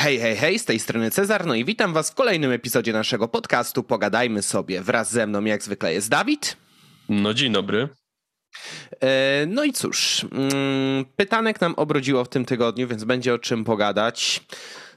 Hej, 0.00 0.18
hej, 0.18 0.36
hej, 0.36 0.58
z 0.58 0.64
tej 0.64 0.78
strony 0.78 1.10
Cezar, 1.10 1.46
no 1.46 1.54
i 1.54 1.64
witam 1.64 1.92
was 1.92 2.10
w 2.10 2.14
kolejnym 2.14 2.52
epizodzie 2.52 2.92
naszego 2.92 3.28
podcastu 3.28 3.82
Pogadajmy 3.82 4.42
sobie. 4.42 4.82
Wraz 4.82 5.12
ze 5.12 5.26
mną 5.26 5.44
jak 5.44 5.62
zwykle 5.62 5.94
jest 5.94 6.08
Dawid. 6.08 6.56
No 7.08 7.34
dzień 7.34 7.52
dobry. 7.52 7.88
E, 9.00 9.46
no 9.46 9.64
i 9.64 9.72
cóż, 9.72 10.26
mm, 10.32 11.04
pytanek 11.16 11.60
nam 11.60 11.74
obrodziło 11.74 12.24
w 12.24 12.28
tym 12.28 12.44
tygodniu, 12.44 12.88
więc 12.88 13.04
będzie 13.04 13.34
o 13.34 13.38
czym 13.38 13.64
pogadać. 13.64 14.40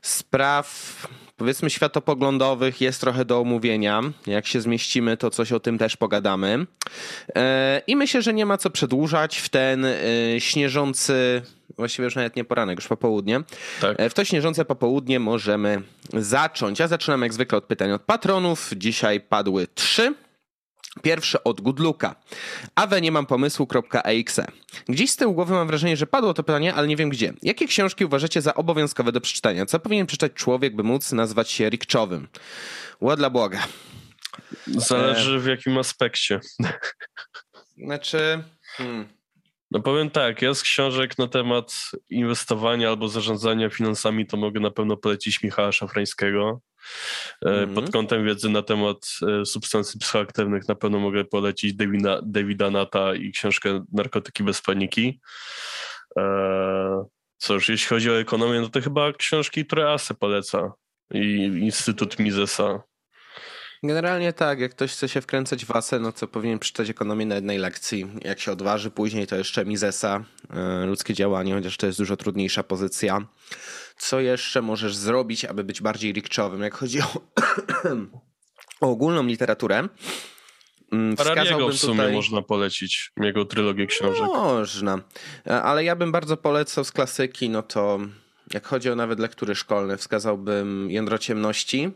Spraw 0.02 1.08
powiedzmy 1.38 1.70
światopoglądowych 1.70 2.82
jest 2.82 3.02
trochę 3.02 3.26
do 3.26 3.40
omówienia. 3.40 4.02
Jak 4.28 4.48
się 4.48 4.62
zmieścimy, 4.62 5.18
to 5.18 5.30
coś 5.30 5.52
o 5.52 5.60
tym 5.60 5.78
też 5.78 5.98
pogadamy. 5.98 6.66
E, 7.36 7.82
I 7.88 7.96
myślę, 7.96 8.22
że 8.22 8.34
nie 8.34 8.46
ma 8.46 8.58
co 8.58 8.70
przedłużać 8.70 9.38
w 9.38 9.50
ten 9.50 9.86
e, 9.86 10.00
śnieżący, 10.40 11.42
właściwie 11.78 12.06
już 12.06 12.16
nawet 12.16 12.36
nie 12.36 12.44
poranek, 12.44 12.80
już 12.80 12.88
popołudnie. 12.88 13.42
Tak. 13.82 13.98
W 14.10 14.14
to 14.14 14.26
śnieżące 14.26 14.66
popołudnie 14.66 15.20
możemy 15.20 15.82
zacząć. 16.14 16.80
Ja 16.80 16.88
zaczynam 16.88 17.22
jak 17.22 17.34
zwykle 17.34 17.58
od 17.58 17.66
pytań 17.66 17.92
od 17.92 18.02
patronów. 18.02 18.72
Dzisiaj 18.78 19.22
padły 19.22 19.68
trzy. 19.76 20.14
Pierwsze 21.02 21.44
od 21.44 21.62
Goodluka. 21.62 22.16
Awe 22.76 23.02
nie 23.02 23.12
mam 23.12 23.26
pomysłu.exe. 23.26 24.48
Gdzieś 24.90 25.12
z 25.12 25.16
tyłu 25.16 25.34
głowy 25.34 25.54
mam 25.54 25.68
wrażenie, 25.68 25.98
że 25.98 26.08
padło 26.08 26.34
to 26.34 26.44
pytanie, 26.44 26.74
ale 26.74 26.88
nie 26.88 26.96
wiem 26.96 27.10
gdzie. 27.10 27.34
Jakie 27.44 27.68
książki 27.68 28.06
uważacie 28.06 28.42
za 28.42 28.54
obowiązkowe 28.54 29.12
do 29.12 29.22
przeczytania? 29.22 29.66
Co 29.66 29.80
powinien 29.80 30.08
przeczytać 30.08 30.34
człowiek, 30.34 30.76
by 30.76 30.84
móc 30.84 31.12
nazwać 31.12 31.52
się 31.52 31.70
rikczowym? 31.70 32.28
Ładla 33.02 33.30
błoga. 33.30 33.68
Zależy 34.68 35.40
w 35.40 35.46
jakim 35.46 35.78
aspekcie. 35.78 36.40
Znaczy... 37.86 38.44
Hmm. 38.78 39.21
No 39.72 39.82
powiem 39.82 40.10
tak, 40.10 40.42
ja 40.42 40.54
z 40.54 40.62
książek 40.62 41.18
na 41.18 41.28
temat 41.28 41.92
inwestowania 42.10 42.90
albo 42.90 43.08
zarządzania 43.08 43.70
finansami 43.70 44.28
to 44.28 44.38
mogę 44.38 44.60
na 44.60 44.72
pewno 44.72 44.98
polecić 44.98 45.44
Michała 45.44 45.72
Szafrańskiego. 45.72 46.62
Mm. 47.46 47.74
Pod 47.74 47.92
kątem 47.92 48.26
wiedzy 48.26 48.50
na 48.50 48.62
temat 48.62 48.98
e, 49.42 49.46
substancji 49.46 50.00
psychoaktywnych 50.00 50.68
na 50.68 50.76
pewno 50.76 51.00
mogę 51.00 51.26
polecić 51.26 51.74
Davida, 51.74 52.20
Davida 52.24 52.70
Nata 52.70 53.16
i 53.16 53.32
książkę 53.32 53.86
Narkotyki 53.92 54.44
bez 54.44 54.62
paniki. 54.62 55.20
E, 56.18 57.06
cóż, 57.38 57.70
jeśli 57.70 57.88
chodzi 57.88 58.12
o 58.12 58.20
ekonomię, 58.20 58.62
no 58.62 58.70
to 58.70 58.82
chyba 58.82 59.14
książki, 59.14 59.66
które 59.66 59.92
ASE 59.92 60.14
poleca 60.14 60.74
i 61.14 61.44
Instytut 61.44 62.20
Misesa. 62.20 62.84
Generalnie 63.84 64.34
tak, 64.34 64.60
jak 64.60 64.72
ktoś 64.72 64.92
chce 64.92 65.10
się 65.10 65.22
wkręcać 65.22 65.66
w 65.66 65.72
asę, 65.72 66.00
no 66.00 66.12
to 66.12 66.28
powinien 66.28 66.60
przeczytać 66.60 66.90
ekonomię 66.90 67.26
na 67.26 67.36
jednej 67.36 67.58
lekcji. 67.58 68.08
Jak 68.22 68.40
się 68.40 68.52
odważy 68.52 68.92
później, 68.92 69.28
to 69.28 69.36
jeszcze 69.36 69.66
Misesa, 69.66 70.24
ludzkie 70.86 71.14
działanie, 71.14 71.54
chociaż 71.54 71.78
to 71.78 71.86
jest 71.88 72.00
dużo 72.00 72.18
trudniejsza 72.18 72.64
pozycja 72.64 73.22
co 74.02 74.20
jeszcze 74.20 74.62
możesz 74.62 74.96
zrobić, 74.96 75.46
aby 75.46 75.64
być 75.64 75.82
bardziej 75.82 76.14
rikczowym, 76.14 76.62
jak 76.62 76.74
chodzi 76.74 77.02
o, 77.02 77.22
o 78.82 78.92
ogólną 78.92 79.24
literaturę. 79.24 79.88
Mm, 80.92 81.18
Harariego 81.18 81.70
w 81.70 81.78
sumie 81.78 81.98
tutaj... 81.98 82.14
można 82.14 82.42
polecić, 82.42 83.12
jego 83.18 83.46
trylogię 83.46 83.88
książek. 83.88 84.28
Można, 84.28 85.00
ale 85.46 85.84
ja 85.84 85.96
bym 85.96 86.12
bardzo 86.12 86.38
polecał 86.38 86.84
z 86.84 86.92
klasyki, 86.92 87.50
no 87.50 87.64
to 87.64 88.00
jak 88.54 88.68
chodzi 88.68 88.90
o 88.90 88.96
nawet 88.96 89.20
lektury 89.20 89.56
szkolne, 89.56 89.98
wskazałbym 89.98 90.92
Jądro 90.92 91.18
Ciemności, 91.18 91.92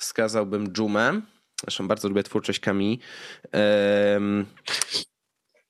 wskazałbym 0.00 0.72
Dżumę, 0.72 1.20
zresztą 1.62 1.88
bardzo 1.88 2.08
lubię 2.08 2.22
twórczość 2.22 2.60
Kami. 2.60 3.00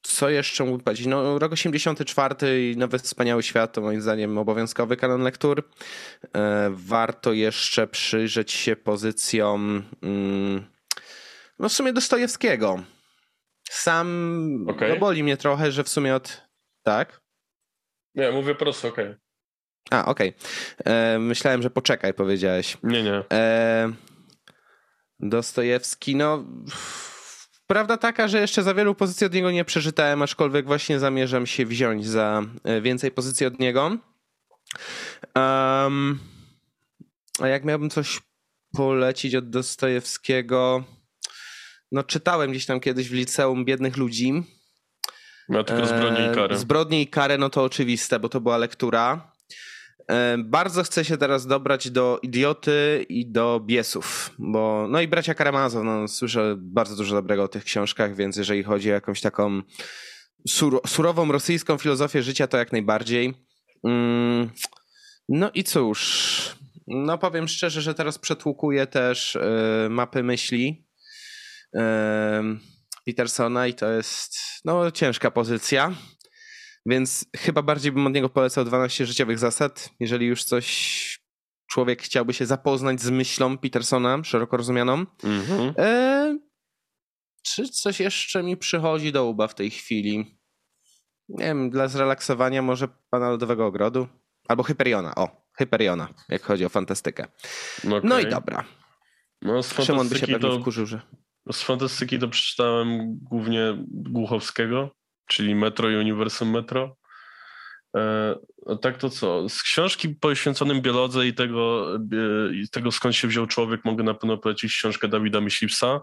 Co 0.02 0.28
jeszcze 0.28 0.64
mógłbym 0.64 0.84
powiedzieć? 0.84 1.06
No, 1.06 1.38
rok 1.38 1.52
84 1.52 2.70
i 2.70 2.76
Nowy 2.76 2.98
Wspaniały 2.98 3.42
Świat 3.42 3.72
to 3.72 3.80
moim 3.80 4.02
zdaniem 4.02 4.38
obowiązkowy 4.38 4.96
kanon 4.96 5.22
lektur. 5.22 5.68
E, 6.36 6.70
warto 6.70 7.32
jeszcze 7.32 7.86
przyjrzeć 7.86 8.52
się 8.52 8.76
pozycjom 8.76 9.82
mm, 10.02 10.66
no 11.58 11.68
w 11.68 11.72
sumie 11.72 11.92
Dostojewskiego. 11.92 12.82
Sam 13.70 14.66
okay. 14.68 14.88
no 14.88 14.96
boli 14.96 15.22
mnie 15.22 15.36
trochę, 15.36 15.72
że 15.72 15.84
w 15.84 15.88
sumie 15.88 16.14
od... 16.14 16.42
Tak? 16.82 17.20
Nie, 18.14 18.32
mówię 18.32 18.54
prosto, 18.54 18.88
okej. 18.88 19.06
Okay. 19.06 19.18
A, 19.90 20.04
okej. 20.04 20.34
Okay. 20.80 20.94
E, 20.94 21.18
myślałem, 21.18 21.62
że 21.62 21.70
poczekaj, 21.70 22.14
powiedziałeś. 22.14 22.78
Nie, 22.82 23.02
nie. 23.02 23.22
E, 23.32 23.92
Dostojewski, 25.22 26.16
no 26.16 26.44
Prawda 27.70 27.96
taka, 27.96 28.28
że 28.28 28.40
jeszcze 28.40 28.62
za 28.62 28.74
wielu 28.74 28.94
pozycji 28.94 29.26
od 29.26 29.34
niego 29.34 29.50
nie 29.50 29.64
przeczytałem, 29.64 30.22
aczkolwiek 30.22 30.66
właśnie 30.66 30.98
zamierzam 30.98 31.46
się 31.46 31.66
wziąć 31.66 32.06
za 32.06 32.42
e, 32.64 32.80
więcej 32.80 33.10
pozycji 33.10 33.46
od 33.46 33.58
niego. 33.58 33.96
Um, 35.36 36.18
a 37.40 37.48
jak 37.48 37.64
miałbym 37.64 37.90
coś 37.90 38.20
polecić 38.72 39.34
od 39.34 39.50
Dostojewskiego, 39.50 40.84
no 41.92 42.02
czytałem 42.02 42.50
gdzieś 42.50 42.66
tam 42.66 42.80
kiedyś 42.80 43.08
w 43.08 43.12
liceum 43.12 43.64
Biednych 43.64 43.96
Ludzi. 43.96 44.42
No 45.48 45.64
tylko 45.64 45.86
Zbrodnie 45.86 46.30
i 46.32 46.34
Karę. 46.34 46.58
Zbrodnie 46.58 47.02
i 47.02 47.06
Karę, 47.06 47.38
no 47.38 47.50
to 47.50 47.64
oczywiste, 47.64 48.20
bo 48.20 48.28
to 48.28 48.40
była 48.40 48.58
lektura. 48.58 49.29
Bardzo 50.38 50.82
chcę 50.82 51.04
się 51.04 51.16
teraz 51.16 51.46
dobrać 51.46 51.90
do 51.90 52.18
Idioty 52.22 53.06
i 53.08 53.26
do 53.26 53.60
Biesów, 53.60 54.34
bo 54.38 54.86
no 54.90 55.00
i 55.00 55.08
Bracia 55.08 55.34
Karamazow, 55.34 55.84
no 55.84 56.08
słyszę 56.08 56.54
bardzo 56.58 56.96
dużo 56.96 57.14
dobrego 57.14 57.42
o 57.42 57.48
tych 57.48 57.64
książkach, 57.64 58.16
więc 58.16 58.36
jeżeli 58.36 58.62
chodzi 58.62 58.90
o 58.90 58.94
jakąś 58.94 59.20
taką 59.20 59.62
sur 60.48 60.80
surową 60.86 61.32
rosyjską 61.32 61.78
filozofię 61.78 62.22
życia, 62.22 62.46
to 62.46 62.56
jak 62.56 62.72
najbardziej. 62.72 63.34
Mm, 63.84 64.50
no 65.28 65.50
i 65.54 65.64
cóż, 65.64 66.60
no 66.86 67.18
powiem 67.18 67.48
szczerze, 67.48 67.82
że 67.82 67.94
teraz 67.94 68.18
przetłukuję 68.18 68.86
też 68.86 69.34
y, 69.34 69.40
mapy 69.90 70.22
myśli 70.22 70.86
y, 71.76 71.80
Petersona 73.06 73.66
i 73.66 73.74
to 73.74 73.90
jest 73.90 74.36
no 74.64 74.90
ciężka 74.90 75.30
pozycja. 75.30 75.94
Więc 76.86 77.26
chyba 77.36 77.62
bardziej 77.62 77.92
bym 77.92 78.06
od 78.06 78.12
niego 78.12 78.28
polecał 78.28 78.64
12 78.64 79.06
życiowych 79.06 79.38
zasad. 79.38 79.90
Jeżeli 80.00 80.26
już 80.26 80.44
coś 80.44 81.20
człowiek 81.70 82.02
chciałby 82.02 82.34
się 82.34 82.46
zapoznać 82.46 83.00
z 83.00 83.10
myślą 83.10 83.58
Petersona, 83.58 84.24
szeroko 84.24 84.56
rozumianą. 84.56 85.06
Mhm. 85.24 85.74
E, 85.78 86.38
czy 87.42 87.68
coś 87.68 88.00
jeszcze 88.00 88.42
mi 88.42 88.56
przychodzi 88.56 89.12
do 89.12 89.24
łba 89.24 89.48
w 89.48 89.54
tej 89.54 89.70
chwili? 89.70 90.38
Nie 91.28 91.44
wiem, 91.44 91.70
dla 91.70 91.88
zrelaksowania 91.88 92.62
może 92.62 92.88
Pana 93.10 93.30
Lodowego 93.30 93.66
Ogrodu? 93.66 94.08
Albo 94.48 94.62
Hyperiona, 94.62 95.14
o, 95.14 95.46
Hyperiona, 95.58 96.08
jak 96.28 96.42
chodzi 96.42 96.64
o 96.64 96.68
fantastykę. 96.68 97.26
Okay. 97.84 98.00
No 98.04 98.20
i 98.20 98.26
dobra. 98.26 98.64
No, 99.42 99.62
z 99.62 99.84
Szymon 99.84 100.08
by 100.08 100.14
się 100.14 100.26
pewnie 100.26 100.38
to, 100.38 100.60
wkurzył, 100.60 100.86
że... 100.86 101.00
Z 101.52 101.62
fantastyki 101.62 102.18
to 102.18 102.28
przeczytałem 102.28 103.18
głównie 103.22 103.84
Głuchowskiego 103.88 104.90
czyli 105.30 105.54
Metro 105.54 105.90
i 105.90 105.96
Uniwersum 105.96 106.50
Metro. 106.50 106.96
E, 107.96 108.36
tak 108.82 108.98
to 108.98 109.10
co? 109.10 109.48
Z 109.48 109.62
książki 109.62 110.08
poświęconym 110.08 110.82
biolodze 110.82 111.26
i 111.26 111.34
tego, 111.34 111.94
e, 111.96 112.54
i 112.54 112.68
tego 112.68 112.92
skąd 112.92 113.16
się 113.16 113.28
wziął 113.28 113.46
człowiek 113.46 113.84
mogę 113.84 114.04
na 114.04 114.14
pewno 114.14 114.38
polecić 114.38 114.72
książkę 114.72 115.08
Dawida 115.08 115.40
Myśliwsa, 115.40 116.00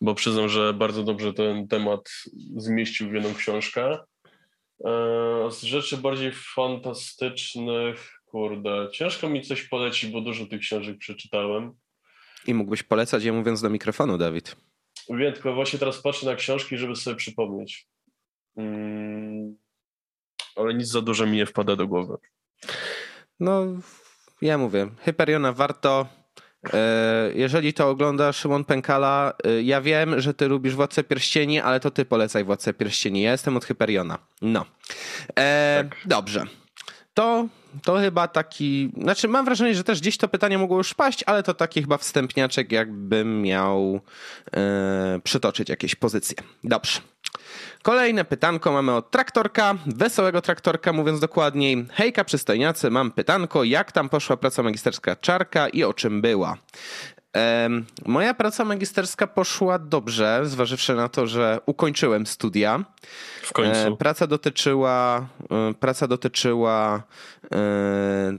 bo 0.00 0.14
przyznam, 0.14 0.48
że 0.48 0.74
bardzo 0.74 1.02
dobrze 1.02 1.32
ten 1.32 1.68
temat 1.68 2.10
zmieścił 2.56 3.08
w 3.08 3.12
jedną 3.12 3.34
książkę. 3.34 3.98
E, 4.84 5.50
z 5.50 5.62
rzeczy 5.62 5.96
bardziej 5.96 6.32
fantastycznych, 6.54 8.12
kurde, 8.24 8.88
ciężko 8.92 9.28
mi 9.28 9.42
coś 9.42 9.62
polecić, 9.68 10.10
bo 10.10 10.20
dużo 10.20 10.46
tych 10.46 10.60
książek 10.60 10.98
przeczytałem. 10.98 11.72
I 12.46 12.54
mógłbyś 12.54 12.82
polecać 12.82 13.24
je 13.24 13.32
mówiąc 13.32 13.62
do 13.62 13.70
mikrofonu, 13.70 14.18
Dawid. 14.18 14.56
Wiem, 15.10 15.32
tylko 15.32 15.54
właśnie 15.54 15.78
teraz 15.78 16.02
patrzę 16.02 16.26
na 16.26 16.34
książki, 16.34 16.78
żeby 16.78 16.96
sobie 16.96 17.16
przypomnieć. 17.16 17.91
Mm, 18.56 19.56
ale 20.56 20.74
nic 20.74 20.88
za 20.88 21.00
dużo 21.00 21.26
mi 21.26 21.36
nie 21.36 21.46
wpada 21.46 21.76
do 21.76 21.88
głowy. 21.88 22.16
No, 23.40 23.62
ja 24.42 24.58
mówię, 24.58 24.88
Hyperiona 25.04 25.52
warto. 25.52 26.06
E, 26.72 27.30
jeżeli 27.34 27.74
to 27.74 27.88
ogląda 27.90 28.32
Szymon 28.32 28.64
Pękala, 28.64 29.32
e, 29.44 29.62
ja 29.62 29.80
wiem, 29.80 30.20
że 30.20 30.34
ty 30.34 30.48
lubisz 30.48 30.74
Władcę 30.74 31.04
Pierścieni, 31.04 31.60
ale 31.60 31.80
to 31.80 31.90
ty 31.90 32.04
polecaj 32.04 32.44
Władcę 32.44 32.74
Pierścieni. 32.74 33.22
Ja 33.22 33.32
jestem 33.32 33.56
od 33.56 33.64
Hyperiona. 33.64 34.18
No. 34.42 34.64
E, 35.38 35.84
tak. 35.84 35.96
Dobrze. 36.04 36.44
To, 37.14 37.48
to 37.82 37.98
chyba 37.98 38.28
taki. 38.28 38.92
Znaczy, 39.02 39.28
mam 39.28 39.44
wrażenie, 39.44 39.74
że 39.74 39.84
też 39.84 40.00
gdzieś 40.00 40.16
to 40.16 40.28
pytanie 40.28 40.58
mogło 40.58 40.78
już 40.78 40.94
paść, 40.94 41.24
ale 41.26 41.42
to 41.42 41.54
taki 41.54 41.80
chyba 41.80 41.98
wstępniaczek, 41.98 42.72
jakbym 42.72 43.42
miał 43.42 44.00
e, 44.56 45.20
przytoczyć 45.24 45.68
jakieś 45.68 45.94
pozycje. 45.94 46.36
Dobrze. 46.64 47.00
Kolejne 47.82 48.24
pytanko 48.24 48.72
mamy 48.72 48.92
od 48.92 49.10
traktorka, 49.10 49.74
wesołego 49.86 50.42
traktorka 50.42 50.92
mówiąc 50.92 51.20
dokładniej. 51.20 51.86
Hejka 51.92 52.24
przystojniacy, 52.24 52.90
mam 52.90 53.10
pytanko, 53.10 53.64
jak 53.64 53.92
tam 53.92 54.08
poszła 54.08 54.36
praca 54.36 54.62
magisterska 54.62 55.16
Czarka 55.16 55.68
i 55.68 55.84
o 55.84 55.94
czym 55.94 56.20
była? 56.20 56.56
Moja 58.06 58.34
praca 58.34 58.64
magisterska 58.64 59.26
poszła 59.26 59.78
dobrze, 59.78 60.40
zważywszy 60.44 60.94
na 60.94 61.08
to, 61.08 61.26
że 61.26 61.60
ukończyłem 61.66 62.26
studia. 62.26 62.84
W 63.42 63.52
końcu. 63.52 63.96
Praca 63.96 64.26
dotyczyła, 64.26 65.26
e, 65.50 65.74
praca 65.74 66.08
dotyczyła 66.08 67.02
e, 67.52 68.38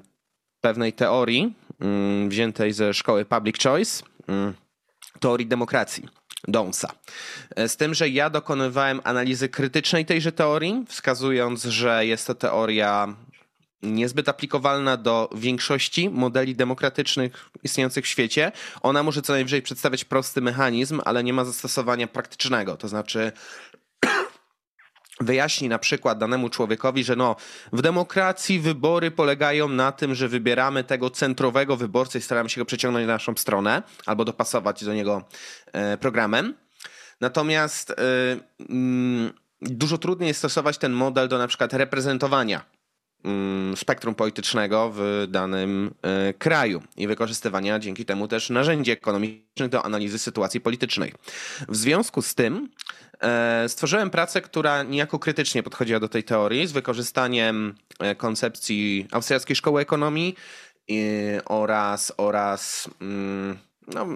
pewnej 0.62 0.94
teorii 0.94 1.54
mm, 1.81 2.30
wziętej 2.30 2.74
ze 2.74 2.94
szkoły 2.94 3.25
Public 3.25 3.63
Choice, 3.63 4.04
mm, 4.28 4.54
teorii 5.19 5.48
demokracji. 5.48 6.07
Donsa. 6.48 6.90
E, 7.56 7.69
z 7.69 7.78
tym, 7.78 7.94
że 7.94 8.10
ja 8.10 8.30
dokonywałem 8.30 9.01
analizy 9.04 9.50
krytycznej 9.50 10.06
tejże 10.06 10.31
teorii, 10.31 10.86
wskazując, 10.88 11.63
że 11.63 12.06
jest 12.06 12.28
to 12.28 12.36
teoria 12.36 13.16
niezbyt 13.83 14.30
aplikowalna 14.30 14.97
do 14.97 15.30
większości 15.35 16.09
modeli 16.09 16.56
demokratycznych 16.56 17.50
istniejących 17.63 18.06
w 18.06 18.07
świecie. 18.07 18.51
Ona 18.81 19.03
może 19.03 19.21
co 19.21 19.33
najwyżej 19.33 19.62
przedstawiać 19.62 20.06
prosty 20.06 20.41
mechanizm, 20.41 21.01
ale 21.06 21.24
nie 21.24 21.33
ma 21.33 21.45
zastosowania 21.45 22.07
praktycznego. 22.07 22.77
To 22.77 22.88
znaczy, 22.88 23.31
wyjaśni 25.21 25.69
na 25.69 25.80
przykład 25.80 26.18
danemu 26.18 26.50
człowiekowi, 26.50 27.03
że 27.03 27.15
no, 27.15 27.35
w 27.74 27.81
demokracji 27.81 28.59
wybory 28.59 29.12
polegają 29.12 29.69
na 29.69 29.91
tym, 29.91 30.15
że 30.15 30.27
wybieramy 30.27 30.83
tego 30.83 31.09
centrowego 31.09 31.77
wyborcę 31.77 32.19
i 32.19 32.21
staramy 32.21 32.50
się 32.50 32.62
go 32.62 32.65
przeciągnąć 32.65 33.07
na 33.07 33.13
naszą 33.13 33.35
stronę 33.35 33.83
albo 34.06 34.25
dopasować 34.25 34.85
do 34.85 34.94
niego 34.94 35.24
e, 35.74 35.97
programem. 35.97 36.53
Natomiast 37.21 37.94
mm, 38.69 39.33
dużo 39.62 39.97
trudniej 39.97 40.27
jest 40.27 40.39
stosować 40.39 40.77
ten 40.77 40.91
model 40.91 41.27
do 41.27 41.38
na 41.38 41.47
przykład 41.47 41.74
reprezentowania 41.74 42.73
spektrum 43.75 44.16
politycznego 44.16 44.92
w 44.96 45.28
danym 45.30 45.94
e, 46.02 46.34
kraju 46.34 46.81
i 46.98 47.08
wykorzystywania 47.08 47.80
dzięki 47.80 48.06
temu 48.06 48.28
też 48.28 48.50
narzędzi 48.50 48.92
ekonomicznych 48.92 49.70
do 49.70 49.86
analizy 49.86 50.20
sytuacji 50.20 50.62
politycznej. 50.62 51.14
W 51.70 51.75
związku 51.75 52.22
z 52.22 52.36
tym 52.36 52.70
E, 53.24 53.70
stworzyłem 53.70 54.10
pracę, 54.10 54.42
która 54.42 54.84
niejako 54.84 55.20
krytycznie 55.20 55.64
podchodziła 55.64 56.00
do 56.00 56.10
tej 56.10 56.24
teorii 56.24 56.68
z 56.68 56.72
wykorzystaniem 56.72 57.75
e, 58.00 58.16
koncepcji 58.16 59.08
austriackiej 59.12 59.56
szkoły 59.56 59.81
ekonomii 59.81 60.36
oraz, 61.46 62.14
oraz 62.18 62.90
mm, 63.02 63.58
no, 63.88 64.08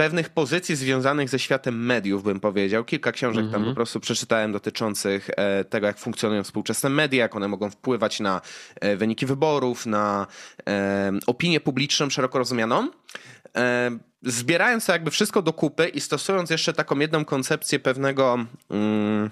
pewnych 0.00 0.28
pozycji 0.28 0.76
związanych 0.76 1.28
ze 1.28 1.38
światem 1.38 1.86
mediów, 1.86 2.22
bym 2.22 2.40
powiedział. 2.40 2.84
Kilka 2.84 3.12
książek 3.12 3.38
mm 3.38 3.48
-hmm. 3.48 3.52
tam 3.52 3.60
mhm. 3.60 3.74
po 3.74 3.76
prostu 3.76 4.00
przeczytałem 4.00 4.52
dotyczących 4.52 5.30
e, 5.36 5.64
tego, 5.64 5.86
jak 5.86 5.98
funkcjonują 5.98 6.42
współczesne 6.42 6.90
media, 6.90 7.22
jak 7.22 7.36
one 7.36 7.48
mogą 7.48 7.70
wpływać 7.70 8.20
na 8.20 8.40
wyniki 8.96 9.26
wyborów, 9.26 9.86
na 9.86 10.26
opinię 11.26 11.60
publiczną 11.60 12.10
szeroko 12.10 12.38
rozumianą 12.38 12.88
zbierając 14.22 14.86
to 14.86 14.92
jakby 14.92 15.10
wszystko 15.10 15.42
do 15.42 15.52
kupy 15.52 15.88
i 15.88 16.00
stosując 16.00 16.50
jeszcze 16.50 16.72
taką 16.72 16.98
jedną 16.98 17.24
koncepcję 17.24 17.78
pewnego 17.78 18.38
mm, 18.70 19.30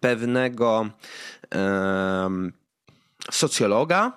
pewnego 0.00 0.90
um, 1.54 2.52
socjologa, 3.30 4.12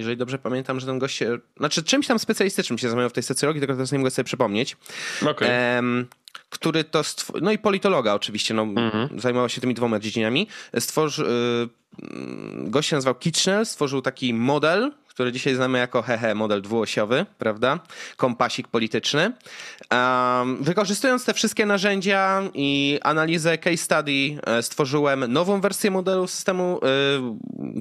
jeżeli 0.00 0.16
dobrze 0.16 0.38
pamiętam, 0.38 0.80
że 0.80 0.86
ten 0.86 0.98
gość 0.98 1.16
się, 1.16 1.38
znaczy 1.56 1.82
czymś 1.82 2.06
tam 2.06 2.18
specjalistycznym 2.18 2.78
się 2.78 2.88
zajmował 2.88 3.10
w 3.10 3.12
tej 3.12 3.22
socjologii, 3.22 3.60
tylko 3.60 3.74
teraz 3.74 3.92
nie 3.92 3.98
mogę 3.98 4.10
sobie 4.10 4.24
przypomnieć. 4.24 4.76
Okay. 5.26 5.48
Który 6.50 6.84
to, 6.84 7.00
stw- 7.00 7.42
no 7.42 7.52
i 7.52 7.58
politologa 7.58 8.14
oczywiście, 8.14 8.54
no, 8.54 8.62
mhm. 8.62 9.20
zajmował 9.20 9.48
się 9.48 9.60
tymi 9.60 9.74
dwoma 9.74 9.98
dziedzinami. 9.98 10.46
Stworzył, 10.78 11.26
y- 11.26 11.68
gość 12.54 12.88
się 12.88 12.96
nazywał 12.96 13.14
Kitchener, 13.14 13.66
stworzył 13.66 14.02
taki 14.02 14.34
model, 14.34 14.92
który 15.20 15.32
dzisiaj 15.32 15.54
znamy 15.54 15.78
jako 15.78 16.02
hehe, 16.02 16.34
model 16.34 16.62
dwuosiowy, 16.62 17.26
prawda? 17.38 17.78
Kompasik 18.16 18.68
polityczny. 18.68 19.32
Um, 19.92 20.64
wykorzystując 20.64 21.24
te 21.24 21.34
wszystkie 21.34 21.66
narzędzia 21.66 22.42
i 22.54 22.98
analizę 23.02 23.58
case 23.58 23.76
study, 23.76 24.40
e, 24.46 24.62
stworzyłem 24.62 25.32
nową 25.32 25.60
wersję 25.60 25.90
modelu 25.90 26.26
systemu 26.26 26.80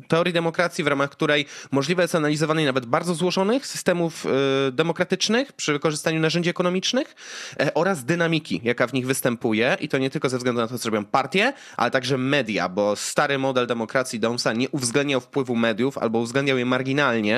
y, 0.01 0.07
teorii 0.07 0.33
demokracji, 0.33 0.83
w 0.83 0.87
ramach 0.87 1.09
której 1.09 1.45
możliwe 1.71 2.01
jest 2.01 2.15
analizowanie 2.15 2.65
nawet 2.65 2.85
bardzo 2.85 3.15
złożonych 3.15 3.67
systemów 3.67 4.25
y, 4.25 4.71
demokratycznych 4.71 5.53
przy 5.53 5.73
wykorzystaniu 5.73 6.19
narzędzi 6.19 6.49
ekonomicznych 6.49 7.15
y, 7.61 7.73
oraz 7.73 8.05
dynamiki, 8.05 8.61
jaka 8.63 8.87
w 8.87 8.93
nich 8.93 9.07
występuje. 9.07 9.77
I 9.79 9.89
to 9.89 9.97
nie 9.97 10.09
tylko 10.09 10.29
ze 10.29 10.37
względu 10.37 10.61
na 10.61 10.67
to, 10.67 10.79
co 10.79 10.89
robią 10.89 11.05
partie, 11.05 11.53
ale 11.77 11.91
także 11.91 12.17
media, 12.17 12.69
bo 12.69 12.95
stary 12.95 13.37
model 13.37 13.67
demokracji 13.67 14.19
Domsa 14.19 14.53
nie 14.53 14.69
uwzględniał 14.69 15.21
wpływu 15.21 15.55
mediów 15.55 15.97
albo 15.97 16.19
uwzględniał 16.19 16.57
je 16.57 16.65
marginalnie 16.65 17.28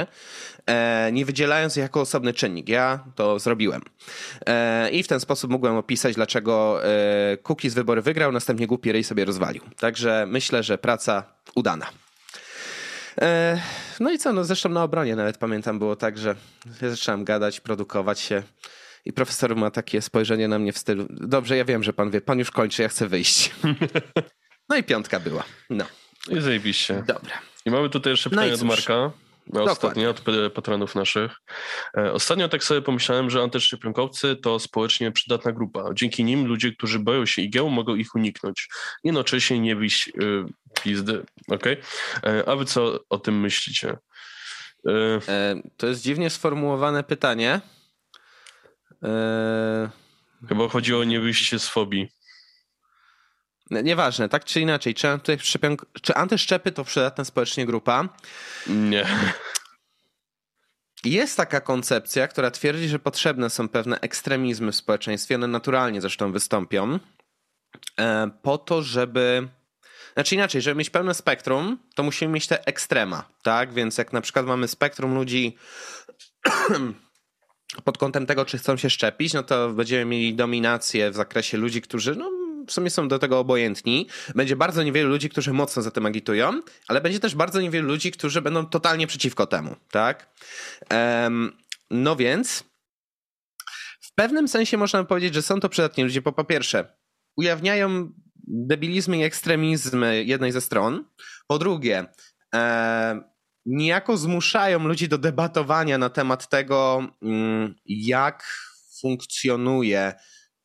E, 0.66 1.10
nie 1.12 1.26
wydzielając 1.26 1.78
ich 1.78 1.82
jako 1.82 2.02
osobny 2.02 2.34
czynnik. 2.34 2.70
Ja 2.70 3.04
to 3.16 3.40
zrobiłem. 3.40 3.82
E, 4.46 4.90
I 4.90 5.04
w 5.04 5.08
ten 5.08 5.20
sposób 5.20 5.52
mogłem 5.52 5.76
opisać, 5.76 6.16
dlaczego 6.16 6.82
e, 6.86 7.70
z 7.70 7.74
wybory 7.74 8.02
wygrał, 8.02 8.32
następnie 8.32 8.68
głupi 8.68 8.92
ryj 8.92 9.04
sobie 9.04 9.26
rozwalił. 9.26 9.62
Także 9.80 10.26
myślę, 10.30 10.64
że 10.64 10.78
praca 10.78 11.24
udana. 11.56 11.86
No 14.00 14.12
i 14.12 14.18
co, 14.18 14.34
no 14.34 14.44
zresztą 14.44 14.70
na 14.70 14.84
obronie 14.84 15.16
nawet 15.16 15.38
pamiętam 15.38 15.80
było 15.80 15.96
tak, 15.96 16.18
że 16.18 16.36
ja 16.82 16.90
zacząłem 16.90 17.24
gadać, 17.24 17.60
produkować 17.60 18.20
się 18.20 18.44
i 19.06 19.14
profesor 19.14 19.56
ma 19.56 19.72
takie 19.72 20.02
spojrzenie 20.02 20.48
na 20.48 20.60
mnie 20.60 20.74
w 20.74 20.78
stylu, 20.78 21.06
dobrze, 21.10 21.58
ja 21.58 21.66
wiem, 21.66 21.84
że 21.84 21.94
pan 21.94 22.12
wie, 22.12 22.22
pan 22.22 22.40
już 22.40 22.52
kończy, 22.52 22.82
ja 22.82 22.90
chcę 22.90 23.08
wyjść. 23.08 23.52
No 24.70 24.78
i 24.78 24.84
piątka 24.84 25.20
była, 25.20 25.44
no. 25.70 25.86
I 26.30 26.42
zajebiście. 26.42 27.04
Dobra. 27.08 27.40
I 27.66 27.72
mamy 27.72 27.90
tutaj 27.90 28.14
jeszcze 28.14 28.30
no 28.30 28.32
pytanie 28.32 28.52
no 28.52 28.56
od 28.56 28.64
Marka. 28.64 29.12
Ostatnio 29.54 30.10
od 30.10 30.22
patronów 30.54 30.96
naszych. 30.96 31.32
E, 31.98 32.14
ostatnio 32.14 32.50
tak 32.50 32.64
sobie 32.64 32.82
pomyślałem, 32.82 33.30
że 33.30 33.42
antyszczepionkowcy 33.42 34.36
to 34.36 34.60
społecznie 34.60 35.12
przydatna 35.12 35.52
grupa. 35.52 35.90
Dzięki 35.94 36.24
nim 36.24 36.46
ludzie, 36.46 36.72
którzy 36.72 37.00
boją 37.00 37.26
się 37.26 37.42
igieł, 37.42 37.70
mogą 37.70 37.96
ich 37.96 38.16
uniknąć. 38.16 38.70
Jednocześnie 39.04 39.60
nie 39.60 39.76
bić 39.76 40.12
yy, 40.16 40.46
pizdy. 40.84 41.26
Okay? 41.48 41.78
E, 42.24 42.50
a 42.50 42.56
wy 42.56 42.66
co 42.66 43.00
o 43.10 43.18
tym 43.18 43.40
myślicie? 43.40 43.98
E, 44.88 45.56
to 45.78 45.88
jest 45.88 46.02
dziwnie 46.02 46.30
sformułowane 46.30 47.04
pytanie. 47.04 47.62
Chyba 50.50 50.68
chodziło 50.68 51.02
o 51.02 51.04
niewyjście 51.04 51.60
z 51.60 51.68
fobii. 51.68 52.10
Nieważne, 53.72 54.30
tak 54.30 54.46
czy 54.46 54.62
inaczej, 54.62 54.94
czy, 54.94 55.08
czy 56.02 56.16
antyszczepy 56.16 56.72
to 56.72 56.84
przydatna 56.84 57.26
społecznie 57.26 57.66
grupa? 57.66 58.10
Nie. 58.68 59.06
Jest 61.04 61.38
taka 61.38 61.62
koncepcja, 61.62 62.28
która 62.28 62.52
twierdzi, 62.52 62.88
że 62.88 63.00
potrzebne 63.00 63.50
są 63.50 63.70
pewne 63.70 64.00
ekstremizmy 64.00 64.72
w 64.72 64.76
społeczeństwie, 64.76 65.36
one 65.36 65.48
naturalnie 65.48 66.02
zresztą 66.02 66.32
wystąpią, 66.32 67.00
e, 68.00 68.32
po 68.42 68.58
to, 68.58 68.82
żeby. 68.82 69.48
Znaczy 70.14 70.36
inaczej, 70.36 70.62
żeby 70.62 70.78
mieć 70.78 70.90
pełne 70.90 71.14
spektrum, 71.14 71.78
to 71.96 72.04
musimy 72.04 72.34
mieć 72.34 72.48
te 72.48 72.66
ekstrema, 72.66 73.30
tak? 73.44 73.74
Więc 73.74 73.98
jak 73.98 74.14
na 74.14 74.22
przykład 74.22 74.46
mamy 74.46 74.68
spektrum 74.68 75.16
ludzi 75.16 75.58
pod 77.84 77.98
kątem 77.98 78.26
tego, 78.26 78.46
czy 78.46 78.58
chcą 78.58 78.78
się 78.78 78.90
szczepić, 78.90 79.34
no 79.34 79.44
to 79.44 79.70
będziemy 79.70 80.06
mieli 80.06 80.34
dominację 80.34 81.12
w 81.12 81.16
zakresie 81.16 81.58
ludzi, 81.58 81.82
którzy 81.82 82.16
no, 82.16 82.32
w 82.72 82.74
sumie 82.74 82.90
są 82.90 83.08
do 83.08 83.20
tego 83.20 83.40
obojętni. 83.40 84.08
Będzie 84.36 84.56
bardzo 84.56 84.84
niewielu 84.84 85.10
ludzi, 85.10 85.30
którzy 85.30 85.54
mocno 85.54 85.82
za 85.82 85.92
tym 85.92 86.06
agitują, 86.06 86.62
ale 86.88 87.02
będzie 87.02 87.20
też 87.20 87.36
bardzo 87.36 87.62
niewielu 87.62 87.88
ludzi, 87.88 88.12
którzy 88.12 88.42
będą 88.42 88.66
totalnie 88.66 89.08
przeciwko 89.08 89.48
temu, 89.48 89.76
tak? 89.92 90.30
Um, 90.92 91.58
no 91.90 92.16
więc 92.16 92.64
w 94.02 94.14
pewnym 94.16 94.48
sensie 94.48 94.78
można 94.78 95.04
powiedzieć, 95.04 95.34
że 95.34 95.42
są 95.42 95.60
to 95.60 95.70
przydatni 95.70 96.04
ludzie, 96.04 96.22
bo 96.22 96.32
po 96.32 96.44
pierwsze 96.44 96.98
ujawniają 97.38 98.12
debilizmy 98.48 99.18
i 99.18 99.24
ekstremizmy 99.24 100.24
jednej 100.24 100.52
ze 100.52 100.62
stron, 100.62 101.06
po 101.48 101.60
drugie 101.60 102.06
e, 102.56 103.22
niejako 103.66 104.18
zmuszają 104.18 104.88
ludzi 104.88 105.08
do 105.08 105.18
debatowania 105.18 105.98
na 105.98 106.10
temat 106.10 106.50
tego, 106.50 107.08
mm, 107.22 107.76
jak 107.86 108.44
funkcjonuje 109.02 110.14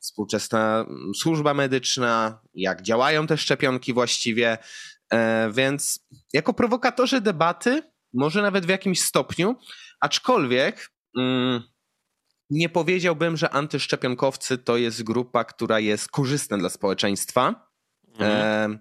współczesna 0.06 0.84
mm, 0.88 1.14
służba 1.14 1.54
medyczna, 1.54 2.40
jak 2.54 2.82
działają 2.82 3.26
te 3.26 3.38
szczepionki 3.38 3.92
właściwie. 3.92 4.58
E, 5.12 5.50
więc 5.52 6.06
jako 6.32 6.54
prowokatorzy 6.54 7.20
debaty, 7.20 7.82
może 8.12 8.42
nawet 8.42 8.66
w 8.66 8.68
jakimś 8.68 9.00
stopniu, 9.00 9.56
aczkolwiek 10.00 10.90
mm, 11.16 11.62
nie 12.50 12.68
powiedziałbym, 12.68 13.36
że 13.36 13.50
antyszczepionkowcy 13.50 14.58
to 14.58 14.76
jest 14.76 15.02
grupa, 15.02 15.44
która 15.44 15.80
jest 15.80 16.10
korzystna 16.10 16.58
dla 16.58 16.68
społeczeństwa. 16.68 17.68
Mhm. 18.08 18.30
E, 18.72 18.78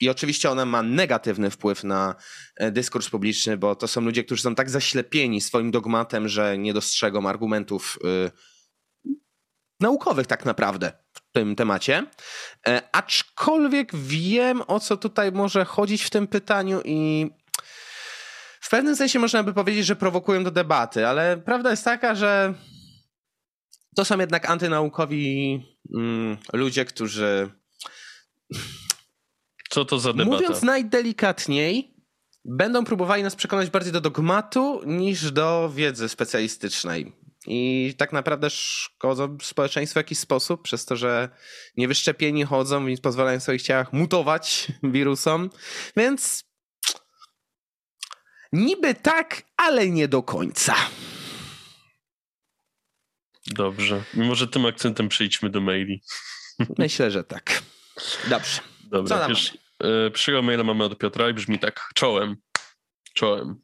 I 0.00 0.08
oczywiście 0.08 0.50
ona 0.50 0.64
ma 0.64 0.82
negatywny 0.82 1.50
wpływ 1.50 1.84
na 1.84 2.14
e, 2.56 2.70
dyskurs 2.70 3.10
publiczny, 3.10 3.56
bo 3.56 3.76
to 3.76 3.88
są 3.88 4.00
ludzie, 4.00 4.24
którzy 4.24 4.42
są 4.42 4.54
tak 4.54 4.70
zaślepieni 4.70 5.40
swoim 5.40 5.70
dogmatem, 5.70 6.28
że 6.28 6.58
nie 6.58 6.72
dostrzegą 6.72 7.28
argumentów 7.28 7.98
y, 8.04 8.51
naukowych 9.82 10.26
tak 10.26 10.44
naprawdę 10.44 10.92
w 11.12 11.32
tym 11.32 11.56
temacie. 11.56 12.06
E, 12.66 12.82
aczkolwiek 12.92 13.96
wiem, 13.96 14.62
o 14.66 14.80
co 14.80 14.96
tutaj 14.96 15.32
może 15.32 15.64
chodzić 15.64 16.02
w 16.02 16.10
tym 16.10 16.26
pytaniu 16.26 16.80
i 16.84 17.30
w 18.60 18.70
pewnym 18.70 18.96
sensie 18.96 19.18
można 19.18 19.42
by 19.42 19.54
powiedzieć, 19.54 19.86
że 19.86 19.96
prowokują 19.96 20.44
do 20.44 20.50
debaty, 20.50 21.06
ale 21.06 21.36
prawda 21.36 21.70
jest 21.70 21.84
taka, 21.84 22.14
że 22.14 22.54
to 23.96 24.04
są 24.04 24.18
jednak 24.18 24.50
antynaukowi 24.50 25.60
mm, 25.94 26.36
ludzie, 26.52 26.84
którzy. 26.84 27.50
Co 29.70 29.84
to 29.84 29.98
za 29.98 30.12
debata? 30.12 30.36
Mówiąc 30.36 30.62
najdelikatniej, 30.62 31.96
będą 32.44 32.84
próbowali 32.84 33.22
nas 33.22 33.36
przekonać 33.36 33.70
bardziej 33.70 33.92
do 33.92 34.00
dogmatu 34.00 34.82
niż 34.86 35.32
do 35.32 35.70
wiedzy 35.74 36.08
specjalistycznej. 36.08 37.12
I 37.46 37.94
tak 37.98 38.12
naprawdę 38.12 38.50
szkodzą 38.50 39.38
społeczeństwu 39.42 39.94
w 39.94 39.96
jakiś 39.96 40.18
sposób, 40.18 40.62
przez 40.62 40.84
to, 40.84 40.96
że 40.96 41.28
niewyszczepieni 41.76 42.44
chodzą, 42.44 42.86
więc 42.86 43.00
pozwalają 43.00 43.40
w 43.40 43.42
swoich 43.42 43.62
ciałach 43.62 43.92
mutować 43.92 44.68
wirusom. 44.82 45.50
Więc 45.96 46.44
niby 48.52 48.94
tak, 48.94 49.42
ale 49.56 49.88
nie 49.88 50.08
do 50.08 50.22
końca. 50.22 50.74
Dobrze. 53.46 54.02
Mimo, 54.14 54.34
że 54.34 54.48
tym 54.48 54.66
akcentem 54.66 55.08
przejdźmy 55.08 55.50
do 55.50 55.60
maili. 55.60 56.02
Myślę, 56.78 57.10
że 57.10 57.24
tak. 57.24 57.62
Dobrze. 58.28 58.60
Dobra, 58.84 59.26
pierwszy, 59.26 60.38
e, 60.38 60.42
maila 60.42 60.64
mamy 60.64 60.84
od 60.84 60.98
Piotra 60.98 61.30
i 61.30 61.34
brzmi 61.34 61.58
tak. 61.58 61.90
Czołem. 61.94 62.36
Czołem. 63.14 63.61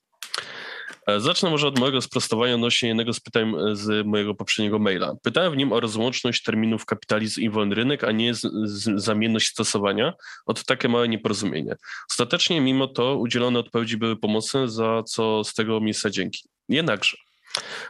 E, 1.09 1.21
zacznę 1.21 1.51
może 1.51 1.69
od 1.69 1.79
mojego 1.79 2.01
sprostowania 2.01 2.55
odnośnie 2.55 2.89
jednego 2.89 3.13
z 3.13 3.21
pytań 3.21 3.55
e, 3.71 3.77
z 3.77 4.07
mojego 4.07 4.35
poprzedniego 4.35 4.79
maila. 4.79 5.15
Pytałem 5.23 5.53
w 5.53 5.57
nim 5.57 5.73
o 5.73 5.81
rozłączność 5.81 6.43
terminów 6.43 6.87
kapitalizm 6.87 7.41
i 7.41 7.51
wolny 7.51 7.75
rynek, 7.75 8.05
a 8.05 8.13
nie 8.13 8.35
z, 8.35 8.41
z, 8.65 9.05
zamienność 9.05 9.49
stosowania. 9.49 10.13
Oto 10.47 10.63
takie 10.67 10.89
małe 10.89 11.09
nieporozumienie. 11.09 11.77
Ostatecznie 12.11 12.61
mimo 12.61 12.87
to 12.87 13.17
udzielone 13.17 13.59
odpowiedzi 13.59 13.97
były 13.97 14.17
pomocne, 14.17 14.69
za 14.69 15.03
co 15.03 15.45
z 15.45 15.55
tego 15.55 15.81
miejsca 15.81 16.11
dzięki. 16.11 16.49
Jednakże 16.69 17.28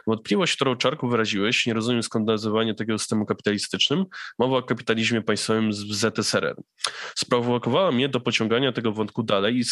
Wątpliwość, 0.07 0.55
którą 0.55 0.75
Czarku 0.75 1.07
wyraziłeś, 1.07 1.65
nie 1.65 1.73
rozumiem 1.73 2.03
skąd 2.03 2.27
nazywanie 2.27 2.75
takiego 2.75 2.99
systemu 2.99 3.25
kapitalistycznym, 3.25 4.05
mowa 4.39 4.57
o 4.57 4.63
kapitalizmie 4.63 5.21
państwowym 5.21 5.73
z 5.73 5.77
ZSRR. 5.77 6.55
Sprowokowała 7.15 7.91
mnie 7.91 8.09
do 8.09 8.19
pociągania 8.19 8.71
tego 8.71 8.91
wątku 8.91 9.23
dalej 9.23 9.57
i 9.57 9.63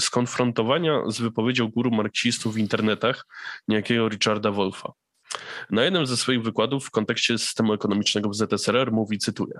skonfrontowania 0.00 1.02
z 1.06 1.20
wypowiedzią 1.20 1.68
guru 1.68 1.90
marksistów 1.90 2.54
w 2.54 2.58
internetach, 2.58 3.26
niejakiego 3.68 4.08
Richarda 4.08 4.50
Wolfa. 4.50 4.92
Na 5.70 5.84
jednym 5.84 6.06
ze 6.06 6.16
swoich 6.16 6.42
wykładów 6.42 6.86
w 6.86 6.90
kontekście 6.90 7.38
systemu 7.38 7.72
ekonomicznego 7.72 8.28
w 8.28 8.34
ZSRR 8.34 8.92
mówi, 8.92 9.18
cytuję, 9.18 9.58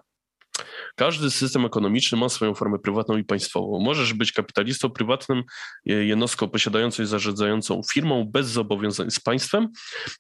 każdy 0.97 1.31
system 1.31 1.65
ekonomiczny 1.65 2.19
ma 2.19 2.29
swoją 2.29 2.55
formę 2.55 2.79
prywatną 2.79 3.17
i 3.17 3.25
państwową. 3.25 3.81
Możesz 3.81 4.15
być 4.15 4.33
kapitalistą 4.33 4.91
prywatnym, 4.91 5.43
jednostką 5.85 6.49
posiadającą 6.49 7.03
i 7.03 7.07
zarządzającą 7.07 7.81
firmą 7.93 8.25
bez 8.25 8.47
zobowiązań 8.47 9.11
z 9.11 9.21
państwem, 9.21 9.69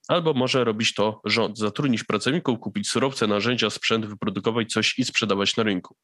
albo 0.08 0.34
może 0.34 0.64
robić 0.64 0.94
to 0.94 1.20
rząd, 1.24 1.58
zatrudnić 1.58 2.04
pracowników, 2.04 2.58
kupić 2.58 2.88
surowce, 2.88 3.26
narzędzia, 3.26 3.70
sprzęt, 3.70 4.06
wyprodukować 4.06 4.72
coś 4.72 4.98
i 4.98 5.04
sprzedawać 5.04 5.56
na 5.56 5.62
rynku. 5.62 5.96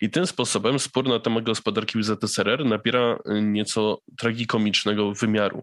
I 0.00 0.10
tym 0.10 0.26
sposobem 0.26 0.78
spór 0.78 1.08
na 1.08 1.20
temat 1.20 1.44
gospodarki 1.44 1.98
w 1.98 2.04
ZSRR 2.04 2.64
nabiera 2.64 3.18
nieco 3.42 3.98
tragikomicznego 4.18 5.12
wymiaru 5.12 5.62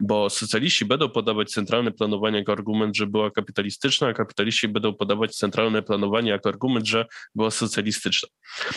bo 0.00 0.30
socjaliści 0.30 0.84
będą 0.84 1.08
podawać 1.08 1.50
centralne 1.50 1.90
planowanie 1.92 2.38
jako 2.38 2.52
argument, 2.52 2.96
że 2.96 3.06
była 3.06 3.30
kapitalistyczna, 3.30 4.08
a 4.08 4.12
kapitaliści 4.12 4.68
będą 4.68 4.94
podawać 4.94 5.36
centralne 5.36 5.82
planowanie 5.82 6.30
jako 6.30 6.48
argument, 6.48 6.86
że 6.86 7.06
była 7.34 7.50
socjalistyczna. 7.50 8.28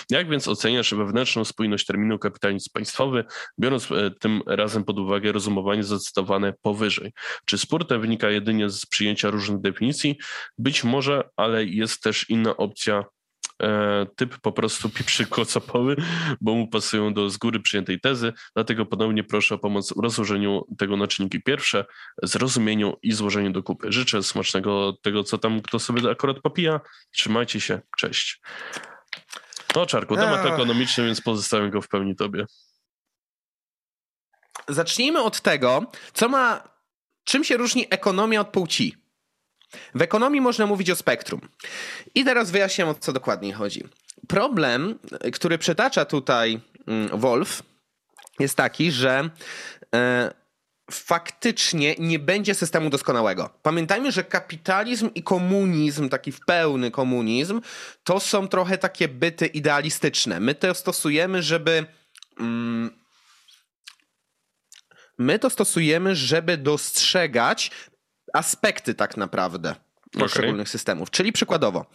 Jak 0.09 0.29
więc 0.29 0.47
oceniasz 0.47 0.93
wewnętrzną 0.93 1.45
spójność 1.45 1.85
terminu 1.85 2.19
kapitalizm 2.19 2.69
państwowy, 2.73 3.25
biorąc 3.59 3.91
e, 3.91 4.11
tym 4.19 4.41
razem 4.45 4.83
pod 4.83 4.99
uwagę 4.99 5.31
rozumowanie 5.31 5.83
zacytowane 5.83 6.53
powyżej? 6.61 7.11
Czy 7.45 7.57
spór 7.57 7.87
ten 7.87 8.01
wynika 8.01 8.29
jedynie 8.29 8.69
z 8.69 8.85
przyjęcia 8.85 9.29
różnych 9.29 9.61
definicji? 9.61 10.17
Być 10.57 10.83
może, 10.83 11.29
ale 11.35 11.65
jest 11.65 12.01
też 12.01 12.29
inna 12.29 12.57
opcja 12.57 13.03
E, 13.63 14.05
typ 14.15 14.37
po 14.37 14.51
prostu 14.51 14.89
pieprzy 14.97 15.25
kocopoły, 15.25 15.95
bo 16.41 16.55
mu 16.55 16.67
pasują 16.67 17.13
do 17.13 17.29
z 17.29 17.37
góry 17.37 17.59
przyjętej 17.59 17.99
tezy, 17.99 18.33
dlatego 18.55 18.85
ponownie 18.85 19.23
proszę 19.23 19.55
o 19.55 19.57
pomoc 19.57 19.93
w 19.93 19.99
rozłożeniu 19.99 20.65
tego 20.77 20.97
na 20.97 21.07
czynniki 21.07 21.41
pierwsze, 21.41 21.85
zrozumieniu 22.23 22.97
i 23.01 23.11
złożeniu 23.13 23.51
do 23.51 23.63
kupy. 23.63 23.91
Życzę 23.91 24.23
smacznego 24.23 24.93
tego, 25.01 25.23
co 25.23 25.37
tam 25.37 25.61
kto 25.61 25.79
sobie 25.79 26.11
akurat 26.11 26.39
popija. 26.39 26.79
Trzymajcie 27.11 27.61
się, 27.61 27.81
cześć. 27.97 28.41
No 29.75 29.85
Czarku, 29.85 30.15
temat 30.15 30.45
ekonomiczny, 30.45 31.05
więc 31.05 31.21
pozostawiam 31.21 31.69
go 31.69 31.81
w 31.81 31.87
pełni 31.87 32.15
tobie. 32.15 32.45
Zacznijmy 34.67 35.21
od 35.21 35.41
tego, 35.41 35.91
co 36.13 36.29
ma, 36.29 36.63
czym 37.23 37.43
się 37.43 37.57
różni 37.57 37.85
ekonomia 37.89 38.41
od 38.41 38.49
płci. 38.49 39.06
W 39.95 40.01
ekonomii 40.01 40.41
można 40.41 40.65
mówić 40.65 40.89
o 40.89 40.95
spektrum. 40.95 41.41
I 42.15 42.25
teraz 42.25 42.51
wyjaśniam, 42.51 42.89
o 42.89 42.95
co 42.95 43.13
dokładnie 43.13 43.53
chodzi. 43.53 43.83
Problem, 44.27 44.99
który 45.33 45.57
przytacza 45.57 46.05
tutaj 46.05 46.59
mm, 46.87 47.19
Wolf, 47.19 47.63
jest 48.39 48.55
taki, 48.55 48.91
że 48.91 49.29
e, 49.95 50.33
faktycznie 50.91 51.95
nie 51.99 52.19
będzie 52.19 52.55
systemu 52.55 52.89
doskonałego. 52.89 53.49
Pamiętajmy, 53.61 54.11
że 54.11 54.23
kapitalizm 54.23 55.09
i 55.15 55.23
komunizm, 55.23 56.09
taki 56.09 56.31
w 56.31 56.39
pełny 56.39 56.91
komunizm, 56.91 57.61
to 58.03 58.19
są 58.19 58.47
trochę 58.47 58.77
takie 58.77 59.07
byty 59.07 59.45
idealistyczne. 59.45 60.39
My 60.39 60.55
to 60.55 60.73
stosujemy, 60.73 61.43
żeby. 61.43 61.85
Mm, 62.39 63.07
my 65.19 65.39
to 65.39 65.49
stosujemy, 65.49 66.15
żeby 66.15 66.57
dostrzegać 66.57 67.71
aspekty 68.33 68.93
tak 68.93 69.17
naprawdę 69.17 69.75
poszczególnych 70.11 70.67
okay. 70.67 70.71
systemów. 70.71 71.11
Czyli 71.11 71.31
przykładowo, 71.31 71.85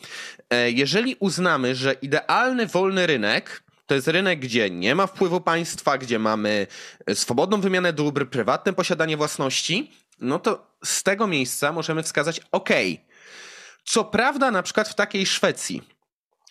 e, 0.51 0.71
jeżeli 0.71 1.17
uznamy, 1.21 1.75
że 1.75 1.93
idealny 1.93 2.67
wolny 2.67 3.07
rynek 3.07 3.63
to 3.87 3.95
jest 3.95 4.09
rynek, 4.09 4.41
gdzie 4.41 4.71
nie 4.71 4.95
ma 4.95 5.07
wpływu 5.07 5.41
państwa, 5.41 5.99
gdzie 5.99 6.19
mamy 6.19 6.67
e, 7.07 7.15
swobodną 7.15 7.61
wymianę 7.61 7.93
dóbr, 7.93 8.29
prywatne 8.29 8.73
posiadanie 8.73 9.17
własności, 9.17 9.91
no 10.21 10.39
to 10.39 10.67
z 10.85 11.03
tego 11.03 11.27
miejsca 11.27 11.73
możemy 11.73 12.03
wskazać, 12.03 12.41
ok, 12.53 12.69
co 13.85 14.05
prawda 14.05 14.51
na 14.51 14.63
przykład 14.63 14.89
w 14.89 14.95
takiej 14.95 15.27
Szwecji 15.27 15.83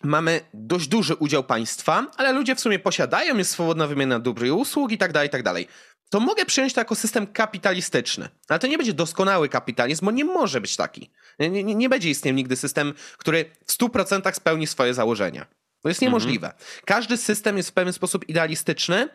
mamy 0.04 0.42
dość 0.54 0.88
duży 0.88 1.16
udział 1.16 1.44
państwa, 1.44 2.08
ale 2.18 2.32
ludzie 2.34 2.56
w 2.56 2.60
sumie 2.60 2.80
posiadają, 2.80 3.38
jest 3.38 3.52
swobodna 3.52 3.88
wymiana 3.88 4.20
dóbr 4.20 4.46
i 4.46 4.52
usług 4.52 4.92
i 4.92 4.98
tak 4.98 5.12
dalej, 5.12 5.28
i 5.28 5.32
tak 5.32 5.44
dalej 5.44 5.68
to 6.12 6.20
mogę 6.20 6.46
przyjąć 6.46 6.74
to 6.74 6.82
jako 6.82 6.96
system 6.96 7.28
kapitalistyczny. 7.28 8.30
Ale 8.48 8.60
to 8.60 8.68
nie 8.68 8.78
będzie 8.78 8.94
doskonały 8.94 9.50
kapitalizm, 9.50 10.06
bo 10.06 10.12
nie 10.12 10.26
może 10.26 10.62
być 10.62 10.76
taki. 10.76 11.10
Nie, 11.40 11.50
nie, 11.50 11.76
nie 11.76 11.90
będzie 11.90 12.10
istniał 12.10 12.36
nigdy 12.36 12.56
system, 12.56 12.94
który 13.18 13.46
w 13.68 13.78
100% 13.78 14.34
spełni 14.34 14.68
swoje 14.68 14.94
założenia. 14.94 15.46
To 15.82 15.90
jest 15.90 16.02
niemożliwe. 16.02 16.48
Mhm. 16.48 16.66
Każdy 16.86 17.18
system 17.18 17.58
jest 17.58 17.70
w 17.70 17.74
pewien 17.74 17.94
sposób 17.94 18.30
idealistyczny 18.30 19.10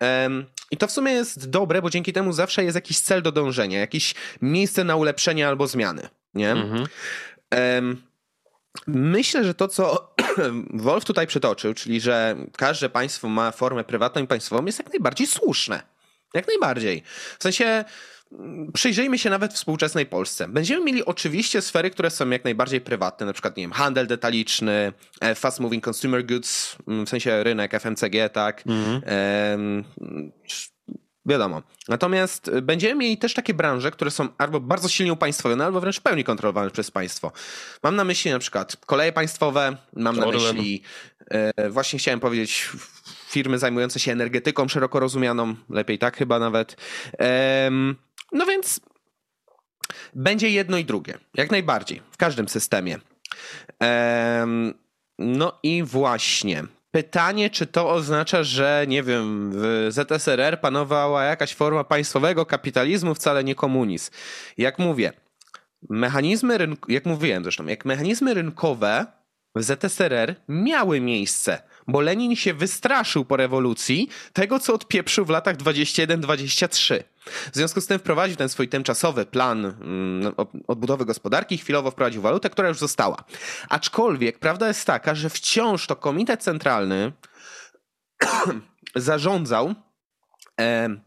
um, 0.00 0.46
i 0.70 0.76
to 0.76 0.86
w 0.86 0.90
sumie 0.90 1.12
jest 1.12 1.50
dobre, 1.50 1.82
bo 1.82 1.90
dzięki 1.90 2.12
temu 2.12 2.32
zawsze 2.32 2.64
jest 2.64 2.74
jakiś 2.74 3.00
cel 3.00 3.22
do 3.22 3.32
dążenia, 3.32 3.78
jakieś 3.78 4.14
miejsce 4.42 4.84
na 4.84 4.96
ulepszenie 4.96 5.48
albo 5.48 5.66
zmiany. 5.66 6.08
Nie? 6.34 6.50
Mhm. 6.50 6.86
Um, 7.50 8.02
myślę, 8.86 9.44
że 9.44 9.54
to, 9.54 9.68
co 9.68 10.14
Wolf 10.86 11.04
tutaj 11.04 11.26
przytoczył, 11.26 11.74
czyli 11.74 12.00
że 12.00 12.36
każde 12.56 12.88
państwo 12.88 13.28
ma 13.28 13.50
formę 13.50 13.84
prywatną 13.84 14.22
i 14.22 14.26
państwową, 14.26 14.66
jest 14.66 14.78
jak 14.78 14.92
najbardziej 14.92 15.26
słuszne. 15.26 15.93
Jak 16.34 16.48
najbardziej. 16.48 17.02
W 17.38 17.42
sensie 17.42 17.84
mm, 18.32 18.72
przyjrzyjmy 18.72 19.18
się 19.18 19.30
nawet 19.30 19.54
współczesnej 19.54 20.06
Polsce. 20.06 20.48
Będziemy 20.48 20.84
mieli 20.84 21.04
oczywiście 21.04 21.62
sfery, 21.62 21.90
które 21.90 22.10
są 22.10 22.30
jak 22.30 22.44
najbardziej 22.44 22.80
prywatne, 22.80 23.26
na 23.26 23.32
przykład, 23.32 23.56
nie 23.56 23.62
wiem, 23.62 23.72
handel 23.72 24.06
detaliczny, 24.06 24.92
e, 25.20 25.34
fast 25.34 25.60
moving 25.60 25.84
consumer 25.88 26.26
goods, 26.26 26.76
mm, 26.88 27.06
w 27.06 27.08
sensie 27.08 27.42
rynek 27.42 27.74
FMCG, 27.74 28.28
tak. 28.32 28.62
Mhm. 28.66 29.02
Ehm, 29.06 29.84
wiadomo. 31.26 31.62
Natomiast 31.88 32.50
będziemy 32.62 32.94
mieli 32.94 33.18
też 33.18 33.34
takie 33.34 33.54
branże, 33.54 33.90
które 33.90 34.10
są 34.10 34.28
albo 34.38 34.60
bardzo 34.60 34.88
silnie 34.88 35.12
upaństwowione, 35.12 35.64
albo 35.64 35.80
wręcz 35.80 35.98
w 35.98 36.02
pełni 36.02 36.24
kontrolowane 36.24 36.70
przez 36.70 36.90
państwo. 36.90 37.32
Mam 37.82 37.96
na 37.96 38.04
myśli 38.04 38.30
na 38.30 38.38
przykład 38.38 38.76
koleje 38.86 39.12
państwowe, 39.12 39.76
mam 39.96 40.16
na 40.16 40.26
myśli, 40.26 40.82
e, 41.30 41.70
właśnie 41.70 41.98
chciałem 41.98 42.20
powiedzieć, 42.20 42.68
firmy 43.34 43.58
zajmujące 43.58 44.00
się 44.00 44.12
energetyką 44.12 44.68
szeroko 44.68 45.00
rozumianą, 45.00 45.54
lepiej 45.70 45.98
tak 45.98 46.16
chyba 46.16 46.38
nawet. 46.38 46.76
No 48.32 48.46
więc 48.46 48.80
będzie 50.14 50.50
jedno 50.50 50.76
i 50.76 50.84
drugie, 50.84 51.18
jak 51.34 51.50
najbardziej, 51.50 52.02
w 52.10 52.16
każdym 52.16 52.48
systemie. 52.48 52.98
No 55.18 55.58
i 55.62 55.82
właśnie. 55.82 56.64
Pytanie, 56.90 57.50
czy 57.50 57.66
to 57.66 57.90
oznacza, 57.90 58.42
że 58.42 58.84
nie 58.88 59.02
wiem, 59.02 59.50
w 59.54 59.86
ZSRR 59.90 60.60
panowała 60.60 61.24
jakaś 61.24 61.54
forma 61.54 61.84
państwowego 61.84 62.46
kapitalizmu, 62.46 63.14
wcale 63.14 63.44
nie 63.44 63.54
komunizm. 63.54 64.10
Jak 64.58 64.78
mówię, 64.78 65.12
mechanizmy 65.90 66.58
rynku, 66.58 66.92
jak 66.92 67.06
mówiłem 67.06 67.42
zresztą, 67.42 67.66
jak 67.66 67.84
mechanizmy 67.84 68.34
rynkowe 68.34 69.06
w 69.56 69.62
ZSRR 69.62 70.34
miały 70.48 71.00
miejsce 71.00 71.62
bo 71.88 72.00
Lenin 72.00 72.36
się 72.36 72.54
wystraszył 72.54 73.24
po 73.24 73.36
rewolucji 73.36 74.08
tego, 74.32 74.58
co 74.58 74.74
odpieprzył 74.74 75.24
w 75.24 75.30
latach 75.30 75.56
21-23. 75.56 77.02
W 77.52 77.54
związku 77.56 77.80
z 77.80 77.86
tym 77.86 77.98
wprowadził 77.98 78.36
ten 78.36 78.48
swój 78.48 78.68
tymczasowy 78.68 79.26
plan 79.26 79.64
mm, 79.64 80.34
odbudowy 80.66 81.04
gospodarki, 81.04 81.58
chwilowo 81.58 81.90
wprowadził 81.90 82.22
walutę, 82.22 82.50
która 82.50 82.68
już 82.68 82.78
została. 82.78 83.24
Aczkolwiek 83.68 84.38
prawda 84.38 84.68
jest 84.68 84.86
taka, 84.86 85.14
że 85.14 85.30
wciąż 85.30 85.86
to 85.86 85.96
Komitet 85.96 86.42
Centralny 86.42 87.12
zarządzał 88.96 89.74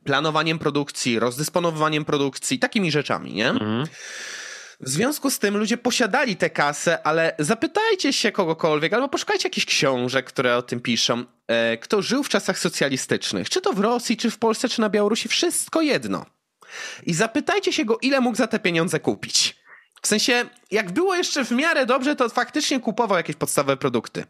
planowaniem 0.03 0.59
produkcji, 0.59 1.19
rozdysponowaniem 1.19 2.05
produkcji, 2.05 2.59
takimi 2.59 2.91
rzeczami, 2.91 3.33
nie? 3.33 3.49
Mhm. 3.49 3.87
W 4.79 4.89
związku 4.89 5.31
z 5.31 5.39
tym 5.39 5.57
ludzie 5.57 5.77
posiadali 5.77 6.35
tę 6.35 6.49
kasę, 6.49 7.07
ale 7.07 7.35
zapytajcie 7.39 8.13
się 8.13 8.31
kogokolwiek, 8.31 8.93
albo 8.93 9.09
poszukajcie 9.09 9.47
jakichś 9.47 9.65
książek, 9.65 10.25
które 10.25 10.57
o 10.57 10.61
tym 10.61 10.79
piszą, 10.79 11.25
e, 11.47 11.77
kto 11.77 12.01
żył 12.01 12.23
w 12.23 12.29
czasach 12.29 12.59
socjalistycznych, 12.59 13.49
czy 13.49 13.61
to 13.61 13.73
w 13.73 13.79
Rosji, 13.79 14.17
czy 14.17 14.31
w 14.31 14.37
Polsce, 14.37 14.69
czy 14.69 14.81
na 14.81 14.89
Białorusi, 14.89 15.29
wszystko 15.29 15.81
jedno. 15.81 16.25
I 17.05 17.13
zapytajcie 17.13 17.73
się 17.73 17.85
go, 17.85 17.97
ile 18.01 18.21
mógł 18.21 18.37
za 18.37 18.47
te 18.47 18.59
pieniądze 18.59 18.99
kupić. 18.99 19.55
W 20.01 20.07
sensie, 20.07 20.45
jak 20.71 20.91
było 20.91 21.15
jeszcze 21.15 21.45
w 21.45 21.51
miarę 21.51 21.85
dobrze, 21.85 22.15
to 22.15 22.29
faktycznie 22.29 22.79
kupował 22.79 23.17
jakieś 23.17 23.35
podstawowe 23.35 23.77
produkty. 23.77 24.23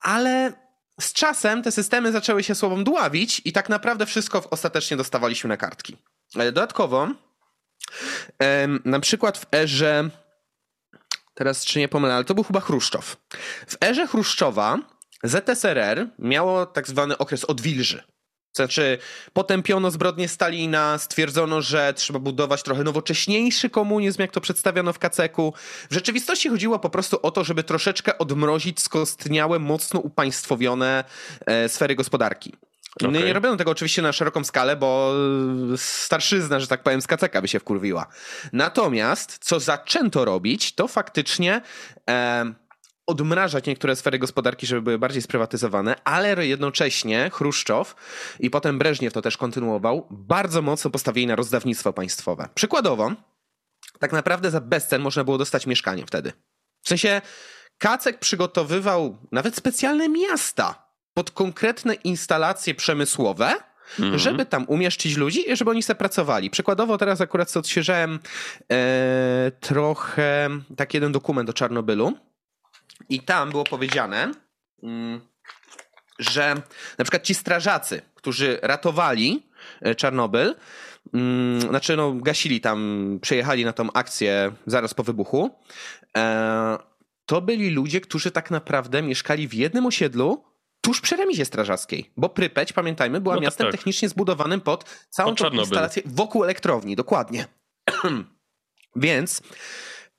Ale 0.00 0.52
z 1.00 1.12
czasem 1.12 1.62
te 1.62 1.72
systemy 1.72 2.12
zaczęły 2.12 2.42
się 2.42 2.54
słowom 2.54 2.84
dławić 2.84 3.42
i 3.44 3.52
tak 3.52 3.68
naprawdę 3.68 4.06
wszystko 4.06 4.50
ostatecznie 4.50 4.96
dostawaliśmy 4.96 5.48
na 5.48 5.56
kartki. 5.56 5.96
Dodatkowo, 6.34 7.08
na 8.84 9.00
przykład 9.00 9.38
w 9.38 9.46
erze, 9.54 10.10
teraz 11.34 11.64
czy 11.64 11.78
nie 11.78 11.88
pomylę, 11.88 12.14
ale 12.14 12.24
to 12.24 12.34
był 12.34 12.44
chyba 12.44 12.60
Chruszczow. 12.60 13.16
W 13.66 13.76
erze 13.84 14.06
Chruszczowa 14.06 14.78
ZSRR 15.22 16.06
miało 16.18 16.66
tak 16.66 16.88
zwany 16.88 17.18
okres 17.18 17.44
odwilży. 17.44 18.02
Znaczy, 18.52 18.98
potępiono 19.32 19.90
zbrodnie 19.90 20.28
Stalina, 20.28 20.98
stwierdzono, 20.98 21.62
że 21.62 21.94
trzeba 21.94 22.18
budować 22.18 22.62
trochę 22.62 22.84
nowocześniejszy 22.84 23.70
komunizm, 23.70 24.22
jak 24.22 24.30
to 24.30 24.40
przedstawiono 24.40 24.92
w 24.92 24.98
Kaceku. 24.98 25.54
W 25.90 25.94
rzeczywistości 25.94 26.48
chodziło 26.48 26.78
po 26.78 26.90
prostu 26.90 27.18
o 27.22 27.30
to, 27.30 27.44
żeby 27.44 27.64
troszeczkę 27.64 28.18
odmrozić 28.18 28.80
skostniałe, 28.80 29.58
mocno 29.58 30.00
upaństwowione 30.00 31.04
e, 31.46 31.68
sfery 31.68 31.94
gospodarki. 31.94 32.52
Okay. 32.96 33.12
Nie, 33.12 33.32
robiono 33.32 33.56
tego 33.56 33.70
oczywiście 33.70 34.02
na 34.02 34.12
szeroką 34.12 34.44
skalę, 34.44 34.76
bo 34.76 35.14
starszyzna, 35.76 36.60
że 36.60 36.66
tak 36.66 36.82
powiem, 36.82 37.02
z 37.02 37.06
by 37.42 37.48
się 37.48 37.60
wkurwiła. 37.60 38.06
Natomiast, 38.52 39.38
co 39.40 39.60
zaczęto 39.60 40.24
robić, 40.24 40.74
to 40.74 40.88
faktycznie 40.88 41.60
e, 42.10 42.54
odmrażać 43.06 43.66
niektóre 43.66 43.96
sfery 43.96 44.18
gospodarki, 44.18 44.66
żeby 44.66 44.82
były 44.82 44.98
bardziej 44.98 45.22
sprywatyzowane, 45.22 45.94
ale 46.04 46.46
jednocześnie 46.46 47.30
Chruszczow 47.32 47.94
i 48.40 48.50
potem 48.50 48.78
Breżniew 48.78 49.12
to 49.12 49.22
też 49.22 49.36
kontynuował, 49.36 50.06
bardzo 50.10 50.62
mocno 50.62 50.90
postawili 50.90 51.26
na 51.26 51.36
rozdawnictwo 51.36 51.92
państwowe. 51.92 52.48
Przykładowo, 52.54 53.12
tak 53.98 54.12
naprawdę 54.12 54.50
za 54.50 54.60
bezcen 54.60 55.02
można 55.02 55.24
było 55.24 55.38
dostać 55.38 55.66
mieszkanie 55.66 56.06
wtedy. 56.06 56.32
W 56.82 56.88
sensie 56.88 57.22
Kacek 57.78 58.18
przygotowywał 58.18 59.18
nawet 59.32 59.56
specjalne 59.56 60.08
miasta 60.08 60.89
pod 61.14 61.30
konkretne 61.30 61.94
instalacje 61.94 62.74
przemysłowe, 62.74 63.54
-hmm. 63.98 64.18
żeby 64.18 64.46
tam 64.46 64.64
umieszczyć 64.68 65.16
ludzi 65.16 65.50
i 65.50 65.56
żeby 65.56 65.70
oni 65.70 65.82
sobie 65.82 65.98
pracowali. 65.98 66.50
Przykładowo 66.50 66.98
teraz 66.98 67.20
akurat 67.20 67.56
odświeżałem 67.56 68.18
e, 68.72 69.52
trochę 69.60 70.48
taki 70.76 70.96
jeden 70.96 71.12
dokument 71.12 71.50
o 71.50 71.52
Czarnobylu 71.52 72.12
i 73.08 73.20
tam 73.20 73.50
było 73.50 73.64
powiedziane, 73.64 74.32
mm, 74.82 75.20
że 76.18 76.54
na 76.98 77.04
przykład 77.04 77.22
ci 77.22 77.34
strażacy, 77.34 78.02
którzy 78.14 78.58
ratowali 78.62 79.42
e, 79.80 79.94
Czarnobyl, 79.94 80.54
mm, 81.14 81.60
znaczy 81.60 81.96
no 81.96 82.12
gasili 82.12 82.60
tam, 82.60 83.18
przyjechali 83.22 83.64
na 83.64 83.72
tą 83.72 83.92
akcję 83.92 84.52
zaraz 84.66 84.94
po 84.94 85.02
wybuchu, 85.02 85.50
e, 86.16 86.78
to 87.26 87.40
byli 87.40 87.70
ludzie, 87.70 88.00
którzy 88.00 88.30
tak 88.30 88.50
naprawdę 88.50 89.02
mieszkali 89.02 89.48
w 89.48 89.54
jednym 89.54 89.86
osiedlu, 89.86 90.49
tuż 90.80 91.00
przy 91.00 91.16
remizie 91.16 91.44
strażackiej, 91.44 92.10
bo 92.16 92.28
Prypeć, 92.28 92.72
pamiętajmy, 92.72 93.20
była 93.20 93.34
no 93.34 93.40
miastem 93.40 93.66
tak. 93.66 93.72
technicznie 93.72 94.08
zbudowanym 94.08 94.60
pod 94.60 94.84
całą 95.10 95.34
pod 95.34 95.38
tą 95.38 95.50
instalację 95.50 96.02
wokół 96.06 96.44
elektrowni, 96.44 96.96
dokładnie. 96.96 97.46
Więc 98.96 99.42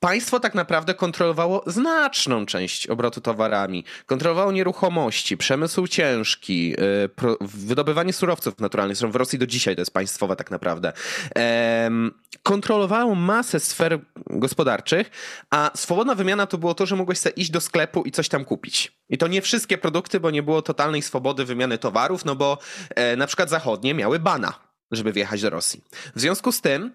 Państwo 0.02 0.40
tak 0.40 0.56
naprawdę 0.56 0.94
kontrolowało 0.94 1.64
znaczną 1.68 2.46
część 2.46 2.88
obrotu 2.88 3.22
towarami. 3.22 3.84
Kontrolowało 4.06 4.52
nieruchomości, 4.52 5.38
przemysł 5.38 5.88
ciężki, 5.88 6.74
y, 6.74 7.10
wydobywanie 7.42 8.14
surowców 8.14 8.60
naturalnych. 8.60 8.98
Zresztą 8.98 9.12
w 9.12 9.16
Rosji 9.16 9.40
do 9.40 9.48
dzisiaj 9.48 9.76
to 9.76 9.82
jest 9.82 9.94
państwowe 9.94 10.36
tak 10.36 10.52
naprawdę. 10.52 10.94
Kontrolowało 12.44 13.16
masę 13.16 13.60
sfer 13.60 14.00
gospodarczych, 14.30 15.12
a 15.50 15.72
swobodna 15.76 16.16
wymiana 16.16 16.48
to 16.48 16.58
było 16.58 16.74
to, 16.74 16.86
że 16.86 16.96
mogłeś 16.96 17.18
sobie 17.18 17.34
iść 17.34 17.52
do 17.52 17.62
sklepu 17.62 18.04
i 18.04 18.12
coś 18.12 18.30
tam 18.30 18.46
kupić. 18.46 18.92
I 19.10 19.18
to 19.18 19.28
nie 19.28 19.42
wszystkie 19.42 19.78
produkty, 19.78 20.20
bo 20.20 20.32
nie 20.32 20.44
było 20.44 20.62
totalnej 20.62 21.02
swobody 21.02 21.46
wymiany 21.46 21.78
towarów, 21.78 22.26
no 22.26 22.36
bo 22.36 22.58
e, 22.90 23.16
na 23.16 23.28
przykład 23.28 23.50
zachodnie 23.50 23.94
miały 23.94 24.20
bana, 24.20 24.54
żeby 24.92 25.12
wjechać 25.14 25.42
do 25.42 25.50
Rosji. 25.50 25.84
W 26.16 26.20
związku 26.20 26.52
z 26.52 26.62
tym 26.62 26.94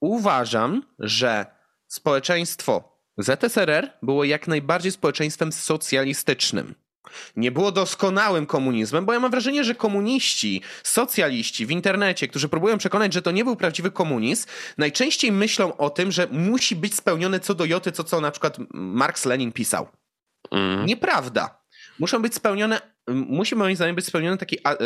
uważam, 0.00 0.82
że 0.98 1.59
społeczeństwo 1.90 3.00
ZSRR 3.18 3.90
było 4.02 4.24
jak 4.24 4.48
najbardziej 4.48 4.92
społeczeństwem 4.92 5.52
socjalistycznym. 5.52 6.74
Nie 7.36 7.50
było 7.50 7.72
doskonałym 7.72 8.46
komunizmem, 8.46 9.06
bo 9.06 9.12
ja 9.12 9.20
mam 9.20 9.30
wrażenie, 9.30 9.64
że 9.64 9.74
komuniści, 9.74 10.62
socjaliści 10.82 11.66
w 11.66 11.70
internecie, 11.70 12.28
którzy 12.28 12.48
próbują 12.48 12.78
przekonać, 12.78 13.12
że 13.12 13.22
to 13.22 13.30
nie 13.30 13.44
był 13.44 13.56
prawdziwy 13.56 13.90
komunizm, 13.90 14.46
najczęściej 14.78 15.32
myślą 15.32 15.76
o 15.76 15.90
tym, 15.90 16.12
że 16.12 16.26
musi 16.30 16.76
być 16.76 16.94
spełnione 16.94 17.40
co 17.40 17.54
do 17.54 17.64
joty, 17.64 17.92
co, 17.92 18.04
co 18.04 18.20
na 18.20 18.30
przykład 18.30 18.56
Marx 18.74 19.24
Lenin 19.24 19.52
pisał. 19.52 19.88
Mm. 20.50 20.86
Nieprawda. 20.86 21.60
Muszą 21.98 22.22
być 22.22 22.34
spełnione, 22.34 22.80
musi 23.08 23.56
moim 23.56 23.76
zdaniem 23.76 23.96
być 23.96 24.06
spełnione 24.06 24.38
takie 24.38 24.56
a, 24.64 24.72
yy, 24.72 24.78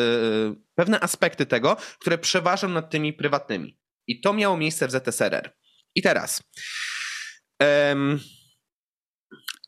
pewne 0.74 1.00
aspekty 1.00 1.46
tego, 1.46 1.76
które 1.98 2.18
przeważą 2.18 2.68
nad 2.68 2.90
tymi 2.90 3.12
prywatnymi. 3.12 3.78
I 4.06 4.20
to 4.20 4.32
miało 4.32 4.56
miejsce 4.56 4.88
w 4.88 4.90
ZSRR. 4.90 5.52
I 5.94 6.02
teraz. 6.02 6.42
Um, 7.60 8.20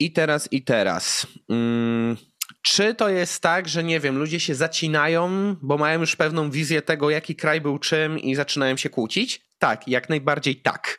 I 0.00 0.12
teraz, 0.12 0.52
i 0.52 0.64
teraz. 0.64 1.26
Um, 1.48 2.16
czy 2.62 2.94
to 2.94 3.08
jest 3.08 3.42
tak, 3.42 3.68
że 3.68 3.84
nie 3.84 4.00
wiem, 4.00 4.18
ludzie 4.18 4.40
się 4.40 4.54
zacinają, 4.54 5.56
bo 5.62 5.78
mają 5.78 6.00
już 6.00 6.16
pewną 6.16 6.50
wizję 6.50 6.82
tego, 6.82 7.10
jaki 7.10 7.36
kraj 7.36 7.60
był 7.60 7.78
czym 7.78 8.18
i 8.18 8.34
zaczynają 8.34 8.76
się 8.76 8.90
kłócić? 8.90 9.46
Tak, 9.58 9.88
jak 9.88 10.08
najbardziej 10.08 10.56
tak. 10.56 10.98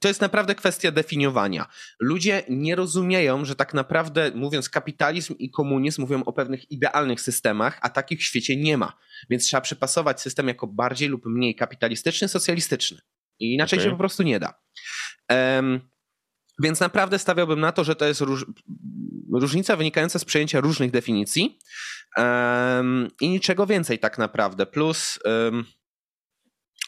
To 0.00 0.08
jest 0.08 0.20
naprawdę 0.20 0.54
kwestia 0.54 0.90
definiowania. 0.90 1.66
Ludzie 2.00 2.42
nie 2.48 2.74
rozumieją, 2.74 3.44
że 3.44 3.56
tak 3.56 3.74
naprawdę 3.74 4.30
mówiąc 4.34 4.68
kapitalizm 4.68 5.34
i 5.38 5.50
komunizm 5.50 6.02
mówią 6.02 6.24
o 6.24 6.32
pewnych 6.32 6.70
idealnych 6.70 7.20
systemach, 7.20 7.78
a 7.82 7.88
takich 7.88 8.20
w 8.20 8.22
świecie 8.22 8.56
nie 8.56 8.78
ma. 8.78 8.98
Więc 9.30 9.44
trzeba 9.44 9.60
przypasować 9.60 10.20
system 10.20 10.48
jako 10.48 10.66
bardziej 10.66 11.08
lub 11.08 11.26
mniej 11.26 11.54
kapitalistyczny, 11.54 12.28
socjalistyczny. 12.28 12.98
I 13.38 13.54
inaczej 13.54 13.78
okay. 13.78 13.84
się 13.84 13.90
po 13.90 13.98
prostu 13.98 14.22
nie 14.22 14.40
da. 14.40 14.54
Um, 15.30 15.80
więc 16.62 16.80
naprawdę 16.80 17.18
stawiałbym 17.18 17.60
na 17.60 17.72
to, 17.72 17.84
że 17.84 17.96
to 17.96 18.06
jest 18.06 18.20
róż, 18.20 18.46
różnica 19.32 19.76
wynikająca 19.76 20.18
z 20.18 20.24
przejęcia 20.24 20.60
różnych 20.60 20.90
definicji 20.90 21.58
um, 22.16 23.10
i 23.20 23.28
niczego 23.28 23.66
więcej 23.66 23.98
tak 23.98 24.18
naprawdę. 24.18 24.66
Plus, 24.66 25.18
um, 25.24 25.64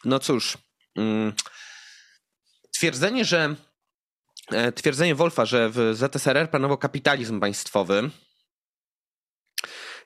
no 0.04 0.18
cóż, 0.18 0.58
um, 0.96 1.32
twierdzenie, 2.72 3.24
że 3.24 3.54
e, 4.52 4.72
twierdzenie 4.72 5.14
Wolfa, 5.14 5.44
że 5.44 5.70
w 5.70 5.94
ZSRR 5.94 6.50
panował 6.50 6.78
kapitalizm 6.78 7.40
państwowy, 7.40 8.10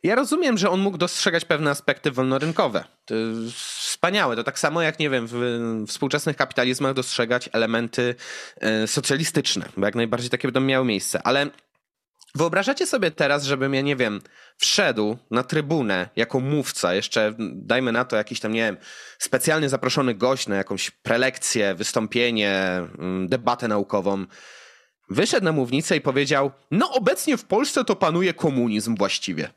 ja 0.03 0.15
rozumiem, 0.15 0.59
że 0.59 0.71
on 0.71 0.81
mógł 0.81 0.99
dostrzegać 0.99 1.45
pewne 1.45 1.71
aspekty 1.71 2.11
wolnorynkowe. 2.11 2.85
Wspaniałe. 4.03 4.37
To 4.37 4.45
tak 4.45 4.59
samo 4.59 4.83
jak, 4.83 4.99
nie 4.99 5.11
wiem, 5.11 5.27
w 5.31 5.35
współczesnych 5.89 6.37
kapitalizmach 6.37 6.95
dostrzegać 6.95 7.49
elementy 7.53 8.15
e, 8.61 8.87
socjalistyczne, 8.87 9.69
bo 9.77 9.87
jak 9.87 9.95
najbardziej 9.95 10.31
takie 10.31 10.49
będą 10.49 10.61
miały 10.61 10.87
miejsce. 10.87 11.23
Ale 11.23 11.51
Wyobrażacie 12.35 12.87
sobie 12.87 13.11
teraz, 13.11 13.45
żebym 13.45 13.75
ja, 13.75 13.81
nie 13.81 13.97
wiem, 13.97 14.21
wszedł 14.57 15.19
na 15.31 15.43
trybunę 15.43 16.09
jako 16.17 16.41
mówca, 16.41 16.95
jeszcze 16.95 17.35
dajmy 17.39 17.93
na 17.93 18.05
to 18.05 18.17
jakiś 18.17 18.41
tam, 18.41 18.53
nie 18.53 18.61
wiem, 18.61 18.77
specjalnie 19.19 19.69
zaproszony 19.69 20.15
gość 20.15 20.47
na 20.47 20.57
jakąś 20.57 20.91
prelekcję, 20.91 21.75
wystąpienie, 21.75 22.83
mm, 22.99 23.29
debatę 23.29 23.69
naukową, 23.69 24.27
wyszedł 25.11 25.45
na 25.45 25.53
mównicę 25.53 25.97
i 25.97 26.01
powiedział, 26.01 26.53
no 26.71 26.93
obecnie 26.93 27.37
w 27.37 27.45
Polsce 27.45 27.85
to 27.85 27.97
panuje 27.97 28.35
komunizm 28.35 28.97
właściwie. 28.97 29.49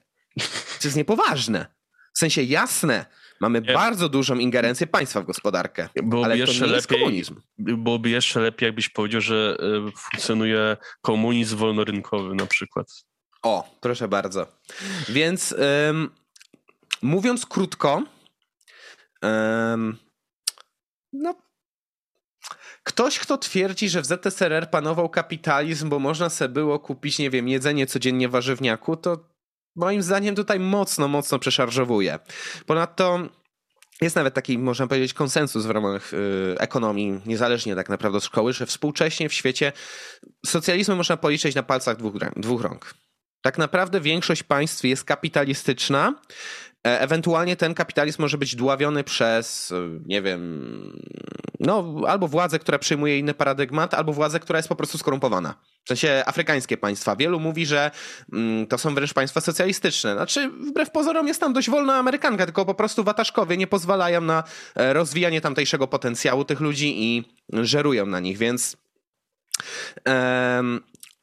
To 0.82 0.88
jest 0.88 0.98
niepoważne. 0.98 1.66
W 2.14 2.20
sensie 2.20 2.44
jasne, 2.44 3.06
mamy 3.42 3.62
Nie. 3.62 3.74
bardzo 3.74 4.10
dużą 4.10 4.36
ingerencję 4.36 4.88
państwa 4.88 5.22
w 5.22 5.26
gospodarkę. 5.26 5.90
Byłoby 6.04 6.26
ale 6.26 6.38
jeszcze 6.38 6.60
to 6.60 6.66
nie 6.66 6.72
lepiej, 6.72 6.76
jest 6.76 6.88
komunizm. 6.88 7.42
Byłoby 7.58 8.10
jeszcze 8.10 8.40
lepiej, 8.40 8.68
jakbyś 8.68 8.90
powiedział, 8.90 9.22
że 9.22 9.58
e, 9.60 9.92
funkcjonuje 9.92 10.78
komunizm 11.02 11.58
wolnorynkowy 11.58 12.36
na 12.36 12.46
przykład. 12.46 12.88
O, 13.44 13.78
proszę 13.82 14.08
bardzo. 14.08 14.48
Więc 15.10 15.56
um, 15.88 16.10
mówiąc 17.02 17.46
krótko, 17.46 18.04
um, 19.22 19.98
no 21.14 21.36
Ktoś, 22.86 23.20
kto 23.20 23.38
twierdzi, 23.38 23.90
że 23.90 24.02
w 24.02 24.06
ZSRR 24.06 24.70
panował 24.70 25.10
kapitalizm, 25.10 25.90
bo 25.90 26.00
można 26.00 26.30
sobie 26.30 26.50
było 26.50 26.80
kupić, 26.80 27.20
nie 27.20 27.30
wiem, 27.30 27.48
jedzenie 27.48 27.88
codziennie 27.88 28.30
warzywniaku, 28.30 28.98
to 28.98 29.35
moim 29.76 30.02
zdaniem 30.02 30.36
tutaj 30.36 30.60
mocno, 30.60 31.08
mocno 31.08 31.40
przeszarżowuje. 31.40 32.20
Ponadto 32.66 33.20
jest 34.02 34.16
nawet 34.16 34.34
taki, 34.34 34.58
można 34.58 34.88
powiedzieć, 34.88 35.14
konsensus 35.14 35.66
w 35.66 35.70
ramach 35.70 36.14
y, 36.14 36.56
ekonomii, 36.60 37.22
niezależnie 37.26 37.76
tak 37.76 37.90
naprawdę 37.90 38.18
od 38.18 38.24
szkoły, 38.24 38.54
że 38.54 38.66
współcześnie 38.66 39.30
w 39.30 39.34
świecie 39.34 39.72
socjalizmu 40.46 40.96
można 40.96 41.18
policzyć 41.18 41.56
na 41.56 41.64
palcach 41.64 41.98
dwóch, 41.98 42.14
dwóch 42.36 42.62
rąk. 42.62 42.94
Tak 43.46 43.58
naprawdę 43.58 44.02
większość 44.02 44.44
państw 44.44 44.84
jest 44.84 45.04
kapitalistyczna. 45.04 46.14
E, 46.88 47.00
ewentualnie 47.00 47.56
ten 47.56 47.74
kapitalizm 47.74 48.22
może 48.22 48.38
być 48.38 48.56
dławiony 48.56 49.04
przez, 49.04 49.72
e, 49.72 50.00
nie 50.06 50.22
wiem, 50.22 51.02
no 51.60 51.96
albo 52.08 52.28
władzę, 52.28 52.60
która 52.60 52.80
przyjmuje 52.80 53.20
inny 53.20 53.34
paradygmat, 53.34 53.94
albo 53.94 54.14
władzę, 54.14 54.40
która 54.40 54.60
jest 54.60 54.70
po 54.70 54.76
prostu 54.76 54.98
skorumpowana. 54.98 55.56
W 55.84 55.88
sensie 55.88 56.24
afrykańskie 56.26 56.78
państwa. 56.78 57.16
Wielu 57.16 57.40
mówi, 57.40 57.66
że 57.66 57.92
mm, 58.34 58.68
to 58.68 58.78
są 58.78 58.96
wręcz 58.96 59.14
państwa 59.14 59.42
socjalistyczne. 59.42 60.14
Znaczy, 60.14 60.50
wbrew 60.50 60.92
pozorom 60.92 61.28
jest 61.28 61.40
tam 61.40 61.54
dość 61.54 61.70
wolna 61.70 61.96
Amerykanka, 61.96 62.46
tylko 62.46 62.66
po 62.66 62.76
prostu 62.76 63.04
wataszkowie 63.04 63.58
nie 63.58 63.68
pozwalają 63.68 64.22
na 64.22 64.44
e, 64.76 64.94
rozwijanie 64.94 65.42
tamtejszego 65.42 65.88
potencjału 65.88 66.46
tych 66.46 66.60
ludzi 66.60 67.04
i 67.04 67.24
żerują 67.54 68.06
na 68.06 68.20
nich, 68.20 68.38
więc 68.38 68.78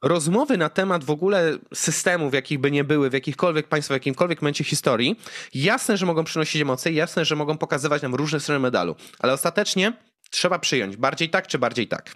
rozmowy 0.02 0.58
na 0.58 0.68
temat 0.68 1.04
w 1.04 1.10
ogóle 1.10 1.58
systemów, 1.74 2.34
jakich 2.34 2.58
by 2.58 2.70
nie 2.70 2.84
były, 2.84 3.10
w 3.10 3.12
jakichkolwiek 3.12 3.68
państwach, 3.68 3.94
w 3.94 4.00
jakimkolwiek 4.00 4.42
momencie 4.42 4.64
historii, 4.64 5.20
jasne, 5.54 5.96
że 5.96 6.06
mogą 6.06 6.24
przynosić 6.24 6.62
emocje, 6.62 6.92
jasne, 6.92 7.24
że 7.24 7.36
mogą 7.36 7.58
pokazywać 7.58 8.02
nam 8.02 8.14
różne 8.14 8.40
strony 8.40 8.58
medalu, 8.58 8.96
ale 9.18 9.32
ostatecznie 9.32 9.92
trzeba 10.30 10.58
przyjąć. 10.58 10.96
Bardziej 10.96 11.30
tak 11.30 11.46
czy 11.46 11.58
bardziej 11.58 11.88
tak. 11.88 12.14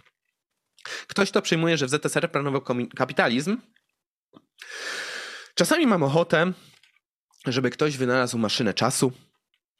Ktoś, 1.06 1.30
to 1.30 1.42
przyjmuje, 1.42 1.76
że 1.78 1.86
w 1.86 1.90
ZSR 1.90 2.32
planował 2.32 2.62
kapitalizm, 2.96 3.56
czasami 5.54 5.86
mam 5.86 6.02
ochotę, 6.02 6.52
żeby 7.46 7.70
ktoś 7.70 7.96
wynalazł 7.96 8.38
maszynę 8.38 8.74
czasu, 8.74 9.12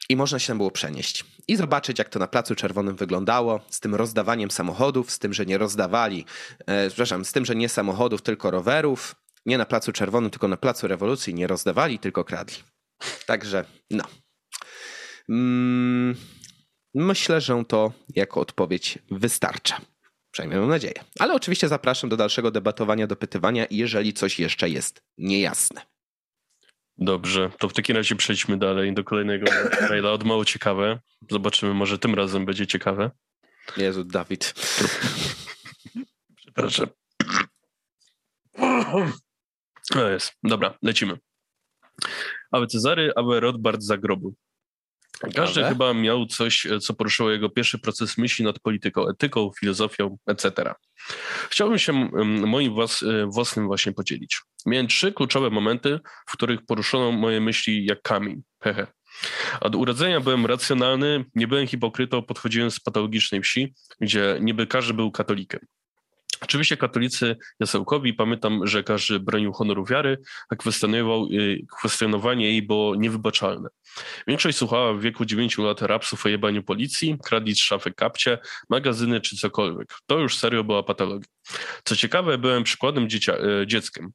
i 0.08 0.16
można 0.16 0.38
się 0.38 0.46
tam 0.46 0.56
było 0.56 0.70
przenieść 0.70 1.24
i 1.48 1.56
zobaczyć, 1.56 1.98
jak 1.98 2.08
to 2.08 2.18
na 2.18 2.26
Placu 2.26 2.54
Czerwonym 2.54 2.96
wyglądało, 2.96 3.60
z 3.70 3.80
tym 3.80 3.94
rozdawaniem 3.94 4.50
samochodów, 4.50 5.10
z 5.10 5.18
tym, 5.18 5.34
że 5.34 5.46
nie 5.46 5.58
rozdawali, 5.58 6.24
e, 6.66 6.88
przepraszam, 6.88 7.24
z 7.24 7.32
tym, 7.32 7.44
że 7.44 7.56
nie 7.56 7.68
samochodów, 7.68 8.22
tylko 8.22 8.50
rowerów, 8.50 9.14
nie 9.46 9.58
na 9.58 9.64
Placu 9.64 9.92
Czerwonym, 9.92 10.30
tylko 10.30 10.48
na 10.48 10.56
Placu 10.56 10.88
Rewolucji, 10.88 11.34
nie 11.34 11.46
rozdawali, 11.46 11.98
tylko 11.98 12.24
kradli. 12.24 12.56
Także, 13.26 13.64
no. 13.90 14.04
Mm, 15.28 16.16
myślę, 16.94 17.40
że 17.40 17.64
to 17.68 17.92
jako 18.14 18.40
odpowiedź 18.40 18.98
wystarcza. 19.10 19.80
Przynajmniej 20.30 20.60
mam 20.60 20.68
nadzieję. 20.68 21.04
Ale 21.18 21.34
oczywiście 21.34 21.68
zapraszam 21.68 22.10
do 22.10 22.16
dalszego 22.16 22.50
debatowania, 22.50 23.06
dopytywania, 23.06 23.66
jeżeli 23.70 24.12
coś 24.12 24.38
jeszcze 24.38 24.68
jest 24.68 25.02
niejasne. 25.18 25.95
Dobrze, 26.98 27.50
to 27.58 27.68
w 27.68 27.72
takim 27.72 27.96
razie 27.96 28.16
przejdźmy 28.16 28.58
dalej 28.58 28.94
do 28.94 29.04
kolejnego 29.04 29.46
maila 29.90 30.12
od 30.12 30.24
mało 30.24 30.44
ciekawe. 30.44 31.00
Zobaczymy, 31.30 31.74
może 31.74 31.98
tym 31.98 32.14
razem 32.14 32.44
będzie 32.46 32.66
ciekawe. 32.66 33.10
Jezu, 33.76 34.04
Dawid. 34.04 34.54
Przepraszam. 36.36 36.86
No 39.94 40.08
jest. 40.08 40.32
Dobra, 40.42 40.78
lecimy. 40.82 41.18
Aby 42.50 42.66
Cezary, 42.66 43.12
aby 43.16 43.40
Rothbard 43.40 43.82
za 43.82 43.96
grobu. 43.98 44.34
Każdy 45.34 45.64
chyba 45.64 45.94
miał 45.94 46.26
coś, 46.26 46.66
co 46.82 46.94
poruszyło 46.94 47.30
jego 47.30 47.50
pierwszy 47.50 47.78
proces 47.78 48.18
myśli 48.18 48.44
nad 48.44 48.58
polityką, 48.58 49.08
etyką, 49.08 49.50
filozofią, 49.60 50.18
etc. 50.26 50.74
Chciałbym 51.50 51.78
się 51.78 51.92
moim 52.46 52.74
włas, 52.74 53.04
własnym 53.26 53.66
właśnie 53.66 53.92
podzielić. 53.92 54.40
Miałem 54.66 54.86
trzy 54.86 55.12
kluczowe 55.12 55.50
momenty, 55.50 56.00
w 56.26 56.32
których 56.32 56.66
poruszono 56.66 57.12
moje 57.12 57.40
myśli 57.40 57.86
jak 57.86 58.02
kamień. 58.02 58.42
Hehe. 58.62 58.86
Od 59.60 59.74
urodzenia 59.74 60.20
byłem 60.20 60.46
racjonalny, 60.46 61.24
nie 61.34 61.48
byłem 61.48 61.66
hipokrytą, 61.66 62.22
podchodziłem 62.22 62.70
z 62.70 62.80
patologicznej 62.80 63.40
wsi, 63.42 63.74
gdzie 64.00 64.38
niby 64.40 64.66
każdy 64.66 64.94
był 64.94 65.10
katolikiem. 65.10 65.60
Oczywiście 66.40 66.76
katolicy 66.76 67.36
jasełkowi, 67.60 68.14
pamiętam, 68.14 68.66
że 68.66 68.82
każdy 68.82 69.20
bronił 69.20 69.52
honoru 69.52 69.84
wiary, 69.84 70.18
a 70.48 70.56
kwestionował, 70.56 71.28
y, 71.32 71.66
kwestionowanie 71.78 72.46
jej 72.46 72.62
było 72.62 72.94
niewybaczalne. 72.94 73.68
Większość 74.26 74.58
słuchała 74.58 74.92
w 74.92 75.00
wieku 75.00 75.24
9 75.24 75.58
lat 75.58 75.82
rapsów 75.82 76.26
o 76.26 76.28
jebaniu 76.28 76.62
policji, 76.62 77.16
kradli 77.24 77.54
z 77.54 77.58
szafy 77.58 77.92
kapcie, 77.92 78.38
magazyny 78.68 79.20
czy 79.20 79.36
cokolwiek. 79.36 79.88
To 80.06 80.18
już 80.18 80.36
serio 80.36 80.64
była 80.64 80.82
patologia. 80.82 81.28
Co 81.84 81.96
ciekawe, 81.96 82.38
byłem 82.38 82.64
przykładem 82.64 83.08
dziecia, 83.08 83.36
y, 83.62 83.66
dzieckiem, 83.66 84.12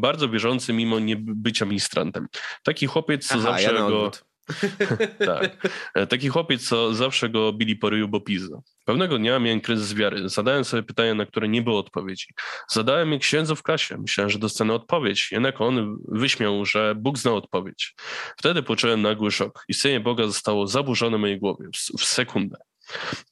bardzo 0.00 0.28
wierzący 0.28 0.72
mimo 0.72 0.98
nie 0.98 1.16
bycia 1.18 1.66
ministrantem. 1.66 2.26
Taki 2.62 2.86
chłopiec, 2.86 3.26
co 3.26 3.34
Aha, 3.34 3.42
zawsze 3.42 3.74
ja 3.74 3.80
go... 3.80 4.10
tak. 5.26 5.70
E, 5.94 6.06
taki 6.06 6.28
chłopiec, 6.28 6.68
co 6.68 6.94
zawsze 6.94 7.28
go 7.28 7.52
bili 7.52 7.76
po 7.76 7.90
ryju, 7.90 8.08
bo 8.08 8.20
pizza. 8.20 8.62
Pewnego 8.84 9.18
dnia 9.18 9.38
miałem 9.38 9.60
kryzys 9.60 9.94
wiary. 9.94 10.28
Zadałem 10.28 10.64
sobie 10.64 10.82
pytania, 10.82 11.14
na 11.14 11.26
które 11.26 11.48
nie 11.48 11.62
było 11.62 11.78
odpowiedzi. 11.78 12.26
Zadałem 12.70 13.12
je 13.12 13.18
księdzu 13.18 13.56
w 13.56 13.62
klasie. 13.62 13.98
Myślałem, 13.98 14.30
że 14.30 14.38
dostanę 14.38 14.74
odpowiedź. 14.74 15.28
Jednak 15.32 15.60
on 15.60 15.98
wyśmiał, 16.08 16.64
że 16.64 16.94
Bóg 16.94 17.18
znał 17.18 17.36
odpowiedź. 17.36 17.94
Wtedy 18.38 18.62
poczułem 18.62 19.02
nagły 19.02 19.30
szok. 19.30 19.64
Istnienie 19.68 20.00
Boga 20.00 20.26
zostało 20.26 20.66
zaburzone 20.66 21.18
w 21.18 21.20
mojej 21.20 21.38
głowie 21.38 21.68
w, 21.98 22.04
sekundę. 22.04 22.56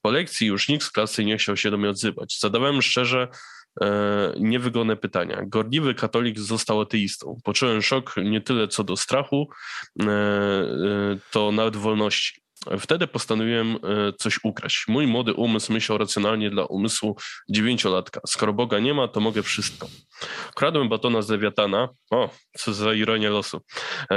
Po 0.03 0.11
lekcji 0.11 0.47
już 0.47 0.69
nikt 0.69 0.85
z 0.85 0.91
klasy 0.91 1.25
nie 1.25 1.37
chciał 1.39 1.57
się 1.57 1.71
do 1.71 1.79
mnie 1.79 1.91
odzywać. 1.91 2.39
Zadawałem 2.41 2.83
szczerze 2.83 3.29
niewygodne 4.41 4.97
pytania. 4.97 5.43
Gorliwy 5.47 5.95
katolik 5.95 6.39
został 6.39 6.81
ateistą. 6.81 7.37
Poczułem 7.45 7.83
szok 7.83 8.15
nie 8.25 8.41
tyle 8.41 8.69
co 8.69 8.85
do 8.85 8.97
strachu, 8.97 9.49
e, 10.03 10.05
e, 10.07 11.19
to 11.31 11.53
nawet 11.53 11.77
wolności. 11.77 12.41
Wtedy 12.79 13.07
postanowiłem 13.07 13.79
coś 14.19 14.39
ukraść. 14.45 14.85
Mój 14.89 15.07
młody 15.07 15.35
umysł 15.35 15.73
myślał 15.73 15.99
racjonalnie 15.99 16.51
dla 16.51 16.65
umysłu 16.65 17.17
dziewięciolatka. 17.51 18.21
Skoro 18.27 18.53
Boga 18.53 18.79
nie 18.79 18.95
ma, 18.95 19.09
to 19.09 19.21
mogę 19.21 19.43
wszystko. 19.43 19.89
Kradłem 20.55 20.89
batona 20.89 21.23
z 21.23 21.29
Lewiatana. 21.29 21.89
O, 22.11 22.31
co 22.59 22.75
za 22.75 22.95
ironia 22.95 23.31
losu. 23.31 23.61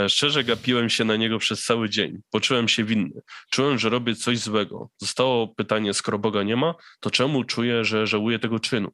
Szczerze 0.08 0.44
gapiłem 0.44 0.90
się 0.90 1.04
na 1.04 1.16
niego 1.16 1.40
przez 1.40 1.64
cały 1.66 1.90
dzień. 1.90 2.18
Poczułem 2.32 2.68
się 2.68 2.84
winny. 2.84 3.22
Czułem, 3.52 3.80
że 3.80 3.90
robię 3.90 4.16
coś 4.16 4.40
złego. 4.40 4.90
Zostało 4.98 5.48
pytanie, 5.48 5.94
skoro 5.94 6.20
Boga 6.20 6.44
nie 6.44 6.56
ma, 6.56 6.76
to 7.00 7.12
czemu 7.12 7.44
czuję, 7.44 7.86
że 7.86 8.08
żałuję 8.08 8.40
tego 8.40 8.60
czynu? 8.60 8.92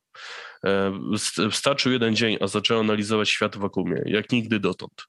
E, 0.66 1.00
wystarczył 1.38 1.92
jeden 1.92 2.16
dzień, 2.16 2.38
a 2.42 2.48
zacząłem 2.48 2.86
analizować 2.86 3.30
świat 3.30 3.58
wokół 3.58 3.88
mnie, 3.88 4.02
jak 4.06 4.32
nigdy 4.32 4.60
dotąd. 4.60 5.08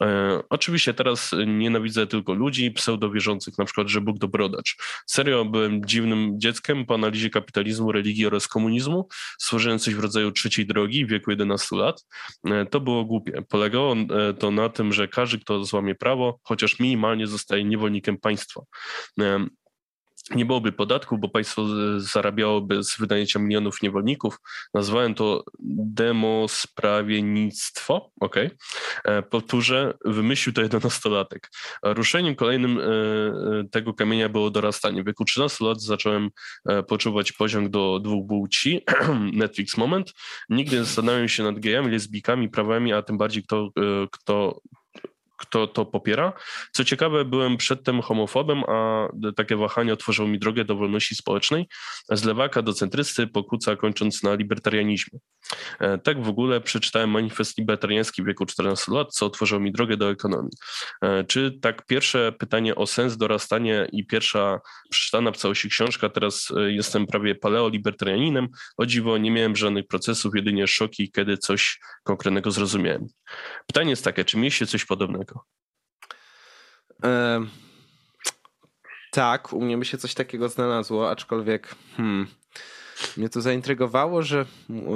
E, 0.00 0.40
oczywiście 0.50 0.94
teraz 0.94 1.30
nienawidzę 1.46 2.06
tylko 2.06 2.34
ludzi 2.34 2.70
pseudowierzących, 2.70 3.58
na 3.58 3.64
przykład, 3.64 3.88
że 3.88 4.00
Bóg 4.00 4.18
dobrodacz. 4.18 4.76
Serio 5.06 5.44
byłem 5.44 5.84
dziwnym 5.84 6.40
dzieckiem 6.40 6.86
po 6.86 6.94
analizie 6.94 7.30
kapitalizmu, 7.30 7.92
religii 7.92 8.26
oraz 8.26 8.48
komunizmu. 8.48 9.08
Stworzyłem 9.38 9.78
coś 9.78 9.94
w 9.94 10.00
rodzaju 10.00 10.32
trzeciej 10.32 10.66
drogi 10.66 11.06
w 11.06 11.08
wieku 11.08 11.30
11 11.30 11.76
lat. 11.76 12.04
E, 12.44 12.66
to 12.66 12.80
było 12.80 13.04
głupie. 13.04 13.42
Polegało 13.48 13.96
to 14.38 14.50
na 14.50 14.68
tym, 14.68 14.92
że 14.92 15.08
każdy, 15.08 15.38
kto 15.38 15.64
złamie 15.64 15.94
prawo, 15.94 16.38
chociaż 16.42 16.80
minimalnie 16.80 17.26
zostaje 17.26 17.64
niewolnikiem 17.64 18.18
państwa 18.18 18.62
nie 20.30 20.46
byłoby 20.46 20.72
podatków, 20.72 21.20
bo 21.20 21.28
państwo 21.28 21.66
zarabiałoby 21.98 22.84
z 22.84 22.98
wynajęcia 22.98 23.38
milionów 23.38 23.82
niewolników. 23.82 24.36
Nazwałem 24.74 25.14
to 25.14 25.44
demosprawiennictwo. 25.58 28.10
Ok. 28.20 28.36
E, 29.04 29.22
powtórzę, 29.22 29.94
wymyślił 30.04 30.52
to 30.52 30.62
jedenastolatek. 30.62 31.50
Ruszeniem 31.82 32.34
kolejnym 32.34 32.78
e, 32.78 32.82
e, 32.82 33.64
tego 33.70 33.94
kamienia 33.94 34.28
było 34.28 34.50
dorastanie. 34.50 35.02
W 35.02 35.06
wieku 35.06 35.24
13 35.24 35.64
lat 35.64 35.82
zacząłem 35.82 36.30
poczuwać 36.88 37.32
poziom 37.32 37.70
do 37.70 38.00
dwóch 38.00 38.28
płci. 38.28 38.84
Netflix 39.32 39.76
moment. 39.76 40.12
Nigdy 40.48 40.76
nie 40.76 40.84
zastanawiałem 40.84 41.28
się 41.28 41.42
nad 41.42 41.58
gejami, 41.58 41.90
lesbijkami, 41.90 42.48
prawami, 42.48 42.92
a 42.92 43.02
tym 43.02 43.18
bardziej 43.18 43.42
kto, 43.42 43.70
kto 44.12 44.60
kto 45.42 45.66
to 45.66 45.86
popiera. 45.86 46.32
Co 46.72 46.84
ciekawe, 46.84 47.24
byłem 47.24 47.56
przedtem 47.56 48.02
homofobem, 48.02 48.62
a 48.68 49.08
takie 49.36 49.56
wahanie 49.56 49.92
otworzyło 49.92 50.28
mi 50.28 50.38
drogę 50.38 50.64
do 50.64 50.76
wolności 50.76 51.14
społecznej. 51.14 51.68
Z 52.10 52.24
lewaka 52.24 52.62
do 52.62 52.72
centrysty, 52.72 53.26
pokłóca 53.26 53.76
kończąc 53.76 54.22
na 54.22 54.34
libertarianizmie. 54.34 55.18
E, 55.80 55.98
tak 55.98 56.22
w 56.22 56.28
ogóle 56.28 56.60
przeczytałem 56.60 57.10
manifest 57.10 57.58
libertariański 57.58 58.22
w 58.22 58.26
wieku 58.26 58.46
14 58.46 58.92
lat, 58.92 59.08
co 59.10 59.26
otworzyło 59.26 59.60
mi 59.60 59.72
drogę 59.72 59.96
do 59.96 60.10
ekonomii. 60.10 60.52
E, 61.02 61.24
czy 61.24 61.58
tak 61.62 61.86
pierwsze 61.86 62.32
pytanie 62.32 62.74
o 62.74 62.86
sens 62.86 63.16
dorastania 63.16 63.86
i 63.86 64.06
pierwsza 64.06 64.60
przeczytana 64.90 65.32
w 65.32 65.36
całości 65.36 65.68
książka, 65.68 66.08
teraz 66.08 66.48
e, 66.56 66.72
jestem 66.72 67.06
prawie 67.06 67.34
paleolibertarianinem, 67.34 68.48
o 68.76 68.86
dziwo 68.86 69.18
nie 69.18 69.30
miałem 69.30 69.56
żadnych 69.56 69.86
procesów, 69.86 70.34
jedynie 70.36 70.66
szoki, 70.66 71.12
kiedy 71.12 71.38
coś 71.38 71.80
konkretnego 72.04 72.50
zrozumiałem. 72.50 73.06
Pytanie 73.66 73.90
jest 73.90 74.04
takie, 74.04 74.24
czy 74.24 74.36
mieliście 74.36 74.66
coś 74.66 74.84
podobnego? 74.84 75.31
E, 77.04 77.40
tak, 79.12 79.52
u 79.52 79.60
mnie 79.60 79.78
by 79.78 79.84
się 79.84 79.98
coś 79.98 80.14
takiego 80.14 80.48
znalazło, 80.48 81.10
aczkolwiek 81.10 81.74
hmm, 81.96 82.26
Mnie 83.16 83.28
to 83.28 83.40
zaintrygowało, 83.40 84.22
że 84.22 84.46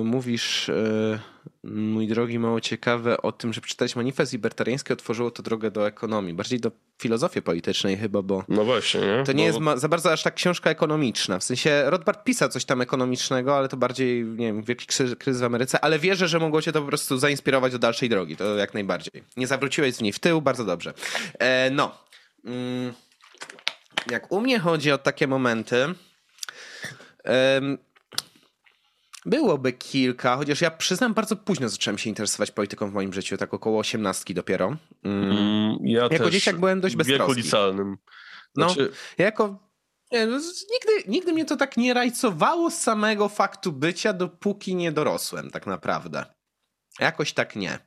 mówisz, 0.04 0.68
e, 0.68 1.18
mój 1.64 2.08
drogi, 2.08 2.38
mało 2.38 2.60
ciekawe 2.60 3.22
o 3.22 3.32
tym, 3.32 3.52
że 3.52 3.60
przeczytać 3.60 3.96
manifest 3.96 4.32
libertariański 4.32 4.92
otworzyło 4.92 5.30
to 5.30 5.42
drogę 5.42 5.70
do 5.70 5.86
ekonomii. 5.86 6.34
Bardziej 6.34 6.60
do 6.60 6.70
filozofii 6.98 7.42
politycznej 7.42 7.96
chyba, 7.96 8.22
bo 8.22 8.44
no 8.48 8.64
właśnie, 8.64 9.00
nie? 9.00 9.24
to 9.26 9.32
nie 9.32 9.44
jest 9.44 9.58
za 9.76 9.88
bardzo 9.88 10.12
aż 10.12 10.22
tak 10.22 10.34
książka 10.34 10.70
ekonomiczna. 10.70 11.38
W 11.38 11.44
sensie 11.44 11.82
Rothbard 11.86 12.24
pisał 12.24 12.48
coś 12.48 12.64
tam 12.64 12.80
ekonomicznego, 12.80 13.56
ale 13.56 13.68
to 13.68 13.76
bardziej, 13.76 14.24
nie 14.24 14.46
wiem, 14.46 14.62
wielki 14.62 14.86
kryzys 15.18 15.40
w 15.40 15.44
Ameryce, 15.44 15.80
ale 15.80 15.98
wierzę, 15.98 16.28
że 16.28 16.38
mogło 16.38 16.62
cię 16.62 16.72
to 16.72 16.80
po 16.82 16.88
prostu 16.88 17.18
zainspirować 17.18 17.72
do 17.72 17.78
dalszej 17.78 18.08
drogi. 18.08 18.36
To 18.36 18.56
jak 18.56 18.74
najbardziej. 18.74 19.22
Nie 19.36 19.46
zawróciłeś 19.46 19.94
z 19.94 20.00
niej 20.00 20.12
w 20.12 20.18
tył, 20.18 20.42
bardzo 20.42 20.64
dobrze. 20.64 20.94
E, 21.38 21.70
no. 21.70 21.98
Mm. 22.44 22.92
Jak 24.10 24.32
u 24.32 24.40
mnie 24.40 24.58
chodzi 24.58 24.92
o 24.92 24.98
takie 24.98 25.26
momenty, 25.26 25.94
Byłoby 29.26 29.72
kilka, 29.72 30.36
chociaż 30.36 30.60
ja 30.60 30.70
przyznam, 30.70 31.14
bardzo 31.14 31.36
późno 31.36 31.68
zacząłem 31.68 31.98
się 31.98 32.10
interesować 32.10 32.50
polityką 32.50 32.90
w 32.90 32.94
moim 32.94 33.12
życiu, 33.12 33.36
tak 33.36 33.54
około 33.54 33.78
osiemnastki 33.78 34.34
dopiero. 34.34 34.76
Mm. 35.04 35.78
ja 35.82 36.02
jako 36.02 36.24
też 36.24 36.32
dzieciak 36.32 36.58
byłem 36.58 36.80
dość 36.80 36.96
beztroski. 36.96 37.24
W 37.24 37.28
wieku 37.28 37.32
licealnym. 37.32 37.96
No, 38.56 38.68
znaczy... 38.68 38.88
No, 38.90 38.96
ja 39.18 39.24
jako 39.24 39.66
nie, 40.12 40.26
no, 40.26 40.40
nigdy, 40.72 41.10
nigdy 41.10 41.32
mnie 41.32 41.44
to 41.44 41.56
tak 41.56 41.76
nie 41.76 41.94
rajcowało 41.94 42.70
z 42.70 42.78
samego 42.80 43.28
faktu 43.28 43.72
bycia, 43.72 44.12
dopóki 44.12 44.74
nie 44.74 44.92
dorosłem, 44.92 45.50
tak 45.50 45.66
naprawdę. 45.66 46.24
Jakoś 47.00 47.32
tak 47.32 47.56
nie. 47.56 47.78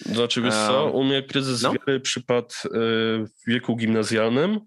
Znaczy, 0.00 0.42
wiesz 0.42 0.54
co, 0.54 0.90
u 0.90 1.04
mnie 1.04 1.22
kryzys 1.22 1.62
no? 1.62 1.72
wiary 1.72 2.00
przypadł 2.00 2.54
y, 2.64 2.70
w 3.26 3.46
wieku 3.46 3.76
gimnazjalnym. 3.76 4.60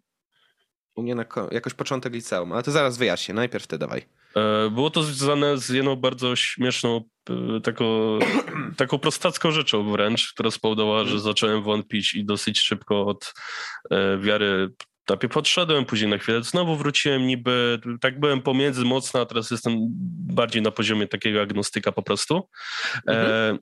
U 0.96 1.04
mnie 1.04 1.16
na, 1.16 1.26
jakoś 1.52 1.74
początek 1.74 2.14
liceum, 2.14 2.52
ale 2.52 2.64
to 2.64 2.72
zaraz 2.72 2.98
wyjaśnię, 2.98 3.36
najpierw 3.36 3.68
ty 3.68 3.78
dawaj. 3.78 4.19
E, 4.36 4.70
było 4.70 4.90
to 4.90 5.04
związane 5.04 5.58
z 5.58 5.70
jedną 5.70 5.96
bardzo 5.96 6.36
śmieszną, 6.36 7.04
e, 7.30 7.62
taką, 7.62 8.20
taką 8.78 9.00
prostacką 9.00 9.52
rzeczą 9.52 9.92
wręcz, 9.92 10.34
która 10.34 10.52
spowodowała, 10.52 11.04
że 11.04 11.20
zacząłem 11.20 11.64
wątpić 11.64 12.14
i 12.14 12.26
dosyć 12.26 12.60
szybko 12.60 13.06
od 13.06 13.34
e, 13.92 14.18
wiary 14.18 14.70
etapie 15.10 15.30
podszedłem, 15.30 15.86
później 15.86 16.10
na 16.10 16.18
chwilę 16.18 16.44
znowu 16.44 16.76
wróciłem, 16.76 17.28
niby 17.28 17.80
tak 18.02 18.20
byłem 18.20 18.42
pomiędzy 18.42 18.86
mocno, 18.86 19.22
a 19.22 19.26
teraz 19.26 19.52
jestem 19.52 19.76
bardziej 20.34 20.62
na 20.62 20.72
poziomie 20.72 21.08
takiego 21.08 21.42
agnostyka 21.42 21.92
po 21.92 22.04
prostu. 22.04 22.50
Mhm. 23.08 23.58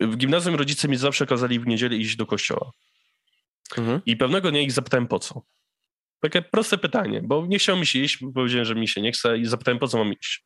E, 0.00 0.06
w 0.06 0.16
gimnazjum 0.16 0.54
rodzice 0.54 0.88
mi 0.88 0.96
zawsze 0.96 1.26
kazali 1.26 1.60
w 1.60 1.66
niedzielę 1.66 1.96
iść 1.96 2.16
do 2.16 2.26
kościoła. 2.26 2.70
Mhm. 3.78 4.00
I 4.06 4.16
pewnego 4.16 4.50
dnia 4.50 4.60
ich 4.60 4.72
zapytałem 4.72 5.06
po 5.06 5.18
co. 5.18 5.42
Takie 6.24 6.42
proste 6.42 6.78
pytanie, 6.78 7.22
bo 7.24 7.46
nie 7.46 7.58
chciał 7.58 7.76
mi 7.76 7.86
się 7.86 7.98
iść, 7.98 8.18
powiedziałem, 8.34 8.64
że 8.64 8.74
mi 8.74 8.88
się 8.88 9.00
nie 9.00 9.12
chce 9.12 9.38
i 9.38 9.46
zapytałem, 9.46 9.78
po 9.78 9.88
co 9.88 9.98
mam 9.98 10.12
iść. 10.12 10.44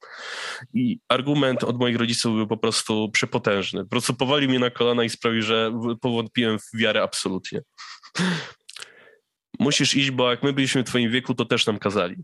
I 0.74 1.00
argument 1.08 1.64
od 1.64 1.78
moich 1.78 1.96
rodziców 1.96 2.36
był 2.36 2.46
po 2.46 2.56
prostu 2.56 3.10
przepotężny. 3.10 3.84
Po 3.84 3.90
prostu 3.90 4.14
powalił 4.14 4.48
mnie 4.48 4.58
na 4.58 4.70
kolana 4.70 5.04
i 5.04 5.08
sprawił, 5.08 5.42
że 5.42 5.72
powątpiłem 6.00 6.58
w 6.58 6.78
wiarę 6.78 7.02
absolutnie. 7.02 7.60
Musisz 9.58 9.94
iść, 9.94 10.10
bo 10.10 10.30
jak 10.30 10.42
my 10.42 10.52
byliśmy 10.52 10.82
w 10.82 10.86
twoim 10.86 11.10
wieku, 11.10 11.34
to 11.34 11.44
też 11.44 11.66
nam 11.66 11.78
kazali. 11.78 12.16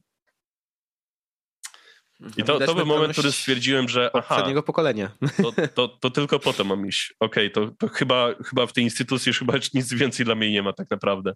I 2.37 2.44
to, 2.44 2.58
to 2.58 2.74
był 2.74 2.87
moment, 2.87 3.12
który 3.12 3.32
stwierdziłem, 3.32 3.88
że 3.88 4.10
aha, 4.14 4.28
poprzedniego 4.28 4.62
pokolenia. 4.62 5.10
To, 5.42 5.52
to, 5.74 5.88
to, 5.88 6.10
tylko 6.10 6.38
potem 6.38 6.66
mam 6.66 6.87
iść. 6.87 7.14
Okej, 7.20 7.52
okay, 7.52 7.66
to, 7.66 7.74
to 7.78 7.88
chyba, 7.94 8.28
chyba 8.44 8.66
w 8.66 8.72
tej 8.72 8.84
instytucji 8.84 9.30
już 9.30 9.38
chyba 9.38 9.54
nic 9.74 9.92
więcej 9.92 10.26
dla 10.26 10.34
mnie 10.34 10.52
nie 10.52 10.62
ma 10.62 10.72
tak 10.72 10.90
naprawdę. 10.90 11.32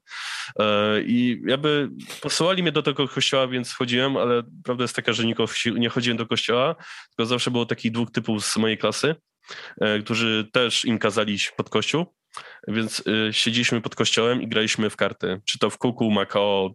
E, 0.58 1.00
I 1.02 1.42
jakby 1.46 1.90
posyłali 2.20 2.62
mnie 2.62 2.72
do 2.72 2.82
tego 2.82 3.08
kościoła, 3.08 3.48
więc 3.48 3.74
chodziłem, 3.74 4.16
ale 4.16 4.42
prawda 4.64 4.84
jest 4.84 4.96
taka, 4.96 5.12
że 5.12 5.24
nikogo 5.24 5.52
nie 5.74 5.88
chodziłem 5.88 6.16
do 6.16 6.26
kościoła, 6.26 6.74
tylko 7.08 7.26
zawsze 7.26 7.50
było 7.50 7.66
takich 7.66 7.92
dwóch 7.92 8.10
typów 8.10 8.44
z 8.44 8.56
mojej 8.56 8.78
klasy, 8.78 9.14
e, 9.80 9.98
którzy 9.98 10.48
też 10.52 10.84
im 10.84 10.98
kazali 10.98 11.34
iść 11.34 11.52
pod 11.56 11.70
kościół. 11.70 12.17
Więc 12.68 13.02
y, 13.06 13.32
siedzieliśmy 13.32 13.80
pod 13.80 13.94
kościołem 13.94 14.42
i 14.42 14.48
graliśmy 14.48 14.90
w 14.90 14.96
karty. 14.96 15.40
Czy 15.44 15.58
to 15.58 15.70
w 15.70 15.78
kuku, 15.78 16.10
Macao, 16.10 16.74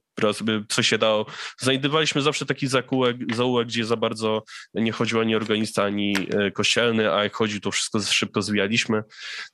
co 0.69 0.83
się 0.83 0.97
dało. 0.97 1.25
Znajdowaliśmy 1.57 2.21
zawsze 2.21 2.45
taki 2.45 2.67
zakółek, 2.67 3.17
zaułek, 3.35 3.67
gdzie 3.67 3.85
za 3.85 3.97
bardzo 3.97 4.43
nie 4.73 4.91
chodził 4.91 5.19
ani 5.19 5.35
organista, 5.35 5.83
ani 5.83 6.17
y, 6.47 6.51
kościelny, 6.51 7.13
a 7.13 7.23
jak 7.23 7.35
chodził, 7.35 7.59
to 7.59 7.71
wszystko 7.71 7.99
szybko 8.01 8.41
zwijaliśmy 8.41 9.03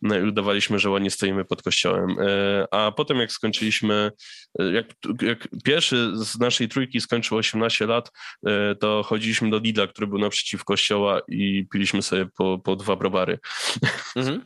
no 0.01 0.17
i 0.17 0.23
udawaliśmy, 0.23 0.79
że 0.79 0.89
ładnie 0.89 1.11
stoimy 1.11 1.45
pod 1.45 1.61
kościołem. 1.61 2.19
Y, 2.19 2.65
a 2.71 2.91
potem 2.91 3.17
jak 3.17 3.31
skończyliśmy, 3.31 4.11
y, 4.61 4.71
jak, 4.71 4.85
jak 5.21 5.47
pierwszy 5.63 6.11
z 6.13 6.39
naszej 6.39 6.69
trójki 6.69 7.01
skończył 7.01 7.37
18 7.37 7.85
lat, 7.85 8.11
to 8.79 9.03
chodziliśmy 9.03 9.49
do 9.49 9.59
Lidla, 9.59 9.87
który 9.87 10.07
był 10.07 10.19
naprzeciw 10.19 10.63
kościoła 10.63 11.21
i 11.27 11.67
piliśmy 11.71 12.01
sobie 12.01 12.25
po, 12.37 12.59
po 12.59 12.75
dwa 12.75 12.95
browary. 12.95 13.39
Mhm. 14.15 14.45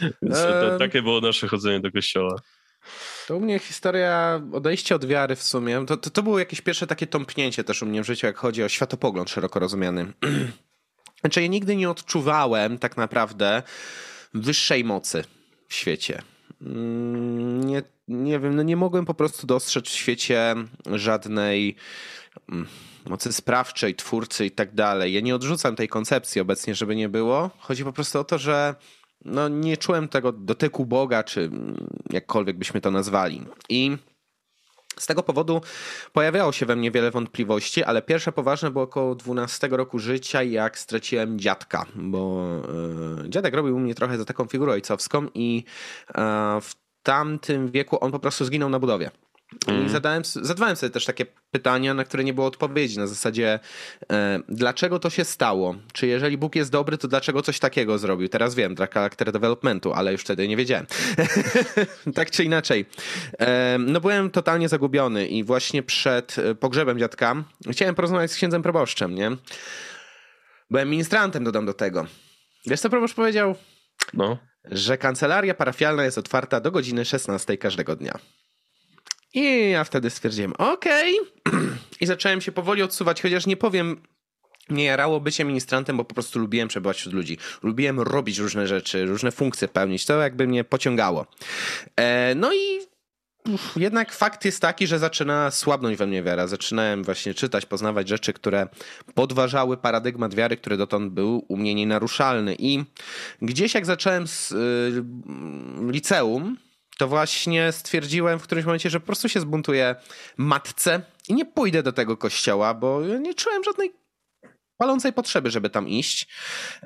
Więc 0.00 0.34
to, 0.42 0.78
takie 0.78 1.02
było 1.02 1.20
nasze 1.20 1.48
chodzenie 1.48 1.80
do 1.80 1.92
kościoła. 1.92 2.42
To 3.28 3.36
u 3.36 3.40
mnie 3.40 3.58
historia 3.58 4.40
odejścia 4.52 4.94
od 4.94 5.04
wiary 5.04 5.36
w 5.36 5.42
sumie. 5.42 5.86
To, 5.86 5.96
to, 5.96 6.10
to 6.10 6.22
było 6.22 6.38
jakieś 6.38 6.60
pierwsze 6.60 6.86
takie 6.86 7.06
tąpnięcie 7.06 7.64
też 7.64 7.82
u 7.82 7.86
mnie 7.86 8.02
w 8.02 8.06
życiu, 8.06 8.26
jak 8.26 8.36
chodzi 8.36 8.64
o 8.64 8.68
światopogląd 8.68 9.30
szeroko 9.30 9.60
rozumiany. 9.60 10.12
Znaczy 11.20 11.42
ja 11.42 11.48
nigdy 11.48 11.76
nie 11.76 11.90
odczuwałem 11.90 12.78
tak 12.78 12.96
naprawdę 12.96 13.62
wyższej 14.34 14.84
mocy 14.84 15.24
w 15.68 15.74
świecie. 15.74 16.22
Mm, 16.62 17.64
nie, 17.64 17.82
nie 18.08 18.38
wiem, 18.38 18.56
no 18.56 18.62
nie 18.62 18.76
mogłem 18.76 19.04
po 19.04 19.14
prostu 19.14 19.46
dostrzec 19.46 19.86
w 19.86 19.92
świecie 19.92 20.54
żadnej 20.86 21.76
mm, 22.48 22.66
mocy 23.06 23.32
sprawczej, 23.32 23.94
twórcy 23.94 24.46
i 24.46 24.50
tak 24.50 24.74
dalej. 24.74 25.12
Ja 25.12 25.20
nie 25.20 25.34
odrzucam 25.34 25.76
tej 25.76 25.88
koncepcji 25.88 26.40
obecnie, 26.40 26.74
żeby 26.74 26.96
nie 26.96 27.08
było. 27.08 27.50
Chodzi 27.58 27.84
po 27.84 27.92
prostu 27.92 28.20
o 28.20 28.24
to, 28.24 28.38
że 28.38 28.74
no, 29.24 29.48
nie 29.48 29.76
czułem 29.76 30.08
tego 30.08 30.32
dotyku 30.32 30.86
Boga, 30.86 31.24
czy 31.24 31.50
jakkolwiek 32.10 32.58
byśmy 32.58 32.80
to 32.80 32.90
nazwali. 32.90 33.46
I 33.68 33.96
z 34.98 35.06
tego 35.06 35.22
powodu 35.22 35.60
pojawiało 36.12 36.52
się 36.52 36.66
we 36.66 36.76
mnie 36.76 36.90
wiele 36.90 37.10
wątpliwości, 37.10 37.84
ale 37.84 38.02
pierwsze 38.02 38.32
poważne 38.32 38.70
było 38.70 38.84
około 38.84 39.14
12 39.14 39.68
roku 39.68 39.98
życia, 39.98 40.42
jak 40.42 40.78
straciłem 40.78 41.38
dziadka, 41.38 41.86
bo 41.94 42.46
yy, 43.22 43.30
dziadek 43.30 43.54
robił 43.54 43.78
mnie 43.78 43.94
trochę 43.94 44.18
za 44.18 44.24
taką 44.24 44.46
figurę 44.46 44.72
ojcowską 44.72 45.26
i 45.34 45.54
yy, 45.54 46.14
w 46.60 46.74
tamtym 47.02 47.70
wieku 47.70 48.04
on 48.04 48.12
po 48.12 48.18
prostu 48.18 48.44
zginął 48.44 48.68
na 48.68 48.78
budowie. 48.78 49.10
I 49.86 49.88
zadałem, 49.88 50.22
zadawałem 50.24 50.76
sobie 50.76 50.90
też 50.90 51.04
takie 51.04 51.26
pytania, 51.50 51.94
na 51.94 52.04
które 52.04 52.24
nie 52.24 52.34
było 52.34 52.46
odpowiedzi. 52.46 52.98
Na 52.98 53.06
zasadzie, 53.06 53.60
e, 54.12 54.40
dlaczego 54.48 54.98
to 54.98 55.10
się 55.10 55.24
stało? 55.24 55.74
Czy 55.92 56.06
jeżeli 56.06 56.38
Bóg 56.38 56.56
jest 56.56 56.70
dobry, 56.70 56.98
to 56.98 57.08
dlaczego 57.08 57.42
coś 57.42 57.58
takiego 57.58 57.98
zrobił? 57.98 58.28
Teraz 58.28 58.54
wiem, 58.54 58.74
dla 58.74 58.86
charakter 58.86 59.32
developmentu, 59.32 59.92
ale 59.92 60.12
już 60.12 60.20
wtedy 60.20 60.48
nie 60.48 60.56
wiedziałem. 60.56 60.86
tak 62.14 62.30
czy 62.30 62.44
inaczej. 62.44 62.86
E, 63.38 63.76
no 63.80 64.00
byłem 64.00 64.30
totalnie 64.30 64.68
zagubiony 64.68 65.26
i 65.26 65.44
właśnie 65.44 65.82
przed 65.82 66.38
e, 66.38 66.54
pogrzebem 66.54 66.98
dziadka 66.98 67.44
chciałem 67.70 67.94
porozmawiać 67.94 68.30
z 68.30 68.36
księdzem 68.36 68.62
proboszczem, 68.62 69.14
nie? 69.14 69.30
Byłem 70.70 70.90
ministrantem, 70.90 71.44
dodam 71.44 71.66
do 71.66 71.74
tego. 71.74 72.06
Wiesz 72.66 72.80
co 72.80 72.90
proboszcz 72.90 73.14
powiedział? 73.14 73.54
No. 74.14 74.38
Że 74.64 74.98
kancelaria 74.98 75.54
parafialna 75.54 76.04
jest 76.04 76.18
otwarta 76.18 76.60
do 76.60 76.70
godziny 76.70 77.04
16 77.04 77.58
każdego 77.58 77.96
dnia. 77.96 78.18
I 79.34 79.70
ja 79.70 79.84
wtedy 79.84 80.10
stwierdziłem, 80.10 80.52
okej. 80.52 81.14
Okay. 81.46 81.60
I 82.00 82.06
zacząłem 82.06 82.40
się 82.40 82.52
powoli 82.52 82.82
odsuwać, 82.82 83.22
chociaż 83.22 83.46
nie 83.46 83.56
powiem, 83.56 84.00
nie 84.70 84.84
jarało 84.84 85.20
bycie 85.20 85.44
ministrantem, 85.44 85.96
bo 85.96 86.04
po 86.04 86.14
prostu 86.14 86.38
lubiłem 86.38 86.68
przebywać 86.68 86.96
wśród 86.96 87.14
ludzi. 87.14 87.38
Lubiłem 87.62 88.00
robić 88.00 88.38
różne 88.38 88.66
rzeczy, 88.66 89.04
różne 89.04 89.32
funkcje 89.32 89.68
pełnić. 89.68 90.06
To 90.06 90.20
jakby 90.20 90.46
mnie 90.46 90.64
pociągało. 90.64 91.26
E, 91.96 92.34
no 92.34 92.54
i 92.54 92.80
jednak 93.76 94.12
fakt 94.12 94.44
jest 94.44 94.60
taki, 94.60 94.86
że 94.86 94.98
zaczyna 94.98 95.50
słabnąć 95.50 95.96
we 95.96 96.06
mnie 96.06 96.22
wiara. 96.22 96.46
Zaczynałem 96.46 97.04
właśnie 97.04 97.34
czytać, 97.34 97.66
poznawać 97.66 98.08
rzeczy, 98.08 98.32
które 98.32 98.68
podważały 99.14 99.76
paradygmat 99.76 100.34
wiary, 100.34 100.56
który 100.56 100.76
dotąd 100.76 101.12
był 101.12 101.44
u 101.48 101.56
mnie 101.56 101.74
nienaruszalny. 101.74 102.56
I 102.58 102.84
gdzieś 103.42 103.74
jak 103.74 103.86
zacząłem 103.86 104.28
z 104.28 104.52
y, 104.52 105.04
liceum, 105.92 106.56
to 106.98 107.08
właśnie 107.08 107.72
stwierdziłem 107.72 108.38
w 108.38 108.42
którymś 108.42 108.64
momencie, 108.66 108.90
że 108.90 109.00
po 109.00 109.06
prostu 109.06 109.28
się 109.28 109.40
zbuntuję 109.40 109.96
matce 110.36 111.02
i 111.28 111.34
nie 111.34 111.44
pójdę 111.44 111.82
do 111.82 111.92
tego 111.92 112.16
kościoła, 112.16 112.74
bo 112.74 113.00
nie 113.00 113.34
czułem 113.34 113.64
żadnej 113.64 113.92
palącej 114.76 115.12
potrzeby, 115.12 115.50
żeby 115.50 115.70
tam 115.70 115.88
iść. 115.88 116.28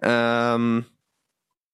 Um, 0.03 0.85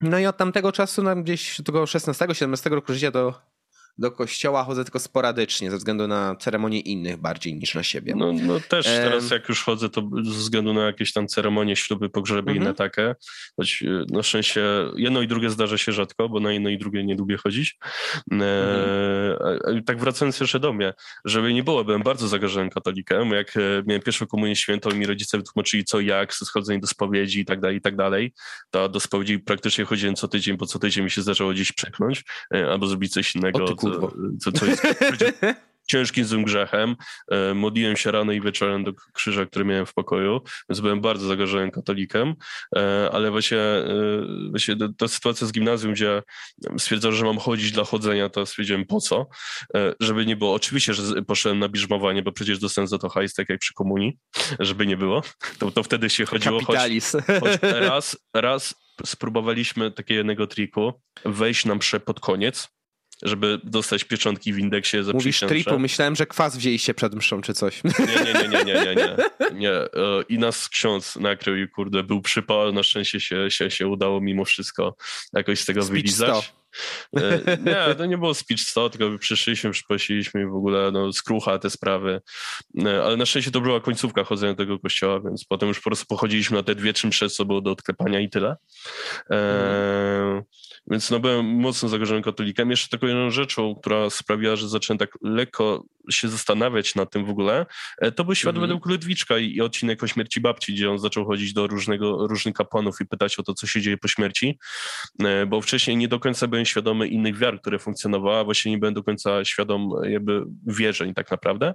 no 0.01 0.19
i 0.19 0.27
od 0.27 0.37
tamtego 0.37 0.73
czasu, 0.73 1.03
no 1.03 1.17
gdzieś 1.17 1.57
tego 1.65 1.85
16-17 1.85 2.71
roku 2.71 2.93
życia, 2.93 3.11
to 3.11 3.52
do 3.99 4.11
kościoła 4.11 4.65
chodzę 4.65 4.85
tylko 4.85 4.99
sporadycznie, 4.99 5.71
ze 5.71 5.77
względu 5.77 6.09
na 6.09 6.37
ceremonie 6.37 6.81
innych 6.81 7.17
bardziej 7.17 7.55
niż 7.55 7.75
na 7.75 7.83
siebie. 7.83 8.15
No, 8.17 8.33
no 8.33 8.61
też 8.61 8.87
teraz 8.87 9.31
jak 9.31 9.49
już 9.49 9.65
chodzę, 9.65 9.89
to 9.89 10.11
ze 10.23 10.31
względu 10.31 10.73
na 10.73 10.87
jakieś 10.87 11.13
tam 11.13 11.29
ceremonie, 11.29 11.77
śluby, 11.77 12.11
pogrzeby 12.11 12.53
i 12.53 12.57
inne 12.57 12.71
mhm. 12.71 12.91
takie. 12.91 13.15
Choć 13.57 13.83
y, 13.83 14.05
na 14.11 14.23
szczęście 14.23 14.65
jedno 14.97 15.23
i 15.23 15.29
drugie 15.29 15.51
zdarza 15.51 15.79
się 15.79 15.93
rzadko, 15.93 16.29
bo 16.29 16.41
na 16.41 16.53
jedno 16.53 16.71
i 16.71 16.79
drugie 16.79 17.05
nie 17.05 17.15
lubię 17.15 17.37
chodzić. 17.37 17.77
E, 18.33 18.45
mhm. 19.45 19.85
tak 19.85 19.99
wracając 19.99 20.41
jeszcze 20.41 20.61
do 20.61 20.73
mnie, 20.73 20.93
żeby 21.25 21.55
nie 21.55 21.63
było, 21.63 21.85
byłem 21.85 22.03
bardzo 22.03 22.29
zagrożonym 22.29 22.71
katolikiem. 22.71 23.31
Jak 23.31 23.57
e, 23.57 23.61
miałem 23.87 24.03
pierwszą 24.03 24.27
komunię 24.27 24.57
świętą 24.57 24.91
i 24.91 24.95
mi 24.95 25.07
rodzice 25.07 25.39
wytłumaczyli 25.39 25.85
co 25.85 26.01
jak, 26.01 26.35
schodzenie 26.35 26.81
do 26.81 26.87
spowiedzi 26.87 27.41
i 27.41 27.45
tak 27.45 27.61
dalej, 27.61 27.77
i 27.77 27.81
tak 27.81 27.97
dalej, 27.97 28.33
to 28.71 28.89
do 28.89 29.01
spowiedzi 29.01 29.39
praktycznie 29.39 29.85
chodziłem 29.85 30.15
co 30.15 30.29
tydzień, 30.29 30.57
bo 30.57 30.67
co 30.67 30.79
tydzień 30.79 31.05
mi 31.05 31.11
się 31.11 31.23
zdarzało 31.23 31.51
gdzieś 31.51 31.73
przeknąć 31.73 32.25
e, 32.55 32.71
albo 32.71 32.87
zrobić 32.87 33.13
coś 33.13 33.35
innego, 33.35 33.59
co, 33.91 34.13
co, 34.41 34.53
co 34.53 34.67
jest 34.67 34.83
ciężkim 35.89 36.25
złym 36.25 36.45
grzechem. 36.45 36.97
E, 37.31 37.55
modliłem 37.55 37.97
się 37.97 38.11
rano 38.11 38.33
i 38.33 38.41
wieczorem 38.41 38.85
do 38.85 38.93
krzyża, 39.13 39.47
który 39.47 39.65
miałem 39.65 39.87
w 39.87 39.95
pokoju, 39.95 40.41
więc 40.69 40.81
byłem 40.81 41.01
bardzo 41.01 41.27
zagrożonym 41.27 41.71
katolikiem, 41.71 42.35
e, 42.77 43.11
ale 43.13 43.31
właśnie, 43.31 43.59
e, 43.59 43.87
właśnie 44.51 44.77
ta 44.99 45.09
sytuacja 45.09 45.47
z 45.47 45.53
gimnazjum, 45.53 45.93
gdzie 45.93 46.23
stwierdzono, 46.79 47.17
że 47.17 47.25
mam 47.25 47.39
chodzić 47.39 47.73
dla 47.73 47.85
chodzenia, 47.85 48.29
to 48.29 48.47
stwierdziłem 48.47 48.87
po 48.87 49.01
co, 49.01 49.27
żeby 50.01 50.27
nie 50.27 50.37
było. 50.37 50.55
Oczywiście, 50.55 50.95
że 50.95 51.23
poszedłem 51.23 51.59
na 51.59 51.69
bierzmowanie, 51.69 52.23
bo 52.23 52.33
przecież 52.33 52.59
dostałem 52.59 52.89
za 52.89 52.99
to 52.99 53.09
hajs, 53.09 53.35
tak 53.35 53.49
jak 53.49 53.61
przy 53.61 53.75
komunii, 53.75 54.19
żeby 54.61 54.87
nie 54.87 54.97
było. 54.97 55.23
To, 55.59 55.71
to 55.71 55.83
wtedy 55.83 56.11
się 56.11 56.25
chodziło, 56.25 56.61
choć, 56.61 56.79
choć 57.41 57.59
raz, 57.89 58.17
raz 58.35 58.75
spróbowaliśmy 59.05 59.91
takiego 59.91 60.19
jednego 60.19 60.47
triku, 60.47 60.93
wejść 61.25 61.65
na 61.65 61.75
mszę 61.75 62.01
pod 62.01 62.21
koniec, 62.21 62.69
żeby 63.23 63.61
dostać 63.65 64.05
pieczątki 64.05 64.53
w 64.53 64.59
indeksie 64.59 65.05
za 65.05 65.13
Mówisz 65.13 65.41
tripu, 65.41 65.79
myślałem, 65.79 66.17
że 66.17 66.27
kwas 66.27 66.57
wzięliście 66.57 66.95
przed 66.95 67.15
mszą 67.15 67.41
czy 67.41 67.55
coś. 67.55 67.85
Nie, 67.85 67.91
nie, 68.25 68.49
nie, 68.49 68.49
nie, 68.49 68.65
nie, 68.65 68.75
nie, 68.75 68.95
nie. 68.95 69.17
nie. 69.55 69.73
E, 69.73 69.89
I 70.29 70.39
nas 70.39 70.69
ksiądz 70.69 71.17
nakrył 71.17 71.57
i 71.57 71.69
kurde, 71.69 72.03
był 72.03 72.21
przypał, 72.21 72.73
na 72.73 72.83
szczęście 72.83 73.21
się, 73.21 73.51
się, 73.51 73.71
się 73.71 73.87
udało 73.87 74.21
mimo 74.21 74.45
wszystko 74.45 74.97
jakoś 75.33 75.61
z 75.61 75.67
tego 75.67 75.83
Speech 75.83 75.97
wylizać. 75.97 76.53
E, 77.17 77.59
nie, 77.67 77.95
to 77.95 78.07
nie 78.07 78.19
było 78.19 78.35
speech 78.35 78.61
100, 78.61 78.91
tylko 78.91 79.19
przyszliśmy, 79.19 79.71
przyprosiliśmy 79.71 80.43
i 80.43 80.47
w 80.47 80.55
ogóle 80.55 80.91
no, 80.91 81.13
skrucha 81.13 81.59
te 81.59 81.71
sprawy. 81.71 82.21
E, 82.85 83.03
ale 83.03 83.17
na 83.17 83.27
szczęście 83.27 83.51
to 83.51 83.61
była 83.61 83.81
końcówka 83.81 84.25
chodzenia 84.25 84.55
tego 84.55 84.79
kościoła, 84.79 85.21
więc 85.21 85.45
potem 85.45 85.69
już 85.69 85.81
po 85.81 85.91
prostu 85.91 86.07
pochodziliśmy 86.07 86.57
na 86.57 86.63
te 86.63 86.75
dwie, 86.75 86.93
trzy 86.93 87.07
msze, 87.07 87.29
co 87.29 87.45
było 87.45 87.61
do 87.61 87.71
odklepania 87.71 88.21
i 88.21 88.31
tyle. 88.31 88.57
E, 89.31 90.43
więc 90.91 91.11
no 91.11 91.21
byłem 91.21 91.47
mocno 91.47 91.89
zagrożonym 91.89 92.23
katolikiem. 92.23 92.71
Jeszcze 92.71 92.89
taką 92.89 93.07
jedną 93.07 93.31
rzeczą, 93.31 93.75
która 93.75 94.11
sprawiła, 94.11 94.57
że 94.57 94.69
zacząłem 94.69 94.99
tak 94.99 95.19
lekko 95.23 95.85
się 96.11 96.29
zastanawiać 96.29 96.95
nad 96.95 97.11
tym 97.11 97.25
w 97.25 97.31
ogóle, 97.31 97.67
e, 97.99 98.13
to 98.13 98.25
był 98.25 98.35
świat 98.35 98.57
mm. 98.57 98.61
według 98.61 98.87
Ludwiczka 98.87 99.39
i, 99.39 99.57
i, 99.57 99.61
odcinek 99.61 100.03
o 100.03 100.07
śmierci 100.07 100.41
babci, 100.41 100.75
gdzie 100.75 100.91
on 100.91 100.99
zaczął 100.99 101.27
chodzić 101.27 101.53
do 101.53 101.67
różnego, 101.67 102.27
różnych 102.27 102.55
kapłanów 102.55 103.01
i 103.01 103.07
pytać 103.07 103.39
o 103.39 103.43
to, 103.43 103.55
co 103.55 103.67
się 103.67 103.81
dzieje 103.81 103.99
po 103.99 104.09
śmierci, 104.09 104.59
e, 105.25 105.47
bo 105.47 105.61
wcześniej 105.61 105.97
nie 105.97 106.09
do 106.09 106.21
końca 106.21 106.47
byłem 106.47 106.65
świadomy 106.65 107.09
innych 107.09 107.39
wiar, 107.39 107.61
które 107.61 107.79
funkcjonowały, 107.79 108.37
a 108.37 108.45
właśnie 108.45 108.73
nie 108.73 108.79
byłem 108.79 108.95
do 108.95 109.03
końca 109.03 109.45
świadom 109.45 109.91
jakby 110.03 110.45
wierzeń 110.67 111.15
tak 111.15 111.31
naprawdę. 111.31 111.75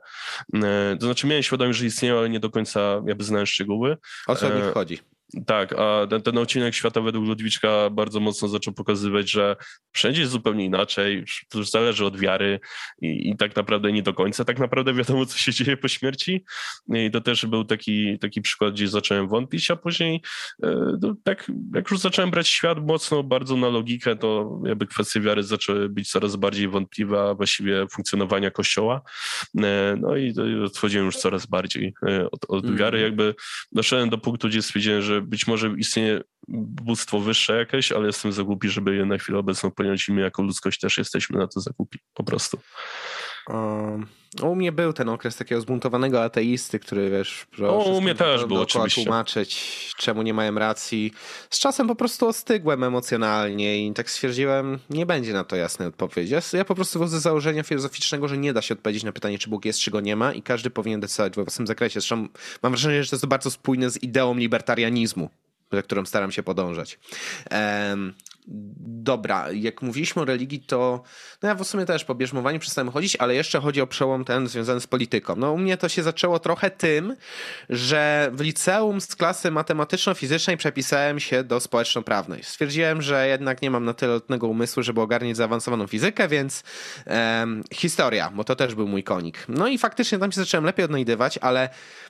E, 0.54 0.98
to 1.00 1.06
znaczy 1.06 1.28
miałem 1.28 1.44
świadomość, 1.44 1.80
że 1.80 1.86
istnieją, 1.86 2.18
ale 2.18 2.30
nie 2.30 2.40
do 2.40 2.50
końca 2.50 3.02
jakby 3.08 3.24
znałem 3.24 3.46
szczegóły. 3.46 3.98
O 4.28 4.36
co 4.36 4.50
w 4.50 4.56
nich 4.56 4.74
chodzi? 4.74 5.00
Tak, 5.46 5.74
a 5.78 6.08
ten, 6.10 6.22
ten, 6.22 6.38
odcinek 6.38 6.76
świata 6.76 7.02
według 7.02 7.26
Ludwiczka 7.26 7.90
bardzo 7.90 8.20
mocno 8.20 8.48
zaczął 8.48 8.74
pokazywać, 8.74 9.32
że 9.32 9.56
wszędzie 9.92 10.22
jest 10.22 10.32
zupełnie 10.32 10.66
inaczej, 10.66 11.26
to 11.50 11.58
już 11.58 11.70
zależy 11.70 12.06
od 12.06 12.20
wiary 12.20 12.60
i, 13.02 13.30
i, 13.30 13.38
tak 13.38 13.56
naprawdę 13.56 13.92
nie 13.92 14.04
do 14.04 14.14
końca 14.14 14.46
tak 14.46 14.60
naprawdę 14.60 14.94
wiadomo, 14.94 15.26
co 15.26 15.38
się 15.38 15.54
dzieje 15.54 15.78
po 15.78 15.88
śmierci. 15.88 16.46
I 16.94 17.12
to 17.12 17.22
też 17.22 17.46
był 17.46 17.64
taki, 17.64 18.20
taki 18.20 18.42
przykład, 18.42 18.74
gdzie 18.74 18.88
zacząłem 18.88 19.28
wątpić, 19.28 19.72
a 19.72 19.76
później 19.76 20.22
e, 20.64 20.98
no, 21.02 21.16
tak 21.24 21.52
jak 21.76 21.92
już 21.92 22.00
zacząłem 22.00 22.32
brać 22.32 22.48
świat 22.48 22.86
mocno, 22.86 23.24
bardzo 23.24 23.58
na 23.58 23.68
logikę, 23.68 24.16
to 24.16 24.60
jakby 24.66 24.88
kwestie 24.88 25.22
wiary 25.22 25.44
zaczęły 25.44 25.90
być 25.90 26.12
coraz 26.12 26.36
bardziej 26.36 26.68
wątpliwe, 26.68 27.22
a 27.22 27.34
właściwie 27.34 27.88
funkcjonowania 27.88 28.52
Kościoła. 28.52 29.02
E, 29.58 29.96
no 30.02 30.16
i 30.16 30.34
odchodziłem 30.66 31.06
już 31.06 31.18
coraz 31.18 31.46
bardziej 31.46 31.94
e, 32.08 32.32
od, 32.32 32.46
od 32.48 32.76
wiary, 32.76 32.98
mm. 32.98 33.10
jakby 33.10 33.36
doszedłem 33.72 34.10
do 34.10 34.18
punktu, 34.18 34.48
gdzie 34.48 34.62
stwierdziłem, 34.62 35.02
że 35.02 35.17
być 35.22 35.48
może 35.48 35.74
istnieje 35.78 36.22
bóstwo 36.48 37.20
wyższe 37.20 37.58
jakieś, 37.58 37.92
ale 37.92 38.08
jestem 38.08 38.32
za 38.32 38.44
głupi, 38.44 38.70
żeby 38.70 38.96
je 38.96 39.06
na 39.06 39.18
chwilę 39.18 39.40
obecną 39.40 39.72
pojąć 39.72 40.10
i 40.10 40.14
my 40.14 40.22
jako 40.22 40.42
ludzkość 40.42 40.80
też 40.80 40.98
jesteśmy 40.98 41.40
na 41.40 41.48
to 41.48 41.60
za 41.60 41.72
głupi, 41.72 42.00
po 42.14 42.24
prostu. 42.24 42.60
Um, 43.50 44.08
u 44.44 44.56
mnie 44.56 44.72
był 44.72 44.94
ten 44.94 45.10
okres 45.10 45.36
takiego 45.36 45.62
zbuntowanego 45.62 46.24
ateisty, 46.24 46.80
który 46.80 47.10
wiesz, 47.10 47.48
o, 47.68 47.84
u 47.84 48.02
mnie 48.02 48.16
też 48.16 48.46
było 48.46 48.62
oczywiście. 48.62 49.04
tłumaczyć, 49.04 49.94
czemu 49.98 50.22
nie 50.22 50.34
mają 50.34 50.56
racji. 50.56 51.14
Z 51.50 51.60
czasem 51.60 51.88
po 51.88 51.96
prostu 51.96 52.28
ostygłem 52.28 52.84
emocjonalnie 52.84 53.88
i 53.88 53.94
tak 53.94 54.10
stwierdziłem, 54.10 54.80
nie 54.90 55.06
będzie 55.06 55.34
na 55.34 55.44
to 55.44 55.56
jasnej 55.56 55.88
odpowiedzi. 55.88 56.34
Ja, 56.34 56.40
ja 56.54 56.66
po 56.66 56.76
prostu 56.76 57.00
wychodzę 57.00 57.20
z 57.20 57.22
założenia 57.22 57.64
filozoficznego, 57.64 58.28
że 58.28 58.38
nie 58.38 58.54
da 58.54 58.62
się 58.62 58.74
odpowiedzieć 58.74 59.04
na 59.04 59.12
pytanie, 59.12 59.40
czy 59.40 59.50
Bóg 59.50 59.66
jest, 59.66 59.80
czy 59.80 59.92
go 59.92 60.02
nie 60.02 60.16
ma 60.16 60.34
i 60.34 60.42
każdy 60.42 60.70
powinien 60.70 61.00
decydować 61.00 61.36
we 61.36 61.44
własnym 61.44 61.68
zakresie. 61.68 62.00
Zresztą 62.00 62.28
mam 62.64 62.72
wrażenie, 62.72 63.04
że 63.04 63.10
to 63.10 63.16
jest 63.16 63.26
bardzo 63.26 63.52
spójne 63.52 63.90
z 63.90 64.04
ideą 64.04 64.36
libertarianizmu 64.36 65.30
za 65.72 65.82
którą 65.82 66.06
staram 66.06 66.32
się 66.32 66.44
podążać. 66.44 67.00
Um, 67.52 68.14
dobra, 68.48 69.52
jak 69.52 69.82
mówiliśmy 69.82 70.22
o 70.22 70.26
religii, 70.26 70.60
to 70.60 71.04
no 71.44 71.50
ja 71.50 71.56
w 71.56 71.64
sumie 71.64 71.86
też 71.86 72.06
po 72.06 72.16
bierzmowaniu 72.16 72.60
przestałem 72.60 72.92
chodzić, 72.92 73.16
ale 73.16 73.36
jeszcze 73.36 73.60
chodzi 73.60 73.82
o 73.82 73.88
przełom 73.88 74.26
ten 74.26 74.48
związany 74.48 74.82
z 74.82 74.88
polityką. 74.88 75.36
No 75.36 75.52
u 75.52 75.58
mnie 75.58 75.78
to 75.78 75.90
się 75.90 76.04
zaczęło 76.04 76.40
trochę 76.40 76.72
tym, 76.72 77.16
że 77.70 78.30
w 78.34 78.42
liceum 78.42 79.02
z 79.02 79.16
klasy 79.16 79.52
matematyczno-fizycznej 79.52 80.58
przepisałem 80.58 81.20
się 81.20 81.44
do 81.44 81.60
społeczno-prawnej. 81.60 82.44
Stwierdziłem, 82.44 83.02
że 83.02 83.28
jednak 83.28 83.62
nie 83.62 83.72
mam 83.72 83.86
na 83.86 83.94
tyle 83.94 84.14
lotnego 84.14 84.48
umysłu, 84.48 84.84
żeby 84.84 85.02
ogarniać 85.02 85.38
zaawansowaną 85.38 85.88
fizykę, 85.88 86.28
więc 86.28 86.64
historia, 87.74 88.32
bo 88.36 88.44
to 88.44 88.56
też 88.56 88.76
był 88.76 88.88
mój 88.88 89.04
konik. 89.04 89.46
No 89.50 89.68
i 89.68 89.78
faktycznie 89.78 90.20
tam 90.20 90.32
się 90.32 90.42
zacząłem 90.42 90.66
lepiej 90.66 90.86
odnajdywać, 90.86 91.38
ale 91.38 91.70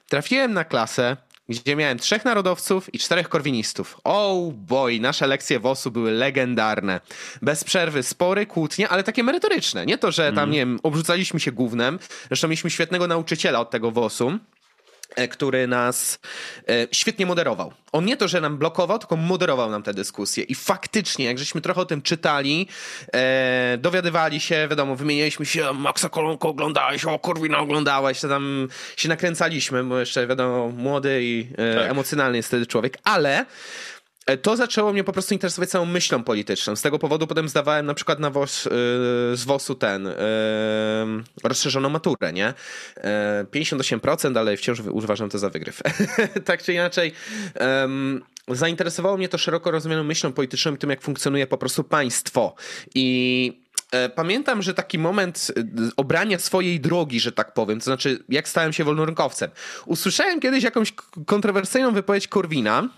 trafiłem 0.10 0.54
na 0.54 0.64
klasę, 0.64 1.18
gdzie 1.50 1.76
miałem 1.76 2.00
trzech 2.00 2.26
narodowców 2.26 2.94
i 2.94 3.00
czterech 3.00 3.30
korwinistów. 3.30 4.02
Oh 4.04 4.54
boy, 4.54 5.00
nasze 5.00 5.28
lekcje 5.28 5.60
WOS-u 5.60 5.92
były 5.92 6.12
legendarne. 6.12 7.02
Bez 7.42 7.64
przerwy 7.64 8.04
spory, 8.04 8.46
kłótnie, 8.46 8.90
ale 8.90 9.04
takie 9.04 9.24
merytoryczne. 9.24 9.86
Nie 9.86 9.98
to, 9.98 10.12
że 10.12 10.26
tam, 10.26 10.44
mm. 10.44 10.52
nie 10.52 10.60
wiem, 10.60 10.80
obrzucaliśmy 10.84 11.40
się 11.40 11.52
gównem. 11.52 12.00
Zresztą 12.28 12.48
mieliśmy 12.48 12.70
świetnego 12.70 13.08
nauczyciela 13.08 13.60
od 13.60 13.70
tego 13.70 13.92
WOS-u. 13.92 14.40
E, 15.16 15.28
który 15.28 15.68
nas 15.68 16.20
e, 16.70 16.88
świetnie 16.92 17.26
moderował. 17.26 17.74
On 17.92 18.06
nie 18.06 18.18
to, 18.18 18.28
że 18.28 18.42
nam 18.42 18.58
blokował, 18.58 19.00
tylko 19.00 19.16
moderował 19.16 19.70
nam 19.70 19.84
te 19.84 19.94
dyskusje. 19.94 20.44
I 20.44 20.56
faktycznie, 20.56 21.26
jak 21.26 21.40
żeśmy 21.40 21.62
trochę 21.62 21.82
o 21.82 21.86
tym 21.86 22.02
czytali, 22.02 22.68
e, 23.14 23.78
dowiadywali 23.78 24.40
się, 24.40 24.68
wiadomo, 24.70 24.96
wymienialiśmy 24.96 25.46
się, 25.46 25.74
Maxa 25.74 26.10
Kolonko 26.10 26.50
oglądałeś, 26.50 27.06
o 27.06 27.20
Korwina 27.20 27.60
oglądałeś, 27.60 28.22
to 28.22 28.30
tam 28.30 28.68
się 28.98 29.10
nakręcaliśmy, 29.10 29.84
bo 29.84 30.00
jeszcze, 30.00 30.28
wiadomo, 30.28 30.68
młody 30.70 31.20
i 31.24 31.48
tak. 31.76 31.92
emocjonalny 31.92 32.38
jest 32.38 32.48
wtedy 32.48 32.66
człowiek, 32.66 32.98
ale 33.04 33.38
E, 33.38 33.97
to 34.42 34.58
zaczęło 34.58 34.94
mnie 34.94 35.04
po 35.04 35.14
prostu 35.14 35.34
interesować 35.34 35.70
całą 35.70 35.86
myślą 35.86 36.24
polityczną. 36.24 36.76
Z 36.76 36.82
tego 36.82 37.00
powodu 37.00 37.28
potem 37.28 37.50
zdawałem 37.50 37.86
na 37.86 37.94
przykład 37.94 38.20
na 38.20 38.30
WOS, 38.30 38.66
yy, 38.66 38.72
z 39.38 39.44
WOS-u 39.46 39.76
ten 39.76 40.06
yy, 40.06 40.14
rozszerzoną 41.44 41.90
maturę, 41.90 42.34
nie? 42.34 42.54
Yy, 43.54 43.62
58%, 43.62 44.40
ale 44.40 44.58
wciąż 44.58 44.80
uważam 44.80 45.30
to 45.30 45.40
za 45.40 45.50
wygryw. 45.50 45.82
tak 46.46 46.64
czy 46.64 46.74
inaczej, 46.74 47.14
zainteresowało 48.48 49.18
mnie 49.18 49.30
to 49.30 49.38
szeroko 49.38 49.72
rozumianą 49.72 50.04
myślą 50.04 50.34
polityczną 50.34 50.76
i 50.76 50.78
tym, 50.78 50.90
jak 50.90 51.02
funkcjonuje 51.02 51.48
po 51.48 51.58
prostu 51.58 51.84
państwo. 51.84 52.56
I 52.96 53.68
Pamiętam, 54.16 54.62
że 54.62 54.74
taki 54.74 55.00
moment 55.00 55.52
obrania 55.98 56.40
swojej 56.40 56.80
drogi, 56.80 57.20
że 57.20 57.32
tak 57.32 57.54
powiem, 57.54 57.80
to 57.80 57.86
znaczy 57.86 58.24
jak 58.30 58.48
stałem 58.48 58.74
się 58.74 58.84
wolnorynkowcem. 58.84 59.52
Usłyszałem 59.86 60.40
kiedyś 60.40 60.64
jakąś 60.64 60.94
kontrowersyjną 61.26 61.94
wypowiedź 61.94 62.28
Korwina, 62.28 62.90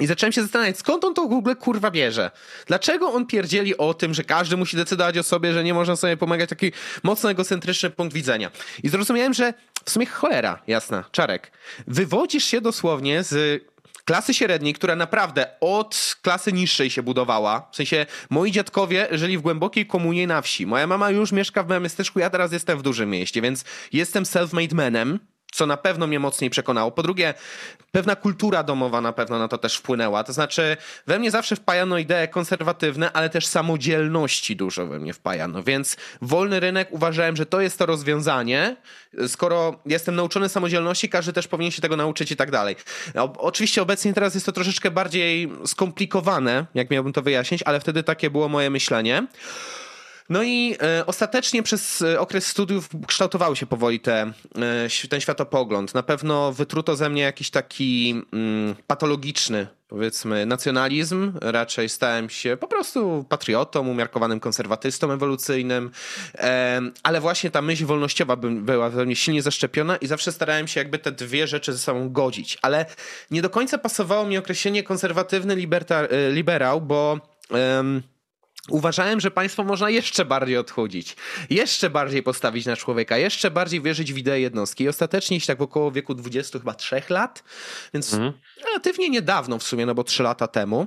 i 0.00 0.06
zacząłem 0.06 0.32
się 0.32 0.42
zastanawiać, 0.42 0.78
skąd 0.78 1.04
on 1.04 1.14
to 1.14 1.28
w 1.28 1.32
ogóle 1.32 1.56
kurwa 1.56 1.90
bierze? 1.90 2.30
Dlaczego 2.66 3.12
on 3.12 3.26
pierdzieli 3.26 3.76
o 3.76 3.94
tym, 3.94 4.14
że 4.14 4.24
każdy 4.24 4.56
musi 4.56 4.76
decydować 4.76 5.18
o 5.18 5.22
sobie, 5.22 5.52
że 5.52 5.64
nie 5.64 5.74
można 5.74 5.96
sobie 5.96 6.16
pomagać? 6.16 6.50
Taki 6.50 6.72
mocno 7.02 7.30
egocentryczny 7.30 7.90
punkt 7.90 8.14
widzenia. 8.14 8.50
I 8.82 8.88
zrozumiałem, 8.88 9.34
że 9.34 9.54
w 9.84 9.90
sumie 9.90 10.06
cholera, 10.06 10.62
jasna, 10.66 11.04
czarek. 11.12 11.52
Wywodzisz 11.86 12.44
się 12.44 12.60
dosłownie 12.60 13.22
z 13.22 13.64
klasy 14.04 14.34
średniej, 14.34 14.74
która 14.74 14.96
naprawdę 14.96 15.46
od 15.60 16.16
klasy 16.22 16.52
niższej 16.52 16.90
się 16.90 17.02
budowała. 17.02 17.68
W 17.72 17.76
sensie 17.76 18.06
moi 18.30 18.52
dziadkowie 18.52 19.08
żyli 19.10 19.38
w 19.38 19.40
głębokiej 19.40 19.86
komunie 19.86 20.26
na 20.26 20.42
wsi. 20.42 20.66
Moja 20.66 20.86
mama 20.86 21.10
już 21.10 21.32
mieszka 21.32 21.62
w 21.62 21.68
małym 21.68 21.82
miasteczku, 21.82 22.18
ja 22.18 22.30
teraz 22.30 22.52
jestem 22.52 22.78
w 22.78 22.82
dużym 22.82 23.10
mieście, 23.10 23.42
więc 23.42 23.64
jestem 23.92 24.24
self-made 24.24 24.74
manem 24.74 25.18
co 25.54 25.66
na 25.66 25.76
pewno 25.76 26.06
mnie 26.06 26.18
mocniej 26.18 26.50
przekonało. 26.50 26.90
Po 26.90 27.02
drugie, 27.02 27.34
pewna 27.92 28.16
kultura 28.16 28.62
domowa 28.62 29.00
na 29.00 29.12
pewno 29.12 29.38
na 29.38 29.48
to 29.48 29.58
też 29.58 29.76
wpłynęła. 29.76 30.24
To 30.24 30.32
znaczy, 30.32 30.76
we 31.06 31.18
mnie 31.18 31.30
zawsze 31.30 31.56
wpajano 31.56 31.98
idee 31.98 32.28
konserwatywne, 32.30 33.12
ale 33.12 33.30
też 33.30 33.46
samodzielności 33.46 34.56
dużo 34.56 34.86
we 34.86 34.98
mnie 34.98 35.12
wpajano. 35.12 35.62
Więc 35.62 35.96
wolny 36.22 36.60
rynek 36.60 36.88
uważałem, 36.90 37.36
że 37.36 37.46
to 37.46 37.60
jest 37.60 37.78
to 37.78 37.86
rozwiązanie. 37.86 38.76
Skoro 39.28 39.80
jestem 39.86 40.16
nauczony 40.16 40.48
samodzielności, 40.48 41.08
każdy 41.08 41.32
też 41.32 41.48
powinien 41.48 41.72
się 41.72 41.82
tego 41.82 41.96
nauczyć 41.96 42.32
i 42.32 42.36
tak 42.36 42.50
dalej. 42.50 42.76
Oczywiście 43.38 43.82
obecnie 43.82 44.14
teraz 44.14 44.34
jest 44.34 44.46
to 44.46 44.52
troszeczkę 44.52 44.90
bardziej 44.90 45.52
skomplikowane, 45.66 46.66
jak 46.74 46.90
miałbym 46.90 47.12
to 47.12 47.22
wyjaśnić, 47.22 47.62
ale 47.62 47.80
wtedy 47.80 48.02
takie 48.02 48.30
było 48.30 48.48
moje 48.48 48.70
myślenie. 48.70 49.26
No 50.28 50.42
i 50.42 50.76
e, 50.82 51.06
ostatecznie 51.06 51.62
przez 51.62 52.02
e, 52.02 52.20
okres 52.20 52.46
studiów 52.46 52.88
kształtowały 53.06 53.56
się 53.56 53.66
powoli 53.66 54.00
te, 54.00 54.32
e, 55.02 55.08
ten 55.08 55.20
światopogląd. 55.20 55.94
Na 55.94 56.02
pewno 56.02 56.52
wytruto 56.52 56.96
ze 56.96 57.10
mnie 57.10 57.22
jakiś 57.22 57.50
taki 57.50 58.22
mm, 58.32 58.74
patologiczny, 58.86 59.66
powiedzmy, 59.88 60.46
nacjonalizm. 60.46 61.32
Raczej 61.40 61.88
stałem 61.88 62.30
się 62.30 62.56
po 62.56 62.66
prostu 62.66 63.24
patriotą, 63.28 63.88
umiarkowanym 63.88 64.40
konserwatystą 64.40 65.12
ewolucyjnym, 65.12 65.90
e, 66.34 66.80
ale 67.02 67.20
właśnie 67.20 67.50
ta 67.50 67.62
myśl 67.62 67.86
wolnościowa 67.86 68.36
by, 68.36 68.50
była 68.50 68.90
we 68.90 69.04
mnie 69.04 69.16
silnie 69.16 69.42
zaszczepiona 69.42 69.96
i 69.96 70.06
zawsze 70.06 70.32
starałem 70.32 70.68
się 70.68 70.80
jakby 70.80 70.98
te 70.98 71.12
dwie 71.12 71.46
rzeczy 71.46 71.72
ze 71.72 71.78
sobą 71.78 72.12
godzić. 72.12 72.58
Ale 72.62 72.86
nie 73.30 73.42
do 73.42 73.50
końca 73.50 73.78
pasowało 73.78 74.26
mi 74.26 74.38
określenie 74.38 74.82
konserwatywny 74.82 75.56
liberta, 75.56 76.00
e, 76.00 76.30
liberał, 76.30 76.80
bo... 76.80 77.20
Uważałem, 78.70 79.20
że 79.20 79.30
państwo 79.30 79.64
można 79.64 79.90
jeszcze 79.90 80.24
bardziej 80.24 80.56
odchudzić, 80.56 81.16
jeszcze 81.50 81.90
bardziej 81.90 82.22
postawić 82.22 82.66
na 82.66 82.76
człowieka, 82.76 83.16
jeszcze 83.18 83.50
bardziej 83.50 83.80
wierzyć 83.80 84.12
w 84.12 84.18
ideę 84.18 84.40
jednostki. 84.40 84.84
I 84.84 84.88
ostatecznie, 84.88 85.40
tak 85.40 85.58
w 85.58 85.62
około 85.62 85.90
wieku 85.90 86.14
20 86.14 86.58
chyba 86.58 86.74
3 86.74 87.02
lat, 87.08 87.44
więc 87.94 88.14
mhm. 88.14 88.32
relatywnie 88.66 89.10
niedawno 89.10 89.58
w 89.58 89.62
sumie, 89.62 89.86
no 89.86 89.94
bo 89.94 90.04
3 90.04 90.22
lata 90.22 90.48
temu, 90.48 90.86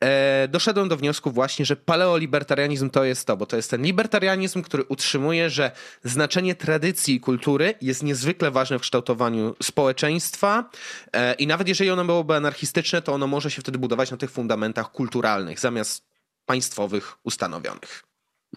e, 0.00 0.48
doszedłem 0.48 0.88
do 0.88 0.96
wniosku 0.96 1.30
właśnie, 1.30 1.64
że 1.64 1.76
paleolibertarianizm 1.76 2.90
to 2.90 3.04
jest 3.04 3.26
to, 3.26 3.36
bo 3.36 3.46
to 3.46 3.56
jest 3.56 3.70
ten 3.70 3.82
libertarianizm, 3.82 4.62
który 4.62 4.84
utrzymuje, 4.84 5.50
że 5.50 5.70
znaczenie 6.04 6.54
tradycji 6.54 7.14
i 7.14 7.20
kultury 7.20 7.74
jest 7.80 8.02
niezwykle 8.02 8.50
ważne 8.50 8.78
w 8.78 8.82
kształtowaniu 8.82 9.54
społeczeństwa 9.62 10.70
e, 11.12 11.34
i 11.34 11.46
nawet 11.46 11.68
jeżeli 11.68 11.90
ono 11.90 12.04
byłoby 12.04 12.34
anarchistyczne, 12.34 13.02
to 13.02 13.12
ono 13.12 13.26
może 13.26 13.50
się 13.50 13.62
wtedy 13.62 13.78
budować 13.78 14.10
na 14.10 14.16
tych 14.16 14.30
fundamentach 14.30 14.92
kulturalnych, 14.92 15.60
zamiast 15.60 16.13
państwowych 16.46 17.16
ustanowionych. 17.24 18.04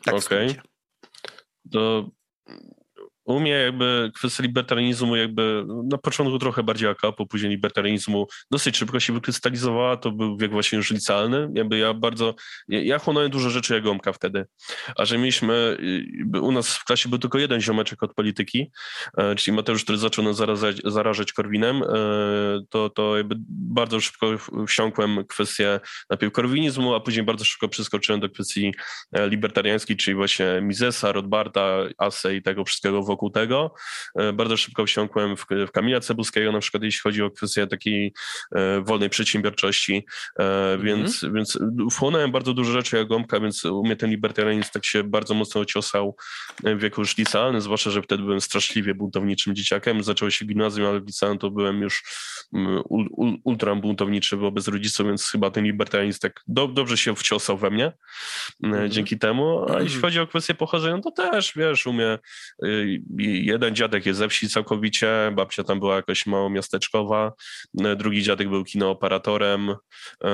Tak. 0.04 0.14
Okay. 0.16 0.62
To 1.72 2.10
u 3.28 3.40
mnie 3.40 3.52
jakby 3.52 4.12
kwestia 4.16 4.44
libertarianizmu 4.44 5.16
jakby 5.16 5.66
na 5.92 5.98
początku 5.98 6.40
trochę 6.40 6.64
bardziej 6.64 6.90
akapo, 6.90 7.26
później 7.26 7.52
libertarianizmu 7.52 8.28
dosyć 8.52 8.78
szybko 8.78 9.00
się 9.00 9.14
wykrystalizowała, 9.14 9.98
to 9.98 10.12
był 10.12 10.38
wiek 10.38 10.52
właśnie 10.52 10.78
już 10.78 10.92
licealny, 10.92 11.50
jakby 11.54 11.78
ja 11.78 11.94
bardzo, 11.94 12.36
ja, 12.68 12.82
ja 12.82 13.00
dużo 13.30 13.50
rzeczy 13.50 13.74
jak 13.74 13.84
gąbka 13.84 14.14
wtedy, 14.14 14.46
a 14.96 15.06
że 15.06 15.18
mieliśmy, 15.18 15.78
u 16.42 16.52
nas 16.52 16.78
w 16.78 16.86
klasie 16.86 17.10
był 17.10 17.20
tylko 17.20 17.38
jeden 17.38 17.62
ziomeczek 17.62 18.04
od 18.04 18.14
polityki, 18.14 18.72
e, 19.18 19.36
czyli 19.36 19.58
Mateusz, 19.58 19.84
który 19.84 19.98
zaczął 19.98 20.26
nas 20.26 20.36
zarażać, 20.36 20.82
zarażać 20.86 21.34
Korwinem, 21.34 21.84
e, 21.84 21.88
to, 22.70 22.90
to 22.90 23.18
jakby 23.18 23.36
bardzo 23.50 24.00
szybko 24.00 24.28
wsiąkłem 24.68 25.26
kwestię 25.26 25.80
najpierw 26.10 26.34
korwinizmu, 26.34 26.96
a 26.96 27.00
później 27.00 27.26
bardzo 27.26 27.46
szybko 27.46 27.68
przeskoczyłem 27.68 28.22
do 28.22 28.30
kwestii 28.30 28.74
e, 29.12 29.30
libertariańskiej, 29.30 29.98
czyli 29.98 30.16
właśnie 30.16 30.60
Misesa, 30.62 31.12
Rodbarta, 31.12 31.78
Ase 31.98 32.36
i 32.36 32.42
tego 32.42 32.64
wszystkiego 32.66 33.04
wokół 33.04 33.17
wokół 33.18 33.30
tego. 33.30 33.74
E, 34.16 34.34
bardzo 34.34 34.58
szybko 34.58 34.86
wsiąkłem 34.86 35.38
w, 35.38 35.46
w 35.68 35.72
Kamila 35.72 36.00
Cebulskiego, 36.00 36.52
na 36.52 36.60
przykład 36.60 36.84
jeśli 36.84 37.00
chodzi 37.02 37.24
o 37.24 37.32
kwestię 37.32 37.68
takiej 37.68 38.14
e, 38.56 38.82
wolnej 38.82 39.10
przedsiębiorczości, 39.10 40.06
mm. 40.40 40.82
więc, 40.82 41.26
więc 41.34 41.60
wchłonąłem 41.92 42.32
bardzo 42.32 42.54
dużo 42.54 42.72
rzeczy 42.72 42.98
jak 42.98 43.08
gąbka, 43.08 43.40
więc 43.40 43.66
u 43.66 43.84
mnie 43.84 43.96
ten 43.96 44.10
libertarianizm 44.10 44.70
tak 44.74 44.86
się 44.86 45.04
bardzo 45.04 45.34
mocno 45.34 45.62
ociosał 45.62 46.16
w 46.64 46.80
wieku 46.80 47.02
już 47.02 47.18
licealnym, 47.18 47.62
zwłaszcza, 47.62 47.90
że 47.90 48.02
wtedy 48.02 48.24
byłem 48.24 48.42
straszliwie 48.42 48.96
buntowniczym 48.96 49.56
dzieciakiem. 49.56 50.04
Zaczęło 50.04 50.32
się 50.32 50.46
gimnazjum, 50.46 50.88
ale 50.88 51.00
w 51.00 51.08
liceum 51.08 51.38
to 51.38 51.50
byłem 51.50 51.82
już 51.82 52.04
mm, 52.54 52.82
ultra 53.44 53.76
buntowniczy 53.76 54.38
wobec 54.38 54.68
rodziców, 54.68 55.08
więc 55.08 55.30
chyba 55.30 55.52
ten 55.52 55.64
libertarianizm 55.64 56.20
tak 56.20 56.44
do, 56.48 56.68
dobrze 56.68 56.98
się 56.98 57.16
wciosał 57.16 57.58
we 57.58 57.70
mnie 57.70 57.92
mm. 58.64 58.92
dzięki 58.92 59.20
temu. 59.20 59.66
A 59.76 59.82
jeśli 59.82 60.02
chodzi 60.02 60.20
o 60.20 60.28
kwestię 60.28 60.54
pochodzenia, 60.54 61.02
to 61.02 61.12
też, 61.12 61.54
wiesz, 61.56 61.88
u 61.88 61.94
mnie 61.94 62.20
y, 62.64 63.02
jeden 63.20 63.76
dziadek 63.76 64.06
jest 64.06 64.20
ze 64.20 64.30
wsi 64.30 64.50
całkowicie, 64.50 65.32
babcia 65.36 65.64
tam 65.64 65.80
była 65.80 65.96
jakoś 65.96 66.26
mało 66.26 66.50
miasteczkowa, 66.50 67.34
e, 67.84 67.96
drugi 67.96 68.24
dziadek 68.24 68.50
był 68.50 68.64
kinooperatorem, 68.64 69.76
e, 70.24 70.30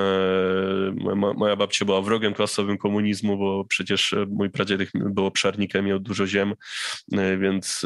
moja 1.36 1.56
babcia 1.56 1.86
była 1.86 2.02
wrogiem 2.02 2.34
klasowym 2.34 2.78
komunizmu, 2.78 3.38
bo 3.38 3.66
przecież 3.66 4.16
mój 4.30 4.50
pradziadek 4.50 4.90
był 4.94 5.26
obszarnikiem, 5.26 5.86
miał 5.86 6.00
dużo 6.00 6.28
ziem, 6.28 6.54
e, 7.14 7.38
więc 7.38 7.82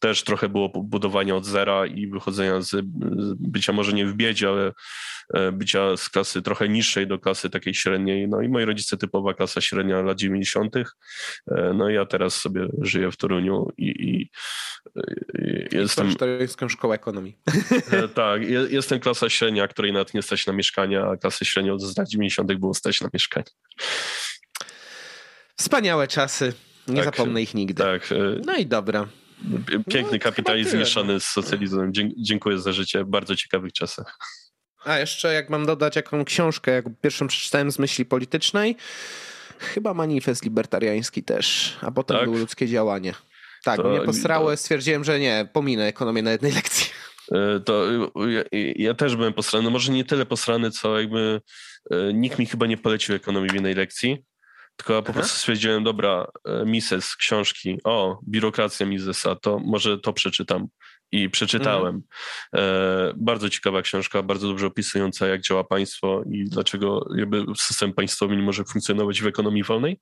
też 0.00 0.22
trochę 0.22 0.48
było 0.48 0.68
budowania 0.68 1.36
od 1.36 1.44
zera 1.44 1.86
i 1.86 2.06
wychodzenia 2.06 2.60
z 2.60 2.76
bycia 3.38 3.72
może 3.72 3.92
nie 3.92 4.06
w 4.06 4.14
biedzie, 4.14 4.48
ale 4.48 4.72
bycia 5.52 5.96
z 5.96 6.08
klasy 6.08 6.42
trochę 6.42 6.68
niższej 6.68 7.06
do 7.06 7.18
klasy 7.18 7.50
takiej 7.50 7.74
średniej. 7.74 8.28
No 8.28 8.42
i 8.42 8.48
moi 8.48 8.64
rodzice 8.64 8.96
typowa 8.96 9.34
klasa 9.34 9.60
średnia 9.60 10.02
lat 10.02 10.18
90. 10.18 10.74
No 11.74 11.90
i 11.90 11.94
ja 11.94 12.06
teraz 12.06 12.34
sobie 12.34 12.68
żyję 12.82 13.10
w 13.10 13.16
Toruniu 13.16 13.68
i, 13.78 13.86
i 13.86 14.13
jestem... 15.72 16.14
Czterońską 16.14 16.68
szkołę 16.68 16.94
ekonomii. 16.94 17.38
E, 17.90 18.08
tak, 18.08 18.42
jestem 18.70 19.00
klasa 19.00 19.30
średnia, 19.30 19.68
której 19.68 19.92
nawet 19.92 20.14
nie 20.14 20.22
stać 20.22 20.46
na 20.46 20.52
mieszkanie, 20.52 21.02
a 21.02 21.16
klasy 21.16 21.44
średnią 21.44 21.78
z 21.78 21.98
lat 21.98 22.08
90. 22.08 22.54
było 22.54 22.74
stać 22.74 23.00
na 23.00 23.08
mieszkanie. 23.14 23.46
Wspaniałe 25.56 26.08
czasy. 26.08 26.52
Nie 26.88 27.02
tak, 27.02 27.04
zapomnę 27.04 27.42
ich 27.42 27.54
nigdy. 27.54 27.82
Tak. 27.82 28.12
E, 28.12 28.16
no 28.46 28.56
i 28.56 28.66
dobra. 28.66 29.08
Piękny 29.90 30.18
no, 30.18 30.24
kapitalizm 30.24 30.70
zmieszany 30.70 31.12
no. 31.12 31.20
z 31.20 31.24
socjalizmem. 31.24 31.92
Dziękuję 32.16 32.58
za 32.58 32.72
życie 32.72 33.04
bardzo 33.04 33.36
ciekawych 33.36 33.72
czasach. 33.72 34.18
A 34.84 34.98
jeszcze 34.98 35.34
jak 35.34 35.50
mam 35.50 35.66
dodać 35.66 35.96
jaką 35.96 36.24
książkę, 36.24 36.72
jak 36.72 36.84
pierwszą 37.00 37.26
przeczytałem 37.26 37.72
z 37.72 37.78
myśli 37.78 38.04
politycznej, 38.04 38.76
chyba 39.58 39.94
manifest 39.94 40.44
libertariański 40.44 41.22
też, 41.22 41.76
a 41.80 41.90
potem 41.90 42.16
tak? 42.16 42.24
było 42.24 42.38
ludzkie 42.38 42.68
działanie. 42.68 43.14
Tak, 43.64 43.82
to, 43.82 43.88
mnie 43.88 44.00
posrało, 44.00 44.50
to... 44.50 44.56
stwierdziłem, 44.56 45.04
że 45.04 45.20
nie, 45.20 45.48
pominę 45.52 45.86
ekonomię 45.86 46.22
na 46.22 46.30
jednej 46.30 46.52
lekcji. 46.52 46.86
E, 47.32 47.60
to 47.60 47.84
ja, 48.28 48.42
ja, 48.76 48.94
też 48.94 49.16
byłem 49.16 49.32
posrany, 49.32 49.70
może 49.70 49.92
nie 49.92 50.04
tyle 50.04 50.26
posrany, 50.26 50.70
co 50.70 51.00
jakby 51.00 51.40
e, 51.90 52.12
nikt 52.12 52.38
mi 52.38 52.46
chyba 52.46 52.66
nie 52.66 52.76
polecił 52.76 53.14
ekonomii 53.14 53.50
w 53.50 53.54
jednej 53.54 53.74
lekcji, 53.74 54.24
tylko 54.76 54.92
ja 54.92 55.02
po 55.02 55.10
Aha. 55.10 55.18
prostu 55.18 55.38
stwierdziłem, 55.38 55.84
dobra, 55.84 56.26
e, 56.44 56.64
Mises, 56.66 57.16
książki, 57.16 57.78
o, 57.84 58.20
biurokracja 58.28 58.86
Misesa, 58.86 59.34
to 59.34 59.58
może 59.58 59.98
to 59.98 60.12
przeczytam. 60.12 60.66
I 61.12 61.30
przeczytałem. 61.30 62.02
Mhm. 62.54 63.14
bardzo 63.16 63.50
ciekawa 63.50 63.82
książka, 63.82 64.22
bardzo 64.22 64.48
dobrze 64.48 64.66
opisująca, 64.66 65.26
jak 65.26 65.40
działa 65.40 65.64
państwo 65.64 66.22
i 66.30 66.44
dlaczego 66.44 67.08
jakby 67.16 67.44
system 67.56 67.92
państwowy 67.92 68.36
nie 68.36 68.42
może 68.42 68.64
funkcjonować 68.64 69.22
w 69.22 69.26
ekonomii 69.26 69.62
wolnej. 69.62 70.00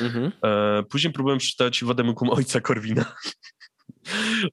Mhm. 0.00 0.32
E, 0.44 0.82
później 0.82 1.12
próbowałem 1.12 1.38
przeczytać 1.38 1.84
Wademukum 1.84 2.30
ojca 2.30 2.60
Korwina. 2.60 3.04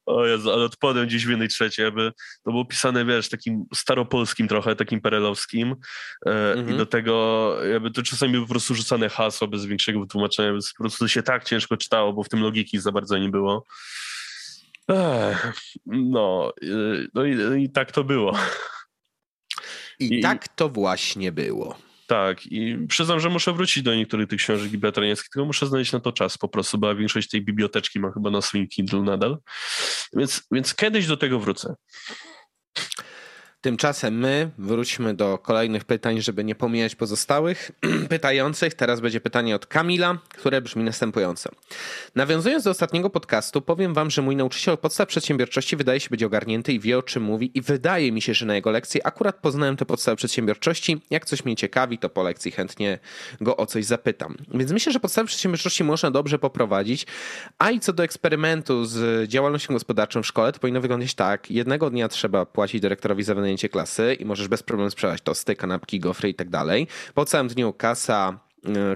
O 0.06 0.26
Jezu, 0.26 0.52
ale 0.52 0.64
odpadłem 0.64 1.08
gdzieś 1.08 1.26
w 1.26 1.30
jednej 1.30 1.48
trzeciej, 1.48 1.86
aby 1.86 2.12
to 2.44 2.52
było 2.52 2.66
pisane, 2.66 3.06
wiesz, 3.06 3.30
takim 3.30 3.66
staropolskim 3.74 4.48
trochę, 4.48 4.76
takim 4.76 5.02
perelowskim 5.02 5.76
e, 6.26 6.54
mhm. 6.54 6.76
i 6.76 6.78
do 6.78 6.86
tego 6.86 7.56
jakby 7.72 7.92
to 7.92 8.04
czasami 8.04 8.42
po 8.42 8.48
prostu 8.48 8.76
rzucane 8.76 9.10
hasła 9.10 9.48
bez 9.48 9.66
większego 9.66 10.00
wytłumaczenia, 10.00 10.52
więc 10.52 10.74
po 10.78 10.84
prostu 10.84 11.08
się 11.08 11.24
tak 11.24 11.44
ciężko 11.44 11.78
czytało, 11.78 12.14
bo 12.14 12.24
w 12.24 12.30
tym 12.30 12.42
logiki 12.42 12.80
za 12.80 12.92
bardzo 12.92 13.18
nie 13.18 13.30
było. 13.30 13.66
Ech, 14.90 15.54
no, 15.86 16.54
no 17.14 17.26
i, 17.26 17.64
i 17.64 17.70
tak 17.70 17.92
to 17.92 18.04
było. 18.04 18.38
I, 20.00 20.20
I 20.20 20.22
tak 20.22 20.48
to 20.48 20.70
właśnie 20.70 21.32
było. 21.32 21.89
Tak, 22.10 22.46
i 22.46 22.88
przyznam, 22.88 23.20
że 23.20 23.30
muszę 23.30 23.54
wrócić 23.54 23.84
do 23.84 23.96
niektórych 23.96 24.30
tych 24.30 24.40
książek 24.40 24.72
libertariańskich, 24.72 25.30
tylko 25.30 25.46
muszę 25.46 25.68
znaleźć 25.68 25.92
na 25.92 26.00
to 26.00 26.12
czas 26.12 26.38
po 26.38 26.48
prostu, 26.48 26.78
bo 26.78 26.96
większość 26.96 27.30
tej 27.30 27.42
biblioteczki 27.42 28.00
ma 28.00 28.12
chyba 28.12 28.30
na 28.30 28.42
swoim 28.42 28.68
Kindle 28.68 29.02
nadal. 29.02 29.38
Więc, 30.14 30.48
więc 30.52 30.76
kiedyś 30.76 31.08
do 31.08 31.18
tego 31.18 31.40
wrócę. 31.40 31.76
Tymczasem 33.62 34.20
my 34.20 34.52
wróćmy 34.58 35.14
do 35.14 35.38
kolejnych 35.38 35.86
pytań, 35.86 36.22
żeby 36.22 36.44
nie 36.44 36.56
pomijać 36.56 36.96
pozostałych 36.96 37.72
pytających. 38.10 38.74
Teraz 38.74 39.00
będzie 39.00 39.22
pytanie 39.22 39.56
od 39.56 39.66
Kamila, 39.66 40.18
które 40.38 40.62
brzmi 40.62 40.84
następująco. 40.84 41.50
Nawiązując 42.16 42.64
do 42.64 42.72
ostatniego 42.72 43.10
podcastu, 43.10 43.62
powiem 43.62 43.94
wam, 43.94 44.10
że 44.10 44.22
mój 44.22 44.36
nauczyciel 44.36 44.78
podstaw 44.78 45.08
przedsiębiorczości 45.08 45.76
wydaje 45.76 46.00
się 46.00 46.10
być 46.10 46.24
ogarnięty 46.24 46.74
i 46.74 46.80
wie 46.80 46.98
o 46.98 47.04
czym 47.04 47.24
mówi 47.24 47.52
i 47.54 47.62
wydaje 47.62 48.12
mi 48.12 48.22
się, 48.22 48.34
że 48.34 48.46
na 48.46 48.56
jego 48.56 48.72
lekcji 48.72 49.02
akurat 49.04 49.36
poznałem 49.36 49.78
te 49.78 49.86
podstawy 49.86 50.18
przedsiębiorczości. 50.18 51.02
Jak 51.10 51.26
coś 51.26 51.46
mnie 51.46 51.56
ciekawi, 51.56 51.98
to 51.98 52.10
po 52.10 52.24
lekcji 52.24 52.52
chętnie 52.52 53.00
go 53.42 53.58
o 53.58 53.66
coś 53.66 53.86
zapytam. 53.86 54.36
Więc 54.54 54.72
myślę, 54.72 54.94
że 54.94 55.00
podstawy 55.00 55.28
przedsiębiorczości 55.28 55.84
można 55.84 56.12
dobrze 56.12 56.40
poprowadzić. 56.40 57.08
A 57.58 57.72
i 57.72 57.80
co 57.80 57.94
do 57.94 58.04
eksperymentu 58.04 58.86
z 58.86 59.30
działalnością 59.30 59.74
gospodarczą 59.74 60.24
w 60.24 60.28
szkole, 60.28 60.52
to 60.52 60.60
powinno 60.60 60.82
wyglądać 60.82 61.14
tak. 61.14 61.52
Jednego 61.52 61.90
dnia 61.90 62.08
trzeba 62.08 62.46
płacić 62.46 62.82
dyrektorowi 62.82 63.24
za 63.24 63.36
klasy 63.58 64.18
i 64.20 64.26
możesz 64.26 64.48
bez 64.48 64.64
problemu 64.64 64.92
sprzedać 64.92 65.22
tosty, 65.22 65.56
kanapki, 65.56 66.00
gofry 66.00 66.30
i 66.30 66.34
tak 66.34 66.50
dalej. 66.50 66.88
Po 67.14 67.26
całym 67.26 67.48
dniu 67.48 67.74
kasa 67.74 68.40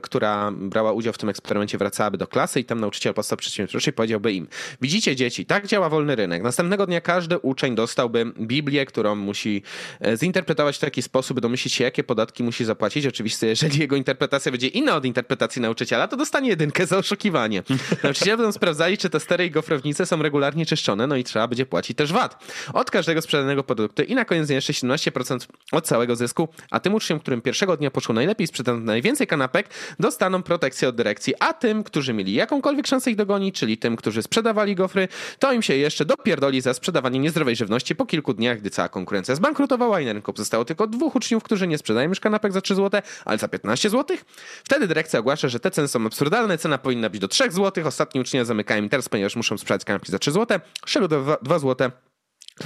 która 0.01 0.51
brała 0.51 0.91
udział 0.91 1.13
w 1.13 1.17
tym 1.17 1.29
eksperymencie, 1.29 1.77
wracałaby 1.77 2.17
do 2.17 2.27
klasy 2.27 2.59
i 2.59 2.65
tam 2.65 2.79
nauczyciel 2.79 3.13
podstaw 3.13 3.39
przedsiębiorczej 3.39 3.93
powiedziałby 3.93 4.33
im: 4.33 4.47
Widzicie, 4.81 5.15
dzieci, 5.15 5.45
tak 5.45 5.67
działa 5.67 5.89
wolny 5.89 6.15
rynek. 6.15 6.43
Następnego 6.43 6.85
dnia 6.85 7.01
każdy 7.01 7.39
uczeń 7.39 7.75
dostałby 7.75 8.25
Biblię, 8.25 8.85
którą 8.85 9.15
musi 9.15 9.63
e, 10.01 10.17
zinterpretować 10.17 10.77
w 10.77 10.79
taki 10.79 11.01
sposób, 11.01 11.35
by 11.35 11.41
domyślić 11.41 11.73
się, 11.73 11.83
jakie 11.83 12.03
podatki 12.03 12.43
musi 12.43 12.65
zapłacić. 12.65 13.07
Oczywiście, 13.07 13.47
jeżeli 13.47 13.79
jego 13.79 13.95
interpretacja 13.95 14.51
będzie 14.51 14.67
inna 14.67 14.95
od 14.95 15.05
interpretacji 15.05 15.61
nauczyciela, 15.61 16.07
to 16.07 16.17
dostanie 16.17 16.49
jedynkę 16.49 16.85
za 16.85 16.97
oszukiwanie. 16.97 17.63
Nauczyciele 18.03 18.37
będą 18.37 18.51
sprawdzali, 18.51 18.97
czy 18.97 19.09
te 19.09 19.19
stery 19.19 19.45
i 19.45 19.51
gofrownice 19.51 20.05
są 20.05 20.21
regularnie 20.21 20.65
czyszczone, 20.65 21.07
no 21.07 21.15
i 21.15 21.23
trzeba 21.23 21.47
będzie 21.47 21.65
płacić 21.65 21.97
też 21.97 22.13
VAT. 22.13 22.53
Od 22.73 22.91
każdego 22.91 23.21
sprzedanego 23.21 23.63
produktu 23.63 24.03
i 24.03 24.15
na 24.15 24.25
koniec 24.25 24.49
jeszcze 24.49 24.73
17% 24.73 25.47
od 25.71 25.87
całego 25.87 26.15
zysku, 26.15 26.47
a 26.71 26.79
tym 26.79 26.93
uczniom, 26.93 27.19
którym 27.19 27.41
pierwszego 27.41 27.77
dnia 27.77 27.91
poszło 27.91 28.15
najlepiej, 28.15 28.47
sprzedano 28.47 28.79
najwięcej 28.79 29.27
kanapek, 29.27 29.52
dostaną 29.99 30.43
protekcję 30.43 30.89
od 30.89 30.95
dyrekcji, 30.95 31.33
a 31.39 31.53
tym, 31.53 31.83
którzy 31.83 32.13
mieli 32.13 32.33
jakąkolwiek 32.33 32.87
szansę 32.87 33.11
ich 33.11 33.15
dogonić, 33.15 33.59
czyli 33.59 33.77
tym, 33.77 33.95
którzy 33.95 34.23
sprzedawali 34.23 34.75
gofry, 34.75 35.07
to 35.39 35.53
im 35.53 35.61
się 35.61 35.75
jeszcze 35.75 36.05
dopierdoli 36.05 36.61
za 36.61 36.73
sprzedawanie 36.73 37.19
niezdrowej 37.19 37.55
żywności 37.55 37.95
po 37.95 38.05
kilku 38.05 38.33
dniach, 38.33 38.59
gdy 38.59 38.69
cała 38.69 38.89
konkurencja 38.89 39.35
zbankrutowała 39.35 40.01
i 40.01 40.05
na 40.05 40.13
rynku 40.13 40.33
zostało 40.35 40.65
tylko 40.65 40.87
dwóch 40.87 41.15
uczniów, 41.15 41.43
którzy 41.43 41.67
nie 41.67 41.77
sprzedają 41.77 42.09
już 42.09 42.19
kanapek 42.19 42.51
za 42.51 42.61
3 42.61 42.75
zł, 42.75 43.01
ale 43.25 43.37
za 43.37 43.47
15 43.47 43.89
zł. 43.89 44.17
Wtedy 44.63 44.87
dyrekcja 44.87 45.19
ogłasza, 45.19 45.49
że 45.49 45.59
te 45.59 45.71
ceny 45.71 45.87
są 45.87 46.05
absurdalne, 46.05 46.57
cena 46.57 46.77
powinna 46.77 47.09
być 47.09 47.21
do 47.21 47.27
3 47.27 47.51
zł, 47.51 47.87
ostatni 47.87 48.21
uczniowie 48.21 48.45
zamykają 48.45 48.83
interes, 48.83 49.09
ponieważ 49.09 49.35
muszą 49.35 49.57
sprzedać 49.57 49.85
kanapki 49.85 50.11
za 50.11 50.19
3 50.19 50.31
zł, 50.31 50.59
z 50.85 50.91
czego 50.91 51.07
2 51.41 51.59
zł 51.59 51.91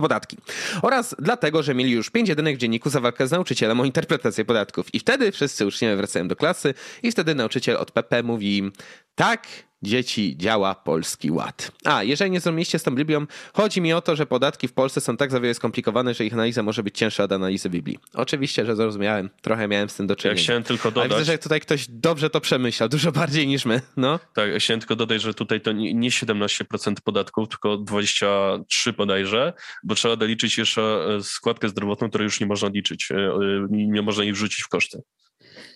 podatki. 0.01 0.37
Oraz 0.81 1.15
dlatego, 1.19 1.63
że 1.63 1.75
mieli 1.75 1.91
już 1.91 2.09
pięć 2.09 2.29
jedynek 2.29 2.55
w 2.55 2.59
dzienniku 2.59 2.89
za 2.89 2.99
walkę 2.99 3.27
z 3.27 3.31
nauczycielem 3.31 3.79
o 3.79 3.85
interpretację 3.85 4.45
podatków. 4.45 4.95
I 4.95 4.99
wtedy 4.99 5.31
wszyscy 5.31 5.65
uczniowie 5.65 5.95
wracają 5.95 6.27
do 6.27 6.35
klasy 6.35 6.73
i 7.03 7.11
wtedy 7.11 7.35
nauczyciel 7.35 7.77
od 7.77 7.91
PP 7.91 8.23
mówi 8.23 8.57
im 8.57 8.71
tak, 9.15 9.47
dzieci 9.81 10.37
działa 10.37 10.75
Polski 10.75 11.31
Ład. 11.31 11.71
A, 11.85 12.03
jeżeli 12.03 12.31
nie 12.31 12.39
zrozumieliście 12.39 12.79
z 12.79 12.83
tą 12.83 12.95
Biblią, 12.95 13.25
chodzi 13.53 13.81
mi 13.81 13.93
o 13.93 14.01
to, 14.01 14.15
że 14.15 14.25
podatki 14.25 14.67
w 14.67 14.73
Polsce 14.73 15.01
są 15.01 15.17
tak 15.17 15.31
za 15.31 15.39
wiele 15.39 15.53
skomplikowane, 15.53 16.13
że 16.13 16.25
ich 16.25 16.33
analiza 16.33 16.63
może 16.63 16.83
być 16.83 16.97
cięższa 16.97 17.23
od 17.23 17.31
analizy 17.31 17.69
Biblii. 17.69 17.99
Oczywiście, 18.13 18.65
że 18.65 18.75
zrozumiałem, 18.75 19.29
trochę 19.41 19.67
miałem 19.67 19.89
z 19.89 19.95
tym 19.95 20.07
do 20.07 20.15
czynienia. 20.15 20.39
Ja 20.39 20.43
chciałem 20.43 20.63
tylko 20.63 20.91
dodać... 20.91 21.11
Ale 21.11 21.19
widzę, 21.19 21.31
że 21.31 21.37
tutaj 21.37 21.61
ktoś 21.61 21.85
dobrze 21.89 22.29
to 22.29 22.41
przemyślał, 22.41 22.89
dużo 22.89 23.11
bardziej 23.11 23.47
niż 23.47 23.65
my. 23.65 23.81
No. 23.97 24.19
Tak, 24.33 24.51
ja 24.51 24.59
chciałem 24.59 24.79
tylko 24.79 24.95
dodać, 24.95 25.21
że 25.21 25.33
tutaj 25.33 25.61
to 25.61 25.71
nie 25.71 26.09
17% 26.09 26.93
podatków, 27.03 27.49
tylko 27.49 27.77
23 27.77 28.93
bodajże, 28.93 29.53
bo 29.83 29.95
trzeba 29.95 30.15
doliczyć 30.15 30.57
jeszcze 30.57 30.81
e, 30.81 31.23
składkę 31.23 31.69
zdrowotną, 31.69 32.09
której 32.09 32.25
już 32.25 32.39
nie 32.39 32.47
można 32.47 32.69
liczyć, 32.69 33.11
e, 33.11 33.15
e, 33.15 33.67
nie 33.69 34.01
można 34.01 34.23
jej 34.23 34.33
wrzucić 34.33 34.63
w 34.63 34.67
koszty. 34.67 35.01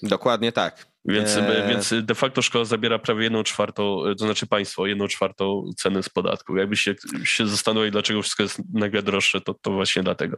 Dokładnie 0.03 0.51
tak. 0.51 0.90
Więc, 1.05 1.37
eee. 1.37 1.67
więc 1.69 1.93
de 2.01 2.15
facto 2.15 2.41
szkoła 2.41 2.65
zabiera 2.65 2.99
prawie 2.99 3.23
jedną 3.23 3.43
czwartą, 3.43 4.03
to 4.17 4.25
znaczy 4.25 4.47
państwo, 4.47 4.87
jedną 4.87 5.07
czwartą 5.07 5.69
ceny 5.77 6.03
z 6.03 6.09
podatku. 6.09 6.57
Jakby 6.57 6.77
się, 6.77 6.95
się 7.23 7.47
dlaczego 7.91 8.21
wszystko 8.21 8.43
jest 8.43 8.61
nagle 8.73 9.03
droższe, 9.03 9.41
to, 9.41 9.53
to 9.53 9.71
właśnie 9.71 10.03
dlatego. 10.03 10.37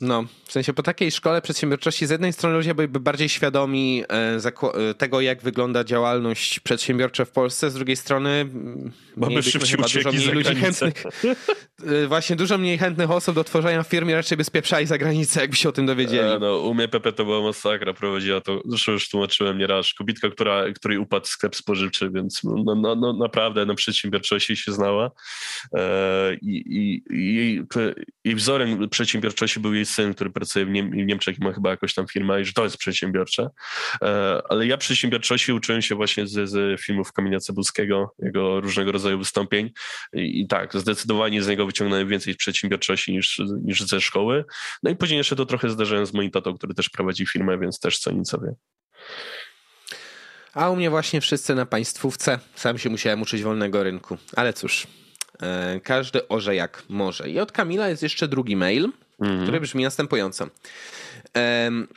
No, 0.00 0.24
w 0.44 0.52
sensie 0.52 0.72
po 0.72 0.82
takiej 0.82 1.10
szkole 1.10 1.42
przedsiębiorczości 1.42 2.06
z 2.06 2.10
jednej 2.10 2.32
strony 2.32 2.56
ludzie 2.56 2.74
byliby 2.74 3.00
bardziej 3.00 3.28
świadomi 3.28 4.04
e, 4.08 4.38
e, 4.90 4.94
tego, 4.94 5.20
jak 5.20 5.42
wygląda 5.42 5.84
działalność 5.84 6.60
przedsiębiorcza 6.60 7.24
w 7.24 7.30
Polsce, 7.30 7.70
z 7.70 7.74
drugiej 7.74 7.96
strony 7.96 8.46
mamy 9.16 9.42
szybciej 9.42 9.78
dużo 9.78 10.12
mniej 10.12 10.28
ludzi 10.28 10.54
chętnych. 10.54 11.04
E, 11.86 12.06
właśnie 12.06 12.36
dużo 12.36 12.58
mniej 12.58 12.78
chętnych 12.78 13.10
osób 13.10 13.34
do 13.34 13.44
tworzenia 13.44 13.82
firmy 13.82 14.14
raczej 14.14 14.38
by 14.38 14.44
spieprzali 14.44 14.86
za 14.86 14.98
granicę, 14.98 15.40
jakby 15.40 15.56
się 15.56 15.68
o 15.68 15.72
tym 15.72 15.86
dowiedzieli. 15.86 16.28
E, 16.28 16.38
no, 16.38 16.58
u 16.58 16.74
mnie 16.74 16.88
Pepe 16.88 17.12
to 17.12 17.24
była 17.24 17.42
masakra, 17.42 17.94
prowadziła 17.94 18.40
to, 18.40 18.62
zresztą 18.64 18.92
już 18.92 19.08
tłumaczyłem 19.08 19.58
nieraz, 19.58 19.92
kobitka, 19.94 20.30
która, 20.30 20.64
której 20.74 20.98
upadł 20.98 21.26
sklep 21.26 21.56
spożywczy, 21.56 22.10
więc 22.10 22.44
no, 22.44 22.74
no, 22.74 22.94
no 22.94 23.12
naprawdę 23.12 23.66
na 23.66 23.74
przedsiębiorczości 23.74 24.56
się 24.56 24.72
znała 24.72 25.10
e, 25.74 26.34
i, 26.34 26.56
i, 26.56 27.02
i 27.14 27.34
jej, 27.34 27.62
jej 28.24 28.34
wzorem 28.34 28.88
przedsiębiorczości 28.88 29.60
był 29.60 29.74
jej 29.74 29.85
syn, 29.86 30.14
który 30.14 30.30
pracuje 30.30 30.66
w, 30.66 30.68
Niem 30.68 30.90
w 30.90 30.94
Niemczech 30.94 31.38
i 31.38 31.44
ma 31.44 31.52
chyba 31.52 31.70
jakąś 31.70 31.94
tam 31.94 32.06
firmę 32.06 32.40
i 32.40 32.44
że 32.44 32.52
to 32.52 32.64
jest 32.64 32.76
przedsiębiorcze. 32.76 33.50
E, 34.02 34.42
ale 34.48 34.66
ja 34.66 34.76
przedsiębiorczości 34.76 35.52
uczyłem 35.52 35.82
się 35.82 35.94
właśnie 35.94 36.26
z, 36.26 36.50
z 36.50 36.80
filmów 36.80 37.12
Kamienia 37.12 37.40
Cebulskiego, 37.40 38.14
jego 38.18 38.60
różnego 38.60 38.92
rodzaju 38.92 39.18
wystąpień 39.18 39.70
I, 40.12 40.40
i 40.40 40.46
tak, 40.46 40.74
zdecydowanie 40.74 41.42
z 41.42 41.48
niego 41.48 41.66
wyciągnąłem 41.66 42.08
więcej 42.08 42.34
przedsiębiorczości 42.34 43.12
niż, 43.12 43.42
niż 43.62 43.80
ze 43.80 44.00
szkoły. 44.00 44.44
No 44.82 44.90
i 44.90 44.96
później 44.96 45.18
jeszcze 45.18 45.36
to 45.36 45.46
trochę 45.46 45.70
zdarzyłem 45.70 46.06
z 46.06 46.14
moim 46.14 46.30
tatą, 46.30 46.58
który 46.58 46.74
też 46.74 46.90
prowadzi 46.90 47.26
firmę, 47.26 47.58
więc 47.58 47.80
też 47.80 47.98
co 47.98 48.12
nieco 48.12 48.40
wie. 48.40 48.54
A 50.54 50.70
u 50.70 50.76
mnie 50.76 50.90
właśnie 50.90 51.20
wszyscy 51.20 51.54
na 51.54 51.66
państwówce. 51.66 52.38
Sam 52.54 52.78
się 52.78 52.90
musiałem 52.90 53.22
uczyć 53.22 53.42
wolnego 53.42 53.82
rynku. 53.82 54.18
Ale 54.36 54.52
cóż, 54.52 54.86
e, 55.42 55.80
każdy 55.80 56.28
orze 56.28 56.54
jak 56.54 56.82
może. 56.88 57.30
I 57.30 57.40
od 57.40 57.52
Kamila 57.52 57.88
jest 57.88 58.02
jeszcze 58.02 58.28
drugi 58.28 58.56
mail 58.56 58.92
mhm. 59.20 59.42
który 59.42 59.60
brzmi 59.60 59.84
następująco. 59.84 60.46
Mm, 61.34 61.88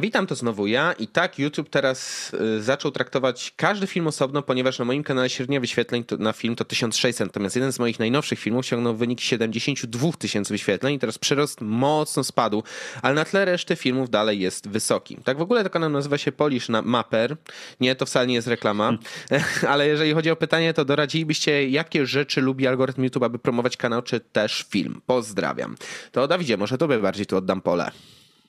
witam, 0.00 0.26
to 0.26 0.34
znowu 0.34 0.66
ja. 0.66 0.92
I 0.92 1.08
tak, 1.08 1.38
YouTube 1.38 1.68
teraz 1.68 2.30
y, 2.34 2.62
zaczął 2.62 2.90
traktować 2.90 3.52
każdy 3.56 3.86
film 3.86 4.06
osobno, 4.06 4.42
ponieważ 4.42 4.78
na 4.78 4.84
moim 4.84 5.02
kanale 5.02 5.30
średnia 5.30 5.60
wyświetleń 5.60 6.04
na 6.18 6.32
film 6.32 6.56
to 6.56 6.64
1600, 6.64 7.28
natomiast 7.28 7.56
jeden 7.56 7.72
z 7.72 7.78
moich 7.78 7.98
najnowszych 7.98 8.38
filmów 8.38 8.60
osiągnął 8.60 8.96
wynik 8.96 9.20
72 9.20 10.12
tysięcy 10.12 10.54
wyświetleń 10.54 10.94
i 10.94 10.98
teraz 10.98 11.18
przyrost 11.18 11.60
mocno 11.60 12.24
spadł, 12.24 12.62
ale 13.02 13.14
na 13.14 13.24
tle 13.24 13.44
reszty 13.44 13.76
filmów 13.76 14.10
dalej 14.10 14.40
jest 14.40 14.68
wysoki. 14.68 15.16
Tak 15.24 15.38
w 15.38 15.42
ogóle 15.42 15.64
to 15.64 15.70
kanał 15.70 15.90
nazywa 15.90 16.18
się 16.18 16.32
Polish 16.32 16.68
Mapper. 16.68 17.36
Nie, 17.80 17.94
to 17.94 18.06
wcale 18.06 18.26
nie 18.26 18.34
jest 18.34 18.48
reklama, 18.48 18.98
ale 19.68 19.88
jeżeli 19.88 20.12
chodzi 20.12 20.30
o 20.30 20.36
pytanie, 20.36 20.74
to 20.74 20.84
doradzilibyście, 20.84 21.68
jakie 21.68 22.06
rzeczy 22.06 22.40
lubi 22.40 22.66
algorytm 22.66 23.04
YouTube, 23.04 23.22
aby 23.22 23.38
promować 23.38 23.76
kanał, 23.76 24.02
czy 24.02 24.20
też 24.20 24.66
film. 24.70 25.00
Pozdrawiam. 25.06 25.76
To 26.12 26.28
Dawidzie, 26.28 26.56
może 26.56 26.78
tobie 26.78 26.98
bardziej 26.98 27.26
tu 27.26 27.36
oddam 27.36 27.60
pole. 27.60 27.90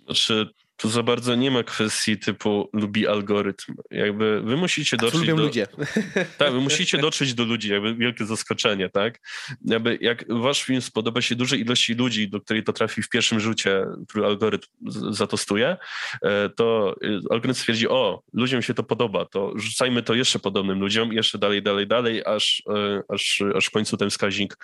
Znaczy, 0.06 0.50
tu 0.78 0.90
za 0.90 1.04
bardzo 1.04 1.36
nie 1.36 1.52
ma 1.52 1.64
kwestii 1.64 2.18
typu 2.18 2.70
lubi 2.74 3.08
algorytm. 3.08 3.76
Jakby 3.92 4.42
wy 4.42 4.58
musicie 4.58 4.98
dotrzeć 4.98 5.22
lubią 5.22 5.36
do... 5.36 5.44
ludzie. 5.44 5.68
Tak, 6.38 6.54
wy 6.54 6.62
musicie 6.62 6.98
dotrzeć 6.98 7.34
do 7.34 7.44
ludzi, 7.44 7.70
jakby 7.72 7.96
wielkie 7.96 8.26
zaskoczenie, 8.26 8.90
tak? 8.90 9.20
Jakby 9.66 9.98
jak 10.02 10.26
wasz 10.30 10.64
film 10.64 10.82
spodoba 10.82 11.22
się 11.22 11.36
dużej 11.36 11.62
ilości 11.62 11.94
ludzi, 11.94 12.30
do 12.30 12.42
której 12.42 12.64
to 12.64 12.74
trafi 12.74 13.02
w 13.02 13.10
pierwszym 13.10 13.40
rzucie, 13.40 13.86
który 14.10 14.26
algorytm 14.26 14.68
zatostuje, 15.10 15.78
e, 16.22 16.50
to 16.50 16.96
y, 17.04 17.20
algorytm 17.32 17.54
stwierdzi, 17.54 17.90
o, 17.90 18.24
ludziom 18.34 18.62
się 18.62 18.74
to 18.74 18.84
podoba, 18.84 19.26
to 19.26 19.54
rzucajmy 19.56 20.04
to 20.04 20.14
jeszcze 20.14 20.40
podobnym 20.40 20.80
ludziom, 20.80 21.14
jeszcze 21.14 21.38
dalej, 21.38 21.64
dalej, 21.64 21.88
dalej, 21.88 22.26
aż, 22.26 22.64
e, 22.70 23.04
aż, 23.10 23.44
aż 23.56 23.66
w 23.66 23.72
końcu 23.72 23.98
ten 23.98 24.10
wskaźnik 24.10 24.58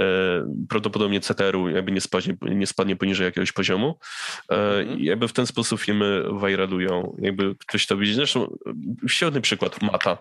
e, 0.00 0.04
prawdopodobnie 0.68 1.20
CTR-u 1.20 1.68
jakby 1.68 1.92
nie 1.92 2.00
spadnie, 2.00 2.36
nie 2.42 2.66
spadnie 2.66 2.96
poniżej 2.96 3.24
jakiegoś 3.24 3.52
poziomu. 3.52 3.98
Mhm. 4.48 5.00
Jakby 5.00 5.28
w 5.28 5.32
ten 5.32 5.46
sposób 5.52 5.80
filmy 5.80 6.22
wajralują. 6.30 7.16
Jakby 7.18 7.54
ktoś 7.54 7.86
to 7.86 7.96
widzi. 7.96 8.14
Zresztą 8.14 8.58
świetny 9.08 9.40
przykład 9.40 9.82
Mata. 9.82 10.18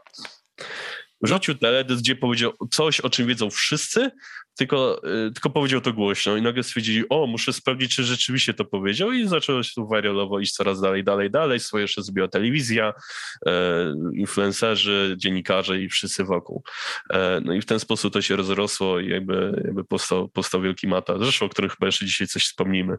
Rzucił 1.24 1.56
teledysk, 1.56 2.02
gdzie 2.02 2.16
powiedział 2.16 2.54
coś, 2.72 3.00
o 3.00 3.10
czym 3.10 3.28
wiedzą 3.28 3.50
wszyscy, 3.50 4.12
tylko, 4.58 5.02
y, 5.28 5.32
tylko 5.32 5.50
powiedział 5.50 5.82
to 5.82 5.94
głośno 5.94 6.38
i 6.38 6.42
nagle 6.42 6.64
stwierdzili, 6.64 7.04
o, 7.10 7.28
muszę 7.28 7.54
sprawdzić, 7.54 7.96
czy 7.96 8.04
rzeczywiście 8.04 8.54
to 8.54 8.66
powiedział 8.66 9.12
i 9.12 9.28
zaczęło 9.28 9.64
się 9.64 9.72
to 9.76 9.88
wiralowo 9.88 10.40
iść 10.40 10.54
coraz 10.54 10.82
dalej, 10.82 11.04
dalej, 11.04 11.32
dalej. 11.32 11.60
Swoje 11.60 11.82
jeszcze 11.82 12.04
zrobiła 12.04 12.28
telewizja, 12.28 12.94
e, 13.46 13.52
influencerzy, 14.14 15.16
dziennikarze 15.18 15.82
i 15.82 15.90
wszyscy 15.90 16.24
wokół. 16.24 16.64
E, 17.10 17.42
no 17.46 17.54
i 17.54 17.62
w 17.62 17.66
ten 17.66 17.80
sposób 17.80 18.14
to 18.14 18.22
się 18.22 18.36
rozrosło 18.36 19.00
i 19.00 19.10
jakby, 19.10 19.62
jakby 19.66 19.84
powstał, 19.84 20.30
powstał 20.30 20.62
wielki 20.62 20.88
mata. 20.88 21.18
Zresztą 21.18 21.46
o 21.46 21.50
którym 21.50 21.70
chyba 21.70 21.86
jeszcze 21.86 22.06
dzisiaj 22.06 22.28
coś 22.28 22.44
wspomnimy. 22.44 22.98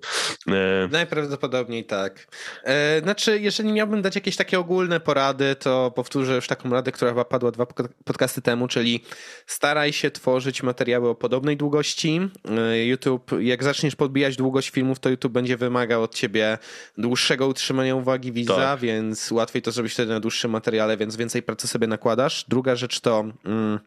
E, 0.48 0.88
Najprawdopodobniej 0.92 1.84
tak. 1.84 2.26
E, 2.64 3.00
znaczy, 3.00 3.40
jeżeli 3.40 3.72
miałbym 3.72 4.02
dać 4.02 4.14
jakieś 4.14 4.36
takie 4.36 4.58
ogólne 4.58 5.00
porady, 5.00 5.56
to 5.56 5.90
powtórzę 5.90 6.34
już 6.34 6.46
taką 6.46 6.70
radę, 6.70 6.92
która 6.92 7.10
chyba 7.10 7.24
padła 7.24 7.50
dwa 7.50 7.66
podcasty 8.12 8.42
temu, 8.42 8.68
czyli 8.68 9.04
staraj 9.46 9.92
się 9.92 10.10
tworzyć 10.10 10.62
materiały 10.62 11.08
o 11.08 11.14
podobnej 11.14 11.56
długości. 11.56 12.20
E, 12.58 12.86
YouTube, 12.86 13.30
jak 13.40 13.64
zaczniesz 13.64 13.96
podbijać 13.96 14.36
długość 14.36 14.70
filmów, 14.70 15.00
to 15.00 15.08
YouTube 15.08 15.32
będzie 15.32 15.56
wymagał 15.56 16.02
od 16.02 16.14
ciebie 16.14 16.58
dłuższego 16.98 17.46
utrzymania 17.46 17.94
uwagi 17.94 18.32
widza, 18.32 18.56
tak. 18.56 18.80
więc 18.80 19.30
łatwiej 19.30 19.62
to 19.62 19.72
zrobić 19.72 19.92
wtedy 19.92 20.12
na 20.12 20.20
dłuższym 20.20 20.50
materiale, 20.50 20.96
więc 20.96 21.16
więcej 21.16 21.42
pracy 21.42 21.68
sobie 21.68 21.86
nakładasz. 21.86 22.44
Druga 22.48 22.76
rzecz 22.76 23.00
to... 23.00 23.24
Mm, 23.44 23.78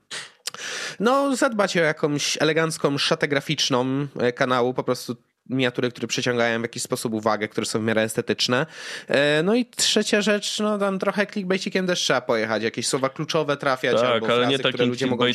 no, 0.99 1.35
zadbać 1.35 1.77
o 1.77 1.81
jakąś 1.81 2.37
elegancką 2.41 2.97
szatę 2.97 3.27
graficzną 3.27 4.07
e, 4.19 4.31
kanału, 4.31 4.73
po 4.73 4.83
prostu 4.83 5.15
miniatury, 5.49 5.91
które 5.91 6.07
przyciągają 6.07 6.59
w 6.59 6.61
jakiś 6.61 6.83
sposób 6.83 7.13
uwagę, 7.13 7.47
które 7.47 7.65
są 7.65 7.79
w 7.79 7.83
miarę 7.83 8.01
estetyczne. 8.01 8.65
E, 9.07 9.43
no 9.43 9.55
i 9.55 9.65
trzecia 9.65 10.21
rzecz, 10.21 10.59
no 10.59 10.77
tam 10.77 10.99
trochę 10.99 11.27
clickbaitikiem 11.27 11.87
też 11.87 11.99
trzeba 11.99 12.21
pojechać, 12.21 12.63
jakieś 12.63 12.87
słowa 12.87 13.09
kluczowe 13.09 13.57
trafiać 13.57 13.95
tak, 13.95 14.05
albo 14.05 14.25
ale 14.25 14.35
frazy, 14.35 14.51
nie 14.51 14.59
takim 14.59 14.89
ludzie 14.89 15.07
mogą 15.07 15.25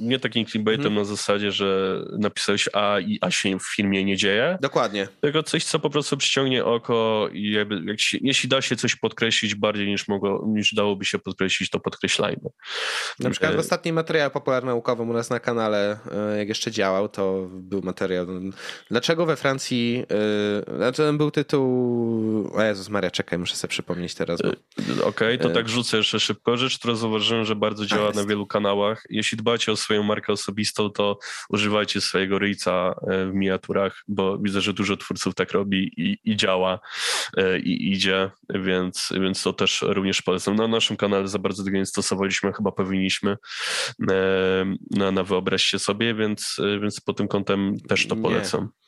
Nie 0.00 0.18
takim 0.18 0.46
clickbaitem 0.46 0.82
hmm. 0.82 0.98
na 0.98 1.04
zasadzie, 1.04 1.52
że 1.52 2.00
napisałeś 2.18 2.68
A 2.72 3.00
i 3.00 3.18
A 3.20 3.30
się 3.30 3.58
w 3.58 3.74
filmie 3.76 4.04
nie 4.04 4.16
dzieje. 4.16 4.58
Dokładnie. 4.60 5.08
Tylko 5.20 5.42
coś, 5.42 5.64
co 5.64 5.78
po 5.78 5.90
prostu 5.90 6.16
przyciągnie 6.16 6.64
oko 6.64 7.28
i 7.32 7.50
jakby, 7.50 7.82
jak 7.84 8.00
się, 8.00 8.18
jeśli 8.20 8.48
da 8.48 8.62
się 8.62 8.76
coś 8.76 8.96
podkreślić 8.96 9.54
bardziej 9.54 9.86
niż, 9.86 10.08
mogło, 10.08 10.44
niż 10.46 10.74
dałoby 10.74 11.04
się 11.04 11.18
podkreślić, 11.18 11.70
to 11.70 11.80
podkreślajmy. 11.80 12.50
Na 13.18 13.30
przykład 13.30 13.52
w 13.52 13.56
e, 13.56 13.58
ostatnim 13.58 13.94
materiale 13.94 14.30
popularno-naukowym 14.30 15.10
u 15.10 15.12
nas 15.12 15.30
na 15.30 15.40
kanale, 15.40 15.98
e, 16.12 16.38
jak 16.38 16.48
jeszcze 16.48 16.70
działał, 16.70 17.08
to 17.08 17.48
był 17.50 17.82
materiał 17.82 18.26
Dlaczego 18.90 19.26
we 19.28 19.36
Francji, 19.36 20.04
yy, 20.68 20.76
znaczy 20.76 21.12
był 21.12 21.30
tytuł, 21.30 21.68
o 22.54 22.62
Jezus 22.62 22.88
Maria, 22.88 23.10
czekaj, 23.10 23.38
muszę 23.38 23.56
sobie 23.56 23.70
przypomnieć 23.70 24.14
teraz. 24.14 24.42
Bo... 24.42 24.48
Okej, 24.48 25.04
okay, 25.04 25.38
to 25.38 25.48
yy. 25.48 25.54
tak 25.54 25.68
rzucę 25.68 25.96
jeszcze 25.96 26.20
szybko. 26.20 26.56
Rzecz, 26.56 26.78
którą 26.78 26.96
zauważyłem, 26.96 27.44
że 27.44 27.56
bardzo 27.56 27.86
działa 27.86 28.10
na 28.12 28.24
wielu 28.24 28.46
kanałach. 28.46 29.02
Jeśli 29.10 29.38
dbacie 29.38 29.72
o 29.72 29.76
swoją 29.76 30.02
markę 30.02 30.32
osobistą, 30.32 30.90
to 30.90 31.18
używajcie 31.48 32.00
swojego 32.00 32.38
ryjca 32.38 32.94
e, 33.10 33.26
w 33.26 33.34
miniaturach, 33.34 34.04
bo 34.08 34.38
widzę, 34.38 34.60
że 34.60 34.72
dużo 34.72 34.96
twórców 34.96 35.34
tak 35.34 35.52
robi 35.52 35.92
i, 35.96 36.18
i 36.24 36.36
działa 36.36 36.80
i 37.64 37.92
idzie, 37.92 38.30
więc, 38.54 39.12
więc 39.20 39.42
to 39.42 39.52
też 39.52 39.82
również 39.82 40.22
polecam. 40.22 40.56
Na 40.56 40.68
naszym 40.68 40.96
kanale 40.96 41.28
za 41.28 41.38
bardzo 41.38 41.64
tego 41.64 41.76
nie 41.76 41.86
stosowaliśmy, 41.86 42.52
chyba 42.52 42.72
powinniśmy 42.72 43.36
na, 44.90 45.10
na 45.12 45.22
wyobraźcie 45.24 45.78
sobie, 45.78 46.14
więc, 46.14 46.56
więc 46.82 47.00
pod 47.00 47.16
tym 47.16 47.28
kątem 47.28 47.80
też 47.88 48.06
to 48.06 48.16
polecam. 48.16 48.62
Nie. 48.62 48.87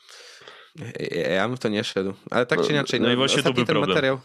Ja 1.35 1.49
bym 1.49 1.59
to 1.59 1.69
nie 1.69 1.85
szedł. 1.85 2.15
Ale 2.31 2.47
tak 2.47 2.63
czy 2.67 2.73
inaczej. 2.73 3.01
No, 3.01 3.07
no 3.07 3.13
i 3.13 3.17
właśnie 3.17 3.43
to 3.43 3.53
był 3.53 3.65
ten 3.65 3.75
problem. 3.75 3.89
materiał. 3.89 4.21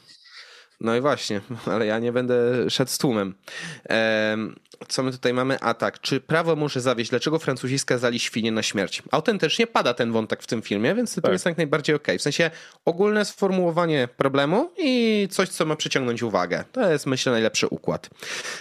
No 0.82 0.96
i 0.96 1.02
właśnie, 1.02 1.42
ale 1.74 1.86
ja 1.86 2.00
nie 2.00 2.12
będę 2.12 2.70
szedł 2.70 2.92
z 2.92 2.98
tłumem. 2.98 3.36
Ehm, 3.84 4.56
co 4.88 5.04
my 5.04 5.12
tutaj 5.12 5.34
mamy? 5.34 5.60
A 5.60 5.74
tak, 5.74 6.02
czy 6.02 6.22
prawo 6.22 6.56
może 6.56 6.82
zawieść? 6.82 7.10
Dlaczego 7.10 7.40
Francuzi 7.40 7.80
skazali 7.80 8.20
świnie 8.20 8.52
na 8.52 8.64
śmierć? 8.64 9.04
Autentycznie 9.12 9.68
pada 9.68 9.94
ten 9.94 10.12
wątek 10.12 10.44
w 10.44 10.48
tym 10.48 10.62
filmie, 10.62 10.96
więc 10.96 11.16
to 11.16 11.22
tak. 11.22 11.32
jest 11.32 11.46
jak 11.46 11.58
najbardziej 11.58 11.96
okej. 11.96 12.04
Okay. 12.04 12.20
W 12.20 12.22
sensie 12.22 12.52
ogólne 12.86 13.26
sformułowanie 13.26 14.08
problemu 14.18 14.72
i 14.78 15.28
coś, 15.32 15.50
co 15.50 15.66
ma 15.66 15.76
przyciągnąć 15.76 16.24
uwagę. 16.24 16.64
To 16.72 16.92
jest, 16.92 17.06
myślę, 17.06 17.32
najlepszy 17.32 17.68
układ. 17.68 18.10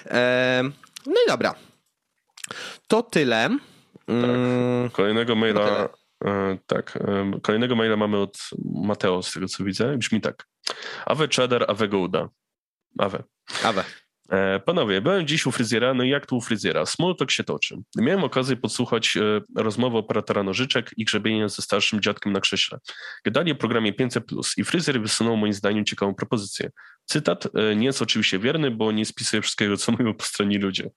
Ehm, 0.05 0.72
no 1.07 1.14
i 1.26 1.28
dobra. 1.28 1.55
To 2.87 3.03
tyle. 3.03 3.49
Tak. 4.07 4.09
Mm, 4.09 4.91
Kolejnego 4.91 5.35
maila 5.35 5.61
E, 5.61 5.89
tak. 6.66 6.97
E, 6.97 7.41
kolejnego 7.43 7.77
maila 7.77 7.97
mamy 7.97 8.18
od 8.18 8.39
Mateo, 8.64 9.22
z 9.22 9.33
tego 9.33 9.49
co 9.49 9.64
widzę. 9.64 9.99
Brzmi 9.99 10.20
tak. 10.20 10.47
Awe 11.07 11.29
cheddar, 11.29 11.64
awe 11.68 11.89
gouda. 11.89 12.29
Awe. 12.99 13.22
Awe. 13.64 13.85
E, 14.31 14.61
panowie, 14.61 15.01
byłem 15.01 15.27
dziś 15.27 15.47
u 15.47 15.53
fryzjera, 15.53 15.95
no 15.95 16.05
i 16.05 16.09
jak 16.09 16.27
tu 16.27 16.37
u 16.37 16.41
fryzjera? 16.41 16.87
Smoltok 16.87 17.31
się 17.31 17.45
toczy. 17.45 17.77
Miałem 17.97 18.25
okazję 18.25 18.57
podsłuchać 18.57 19.16
e, 19.16 19.41
rozmowę 19.62 19.99
operatora 19.99 20.43
nożyczek 20.43 20.91
i 20.97 21.05
grzebienia 21.05 21.49
ze 21.49 21.62
starszym 21.62 22.01
dziadkiem 22.01 22.33
na 22.33 22.41
krześle. 22.41 22.79
Gadali 23.25 23.53
o 23.53 23.55
programie 23.55 23.93
500+, 23.93 24.20
i 24.57 24.64
fryzjer 24.64 25.01
wysunął 25.01 25.37
moim 25.37 25.53
zdaniem 25.53 25.85
ciekawą 25.85 26.14
propozycję. 26.14 26.70
Cytat 27.07 27.47
e, 27.47 27.77
nie 27.77 27.87
jest 27.87 28.03
oczywiście 28.03 28.39
wierny, 28.39 28.70
bo 28.70 28.93
nie 28.93 29.05
spisuje 29.05 29.43
wszystkiego, 29.43 29.77
co 29.77 29.93
mówią 29.93 30.14
po 30.14 30.25
stronie 30.25 30.59
ludzie. 30.59 30.91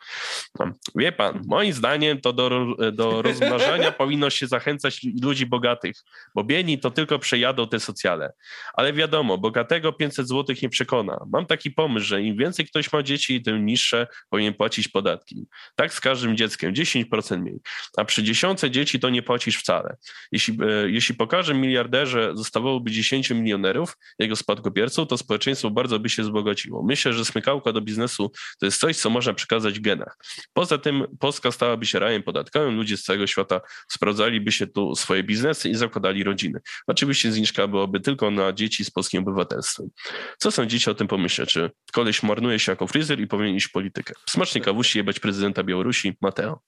Wie 0.96 1.12
pan, 1.12 1.42
moim 1.48 1.74
zdaniem 1.74 2.22
to 2.22 2.34
do, 2.34 2.76
do 2.94 3.22
rozmnażania 3.28 3.92
powinno 3.92 4.30
się 4.30 4.48
zachęcać 4.48 5.06
ludzi 5.22 5.46
bogatych, 5.46 5.96
bo 6.36 6.44
biedni 6.44 6.80
to 6.80 6.92
tylko 6.92 7.20
przejadą 7.20 7.68
te 7.68 7.80
socjale. 7.80 8.34
Ale 8.74 8.94
wiadomo, 8.94 9.38
bogatego 9.38 9.94
500 9.94 10.28
zł 10.28 10.56
nie 10.62 10.70
przekona. 10.70 11.26
Mam 11.32 11.46
taki 11.46 11.72
pomysł, 11.72 12.06
że 12.06 12.22
im 12.22 12.38
więcej 12.38 12.66
ktoś 12.66 12.94
ma 12.94 13.04
dzieci, 13.18 13.42
tym 13.42 13.66
niższe 13.66 14.08
powinien 14.30 14.54
płacić 14.54 14.88
podatki. 14.88 15.46
Tak 15.76 15.94
z 15.94 16.00
każdym 16.00 16.38
dzieckiem, 16.38 16.74
10% 16.74 17.40
mniej. 17.40 17.60
A 17.98 18.06
przy 18.06 18.24
dziesiątce 18.24 18.72
dzieci 18.72 19.00
to 19.00 19.10
nie 19.10 19.22
płacisz 19.22 19.58
wcale. 19.58 19.96
Jeśli, 20.32 20.58
e, 20.62 20.90
jeśli 20.90 21.16
pokaże 21.16 21.54
miliarderze 21.54 22.32
zostawałoby 22.36 22.92
10 22.92 23.30
milionerów, 23.30 23.98
jego 24.20 24.36
spadkobierców, 24.36 25.08
to 25.08 25.18
społeczeństwo 25.18 25.70
bardzo 25.70 26.00
by 26.00 26.10
się 26.10 26.24
wzbogaciło. 26.24 26.84
Myślę, 26.84 27.14
że 27.14 27.26
smykałka 27.26 27.74
do 27.74 27.82
biznesu 27.82 28.32
to 28.60 28.66
jest 28.66 28.80
coś, 28.80 28.98
co 28.98 29.10
można 29.10 29.34
przekazać 29.34 29.80
w 29.80 29.82
genach. 29.82 30.18
Poza 30.54 30.78
tym 30.78 31.08
Polska 31.20 31.52
stałaby 31.52 31.86
się 31.86 32.00
rajem 32.00 32.24
podatkowym, 32.24 32.76
ludzie 32.76 32.98
z 32.98 33.04
całego 33.04 33.28
świata 33.28 33.62
sprawdzaliby 33.88 34.52
się 34.52 34.68
tu 34.68 34.96
swoje 34.96 35.24
biznesy 35.24 35.70
i 35.70 35.76
zakładali 35.76 36.24
rodziny. 36.24 36.60
Oczywiście 36.88 37.32
zniżka 37.32 37.68
byłaby 37.68 38.00
tylko 38.00 38.32
na 38.32 38.54
dzieci 38.54 38.86
z 38.86 38.92
polskim 38.92 39.24
obywatelstwem. 39.24 39.90
Co 40.38 40.52
sądzicie 40.52 40.92
o 40.92 40.94
tym 40.94 41.08
pomyśle? 41.08 41.46
Czy 41.46 41.72
koleś 41.94 42.24
marnuje 42.24 42.60
się 42.60 42.72
jako 42.72 42.88
fryzjer 42.88 43.07
i 43.14 43.28
powinien 43.28 43.56
iść 43.56 43.68
w 43.68 43.72
politykę? 43.72 44.14
Smacznie 44.30 44.62
kawusi 44.62 44.98
jebać 44.98 45.20
prezydenta 45.20 45.64
Białorusi, 45.64 46.18
Mateo. 46.22 46.60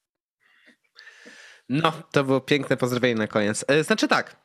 No, 1.69 1.93
to 2.11 2.23
było 2.23 2.41
piękne 2.41 2.77
pozdrowienie 2.77 3.15
na 3.15 3.27
koniec. 3.27 3.65
E, 3.67 3.83
znaczy 3.83 4.07
tak, 4.07 4.35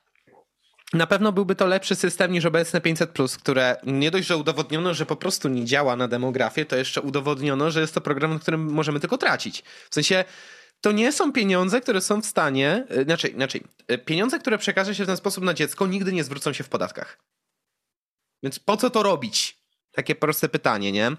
na 0.93 1.07
pewno 1.07 1.33
byłby 1.33 1.55
to 1.55 1.67
lepszy 1.67 1.95
system 1.95 2.33
niż 2.33 2.45
obecne 2.45 2.81
500, 2.81 3.19
które 3.39 3.77
nie 3.83 4.11
dość, 4.11 4.29
że 4.29 4.37
udowodniono, 4.37 4.95
że 4.95 5.07
po 5.07 5.17
prostu 5.17 5.49
nie 5.49 5.65
działa 5.65 5.97
na 5.97 6.09
demografię, 6.09 6.65
to 6.65 6.77
jeszcze 6.77 7.01
udowodniono, 7.01 7.71
że 7.71 7.81
jest 7.81 7.95
to 7.95 8.01
program, 8.01 8.33
na 8.33 8.39
którym 8.39 8.73
możemy 8.73 9.01
tylko 9.01 9.19
tracić. 9.19 9.63
W 9.91 9.95
sensie 9.95 10.25
to 10.81 10.93
nie 10.93 11.13
są 11.13 11.33
pieniądze, 11.33 11.81
które 11.81 12.01
są 12.01 12.23
w 12.23 12.27
stanie, 12.27 12.87
e, 12.91 13.03
inaczej, 13.31 13.65
e, 13.89 13.99
pieniądze, 13.99 14.39
które 14.39 14.59
przekaże 14.59 14.95
się 14.95 15.05
w 15.05 15.07
ten 15.07 15.17
sposób 15.17 15.45
na 15.45 15.55
dziecko, 15.55 15.87
nigdy 15.87 16.13
nie 16.13 16.25
zwrócą 16.25 16.53
się 16.53 16.65
w 16.65 16.69
podatkach. 16.69 17.19
Więc 18.43 18.59
po 18.59 18.77
co 18.77 18.91
to 18.91 19.03
robić? 19.03 19.54
Takie 19.95 20.15
proste 20.15 20.49
pytanie, 20.49 20.93
nie? 20.93 21.13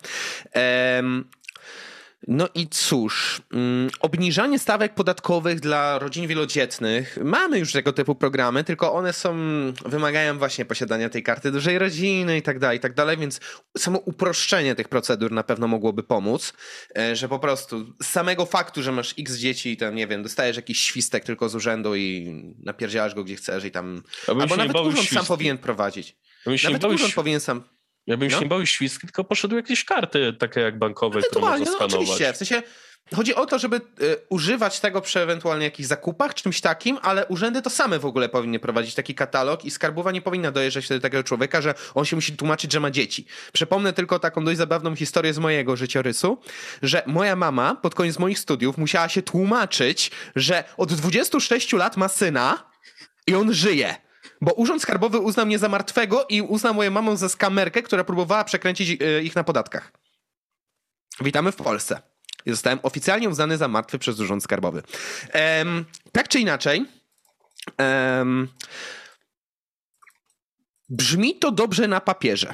Um, 0.97 1.30
no 2.28 2.49
i 2.55 2.67
cóż, 2.67 3.41
mm, 3.53 3.89
obniżanie 3.99 4.59
stawek 4.59 4.93
podatkowych 4.93 5.59
dla 5.59 5.99
rodzin 5.99 6.28
wielodzietnych. 6.28 7.17
Mamy 7.23 7.59
już 7.59 7.71
tego 7.71 7.93
typu 7.93 8.15
programy, 8.15 8.63
tylko 8.63 8.93
one 8.93 9.13
są, 9.13 9.36
wymagają 9.86 10.38
właśnie 10.38 10.65
posiadania 10.65 11.09
tej 11.09 11.23
karty 11.23 11.51
dużej 11.51 11.80
rodziny 11.80 12.38
i 12.38 12.41
tak 12.41 12.59
dalej, 12.59 12.78
i 12.78 12.82
tak 12.82 12.93
dalej, 12.93 13.17
więc 13.17 13.39
samo 13.78 13.99
uproszczenie 13.99 14.76
tych 14.76 14.89
procedur 14.89 15.32
na 15.32 15.43
pewno 15.43 15.67
mogłoby 15.67 16.03
pomóc, 16.03 16.53
e, 16.97 17.15
że 17.15 17.30
po 17.30 17.39
prostu 17.39 17.93
z 18.03 18.07
samego 18.07 18.45
faktu, 18.45 18.84
że 18.84 18.91
masz 18.91 19.13
x 19.19 19.36
dzieci 19.36 19.71
i 19.71 19.78
tam, 19.78 19.95
nie 19.95 20.07
wiem, 20.07 20.23
dostajesz 20.23 20.55
jakiś 20.55 20.80
świstek 20.80 21.23
tylko 21.23 21.49
z 21.49 21.55
urzędu 21.55 21.95
i 21.95 22.36
napierdzielasz 22.63 23.15
go 23.15 23.23
gdzie 23.23 23.36
chcesz 23.36 23.65
i 23.65 23.71
tam... 23.71 24.03
Albo 24.28 24.55
nawet 24.55 24.76
urząd 24.76 25.09
sam 25.09 25.26
powinien 25.26 25.57
prowadzić. 25.57 26.15
Nawet 26.63 26.84
urząd 26.84 27.13
powinien 27.13 27.39
sam 27.39 27.63
ja 28.08 28.18
bym 28.18 28.30
no? 28.30 28.36
się 28.36 28.41
nie 28.41 28.49
bał 28.49 28.66
świstki, 28.66 29.08
tylko 29.08 29.24
poszedł 29.24 29.56
jakieś 29.56 29.86
karty 29.86 30.34
takie 30.34 30.60
jak 30.60 30.80
bankowe, 30.80 31.22
które 31.22 31.41
można 31.41 31.66
skanować. 31.66 31.91
No, 31.91 31.99
oczywiście, 31.99 32.34
w 32.34 32.38
sensie 32.38 32.62
chodzi 33.16 33.36
o 33.36 33.45
to, 33.45 33.60
żeby 33.60 33.76
y, 33.76 33.82
używać 34.30 34.80
tego 34.80 35.01
przy 35.01 35.20
ewentualnie 35.20 35.66
jakichś 35.66 35.88
zakupach, 35.88 36.34
czymś 36.34 36.62
takim, 36.62 36.97
ale 37.01 37.28
urzędy 37.28 37.62
to 37.62 37.70
same 37.70 37.99
w 37.99 38.06
ogóle 38.06 38.30
powinny 38.30 38.60
prowadzić 38.60 38.95
taki 38.95 39.16
katalog 39.16 39.66
i 39.66 39.72
skarbowa 39.72 40.12
nie 40.12 40.22
powinna 40.22 40.51
dojeżdżać 40.51 40.89
do 40.89 40.99
takiego 40.99 41.24
człowieka, 41.24 41.62
że 41.62 41.74
on 41.93 42.06
się 42.06 42.16
musi 42.16 42.38
tłumaczyć, 42.38 42.72
że 42.72 42.80
ma 42.80 42.91
dzieci. 42.91 43.26
Przypomnę 43.53 43.93
tylko 43.93 44.20
taką 44.20 44.45
dość 44.45 44.58
zabawną 44.58 44.95
historię 44.95 45.34
z 45.34 45.39
mojego 45.39 45.76
życiorysu, 45.76 46.38
że 46.82 47.03
moja 47.06 47.36
mama 47.36 47.76
pod 47.76 47.95
koniec 47.95 48.20
moich 48.20 48.39
studiów 48.39 48.78
musiała 48.78 49.10
się 49.10 49.22
tłumaczyć, 49.22 50.12
że 50.36 50.64
od 50.78 50.93
26 50.93 51.74
lat 51.74 51.97
ma 51.97 52.08
syna 52.08 52.70
i 53.28 53.36
on 53.36 53.53
żyje. 53.53 54.05
Bo 54.46 54.54
Urząd 54.54 54.82
Skarbowy 54.82 55.20
uznał 55.20 55.46
mnie 55.46 55.60
za 55.60 55.70
martwego 55.70 56.26
i 56.30 56.41
uznał 56.41 56.74
moją 56.74 56.91
mamą 56.91 57.16
za 57.16 57.30
skamerkę, 57.30 57.82
która 57.82 58.04
próbowała 58.04 58.43
przekręcić 58.43 59.02
e, 59.02 59.24
ich 59.24 59.36
na 59.36 59.43
podatkach. 59.43 59.91
Witamy 61.22 61.52
w 61.52 61.56
Polsce. 61.56 62.02
Zostałem 62.48 62.80
oficjalnie 62.84 63.30
uznany 63.30 63.58
za 63.58 63.68
martwy 63.68 64.00
przez 64.00 64.20
Urząd 64.20 64.43
Skarbowy. 64.43 64.84
Um, 65.58 65.86
tak 66.12 66.28
czy 66.28 66.39
inaczej, 66.39 66.86
um, 67.80 68.48
brzmi 70.89 71.36
to 71.36 71.52
dobrze 71.52 71.88
na 71.88 72.02
papierze. 72.02 72.54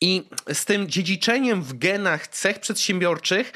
I 0.00 0.28
z 0.52 0.64
tym 0.64 0.88
dziedziczeniem 0.88 1.62
w 1.62 1.78
genach 1.78 2.28
cech 2.28 2.58
przedsiębiorczych, 2.58 3.52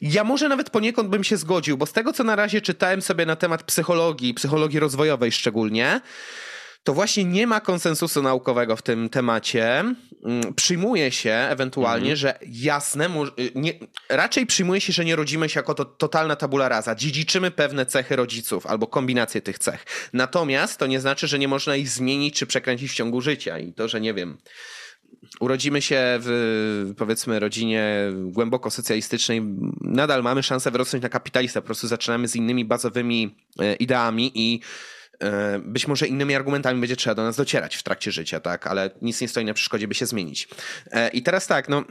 ja 0.00 0.24
może 0.24 0.48
nawet 0.48 0.70
poniekąd 0.70 1.08
bym 1.08 1.24
się 1.24 1.36
zgodził, 1.36 1.76
bo 1.76 1.86
z 1.86 1.92
tego 1.92 2.12
co 2.12 2.24
na 2.24 2.36
razie 2.36 2.60
czytałem 2.60 3.02
sobie 3.02 3.26
na 3.26 3.36
temat 3.36 3.62
psychologii, 3.62 4.34
psychologii 4.34 4.80
rozwojowej 4.80 5.32
szczególnie, 5.32 6.00
to 6.88 6.94
właśnie 6.94 7.24
nie 7.24 7.46
ma 7.46 7.60
konsensusu 7.60 8.22
naukowego 8.22 8.76
w 8.76 8.82
tym 8.82 9.08
temacie. 9.08 9.84
Mm, 10.24 10.54
przyjmuje 10.54 11.12
się 11.12 11.30
ewentualnie, 11.30 12.10
mhm. 12.10 12.16
że 12.16 12.38
jasne, 12.46 13.08
y, 13.38 13.50
nie, 13.54 13.72
raczej 14.08 14.46
przyjmuje 14.46 14.80
się, 14.80 14.92
że 14.92 15.04
nie 15.04 15.16
rodzimy 15.16 15.48
się 15.48 15.60
jako 15.60 15.74
to, 15.74 15.84
totalna 15.84 16.36
tabula 16.36 16.68
rasa. 16.68 16.94
Dziedziczymy 16.94 17.50
pewne 17.50 17.86
cechy 17.86 18.16
rodziców 18.16 18.66
albo 18.66 18.86
kombinacje 18.86 19.40
tych 19.40 19.58
cech. 19.58 19.84
Natomiast 20.12 20.78
to 20.78 20.86
nie 20.86 21.00
znaczy, 21.00 21.26
że 21.26 21.38
nie 21.38 21.48
można 21.48 21.76
ich 21.76 21.88
zmienić 21.88 22.34
czy 22.34 22.46
przekręcić 22.46 22.90
w 22.90 22.94
ciągu 22.94 23.20
życia. 23.20 23.58
I 23.58 23.72
to, 23.72 23.88
że 23.88 24.00
nie 24.00 24.14
wiem, 24.14 24.38
urodzimy 25.40 25.82
się 25.82 26.00
w 26.02 26.92
powiedzmy 26.96 27.40
rodzinie 27.40 27.84
głęboko 28.14 28.70
socjalistycznej, 28.70 29.42
nadal 29.80 30.22
mamy 30.22 30.42
szansę 30.42 30.70
wyrosnąć 30.70 31.02
na 31.02 31.08
kapitalista. 31.08 31.60
Po 31.60 31.66
prostu 31.66 31.88
zaczynamy 31.88 32.28
z 32.28 32.36
innymi 32.36 32.64
bazowymi 32.64 33.36
e, 33.60 33.74
ideami 33.74 34.32
i 34.34 34.60
być 35.58 35.86
może 35.86 36.06
innymi 36.06 36.34
argumentami 36.34 36.80
będzie 36.80 36.96
trzeba 36.96 37.14
do 37.14 37.22
nas 37.22 37.36
docierać 37.36 37.76
w 37.76 37.82
trakcie 37.82 38.12
życia, 38.12 38.40
tak? 38.40 38.66
Ale 38.66 38.90
nic 39.02 39.20
nie 39.20 39.28
stoi 39.28 39.44
na 39.44 39.54
przeszkodzie, 39.54 39.88
by 39.88 39.94
się 39.94 40.06
zmienić. 40.06 40.48
E, 40.90 41.08
I 41.08 41.22
teraz 41.22 41.46
tak, 41.46 41.68
no. 41.68 41.84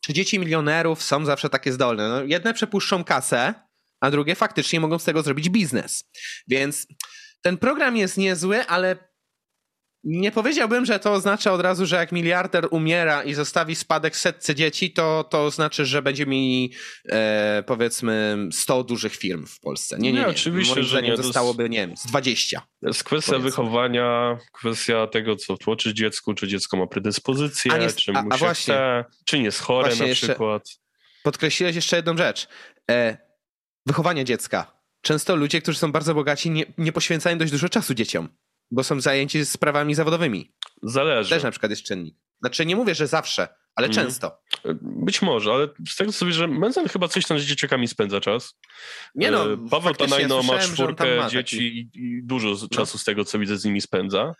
Czy 0.00 0.12
dzieci 0.12 0.38
milionerów 0.38 1.02
są 1.02 1.24
zawsze 1.24 1.50
takie 1.50 1.72
zdolne? 1.72 2.08
No, 2.08 2.22
jedne 2.22 2.54
przepuszczą 2.54 3.04
kasę, 3.04 3.54
a 4.00 4.10
drugie 4.10 4.34
faktycznie 4.34 4.80
mogą 4.80 4.98
z 4.98 5.04
tego 5.04 5.22
zrobić 5.22 5.50
biznes. 5.50 6.04
Więc 6.48 6.86
ten 7.42 7.56
program 7.56 7.96
jest 7.96 8.16
niezły, 8.16 8.66
ale 8.66 8.96
nie 10.06 10.32
powiedziałbym, 10.32 10.86
że 10.86 10.98
to 10.98 11.12
oznacza 11.12 11.52
od 11.52 11.60
razu, 11.60 11.86
że 11.86 11.96
jak 11.96 12.12
miliarder 12.12 12.68
umiera 12.70 13.22
i 13.22 13.34
zostawi 13.34 13.74
spadek 13.74 14.16
setce 14.16 14.54
dzieci, 14.54 14.92
to 14.92 15.24
to 15.24 15.50
znaczy, 15.50 15.86
że 15.86 16.02
będzie 16.02 16.26
mi 16.26 16.72
e, 17.08 17.62
powiedzmy 17.66 18.38
100 18.52 18.84
dużych 18.84 19.16
firm 19.16 19.46
w 19.46 19.60
Polsce. 19.60 19.98
Nie, 19.98 20.12
nie, 20.12 20.20
nie. 20.20 20.26
oczywiście, 20.26 20.74
Moim 20.74 20.86
że 20.86 21.02
nie. 21.02 21.16
zostałoby, 21.16 21.68
nie 21.68 21.78
wiem, 21.78 21.96
z 21.96 22.06
20. 22.06 22.60
To 22.80 22.86
jest 22.86 23.04
kwestia 23.04 23.32
powiedzmy. 23.32 23.50
wychowania, 23.50 24.38
kwestia 24.52 25.06
tego, 25.06 25.36
co 25.36 25.56
tłoczy 25.56 25.94
dziecku, 25.94 26.34
czy 26.34 26.48
dziecko 26.48 26.76
ma 26.76 26.86
predyspozycję, 26.86 27.72
nie, 27.78 27.90
czy 27.90 28.12
a, 28.14 28.22
mu 28.22 28.28
a 28.32 28.36
właśnie, 28.36 28.74
chce, 28.74 29.04
czy 29.24 29.38
nie 29.38 29.44
jest 29.44 29.60
chore 29.60 29.96
na 29.96 30.14
przykład. 30.14 30.68
Podkreśliłeś 31.22 31.76
jeszcze 31.76 31.96
jedną 31.96 32.16
rzecz. 32.16 32.48
E, 32.90 33.18
wychowanie 33.86 34.24
dziecka. 34.24 34.72
Często 35.02 35.36
ludzie, 35.36 35.62
którzy 35.62 35.78
są 35.78 35.92
bardzo 35.92 36.14
bogaci, 36.14 36.50
nie, 36.50 36.64
nie 36.78 36.92
poświęcają 36.92 37.38
dość 37.38 37.52
dużo 37.52 37.68
czasu 37.68 37.94
dzieciom 37.94 38.28
bo 38.70 38.84
są 38.84 39.00
zajęci 39.00 39.46
sprawami 39.46 39.94
zawodowymi. 39.94 40.52
Zależy. 40.82 41.30
Też 41.30 41.42
na 41.42 41.50
przykład 41.50 41.70
jest 41.70 41.82
czynnik. 41.82 42.16
Znaczy 42.40 42.66
nie 42.66 42.76
mówię, 42.76 42.94
że 42.94 43.06
zawsze, 43.06 43.48
ale 43.74 43.86
mm. 43.86 43.94
często. 43.94 44.38
Być 44.82 45.22
może, 45.22 45.52
ale 45.52 45.68
z 45.88 45.96
tego 45.96 46.12
co 46.12 46.18
sobie, 46.18 46.32
że 46.32 46.48
Menzel 46.48 46.88
chyba 46.88 47.08
coś 47.08 47.26
tam 47.26 47.38
z 47.38 47.42
dzieciakami 47.42 47.88
spędza 47.88 48.20
czas. 48.20 48.58
Nie 49.14 49.30
no, 49.30 49.52
e, 49.52 49.68
Paweł 49.70 49.94
Tanajno 49.94 50.42
ma 50.42 50.58
czwórkę 50.58 51.16
ma 51.16 51.28
dzieci 51.28 51.58
i, 51.58 51.90
i, 51.94 52.22
dużo 52.22 52.48
no. 52.48 52.68
czasu 52.68 52.98
z 52.98 53.04
tego, 53.04 53.24
co 53.24 53.38
widzę, 53.38 53.56
z 53.56 53.64
nimi 53.64 53.80
spędza. 53.80 54.34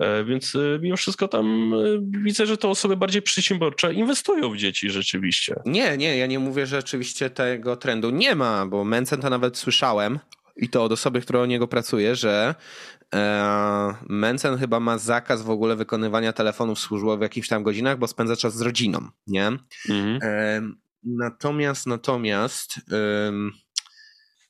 E, 0.00 0.24
więc 0.24 0.54
e, 0.54 0.78
mimo 0.80 0.96
wszystko 0.96 1.28
tam 1.28 1.72
widzę, 2.10 2.46
że 2.46 2.56
te 2.56 2.68
osoby 2.68 2.96
bardziej 2.96 3.22
przedsiębiorcze 3.22 3.94
inwestują 3.94 4.50
w 4.50 4.56
dzieci 4.56 4.90
rzeczywiście. 4.90 5.54
Nie, 5.64 5.96
nie, 5.96 6.16
ja 6.16 6.26
nie 6.26 6.38
mówię, 6.38 6.66
że 6.66 6.76
rzeczywiście 6.76 7.30
tego 7.30 7.76
trendu 7.76 8.10
nie 8.10 8.34
ma, 8.34 8.66
bo 8.66 8.84
Mencen 8.84 9.20
to 9.20 9.30
nawet 9.30 9.58
słyszałem, 9.58 10.18
i 10.56 10.68
to 10.68 10.84
od 10.84 10.92
osoby, 10.92 11.20
która 11.20 11.40
o 11.40 11.46
niego 11.46 11.68
pracuje, 11.68 12.16
że 12.16 12.54
e, 12.54 12.95
Mencen 14.08 14.58
chyba 14.58 14.80
ma 14.80 14.98
zakaz 14.98 15.42
w 15.42 15.50
ogóle 15.50 15.76
wykonywania 15.76 16.32
telefonów 16.32 16.78
służbowych 16.78 17.18
w 17.18 17.22
jakichś 17.22 17.48
tam 17.48 17.62
godzinach, 17.62 17.98
bo 17.98 18.06
spędza 18.06 18.36
czas 18.36 18.54
z 18.54 18.60
rodziną, 18.60 19.08
nie? 19.26 19.46
Mhm. 19.46 20.18
E, 20.22 20.62
natomiast, 21.02 21.86
natomiast 21.86 22.80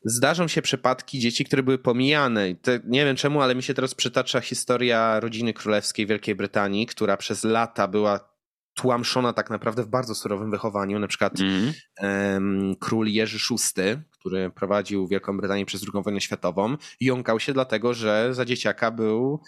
zdarzą 0.07 0.48
się 0.48 0.62
przypadki 0.62 1.18
dzieci, 1.18 1.44
które 1.44 1.62
były 1.62 1.78
pomijane. 1.78 2.54
Nie 2.84 3.04
wiem 3.04 3.16
czemu, 3.16 3.42
ale 3.42 3.54
mi 3.54 3.62
się 3.62 3.74
teraz 3.74 3.94
przytacza 3.94 4.40
historia 4.40 5.20
rodziny 5.20 5.52
królewskiej 5.52 6.07
Wielkiej 6.07 6.34
Brytanii, 6.34 6.86
która 6.86 7.16
przez 7.16 7.44
lata 7.44 7.88
była 7.88 8.36
tłamszona 8.74 9.32
tak 9.32 9.50
naprawdę 9.50 9.82
w 9.82 9.88
bardzo 9.88 10.14
surowym 10.14 10.50
wychowaniu. 10.50 10.98
Na 10.98 11.09
przykład 11.09 11.40
mm. 11.40 11.72
um, 12.02 12.74
król 12.80 13.07
Jerzy 13.07 13.38
VI, 13.38 13.82
który 14.27 14.51
prowadził 14.51 15.07
Wielką 15.09 15.37
Brytanię 15.37 15.66
przez 15.66 15.83
II 15.83 16.03
wojnę 16.03 16.20
światową, 16.20 16.77
jąkał 17.01 17.41
się 17.41 17.53
dlatego, 17.53 17.95
że 17.95 18.35
za 18.35 18.45
dzieciaka 18.45 18.91
był 18.91 19.43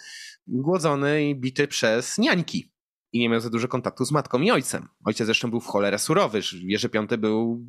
głodzony 0.46 1.28
i 1.28 1.34
bity 1.34 1.68
przez 1.68 2.18
niańki. 2.18 2.72
I 3.12 3.18
nie 3.18 3.28
miał 3.28 3.40
za 3.40 3.50
dużo 3.50 3.68
kontaktu 3.68 4.04
z 4.04 4.12
matką 4.12 4.40
i 4.40 4.50
ojcem. 4.50 4.88
Ojciec 5.04 5.26
zresztą 5.26 5.50
był 5.50 5.60
w 5.60 5.66
cholerę 5.66 5.98
surowy. 5.98 6.40
Jerzy 6.62 6.88
V 6.88 7.18
był 7.18 7.66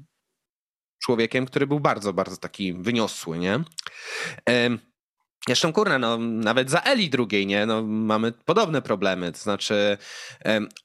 człowiekiem, 1.04 1.46
który 1.46 1.68
był 1.68 1.80
bardzo, 1.80 2.14
bardzo 2.14 2.38
taki 2.38 2.74
wyniosły, 2.74 3.40
nie? 3.40 3.64
Zresztą 5.48 5.74
kurna, 5.74 6.00
no 6.00 6.18
nawet 6.18 6.70
za 6.70 6.82
Eli 6.82 7.10
drugiej, 7.10 7.48
nie, 7.48 7.66
no 7.66 7.84
mamy 7.84 8.32
podobne 8.32 8.82
problemy, 8.82 9.32
to 9.32 9.38
znaczy 9.38 9.98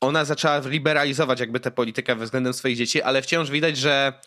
ona 0.01 0.25
zaczęła 0.25 0.59
liberalizować 0.59 1.41
jakby 1.41 1.61
tę 1.61 1.70
politykę 1.70 2.16
względem 2.16 2.53
swoich 2.53 2.77
dzieci, 2.77 3.03
ale 3.03 3.22
wciąż 3.22 3.51
widać, 3.51 3.77
że 3.77 4.20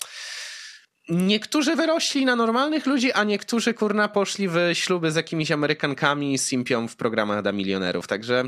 niektórzy 1.09 1.75
wyrośli 1.75 2.25
na 2.25 2.35
normalnych 2.35 2.85
ludzi, 2.85 3.11
a 3.11 3.23
niektórzy 3.23 3.73
kurna 3.73 4.07
poszli 4.07 4.47
w 4.49 4.57
śluby 4.73 5.11
z 5.11 5.15
jakimiś 5.15 5.51
Amerykankami 5.51 6.33
i 6.33 6.37
simpią 6.37 6.87
w 6.87 6.95
programach 6.95 7.41
dla 7.41 7.51
milionerów, 7.51 8.07
także 8.07 8.43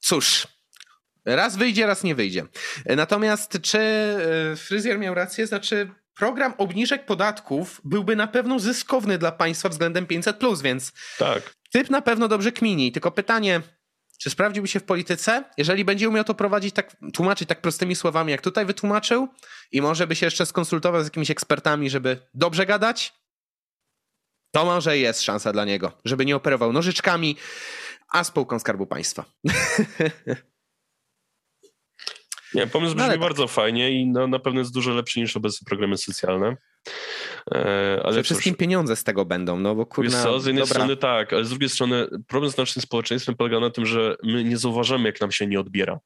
cóż, 0.00 0.46
raz 1.24 1.56
wyjdzie, 1.56 1.86
raz 1.86 2.04
nie 2.04 2.14
wyjdzie. 2.14 2.46
Natomiast 2.96 3.58
czy 3.62 3.78
e, 3.78 4.56
fryzjer 4.56 4.98
miał 4.98 5.14
rację, 5.14 5.46
znaczy 5.46 5.90
program 6.14 6.54
obniżek 6.58 7.06
podatków 7.06 7.80
byłby 7.84 8.16
na 8.16 8.26
pewno 8.26 8.58
zyskowny 8.58 9.18
dla 9.18 9.32
państwa 9.32 9.68
względem 9.68 10.06
500, 10.06 10.36
więc 10.62 10.92
tak. 11.18 11.54
typ 11.72 11.90
na 11.90 12.02
pewno 12.02 12.28
dobrze 12.28 12.52
kmini. 12.52 12.92
Tylko 12.92 13.10
pytanie, 13.10 13.60
czy 14.24 14.30
sprawdziłby 14.30 14.68
się 14.68 14.80
w 14.80 14.84
polityce? 14.84 15.44
Jeżeli 15.58 15.84
będzie 15.84 16.08
umiał 16.08 16.24
to 16.24 16.34
prowadzić 16.34 16.74
tak, 16.74 16.96
tłumaczyć 17.12 17.48
tak 17.48 17.60
prostymi 17.60 17.94
słowami, 17.94 18.30
jak 18.30 18.40
tutaj 18.40 18.66
wytłumaczył, 18.66 19.28
i 19.72 19.82
może 19.82 20.06
by 20.06 20.16
się 20.16 20.26
jeszcze 20.26 20.46
skonsultował 20.46 21.02
z 21.02 21.06
jakimiś 21.06 21.30
ekspertami, 21.30 21.90
żeby 21.90 22.18
dobrze 22.34 22.66
gadać, 22.66 23.12
to 24.50 24.64
może 24.64 24.98
jest 24.98 25.22
szansa 25.22 25.52
dla 25.52 25.64
niego, 25.64 25.92
żeby 26.04 26.26
nie 26.26 26.36
operował 26.36 26.72
nożyczkami, 26.72 27.36
a 28.12 28.24
spółką 28.24 28.58
Skarbu 28.58 28.86
Państwa. 28.86 29.24
Nie, 32.54 32.66
pomysł 32.66 32.94
brzmi 32.94 33.08
no, 33.08 33.18
bardzo 33.18 33.44
tak. 33.44 33.54
fajnie 33.54 33.90
i 33.90 34.06
no, 34.06 34.26
na 34.26 34.38
pewno 34.38 34.60
jest 34.60 34.74
dużo 34.74 34.90
lepszy 34.94 35.20
niż 35.20 35.36
obecne 35.36 35.64
programy 35.68 35.98
socjalne. 35.98 36.56
E, 37.50 38.00
ale 38.02 38.12
Przede 38.12 38.22
wszystkim 38.22 38.54
pieniądze 38.54 38.96
z 38.96 39.04
tego 39.04 39.24
będą, 39.24 39.60
no 39.60 39.74
bo 39.74 39.86
kurna... 39.86 40.22
co, 40.22 40.40
z 40.40 40.46
jednej 40.46 40.64
dobra. 40.64 40.74
strony 40.74 40.96
tak, 40.96 41.32
ale 41.32 41.44
z 41.44 41.50
drugiej 41.50 41.68
strony 41.68 42.06
problem 42.28 42.52
z 42.52 42.56
naszym 42.56 42.82
społeczeństwem 42.82 43.34
polega 43.34 43.60
na 43.60 43.70
tym, 43.70 43.86
że 43.86 44.16
my 44.22 44.44
nie 44.44 44.58
zauważamy, 44.58 45.08
jak 45.08 45.20
nam 45.20 45.32
się 45.32 45.46
nie 45.46 45.60
odbiera. 45.60 45.98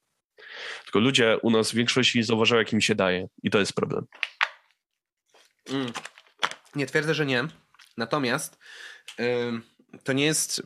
Tylko 0.82 0.99
ludzie 0.99 1.39
u 1.43 1.51
nas 1.51 1.70
w 1.70 1.74
większości 1.74 2.22
zauważają, 2.22 2.59
jak 2.59 2.72
im 2.72 2.80
się 2.80 2.95
daje 2.95 3.28
i 3.43 3.51
to 3.51 3.59
jest 3.59 3.72
problem. 3.72 4.07
Mm. 5.70 5.93
Nie 6.74 6.86
twierdzę, 6.86 7.14
że 7.14 7.26
nie. 7.26 7.45
Natomiast 7.97 8.59
yy, 9.18 9.61
to 10.05 10.12
nie 10.12 10.24
jest, 10.24 10.62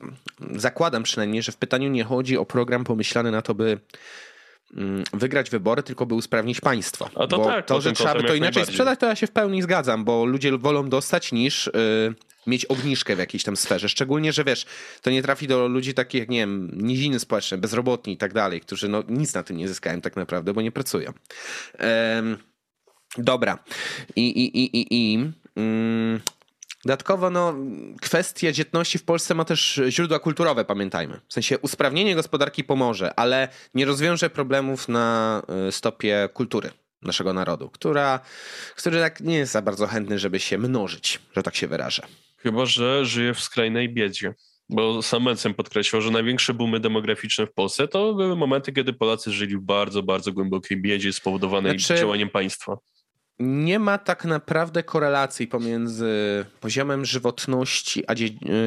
zakładam 0.50 1.02
przynajmniej, 1.02 1.42
że 1.42 1.52
w 1.52 1.56
pytaniu 1.56 1.88
nie 1.88 2.04
chodzi 2.04 2.36
o 2.38 2.44
program 2.44 2.84
pomyślany 2.84 3.30
na 3.30 3.42
to, 3.42 3.54
by 3.54 3.80
wygrać 5.12 5.50
wybory, 5.50 5.82
tylko 5.82 6.06
by 6.06 6.14
usprawnić 6.14 6.60
państwo. 6.60 7.10
A 7.14 7.26
to 7.26 7.38
bo 7.38 7.44
tak, 7.44 7.66
to, 7.66 7.80
że 7.80 7.92
trzeba 7.92 8.14
by 8.14 8.24
to 8.24 8.34
inaczej 8.34 8.66
sprzedać, 8.66 9.00
to 9.00 9.06
ja 9.06 9.16
się 9.16 9.26
w 9.26 9.30
pełni 9.30 9.62
zgadzam, 9.62 10.04
bo 10.04 10.24
ludzie 10.24 10.58
wolą 10.58 10.88
dostać 10.88 11.32
niż 11.32 11.70
yy, 11.74 12.14
mieć 12.46 12.64
obniżkę 12.64 13.16
w 13.16 13.18
jakiejś 13.18 13.44
tam 13.44 13.56
sferze. 13.56 13.88
Szczególnie, 13.88 14.32
że 14.32 14.44
wiesz, 14.44 14.66
to 15.02 15.10
nie 15.10 15.22
trafi 15.22 15.46
do 15.46 15.68
ludzi 15.68 15.94
takich 15.94 16.20
jak, 16.20 16.28
nie 16.28 16.38
wiem, 16.38 16.70
niziny 16.74 17.18
społeczne, 17.18 17.58
bezrobotni 17.58 18.12
i 18.12 18.16
tak 18.16 18.32
dalej, 18.32 18.60
którzy 18.60 18.88
no, 18.88 19.02
nic 19.08 19.34
na 19.34 19.42
tym 19.42 19.56
nie 19.56 19.68
zyskają 19.68 20.00
tak 20.00 20.16
naprawdę, 20.16 20.52
bo 20.52 20.62
nie 20.62 20.72
pracują. 20.72 21.12
Yy, 21.78 21.84
dobra. 23.18 23.58
I, 24.16 24.28
i, 24.28 24.58
i, 24.58 24.76
i, 24.76 24.86
i 24.90 25.18
yy, 25.56 26.20
Dodatkowo 26.84 27.30
no, 27.30 27.54
kwestia 28.00 28.52
dzietności 28.52 28.98
w 28.98 29.04
Polsce 29.04 29.34
ma 29.34 29.44
też 29.44 29.80
źródła 29.88 30.18
kulturowe, 30.18 30.64
pamiętajmy. 30.64 31.20
W 31.28 31.32
sensie 31.32 31.58
usprawnienie 31.58 32.14
gospodarki 32.14 32.64
pomoże, 32.64 33.14
ale 33.14 33.48
nie 33.74 33.84
rozwiąże 33.84 34.30
problemów 34.30 34.88
na 34.88 35.42
y, 35.68 35.72
stopie 35.72 36.28
kultury 36.32 36.70
naszego 37.02 37.32
narodu, 37.32 37.70
która, 37.70 38.20
który 38.76 39.00
tak 39.00 39.20
nie 39.20 39.36
jest 39.36 39.52
za 39.52 39.62
bardzo 39.62 39.86
chętny, 39.86 40.18
żeby 40.18 40.40
się 40.40 40.58
mnożyć, 40.58 41.20
że 41.36 41.42
tak 41.42 41.56
się 41.56 41.66
wyrażę. 41.66 42.02
Chyba, 42.36 42.66
że 42.66 43.04
żyje 43.06 43.34
w 43.34 43.40
skrajnej 43.40 43.88
biedzie. 43.88 44.34
Bo 44.68 45.02
sam 45.02 45.22
Mencen 45.22 45.54
podkreślał, 45.54 46.02
że 46.02 46.10
największe 46.10 46.54
boomy 46.54 46.80
demograficzne 46.80 47.46
w 47.46 47.52
Polsce 47.52 47.88
to 47.88 48.14
były 48.14 48.36
momenty, 48.36 48.72
kiedy 48.72 48.92
Polacy 48.92 49.32
żyli 49.32 49.56
w 49.56 49.60
bardzo, 49.60 50.02
bardzo 50.02 50.32
głębokiej 50.32 50.80
biedzie 50.82 51.12
spowodowanej 51.12 51.78
znaczy, 51.78 52.00
działaniem 52.00 52.30
państwa. 52.30 52.78
Nie 53.42 53.78
ma 53.78 53.98
tak 53.98 54.24
naprawdę 54.24 54.82
korelacji 54.82 55.46
pomiędzy 55.46 56.44
poziomem 56.60 57.04
żywotności 57.04 58.04
a 58.06 58.14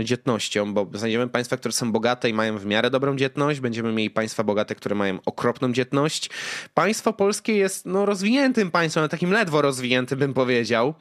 dzietnością, 0.03 0.73
bo 0.73 0.87
znajdziemy 0.93 1.27
państwa, 1.27 1.57
które 1.57 1.71
są 1.71 1.91
bogate 1.91 2.29
i 2.29 2.33
mają 2.33 2.57
w 2.57 2.65
miarę 2.65 2.89
dobrą 2.89 3.15
dzietność, 3.15 3.59
będziemy 3.59 3.93
mieli 3.93 4.09
państwa 4.09 4.43
bogate, 4.43 4.75
które 4.75 4.95
mają 4.95 5.19
okropną 5.25 5.73
dzietność. 5.73 6.29
Państwo 6.73 7.13
polskie 7.13 7.55
jest 7.55 7.85
no, 7.85 8.05
rozwiniętym 8.05 8.71
państwem, 8.71 9.01
ale 9.01 9.09
takim 9.09 9.31
ledwo 9.31 9.61
rozwiniętym 9.61 10.19
bym 10.19 10.33
powiedział, 10.33 10.93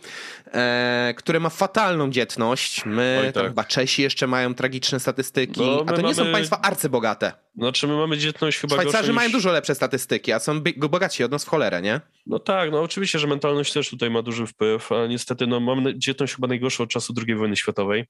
e, 0.53 1.14
które 1.16 1.41
ma 1.41 1.49
fatalną 1.49 2.11
dzietność. 2.11 2.85
My, 2.87 3.22
Oj, 3.27 3.33
tak. 3.33 3.47
chyba 3.47 3.64
Czesi 3.64 4.03
jeszcze 4.03 4.27
mają 4.27 4.55
tragiczne 4.55 5.01
statystyki, 5.01 5.61
no, 5.61 5.85
a 5.87 5.93
to 5.93 6.03
nie 6.03 6.14
są 6.14 6.33
państwa 6.33 6.61
arcybogate. 6.61 7.43
Znaczy 7.57 7.87
my 7.87 7.97
mamy 7.97 8.19
dzietność 8.19 8.59
chyba 8.59 8.75
Szwajcarzy 8.75 9.13
mają 9.13 9.31
dużo 9.31 9.53
lepsze 9.53 9.75
statystyki, 9.75 10.33
a 10.33 10.39
są 10.39 10.63
bogatsi 10.77 11.25
od 11.25 11.31
nas 11.31 11.45
w 11.45 11.49
cholerę, 11.49 11.83
nie? 11.83 12.01
No 12.27 12.39
tak, 12.39 12.71
no 12.71 12.83
oczywiście, 12.83 13.19
że 13.19 13.27
mentalność 13.27 13.73
też 13.73 13.91
tutaj 13.91 14.11
ma 14.11 14.23
duży 14.23 14.47
wpływ, 14.47 14.93
a 14.93 15.07
niestety 15.07 15.47
no 15.47 15.61
mamy 15.61 15.99
dzietność 15.99 16.35
chyba 16.35 16.49
najgorszą 16.49 16.85
od 16.85 16.91
czasu 16.91 17.15
II 17.27 17.37
wojny 17.37 17.57
światowej. 17.57 18.05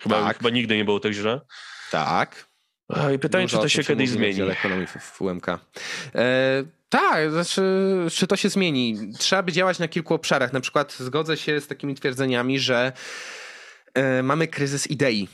Chyba, 0.00 0.22
tak. 0.22 0.38
chyba 0.38 0.50
nigdy 0.50 0.76
nie 0.76 0.84
było 0.84 1.00
tak 1.00 1.12
źle. 1.12 1.40
Tak. 1.90 2.48
I 3.14 3.18
pytanie, 3.18 3.46
Dużo 3.46 3.56
czy 3.56 3.62
to 3.62 3.68
się 3.68 3.84
kiedyś 3.84 4.10
zmieni. 4.10 4.42
ekonomii 4.42 4.86
w, 4.86 4.90
w 4.90 5.22
UMK. 5.22 5.46
E, 5.48 5.58
tak, 6.88 7.30
znaczy, 7.30 7.62
czy 8.12 8.26
to 8.26 8.36
się 8.36 8.48
zmieni? 8.48 8.96
Trzeba 9.18 9.42
by 9.42 9.52
działać 9.52 9.78
na 9.78 9.88
kilku 9.88 10.14
obszarach. 10.14 10.52
Na 10.52 10.60
przykład 10.60 10.92
zgodzę 10.92 11.36
się 11.36 11.60
z 11.60 11.66
takimi 11.66 11.94
twierdzeniami, 11.94 12.58
że 12.58 12.92
e, 13.94 14.22
mamy 14.22 14.48
kryzys 14.48 14.86
idei 14.86 15.28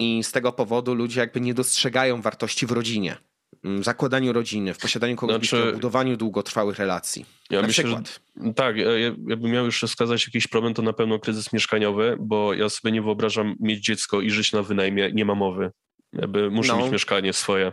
i 0.00 0.24
z 0.24 0.32
tego 0.32 0.52
powodu 0.52 0.94
ludzie 0.94 1.20
jakby 1.20 1.40
nie 1.40 1.54
dostrzegają 1.54 2.22
wartości 2.22 2.66
w 2.66 2.70
rodzinie, 2.70 3.16
w 3.64 3.84
zakładaniu 3.84 4.32
rodziny, 4.32 4.74
w 4.74 4.78
posiadaniu 4.78 5.16
kogoś, 5.16 5.48
znaczy, 5.48 5.70
w 5.70 5.74
budowaniu 5.74 6.16
długotrwałych 6.16 6.78
relacji. 6.78 7.26
Ja 7.50 7.60
Na 7.60 7.66
myślę, 7.66 7.84
przykład. 7.84 8.20
Że, 8.36 8.54
tak, 8.54 8.76
ja, 8.76 8.90
jakbym 9.26 9.52
miał 9.52 9.64
już 9.64 9.80
wskazać 9.82 10.26
jakiś 10.26 10.46
problem, 10.46 10.74
to 10.74 10.82
na 10.82 10.92
pewno 10.92 11.18
kryzys 11.18 11.52
mieszkaniowy, 11.52 12.16
bo 12.20 12.54
ja 12.54 12.68
sobie 12.68 12.92
nie 12.92 13.02
wyobrażam 13.02 13.56
mieć 13.60 13.84
dziecko 13.84 14.20
i 14.20 14.30
żyć 14.30 14.52
na 14.52 14.62
wynajmie, 14.62 15.12
nie 15.12 15.24
ma 15.24 15.34
mowy. 15.34 15.70
Jakby 16.12 16.50
muszę 16.50 16.72
no. 16.72 16.78
mieć 16.78 16.92
mieszkanie 16.92 17.32
swoje. 17.32 17.72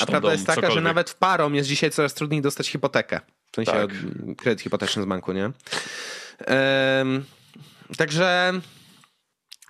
A 0.00 0.06
prawda 0.06 0.20
dom, 0.20 0.32
jest 0.32 0.46
taka, 0.46 0.60
cokolwiek. 0.60 0.74
że 0.74 0.80
nawet 0.80 1.10
w 1.10 1.14
parom 1.14 1.54
jest 1.54 1.68
dzisiaj 1.68 1.90
coraz 1.90 2.14
trudniej 2.14 2.42
dostać 2.42 2.68
hipotekę. 2.68 3.20
W 3.52 3.56
sensie 3.56 3.72
tak. 3.72 3.90
kredyt 4.36 4.60
hipoteczny 4.60 5.02
z 5.02 5.06
banku, 5.06 5.32
nie? 5.32 5.50
Także 7.96 8.52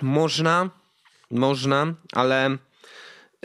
można 0.02 0.70
można, 1.30 1.94
ale 2.12 2.58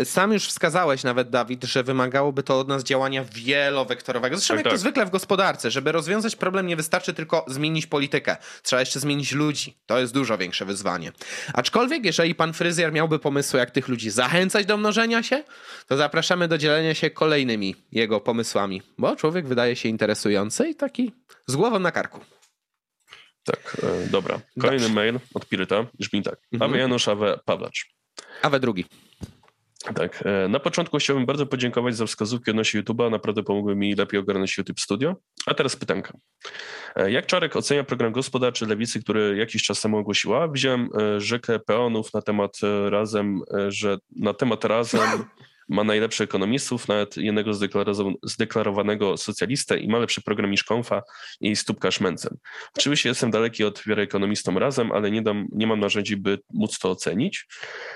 sam 0.04 0.34
już 0.34 0.48
wskazałeś 0.48 1.04
nawet, 1.04 1.30
Dawid, 1.30 1.64
że 1.64 1.84
wymagałoby 1.84 2.44
to 2.44 2.60
od 2.60 2.68
nas 2.68 2.84
działania 2.84 3.24
wielowektorowego. 3.24 4.36
Zresztą 4.36 4.54
tak, 4.54 4.58
jak 4.58 4.64
tak. 4.64 4.74
to 4.74 4.78
zwykle 4.78 5.06
w 5.06 5.10
gospodarce, 5.10 5.72
żeby 5.72 5.92
rozwiązać 5.92 6.36
problem 6.36 6.68
nie 6.68 6.76
wystarczy 6.76 7.14
tylko 7.14 7.46
zmienić 7.48 7.88
politykę. 7.88 8.38
Trzeba 8.64 8.80
jeszcze 8.80 9.00
zmienić 9.00 9.32
ludzi. 9.32 9.78
To 9.86 10.00
jest 10.00 10.14
dużo 10.14 10.38
większe 10.38 10.66
wyzwanie. 10.66 11.12
Aczkolwiek, 11.54 12.06
jeżeli 12.06 12.36
pan 12.36 12.54
fryzjer 12.54 12.94
miałby 12.94 13.20
pomysły, 13.20 13.60
jak 13.60 13.72
tych 13.72 13.88
ludzi 13.88 14.10
zachęcać 14.10 14.66
do 14.66 14.78
mnożenia 14.78 15.24
się, 15.24 15.44
to 15.88 15.98
zapraszamy 15.98 16.48
do 16.48 16.58
dzielenia 16.58 16.94
się 16.94 17.10
kolejnymi 17.10 17.76
jego 17.92 18.20
pomysłami, 18.20 18.82
bo 18.98 19.16
człowiek 19.16 19.48
wydaje 19.48 19.76
się 19.76 19.90
interesujący 19.90 20.70
i 20.70 20.76
taki 20.76 21.12
z 21.48 21.56
głową 21.56 21.80
na 21.80 21.92
karku. 21.92 22.20
Tak, 23.46 23.78
e, 23.84 24.08
dobra. 24.08 24.40
Kolejny 24.60 24.80
Dobrze. 24.80 24.96
mail 24.96 25.20
od 25.34 25.48
Piryta 25.48 25.86
brzmi 26.00 26.24
tak. 26.24 26.40
Mhm. 26.54 26.72
Awe 26.72 26.80
Janusz, 26.80 27.08
Awe 27.08 27.40
Pawlacz. 27.46 27.86
Awe 28.42 28.60
drugi. 28.60 28.86
Tak. 29.96 30.24
E, 30.26 30.48
na 30.48 30.60
początku 30.60 30.98
chciałbym 30.98 31.26
bardzo 31.26 31.46
podziękować 31.46 31.96
za 31.96 32.06
wskazówki 32.06 32.52
odnośnie 32.52 32.84
YouTube'a. 32.84 33.12
Naprawdę 33.12 33.44
pomogły 33.44 33.76
mi 33.76 33.96
lepiej 33.96 34.20
ogarnąć 34.20 34.58
YouTube 34.58 34.80
Studio. 34.80 35.16
A 35.46 35.54
teraz 35.54 35.76
pytanka. 35.76 36.14
E, 36.96 37.12
jak 37.12 37.26
Czarek 37.26 37.56
ocenia 37.56 37.84
program 37.84 38.12
gospodarczy 38.12 38.66
Lewicy, 38.66 39.04
który 39.04 39.38
jakiś 39.38 39.64
czas 39.64 39.82
temu 39.82 39.98
ogłosiła? 39.98 40.48
Widziałem 40.48 40.90
rzekę 41.18 41.60
peonów 41.60 42.14
na 42.14 42.22
temat 42.22 42.58
razem, 42.90 43.42
że 43.68 43.98
na 44.16 44.34
temat 44.34 44.66
razem 44.66 45.10
ma 45.70 45.84
najlepszych 45.84 46.24
ekonomistów, 46.24 46.88
nawet 46.88 47.18
jednego 47.18 47.52
zdeklarowanego 48.24 49.18
socjalistę 49.18 49.80
i 49.80 49.88
ma 49.88 50.00
lepszy 50.00 50.22
program 50.22 50.52
niż 50.52 50.64
Konfa 50.64 51.02
i 51.42 51.56
Stópka 51.56 51.92
Szmencem. 51.92 52.38
Oczywiście 52.78 53.10
jestem 53.10 53.32
daleki 53.32 53.64
od 53.64 53.84
wiary 53.88 54.02
ekonomistom 54.02 54.58
razem, 54.58 54.92
ale 54.92 55.12
nie, 55.12 55.22
dam, 55.22 55.48
nie 55.52 55.68
mam 55.68 55.80
narzędzi, 55.80 56.18
by 56.18 56.40
móc 56.54 56.80
to 56.80 56.90
ocenić. 56.92 57.46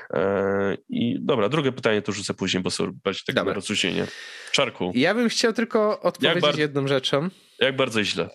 Eee, 0.10 0.78
I 0.90 1.18
dobra, 1.22 1.50
drugie 1.50 1.72
pytanie 1.72 2.02
to 2.02 2.12
rzucę 2.12 2.34
później, 2.34 2.64
bo 2.64 2.72
są 2.72 2.92
bardziej 3.04 3.24
takie 3.28 3.44
na 3.44 3.54
rozluźnienie. 3.54 4.08
Czarku. 4.52 4.92
Ja 4.96 5.14
bym 5.14 5.30
chciał 5.30 5.54
tylko 5.54 6.02
odpowiedzieć 6.02 6.58
jedną 6.58 6.88
rzeczą. 6.88 7.30
Jak 7.60 7.76
bardzo 7.76 8.04
źle? 8.04 8.30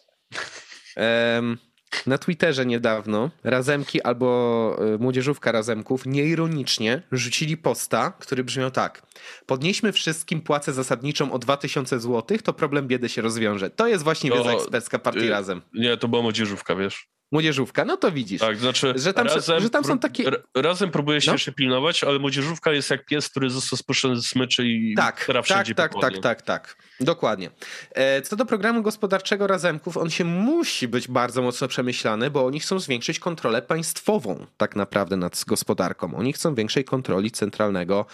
Um, 0.97 1.59
na 2.07 2.19
Twitterze 2.19 2.67
niedawno 2.67 3.31
Razemki 3.45 4.03
albo 4.03 4.79
y, 4.95 4.99
młodzieżówka 4.99 5.53
Razemków 5.53 6.07
nieironicznie 6.07 7.03
rzucili 7.13 7.57
posta, 7.57 8.13
który 8.19 8.45
brzmiał 8.45 8.71
tak. 8.71 9.03
Podnieśmy 9.47 9.93
wszystkim 9.93 10.41
płacę 10.41 10.73
zasadniczą 10.73 11.33
o 11.33 11.39
2000 11.39 12.01
zł, 12.01 12.39
to 12.43 12.53
problem 12.53 12.89
biedy 12.89 13.09
się 13.09 13.23
rozwiąże. 13.23 13.71
To 13.71 13.87
jest 13.87 14.05
właśnie 14.05 14.31
wiedza 14.31 14.53
ekspercka 14.53 14.99
partii 14.99 15.27
y, 15.27 15.31
Razem. 15.31 15.63
Nie, 15.75 15.97
to 15.97 16.09
była 16.09 16.23
młodzieżówka, 16.23 16.77
wiesz 16.77 17.15
młodzieżówka, 17.35 17.85
no 17.85 17.97
to 17.97 18.13
widzisz. 18.13 18.41
Tak, 18.41 18.57
znaczy 18.57 18.93
że 18.97 19.15
tam, 19.15 19.27
razem, 19.27 19.61
że 19.61 19.71
tam 19.71 19.85
są 19.85 19.99
takie... 19.99 20.31
Razem 20.55 20.91
próbuje 20.91 21.21
się 21.21 21.27
no. 21.27 21.35
jeszcze 21.35 21.53
pilnować, 21.53 22.05
ale 22.05 22.19
młodzieżówka 22.19 22.73
jest 22.73 22.91
jak 22.91 23.05
pies, 23.05 23.29
który 23.29 23.51
został 23.51 23.77
spuszczony 23.77 24.17
z 24.17 24.27
smyczy 24.27 24.69
i 24.69 24.95
tak, 24.95 25.25
tak, 25.27 25.45
wszędzie 25.45 25.75
tak, 25.75 25.93
tak, 26.01 26.19
tak, 26.19 26.43
tak, 26.43 26.77
dokładnie. 27.01 27.51
E, 27.91 28.23
co 28.23 28.37
do 28.37 28.47
programu 28.47 28.83
gospodarczego 28.83 29.47
Razemków, 29.47 29.97
on 29.97 30.11
się 30.11 30.25
musi 30.25 30.89
być 30.89 31.09
bardzo 31.09 31.43
mocno 31.43 31.69
przemyślany, 31.69 32.31
bo 32.31 32.47
oni 32.47 32.61
chcą 32.61 32.79
zwiększyć 32.79 33.19
kontrolę 33.19 33.63
państwową 33.63 34.47
tak 34.57 34.77
naprawdę 34.77 35.17
nad 35.17 35.45
gospodarką. 35.47 36.15
Oni 36.15 36.33
chcą 36.33 36.55
większej 36.55 36.85
kontroli 36.85 37.31
centralnego, 37.31 38.07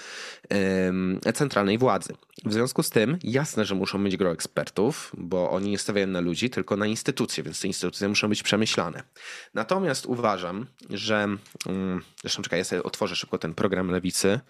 centralnej 1.34 1.78
władzy. 1.78 2.14
W 2.44 2.52
związku 2.52 2.82
z 2.82 2.90
tym 2.90 3.18
jasne, 3.22 3.64
że 3.64 3.74
muszą 3.74 3.98
mieć 3.98 4.16
gro 4.16 4.32
ekspertów, 4.32 5.12
bo 5.18 5.50
oni 5.50 5.70
nie 5.70 5.78
stawiają 5.78 6.06
na 6.06 6.20
ludzi, 6.20 6.50
tylko 6.50 6.76
na 6.76 6.86
instytucje, 6.86 7.44
więc 7.44 7.60
te 7.60 7.66
instytucje 7.66 8.08
muszą 8.08 8.28
być 8.28 8.42
przemyślane. 8.42 9.02
Natomiast 9.54 10.06
uważam, 10.06 10.66
że. 10.90 11.28
Mm, 11.66 12.02
zresztą 12.20 12.42
czekaj, 12.42 12.58
ja 12.58 12.64
sobie 12.64 12.82
otworzę 12.82 13.16
szybko 13.16 13.38
ten 13.38 13.54
program 13.54 13.90
lewicy, 13.90 14.40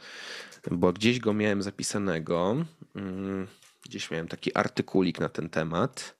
bo 0.71 0.93
gdzieś 0.93 1.19
go 1.19 1.35
miałem 1.35 1.63
zapisanego. 1.63 2.57
Gdzieś 3.91 4.11
miałem 4.11 4.29
taki 4.29 4.55
artykulik 4.55 5.21
na 5.21 5.29
ten 5.29 5.51
temat. 5.51 6.19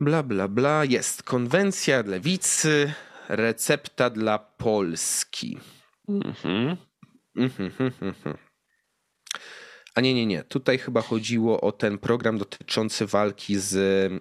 Bla, 0.00 0.22
bla, 0.22 0.48
bla. 0.48 0.84
Jest 0.84 1.22
konwencja 1.22 2.02
lewicy, 2.06 2.92
recepta 3.28 4.10
dla 4.10 4.38
Polski. 4.38 5.58
Mhm. 6.08 6.76
Mhm, 7.36 7.72
mhm, 7.78 7.92
mhm. 8.00 8.36
A 9.94 10.00
nie, 10.00 10.14
nie, 10.14 10.26
nie. 10.26 10.42
Tutaj 10.44 10.78
chyba 10.78 11.02
chodziło 11.02 11.60
o 11.60 11.72
ten 11.72 11.98
program 11.98 12.38
dotyczący 12.38 13.06
walki 13.06 13.58
z, 13.58 13.74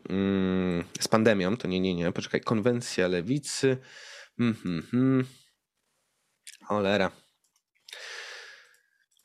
mm, 0.10 0.84
z 1.00 1.08
pandemią. 1.08 1.58
To 1.58 1.68
nie, 1.68 1.80
nie, 1.80 1.96
nie. 1.96 2.12
Poczekaj. 2.12 2.42
Konwencja 2.42 3.08
lewicy. 3.08 3.78
Mhm, 4.40 4.76
mhm. 4.78 5.26
Cholera. 6.66 7.12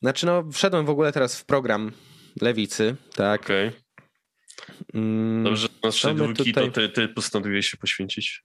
Znaczy, 0.02 0.26
no, 0.26 0.50
wszedłem 0.52 0.86
w 0.86 0.90
ogóle 0.90 1.12
teraz 1.12 1.36
w 1.36 1.44
program 1.44 1.92
lewicy, 2.40 2.96
tak. 3.14 3.42
Okej. 3.42 3.68
Okay. 3.68 3.80
Mm, 4.94 5.44
Dobrze, 5.44 5.68
na 5.84 5.90
trzy 5.90 6.14
dwójki 6.14 6.44
tutaj... 6.44 6.66
to 6.66 6.70
ty, 6.70 6.88
ty 6.88 7.08
postanowiłeś 7.08 7.68
się 7.68 7.76
poświęcić. 7.76 8.42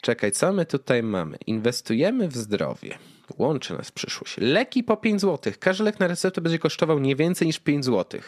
Czekaj, 0.00 0.32
co 0.32 0.52
my 0.52 0.66
tutaj 0.66 1.02
mamy? 1.02 1.38
Inwestujemy 1.46 2.28
w 2.28 2.36
zdrowie. 2.36 2.98
Łączy 3.38 3.74
nas 3.74 3.90
przyszłość. 3.90 4.34
Leki 4.38 4.84
po 4.84 4.96
5 4.96 5.20
zł. 5.20 5.52
Każdy 5.60 5.84
lek 5.84 6.00
na 6.00 6.06
receptę 6.06 6.40
będzie 6.40 6.58
kosztował 6.58 6.98
nie 6.98 7.16
więcej 7.16 7.46
niż 7.46 7.58
5 7.58 7.84
zł. 7.84 8.20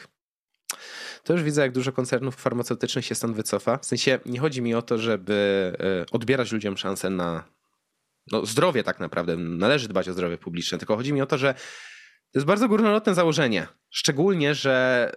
To 1.25 1.33
już 1.33 1.43
widzę, 1.43 1.63
jak 1.63 1.73
dużo 1.73 1.93
koncernów 1.93 2.37
farmaceutycznych 2.37 3.05
się 3.05 3.15
stąd 3.15 3.37
wycofa. 3.37 3.79
W 3.79 3.87
sensie 3.87 4.19
nie 4.27 4.41
chodzi 4.41 4.63
mi 4.63 4.75
o 4.75 4.83
to, 4.83 4.99
żeby 4.99 5.73
e, 5.81 6.07
odbierać 6.13 6.53
ludziom 6.53 6.77
szansę 6.77 7.11
na 7.11 7.45
no, 8.33 8.47
zdrowie 8.47 8.83
tak 8.85 9.01
naprawdę. 9.01 9.37
Należy 9.37 9.89
dbać 9.89 10.09
o 10.09 10.13
zdrowie 10.13 10.39
publiczne, 10.39 10.79
tylko 10.79 10.97
chodzi 10.97 11.13
mi 11.13 11.23
o 11.23 11.27
to, 11.27 11.39
że 11.39 11.55
to 12.33 12.39
jest 12.39 12.47
bardzo 12.47 12.69
górnolotne 12.69 13.15
założenie. 13.15 13.67
Szczególnie, 13.97 14.55
że 14.55 15.13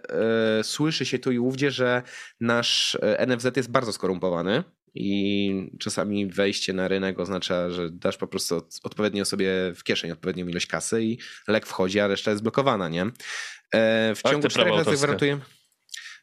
y, 0.60 0.64
słyszy 0.64 1.06
się 1.06 1.18
tu 1.18 1.32
i 1.32 1.38
ówdzie, 1.38 1.70
że 1.70 2.02
nasz 2.40 2.98
e, 3.02 3.26
NFZ 3.26 3.56
jest 3.56 3.70
bardzo 3.70 3.92
skorumpowany 3.92 4.64
i 4.94 5.70
czasami 5.78 6.26
wejście 6.26 6.72
na 6.72 6.88
rynek 6.88 7.20
oznacza, 7.20 7.70
że 7.70 7.90
dasz 7.90 8.16
po 8.16 8.26
prostu 8.26 8.62
odpowiednio 8.82 9.24
sobie 9.24 9.50
w 9.76 9.84
kieszeń 9.84 10.10
odpowiednią 10.10 10.46
ilość 10.46 10.66
kasy 10.66 11.04
i 11.04 11.18
lek 11.48 11.66
wchodzi, 11.66 12.00
a 12.00 12.06
reszta 12.06 12.30
jest 12.30 12.42
blokowana, 12.42 12.88
nie? 12.88 13.02
E, 13.72 14.14
w 14.14 14.22
ciągu 14.22 14.48
czterech 14.48 14.74
lat 14.74 14.86
zagwarantujemy. 14.86 15.42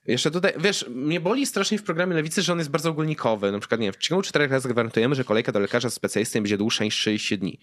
Jeszcze 0.06 0.32
tutaj, 0.32 0.54
wiesz, 0.60 0.86
mnie 0.90 1.20
boli 1.20 1.46
strasznie 1.46 1.78
w 1.78 1.84
programie 1.84 2.16
Lewicy, 2.16 2.42
że 2.42 2.52
on 2.54 2.58
jest 2.58 2.72
bardzo 2.72 2.90
ogólnikowy. 2.90 3.52
Na 3.52 3.60
przykład, 3.60 3.82
nie 3.82 3.88
wiem, 3.88 3.94
w 3.94 3.98
ciągu 3.98 4.22
czterech 4.22 4.52
lat 4.52 4.62
zagwarantujemy, 4.62 5.16
że 5.16 5.24
kolejka 5.24 5.52
do 5.52 5.60
lekarza 5.60 5.90
specjalisty 5.90 6.42
będzie 6.42 6.58
dłuższa 6.58 6.84
niż 6.84 6.96
60 6.96 7.42
dni. 7.42 7.60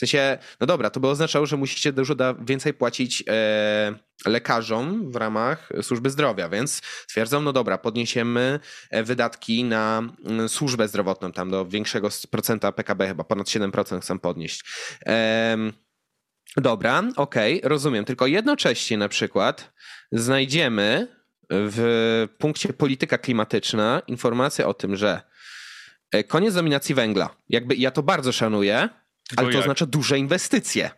W 0.00 0.08
sensie, 0.08 0.38
no 0.60 0.66
dobra, 0.66 0.90
to 0.90 1.00
by 1.00 1.08
oznaczało, 1.08 1.46
że 1.46 1.56
musicie 1.56 1.92
dużo 1.92 2.14
da, 2.14 2.34
więcej 2.34 2.74
płacić 2.74 3.24
e, 3.28 3.94
lekarzom 4.26 5.12
w 5.12 5.16
ramach 5.16 5.68
służby 5.82 6.10
zdrowia, 6.10 6.48
więc 6.48 6.80
stwierdzą, 7.06 7.40
no 7.40 7.52
dobra, 7.52 7.78
podniesiemy 7.78 8.60
e, 8.90 9.02
wydatki 9.02 9.64
na 9.64 10.02
mm, 10.24 10.48
służbę 10.48 10.88
zdrowotną 10.88 11.32
tam 11.32 11.50
do 11.50 11.66
większego 11.66 12.08
procenta 12.30 12.72
PKB, 12.72 13.08
chyba 13.08 13.24
ponad 13.24 13.46
7% 13.46 14.00
chcą 14.00 14.18
podnieść. 14.18 14.64
E, 15.06 15.56
dobra, 16.56 17.02
okej, 17.16 17.58
okay, 17.58 17.68
rozumiem, 17.68 18.04
tylko 18.04 18.26
jednocześnie 18.26 18.98
na 18.98 19.08
przykład 19.08 19.72
znajdziemy 20.12 21.08
w 21.50 22.28
punkcie 22.38 22.72
polityka 22.72 23.18
klimatyczna 23.18 24.02
informację 24.06 24.66
o 24.66 24.74
tym, 24.74 24.96
że 24.96 25.20
e, 26.12 26.24
koniec 26.24 26.54
dominacji 26.54 26.94
węgla. 26.94 27.36
Jakby 27.48 27.76
ja 27.76 27.90
to 27.90 28.02
bardzo 28.02 28.32
szanuję, 28.32 28.88
ale 29.36 29.48
to 29.48 29.52
jak? 29.52 29.60
oznacza 29.60 29.86
duże 29.86 30.18
inwestycje. 30.18 30.90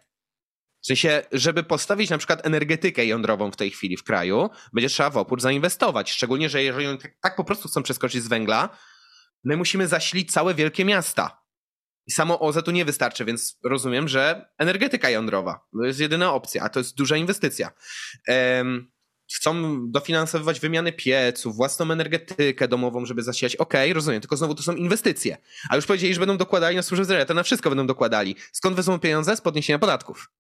W 0.83 0.87
sensie, 0.87 1.23
żeby 1.33 1.63
postawić 1.63 2.11
na 2.11 2.19
przykład 2.19 2.47
energetykę 2.47 3.07
jądrową 3.07 3.51
w 3.51 3.57
tej 3.57 3.71
chwili 3.71 3.97
w 3.97 4.05
kraju, 4.05 4.51
będzie 4.73 4.89
trzeba 4.89 5.11
w 5.11 5.17
opór 5.17 5.41
zainwestować. 5.41 6.11
Szczególnie, 6.11 6.49
że 6.49 6.63
jeżeli 6.63 6.87
oni 6.87 6.99
tak, 6.99 7.15
tak 7.21 7.37
po 7.37 7.45
prostu 7.45 7.69
chcą 7.69 7.83
przeskoczyć 7.83 8.23
z 8.23 8.29
węgla, 8.29 8.69
my 9.45 9.57
musimy 9.57 9.89
zasilić 9.89 10.33
całe 10.33 10.55
wielkie 10.55 10.85
miasta. 10.85 11.43
I 12.07 12.13
samo 12.13 12.41
OZE 12.41 12.63
tu 12.63 12.71
nie 12.71 12.85
wystarczy, 12.85 13.25
więc 13.25 13.59
rozumiem, 13.65 14.09
że 14.09 14.49
energetyka 14.59 15.11
jądrowa 15.11 15.67
to 15.73 15.85
jest 15.85 16.01
jedyna 16.01 16.33
opcja, 16.33 16.63
a 16.63 16.69
to 16.69 16.81
jest 16.81 16.97
duża 16.97 17.17
inwestycja. 17.17 17.71
Um, 18.29 18.92
chcą 19.37 19.81
dofinansowywać 19.91 20.61
wymianę 20.61 20.93
pieców, 20.93 21.57
własną 21.57 21.91
energetykę 21.91 22.69
domową, 22.69 23.07
żeby 23.07 23.23
zasilać. 23.23 23.57
Okej, 23.57 23.91
okay, 23.91 23.95
rozumiem, 23.95 24.21
tylko 24.21 24.37
znowu 24.37 24.55
to 24.55 24.63
są 24.63 24.75
inwestycje. 24.75 25.37
A 25.71 25.77
już 25.77 25.87
powiedzieli, 25.87 26.15
że 26.15 26.21
będą 26.21 26.37
dokładali 26.37 26.77
na 26.77 26.83
służbę 26.83 27.05
zdrowia, 27.05 27.25
to 27.25 27.35
na 27.35 27.43
wszystko 27.43 27.71
będą 27.71 27.87
dokładali. 27.87 28.37
Skąd 28.53 28.77
wezmą 28.77 28.99
pieniądze? 28.99 29.37
Z 29.37 29.41
podniesienia 29.41 29.79
podatków. 29.79 30.31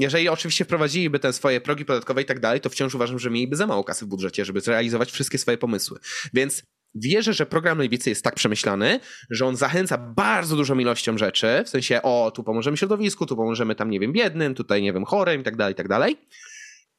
Jeżeli 0.00 0.28
oczywiście 0.28 0.64
wprowadziliby 0.64 1.18
te 1.18 1.32
swoje 1.32 1.60
progi 1.60 1.84
podatkowe 1.84 2.22
i 2.22 2.24
tak 2.24 2.40
dalej, 2.40 2.60
to 2.60 2.70
wciąż 2.70 2.94
uważam, 2.94 3.18
że 3.18 3.30
mieliby 3.30 3.56
za 3.56 3.66
mało 3.66 3.84
kasy 3.84 4.04
w 4.04 4.08
budżecie, 4.08 4.44
żeby 4.44 4.60
zrealizować 4.60 5.10
wszystkie 5.10 5.38
swoje 5.38 5.58
pomysły. 5.58 5.98
Więc 6.34 6.62
wierzę, 6.94 7.32
że 7.32 7.46
program 7.46 7.78
Lewicy 7.78 8.10
jest 8.10 8.24
tak 8.24 8.34
przemyślany, 8.34 9.00
że 9.30 9.46
on 9.46 9.56
zachęca 9.56 9.98
bardzo 9.98 10.56
dużą 10.56 10.78
ilością 10.78 11.18
rzeczy, 11.18 11.62
w 11.66 11.68
sensie 11.68 12.02
o, 12.02 12.32
tu 12.34 12.44
pomożemy 12.44 12.76
środowisku, 12.76 13.26
tu 13.26 13.36
pomożemy 13.36 13.74
tam, 13.74 13.90
nie 13.90 14.00
wiem, 14.00 14.12
biednym, 14.12 14.54
tutaj, 14.54 14.82
nie 14.82 14.92
wiem, 14.92 15.04
chorym 15.04 15.40
i 15.40 15.44
tak 15.44 15.56
dalej, 15.56 15.72
i 15.72 15.76
tak 15.76 15.88
dalej 15.88 16.16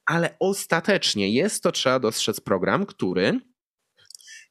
ale 0.06 0.36
ostatecznie 0.40 1.30
jest 1.30 1.62
to, 1.62 1.72
trzeba 1.72 1.98
dostrzec, 1.98 2.40
program, 2.40 2.86
który 2.86 3.40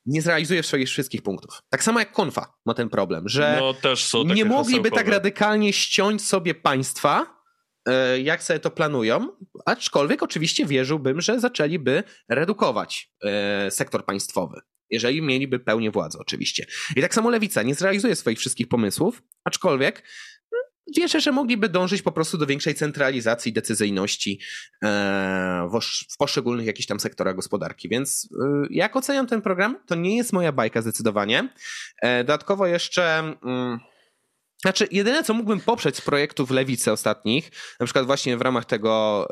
nie 0.06 0.22
zrealizuje 0.22 0.64
swoich 0.64 0.89
wszystkich 0.89 1.22
punktów. 1.22 1.62
Tak 1.70 1.84
samo 1.84 1.99
jak 1.99 2.12
Konfa 2.12 2.53
ma 2.66 2.74
ten 2.74 2.89
problem, 2.89 3.30
że 3.30 3.58
no, 3.60 3.74
nie 4.24 4.45
mogliby 4.45 4.91
tak 4.91 5.08
radykalnie 5.08 5.74
ściąć 5.74 6.28
sobie 6.28 6.56
państwa, 6.56 7.41
e, 7.88 8.22
jak 8.22 8.43
sobie 8.43 8.60
to 8.60 8.72
planują, 8.72 9.28
aczkolwiek 9.66 10.24
oczywiście 10.24 10.66
wierzyłbym, 10.66 11.22
że 11.22 11.39
zaczęliby 11.39 12.03
redukować 12.30 13.12
e, 13.24 13.72
sektor 13.72 14.06
państwowy. 14.06 14.62
Jeżeli 14.89 15.22
mieliby 15.22 15.60
pełnię 15.60 15.91
władzy, 15.91 16.18
oczywiście. 16.22 16.66
I 16.95 17.01
tak 17.01 17.14
samo 17.14 17.30
lewica 17.30 17.64
nie 17.64 17.76
zrealizuje 17.76 18.16
swoich 18.16 18.39
wszystkich 18.39 18.68
pomysłów, 18.68 19.24
aczkolwiek 19.43 20.03
wierzę, 20.98 21.22
że 21.22 21.32
mogliby 21.32 21.70
dążyć 21.70 22.02
po 22.02 22.12
prostu 22.12 22.38
do 22.38 22.46
większej 22.46 22.76
centralizacji 22.76 23.54
decyzyjności 23.54 24.40
e, 24.84 25.70
w 26.14 26.18
poszczególnych 26.18 26.66
jakichś 26.66 26.88
tam 26.88 27.00
sektorach 27.00 27.36
gospodarki. 27.36 27.90
Więc 27.90 28.30
e, 28.42 28.68
jak 28.70 28.96
oceniam 28.96 29.28
ten 29.28 29.42
program, 29.42 29.78
to 29.86 29.96
nie 29.96 30.18
jest 30.18 30.34
moja 30.34 30.52
bajka 30.52 30.82
zdecydowanie. 30.82 31.50
E, 32.02 32.24
dodatkowo 32.24 32.68
jeszcze. 32.68 33.18
Mm, 33.44 33.80
znaczy, 34.66 34.88
jedyne 34.91 35.24
co 35.24 35.34
mógłbym 35.34 35.59
poprzeć 35.59 35.95
z 35.95 36.01
projektów 36.01 36.51
lewicy 36.51 36.91
ostatnich, 36.91 37.51
na 37.80 37.86
przykład 37.86 38.05
właśnie 38.05 38.38
w 38.38 38.41
ramach 38.41 38.66
tego 38.66 39.28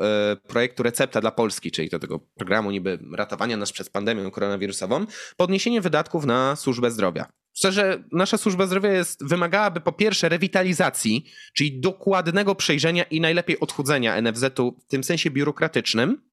projektu 0.46 0.82
Recepta 0.82 1.20
dla 1.20 1.30
Polski, 1.30 1.70
czyli 1.70 1.88
do 1.88 1.98
tego 1.98 2.18
programu 2.18 2.70
niby 2.70 2.98
ratowania 3.12 3.56
nas 3.56 3.72
przed 3.72 3.90
pandemią 3.90 4.30
koronawirusową, 4.30 5.06
podniesienie 5.36 5.80
wydatków 5.80 6.26
na 6.26 6.56
służbę 6.56 6.90
zdrowia. 6.90 7.26
Szczerze, 7.56 8.04
nasza 8.12 8.38
służba 8.38 8.66
zdrowia 8.66 8.92
jest, 8.92 9.28
wymagałaby 9.28 9.80
po 9.80 9.92
pierwsze 9.92 10.28
rewitalizacji, 10.28 11.30
czyli 11.54 11.80
dokładnego 11.80 12.54
przejrzenia 12.54 13.04
i 13.04 13.20
najlepiej 13.20 13.60
odchudzenia 13.60 14.22
NFZ-u 14.22 14.78
w 14.80 14.86
tym 14.86 15.04
sensie 15.04 15.30
biurokratycznym, 15.30 16.30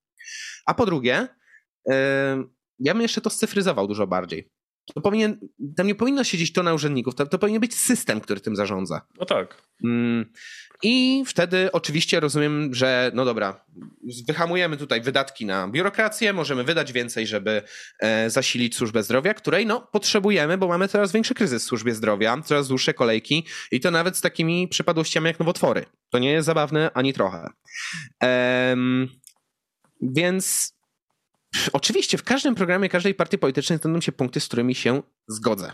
a 0.66 0.74
po 0.74 0.86
drugie, 0.86 1.28
yy, 1.86 1.94
ja 2.80 2.94
bym 2.94 3.02
jeszcze 3.02 3.22
to 3.22 3.30
scyfryzował 3.30 3.88
dużo 3.88 4.08
bardziej. 4.08 4.50
To 4.94 5.02
powinien, 5.02 5.40
tam 5.78 5.88
nie 5.88 5.96
powinno 5.96 6.24
siedzieć 6.24 6.54
to 6.54 6.64
na 6.64 6.74
urzędników, 6.74 7.16
to, 7.16 7.26
to 7.26 7.40
powinien 7.40 7.62
być 7.62 7.76
system, 7.76 8.22
który 8.22 8.42
tym 8.42 8.56
zarządza. 8.56 9.02
No 9.20 9.26
tak. 9.26 9.62
Mm, 9.84 10.26
I 10.84 11.24
wtedy 11.28 11.72
oczywiście 11.72 12.20
rozumiem, 12.20 12.74
że 12.74 13.12
no 13.14 13.26
dobra, 13.26 13.66
wyhamujemy 14.28 14.78
tutaj 14.78 15.02
wydatki 15.02 15.46
na 15.46 15.68
biurokrację, 15.68 16.34
możemy 16.34 16.64
wydać 16.64 16.92
więcej, 16.92 17.28
żeby 17.28 17.62
e, 18.00 18.30
zasilić 18.30 18.76
służbę 18.76 19.04
zdrowia, 19.04 19.34
której 19.34 19.66
no 19.66 19.88
potrzebujemy, 19.92 20.58
bo 20.58 20.68
mamy 20.68 20.88
coraz 20.88 21.12
większy 21.12 21.34
kryzys 21.36 21.64
w 21.64 21.68
służbie 21.68 21.96
zdrowia, 21.96 22.42
coraz 22.46 22.68
dłuższe 22.68 22.94
kolejki 22.94 23.46
i 23.72 23.80
to 23.80 23.92
nawet 23.92 24.18
z 24.18 24.22
takimi 24.22 24.68
przypadłościami 24.68 25.28
jak 25.28 25.40
nowotwory. 25.40 25.86
To 26.10 26.20
nie 26.20 26.32
jest 26.32 26.46
zabawne 26.46 26.92
ani 26.94 27.14
trochę. 27.14 27.48
Ehm, 28.20 29.08
więc 30.02 30.74
Oczywiście 31.74 32.18
w 32.18 32.24
każdym 32.24 32.56
programie 32.56 32.90
każdej 32.90 33.16
partii 33.16 33.38
politycznej 33.38 33.80
znajdą 33.80 34.02
się 34.02 34.12
punkty, 34.12 34.40
z 34.40 34.48
którymi 34.48 34.76
się 34.76 35.04
zgodzę. 35.28 35.72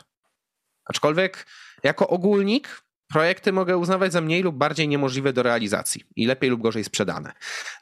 Aczkolwiek 0.85 1.47
jako 1.83 2.07
ogólnik 2.07 2.83
projekty 3.07 3.53
mogę 3.53 3.77
uznawać 3.77 4.13
za 4.13 4.21
mniej 4.21 4.43
lub 4.43 4.55
bardziej 4.55 4.87
niemożliwe 4.87 5.33
do 5.33 5.43
realizacji 5.43 6.03
i 6.15 6.25
lepiej 6.25 6.49
lub 6.49 6.61
gorzej 6.61 6.83
sprzedane. 6.83 7.33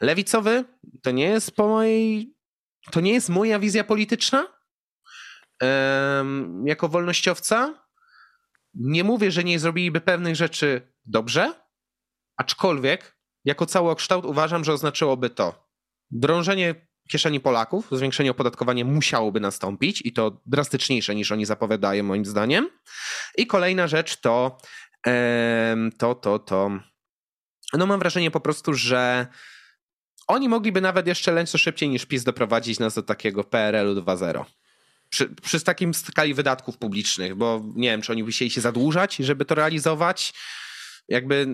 Lewicowy 0.02 0.64
to 1.04 1.12
nie 1.12 1.26
jest 1.26 1.52
po 1.52 1.68
mojej. 1.68 2.36
To 2.92 3.02
nie 3.02 3.14
jest 3.14 3.30
moja 3.30 3.60
wizja 3.60 3.84
polityczna. 3.84 4.48
Um, 5.62 6.64
jako 6.68 6.90
wolnościowca 6.90 7.86
nie 8.74 9.04
mówię, 9.04 9.32
że 9.32 9.44
nie 9.44 9.60
zrobiliby 9.60 10.02
pewnych 10.02 10.36
rzeczy 10.36 10.94
dobrze, 11.06 11.54
aczkolwiek 12.38 13.18
jako 13.46 13.66
całokształt 13.66 14.26
uważam, 14.26 14.64
że 14.64 14.74
oznaczyłoby 14.74 15.30
to 15.30 15.70
drążenie 16.12 16.88
kieszeni 17.10 17.40
Polaków, 17.40 17.88
zwiększenie 17.92 18.32
opodatkowania 18.32 18.86
musiałoby 18.86 19.40
nastąpić 19.40 20.02
i 20.06 20.14
to 20.14 20.42
drastyczniejsze 20.46 21.16
niż 21.16 21.32
oni 21.32 21.46
zapowiadają 21.46 22.04
moim 22.04 22.26
zdaniem. 22.26 22.70
I 23.38 23.48
kolejna 23.48 23.88
rzecz 23.88 24.22
to 24.22 24.58
to, 25.98 26.16
to, 26.16 26.40
to 26.40 26.72
no 27.74 27.86
mam 27.86 28.00
wrażenie 28.00 28.32
po 28.32 28.40
prostu, 28.40 28.74
że 28.74 29.28
oni 30.28 30.50
mogliby 30.50 30.82
nawet 30.82 31.08
jeszcze 31.08 31.32
lęco 31.32 31.58
szybciej 31.58 31.90
niż 31.90 32.06
PiS 32.06 32.24
doprowadzić 32.24 32.80
nas 32.80 32.96
do 32.96 33.04
takiego 33.04 33.44
PRL-u 33.44 34.02
2.0. 34.02 34.46
Przy, 35.10 35.30
przy 35.30 35.62
takim 35.62 35.94
skali 35.94 36.34
wydatków 36.34 36.78
publicznych, 36.78 37.36
bo 37.36 37.64
nie 37.76 37.90
wiem, 37.90 38.02
czy 38.02 38.12
oni 38.12 38.24
by 38.24 38.32
chcieli 38.32 38.52
się 38.52 38.62
zadłużać, 38.62 39.16
żeby 39.16 39.46
to 39.46 39.56
realizować, 39.56 40.34
jakby 41.08 41.48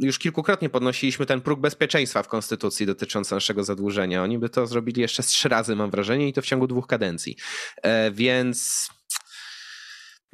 już 0.00 0.18
kilkukrotnie 0.18 0.68
podnosiliśmy 0.68 1.26
ten 1.26 1.40
próg 1.40 1.60
bezpieczeństwa 1.60 2.22
w 2.22 2.28
konstytucji 2.28 2.86
dotyczący 2.86 3.34
naszego 3.34 3.64
zadłużenia. 3.64 4.22
Oni 4.22 4.38
by 4.38 4.48
to 4.48 4.66
zrobili 4.66 5.00
jeszcze 5.00 5.22
z 5.22 5.26
trzy 5.26 5.48
razy, 5.48 5.76
mam 5.76 5.90
wrażenie, 5.90 6.28
i 6.28 6.32
to 6.32 6.42
w 6.42 6.46
ciągu 6.46 6.66
dwóch 6.66 6.86
kadencji. 6.86 7.36
E, 7.82 8.10
więc. 8.10 8.88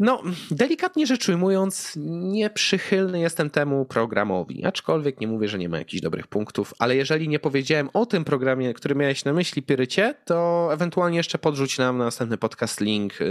No, 0.01 0.23
delikatnie 0.51 1.07
rzecz 1.07 1.29
ujmując, 1.29 1.93
nieprzychylny 2.33 3.21
jestem 3.21 3.51
temu 3.51 3.85
programowi. 3.85 4.65
Aczkolwiek 4.65 5.21
nie 5.21 5.27
mówię, 5.27 5.49
że 5.49 5.59
nie 5.59 5.69
ma 5.69 5.79
jakichś 5.79 6.03
dobrych 6.03 6.27
punktów, 6.27 6.75
ale 6.79 6.97
jeżeli 6.97 7.29
nie 7.29 7.39
powiedziałem 7.39 7.91
o 7.95 8.07
tym 8.07 8.25
programie, 8.25 8.75
który 8.75 8.95
miałeś 8.95 9.25
na 9.25 9.33
myśli, 9.33 9.63
Pyrycie, 9.63 10.15
to 10.25 10.69
ewentualnie 10.73 11.17
jeszcze 11.17 11.39
podrzuć 11.39 11.79
nam 11.79 11.99
na 11.99 12.05
następny 12.05 12.39
podcast 12.39 12.81
link 12.81 13.21
yy, 13.21 13.27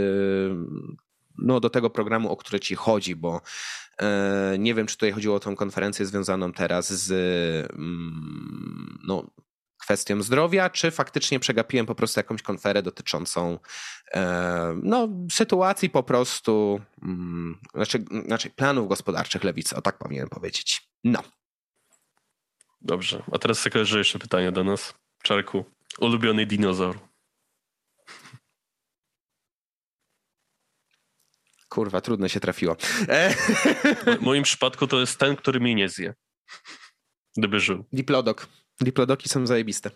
no, 1.37 1.59
do 1.59 1.69
tego 1.69 1.89
programu, 1.89 2.31
o 2.31 2.37
który 2.37 2.59
ci 2.59 2.75
chodzi, 2.75 3.15
bo 3.15 3.41
nie 4.57 4.73
wiem, 4.73 4.87
czy 4.87 4.95
tutaj 4.95 5.11
chodziło 5.11 5.35
o 5.35 5.39
tą 5.39 5.55
konferencję 5.55 6.05
związaną 6.05 6.53
teraz 6.53 6.93
z 6.93 7.11
mm, 7.71 8.99
no, 9.07 9.31
kwestią 9.87 10.23
zdrowia, 10.23 10.69
czy 10.69 10.91
faktycznie 10.91 11.39
przegapiłem 11.39 11.85
po 11.85 11.95
prostu 11.95 12.19
jakąś 12.19 12.41
konferę 12.41 12.83
dotyczącą 12.83 13.59
e, 14.13 14.79
no, 14.83 15.09
sytuacji 15.31 15.89
po 15.89 16.03
prostu, 16.03 16.81
mm, 17.03 17.57
znaczy, 17.73 18.05
znaczy 18.25 18.49
planów 18.49 18.87
gospodarczych 18.87 19.43
lewicy, 19.43 19.75
o 19.75 19.81
tak 19.81 19.97
powinienem 19.97 20.29
powiedzieć. 20.29 20.89
No. 21.03 21.23
Dobrze, 22.81 23.23
a 23.31 23.37
teraz 23.37 23.59
sekretarze 23.59 23.97
jeszcze 23.97 24.19
pytanie 24.19 24.51
do 24.51 24.63
nas. 24.63 24.93
Czarku, 25.23 25.65
ulubiony 25.99 26.45
dinozaur. 26.45 27.06
Kurwa, 31.77 32.01
trudno 32.01 32.27
się 32.27 32.39
trafiło. 32.39 32.75
W 34.19 34.21
moim 34.21 34.43
przypadku 34.43 34.87
to 34.87 34.99
jest 34.99 35.19
ten, 35.19 35.35
który 35.35 35.59
mnie 35.59 35.75
nie 35.75 35.89
zje. 35.89 36.13
Gdyby 37.37 37.59
żył. 37.59 37.85
Diplodok. 37.93 38.47
Diplodoki 38.81 39.29
są 39.29 39.47
zajebiste. 39.47 39.91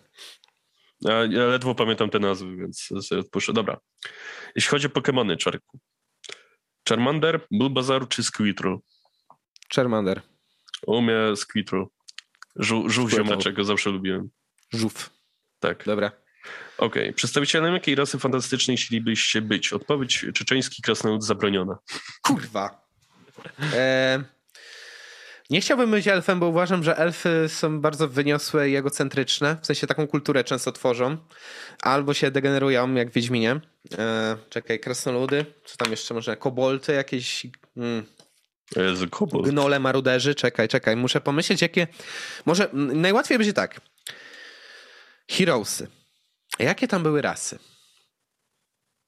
Ja, 1.00 1.20
ledwo 1.26 1.74
pamiętam 1.74 2.10
te 2.10 2.18
nazwy, 2.18 2.56
więc 2.56 2.88
sobie 3.00 3.20
odpuszczę. 3.20 3.52
Dobra. 3.52 3.80
Jeśli 4.56 4.70
chodzi 4.70 4.86
o 4.86 4.90
Pokémony, 4.90 5.36
Czarku. 5.36 5.78
Charmander, 6.88 7.46
Bulbasaur 7.50 8.08
czy 8.08 8.22
Squirtle? 8.22 8.78
Charmander. 9.74 10.22
U 10.86 11.02
mnie 11.02 11.36
Squirtle. 11.36 11.84
Żół, 12.56 12.88
żółw 12.90 13.10
ziomeczek, 13.10 13.54
go 13.54 13.64
zawsze 13.64 13.90
lubiłem. 13.90 14.30
Żółw. 14.72 15.10
Tak. 15.58 15.84
Dobra. 15.86 16.21
Okej. 16.78 17.02
Okay. 17.02 17.12
Przedstawicielem 17.12 17.74
jakiej 17.74 17.94
rasy 17.94 18.18
fantastycznej 18.18 18.76
chcielibyście 18.76 19.42
być? 19.42 19.72
Odpowiedź 19.72 20.26
czeczeński 20.34 20.82
krasnolud 20.82 21.24
zabroniona. 21.24 21.78
Kurwa. 22.22 22.86
E... 23.72 24.24
Nie 25.50 25.60
chciałbym 25.60 25.90
być 25.90 26.08
elfem, 26.08 26.40
bo 26.40 26.46
uważam, 26.46 26.82
że 26.84 26.96
elfy 26.96 27.44
są 27.48 27.80
bardzo 27.80 28.08
wyniosłe 28.08 28.70
i 28.70 28.76
egocentryczne. 28.76 29.56
W 29.62 29.66
sensie 29.66 29.86
taką 29.86 30.06
kulturę 30.06 30.44
często 30.44 30.72
tworzą. 30.72 31.16
Albo 31.82 32.14
się 32.14 32.30
degenerują, 32.30 32.94
jak 32.94 33.10
Wiedźminie. 33.10 33.60
E... 33.98 34.36
Czekaj, 34.50 34.80
krasnoludy. 34.80 35.46
Co 35.64 35.76
tam 35.76 35.90
jeszcze 35.90 36.14
może? 36.14 36.36
Kobolty 36.36 36.92
jakieś... 36.92 37.46
Jezu, 38.76 39.08
kobold. 39.10 39.48
Gnole, 39.48 39.80
maruderzy. 39.80 40.34
Czekaj, 40.34 40.68
czekaj. 40.68 40.96
Muszę 40.96 41.20
pomyśleć, 41.20 41.62
jakie... 41.62 41.86
Może 42.46 42.68
najłatwiej 42.72 43.38
będzie 43.38 43.52
tak. 43.52 43.80
Heroesy. 45.30 45.88
Jakie 46.62 46.88
tam 46.88 47.02
były 47.02 47.22
rasy? 47.22 47.58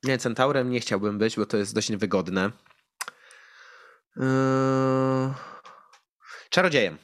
Nie, 0.03 0.19
centaurem 0.19 0.71
nie 0.71 0.81
chciałbym 0.81 1.19
być, 1.19 1.37
bo 1.37 1.47
to 1.47 1.57
jest 1.57 1.75
dość 1.75 1.91
niewygodne. 1.91 2.51
Yy... 4.17 4.25
Czarodziejem. 6.51 6.99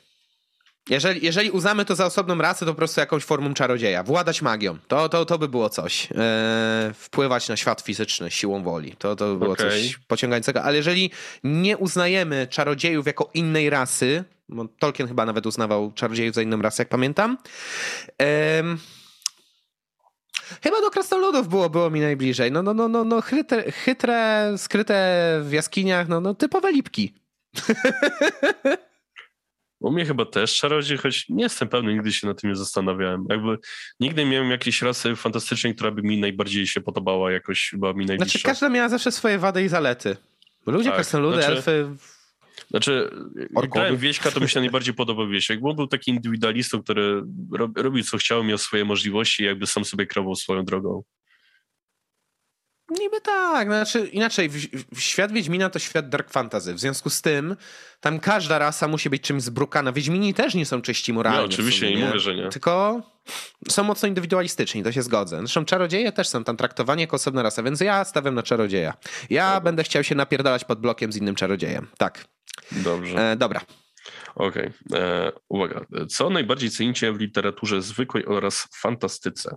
Jeżeli, 0.89 1.25
jeżeli 1.27 1.51
uznamy 1.51 1.85
to 1.85 1.95
za 1.95 2.07
osobną 2.07 2.39
rasę, 2.39 2.67
to 2.67 2.73
po 2.73 2.77
prostu 2.77 3.01
jakąś 3.01 3.25
formą 3.25 3.55
czarodzieja. 3.55 4.03
Władać 4.03 4.43
magią. 4.43 4.79
To, 4.89 5.09
to, 5.09 5.25
to 5.25 5.39
by 5.39 5.49
było 5.49 5.69
coś. 5.69 6.09
Eee, 6.13 6.95
wpływać 6.95 7.49
na 7.49 7.57
świat 7.57 7.81
fizyczny 7.81 8.31
siłą 8.31 8.63
woli. 8.63 8.97
To, 8.97 9.17
to 9.17 9.27
by 9.27 9.39
było 9.39 9.53
okay. 9.53 9.71
coś 9.71 9.99
pociągającego. 9.99 10.63
Ale 10.63 10.77
jeżeli 10.77 11.11
nie 11.45 11.77
uznajemy 11.77 12.47
czarodziejów 12.47 13.07
jako 13.07 13.31
innej 13.35 13.71
rasy, 13.71 14.25
bo 14.49 14.69
Tolkien 14.79 15.09
chyba 15.09 15.27
nawet 15.27 15.47
uznawał 15.47 15.93
czarodziejów 15.93 16.35
za 16.35 16.43
inną 16.43 16.63
rasę, 16.63 16.83
jak 16.83 16.89
pamiętam, 16.89 17.39
eee, 18.19 18.65
Chyba 20.63 20.81
do 20.81 20.91
krasnoludów 20.91 21.49
było, 21.49 21.71
było 21.71 21.91
mi 21.91 22.01
najbliżej. 22.01 22.53
No, 22.53 22.63
no, 22.63 22.75
no, 22.75 22.89
no, 22.89 23.05
no 23.05 23.21
chytre, 23.21 23.73
chytre, 23.73 24.53
skryte 24.57 25.41
w 25.45 25.53
jaskiniach, 25.53 26.09
no, 26.09 26.21
no 26.21 26.35
typowe 26.35 26.73
lipki. 26.73 27.15
U 29.81 29.93
mnie 29.93 30.07
chyba 30.07 30.27
też 30.27 30.57
czarodziej, 30.57 30.99
choć 30.99 31.29
nie 31.29 31.43
jestem 31.43 31.69
pewny, 31.69 31.95
nigdy 31.95 32.13
się 32.13 32.27
na 32.27 32.35
tym 32.35 32.51
nie 32.51 32.57
zastanawiałem. 32.57 33.27
Jakby 33.31 33.59
nigdy 34.01 34.25
nie 34.25 34.31
miałem 34.31 34.51
jakiejś 34.51 34.83
rasy 34.83 35.17
fantastycznej, 35.17 35.75
która 35.75 35.91
by 35.91 36.03
mi 36.03 36.21
najbardziej 36.21 36.67
się 36.67 36.81
podobała, 36.81 37.33
jakoś 37.33 37.75
była 37.77 37.93
mi 37.93 38.07
najbliższa. 38.07 38.39
Znaczy 38.39 38.47
każda 38.47 38.69
miała 38.69 38.89
zawsze 38.89 39.13
swoje 39.13 39.39
wady 39.39 39.63
i 39.63 39.69
zalety. 39.69 40.17
Ludzie, 40.67 40.85
tak, 40.85 40.95
krasnoludy, 40.95 41.37
znaczy, 41.37 41.53
elfy... 41.53 41.89
Znaczy, 42.71 43.11
jak 43.51 43.71
grałem 43.71 43.97
Wieśka, 43.97 44.31
to 44.31 44.41
mi 44.41 44.49
się 44.49 44.61
najbardziej 44.61 44.95
podobał 44.95 45.29
Wieśek, 45.29 45.61
bo 45.61 45.75
był 45.75 45.87
taki 45.87 46.11
indywidualistą, 46.11 46.83
który 46.83 47.23
robił 47.77 48.05
co 48.05 48.19
chciał, 48.19 48.45
miał 48.45 48.59
swoje 48.59 48.85
możliwości 48.85 49.43
i 49.43 49.47
jakby 49.47 49.67
sam 49.67 49.85
sobie 49.85 50.07
krował 50.07 50.37
swoją 50.37 50.65
drogą. 50.65 51.03
Niby 52.99 53.21
tak, 53.21 53.69
znaczy 53.69 54.07
inaczej, 54.07 54.49
w, 54.49 54.57
w 54.97 55.01
świat 55.01 55.33
Wiedźmina 55.33 55.71
to 55.71 55.79
świat 55.79 56.09
dark 56.09 56.31
fantasy, 56.31 56.75
w 56.75 56.81
związku 56.81 57.11
z 57.11 57.23
tym 57.23 57.57
tam 58.01 58.21
każda 58.21 58.59
rasa 58.59 58.89
musi 58.89 59.11
być 59.11 59.23
czymś 59.23 59.43
zbrukana. 59.43 59.93
Wiedźmini 59.93 60.35
też 60.35 60.55
nie 60.55 60.67
są 60.67 60.83
czyści 60.83 61.13
moralnie. 61.13 61.39
No 61.39 61.45
oczywiście, 61.45 61.87
sumie, 61.87 62.01
nie 62.01 62.07
mówię, 62.07 62.19
że 62.19 62.35
nie. 62.35 62.49
Tylko 62.49 63.03
są 63.69 63.85
mocno 63.85 64.09
indywidualistyczni, 64.09 64.83
to 64.83 64.93
się 64.93 65.03
zgodzę. 65.03 65.39
Zresztą 65.39 65.65
czarodzieje 65.65 66.13
też 66.13 66.29
są 66.29 66.45
tam 66.45 66.57
traktowani 66.57 67.01
jako 67.01 67.17
osobna 67.17 67.43
rasa, 67.43 67.63
więc 67.63 67.81
ja 67.81 68.05
stawiam 68.05 68.35
na 68.35 68.43
czarodzieja. 68.43 68.95
Ja 69.31 69.47
dobra. 69.47 69.61
będę 69.61 69.85
chciał 69.85 70.05
się 70.05 70.15
napierdalać 70.15 70.65
pod 70.65 70.81
blokiem 70.81 71.13
z 71.13 71.17
innym 71.17 71.35
czarodziejem, 71.35 71.87
tak. 71.99 72.25
Dobrze. 72.73 73.31
E, 73.33 73.37
dobra. 73.37 73.61
Okej, 74.35 74.71
okay. 74.87 75.01
E, 75.01 75.33
uwaga. 75.49 75.87
Co 76.09 76.31
najbardziej 76.31 76.71
cenicie 76.71 77.13
w 77.13 77.21
literaturze 77.21 77.83
zwykłej 77.83 78.27
oraz 78.27 78.69
fantastyce? 78.81 79.57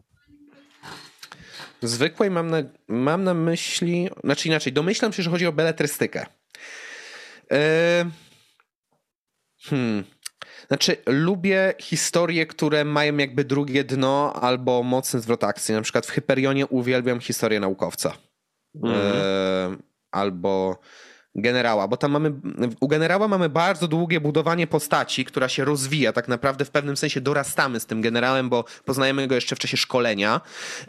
zwykłej 1.87 2.31
mam 2.31 2.49
na, 2.49 2.57
mam 2.87 3.23
na 3.23 3.33
myśli, 3.33 4.09
znaczy 4.23 4.47
inaczej, 4.47 4.73
domyślam 4.73 5.13
się, 5.13 5.23
że 5.23 5.29
chodzi 5.29 5.47
o 5.47 5.51
beletrystykę. 5.51 6.25
Yy, 7.51 7.57
hmm. 9.63 10.03
Znaczy, 10.67 10.97
lubię 11.05 11.73
historie, 11.79 12.45
które 12.45 12.85
mają 12.85 13.17
jakby 13.17 13.43
drugie 13.43 13.83
dno 13.83 14.33
albo 14.33 14.83
mocny 14.83 15.19
zwrot 15.19 15.43
akcji. 15.43 15.75
Na 15.75 15.81
przykład 15.81 16.05
w 16.05 16.11
Hyperionie 16.11 16.67
uwielbiam 16.67 17.19
historię 17.19 17.59
naukowca. 17.59 18.13
Mm. 18.83 18.93
Yy, 19.71 19.77
albo 20.11 20.79
generała, 21.35 21.87
bo 21.87 21.97
tam 21.97 22.11
mamy, 22.11 22.33
u 22.79 22.87
generała 22.87 23.27
mamy 23.27 23.49
bardzo 23.49 23.87
długie 23.87 24.21
budowanie 24.21 24.67
postaci, 24.67 25.25
która 25.25 25.49
się 25.49 25.65
rozwija, 25.65 26.13
tak 26.13 26.27
naprawdę 26.27 26.65
w 26.65 26.69
pewnym 26.69 26.97
sensie 26.97 27.21
dorastamy 27.21 27.79
z 27.79 27.85
tym 27.85 28.01
generałem, 28.01 28.49
bo 28.49 28.65
poznajemy 28.85 29.27
go 29.27 29.35
jeszcze 29.35 29.55
w 29.55 29.59
czasie 29.59 29.77
szkolenia, 29.77 30.41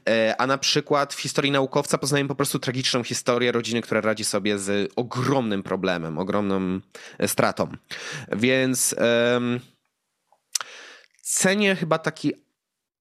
e, 0.09 0.35
a 0.39 0.47
na 0.47 0.59
przykład 0.59 1.15
w 1.15 1.21
historii 1.21 1.53
naukowca 1.53 1.99
poznajemy 1.99 2.29
po 2.29 2.35
prostu 2.35 2.59
tragiczną 2.59 3.03
historię 3.03 3.53
rodziny, 3.53 3.83
która 3.83 4.01
radzi 4.01 4.25
sobie 4.25 4.59
z 4.59 4.93
ogromnym 4.97 5.63
problemem, 5.63 6.19
ogromną 6.19 6.81
e, 7.19 7.29
stratą. 7.29 7.69
Więc 8.33 8.95
um, 9.35 9.61
cenię 11.23 11.77
chyba 11.77 11.99
taki 11.99 12.44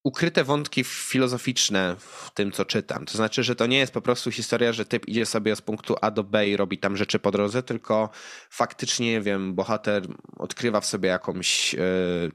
ukryte 0.04 0.44
wątki 0.44 0.84
filozoficzne 0.84 1.96
w 2.00 2.32
tym, 2.34 2.52
co 2.52 2.66
czytam. 2.66 3.06
To 3.06 3.18
znaczy, 3.18 3.44
że 3.44 3.56
to 3.56 3.66
nie 3.66 3.78
jest 3.78 3.94
po 3.94 4.02
prostu 4.02 4.32
historia, 4.32 4.74
że 4.74 4.86
typ 4.86 5.08
idzie 5.08 5.26
sobie 5.26 5.56
z 5.56 5.62
punktu 5.62 5.96
A 6.02 6.12
do 6.12 6.24
B 6.24 6.48
i 6.48 6.58
robi 6.58 6.78
tam 6.78 6.98
rzeczy 6.98 7.20
po 7.20 7.32
drodze, 7.32 7.64
tylko 7.64 8.10
faktycznie, 8.50 9.12
nie 9.12 9.22
wiem, 9.22 9.56
bohater 9.56 10.04
odkrywa 10.38 10.82
w 10.82 10.86
sobie 10.86 11.10
jakąś 11.10 11.76
e, 11.76 11.80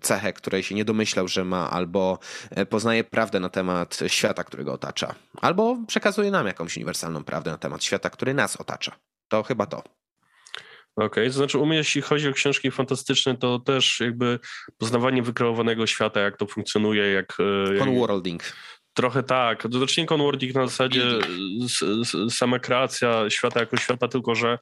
cechę, 0.00 0.32
której 0.32 0.62
się 0.62 0.74
nie 0.74 0.84
domyślał, 0.84 1.28
że 1.28 1.44
ma, 1.44 1.70
albo 1.70 2.18
e, 2.50 2.66
poznaje 2.66 3.04
prawdę 3.04 3.40
na 3.40 3.48
temat 3.48 3.98
świata, 4.06 4.44
który 4.44 4.64
go 4.64 4.72
otacza, 4.72 5.14
albo 5.40 5.78
przekazuje 5.86 6.30
nam 6.30 6.46
jakąś 6.46 6.76
uniwersalną 6.76 7.24
prawdę 7.24 7.50
na 7.50 7.58
temat 7.58 7.84
świata, 7.84 8.10
który 8.10 8.34
nas 8.34 8.56
otacza. 8.56 8.92
To 9.28 9.42
chyba 9.42 9.66
to. 9.66 9.97
Okej, 10.98 11.06
okay. 11.06 11.26
to 11.26 11.32
znaczy 11.32 11.58
u 11.58 11.66
mnie 11.66 11.76
jeśli 11.76 12.02
chodzi 12.02 12.28
o 12.28 12.32
książki 12.32 12.70
fantastyczne, 12.70 13.36
to 13.36 13.58
też 13.58 14.00
jakby 14.00 14.38
poznawanie 14.78 15.22
wykreowanego 15.22 15.86
świata, 15.86 16.20
jak 16.20 16.36
to 16.36 16.46
funkcjonuje, 16.46 17.12
jak... 17.12 17.36
Conworlding. 17.78 18.42
Trochę 18.98 19.22
tak. 19.22 19.62
To 19.62 19.78
znaczy 19.78 20.00
nie 20.00 20.06
conwording 20.06 20.54
na 20.54 20.66
zasadzie 20.66 21.02
sama 22.30 22.58
kreacja 22.58 23.30
świata 23.30 23.60
jako 23.60 23.76
świata, 23.76 24.08
tylko 24.08 24.34
że 24.34 24.58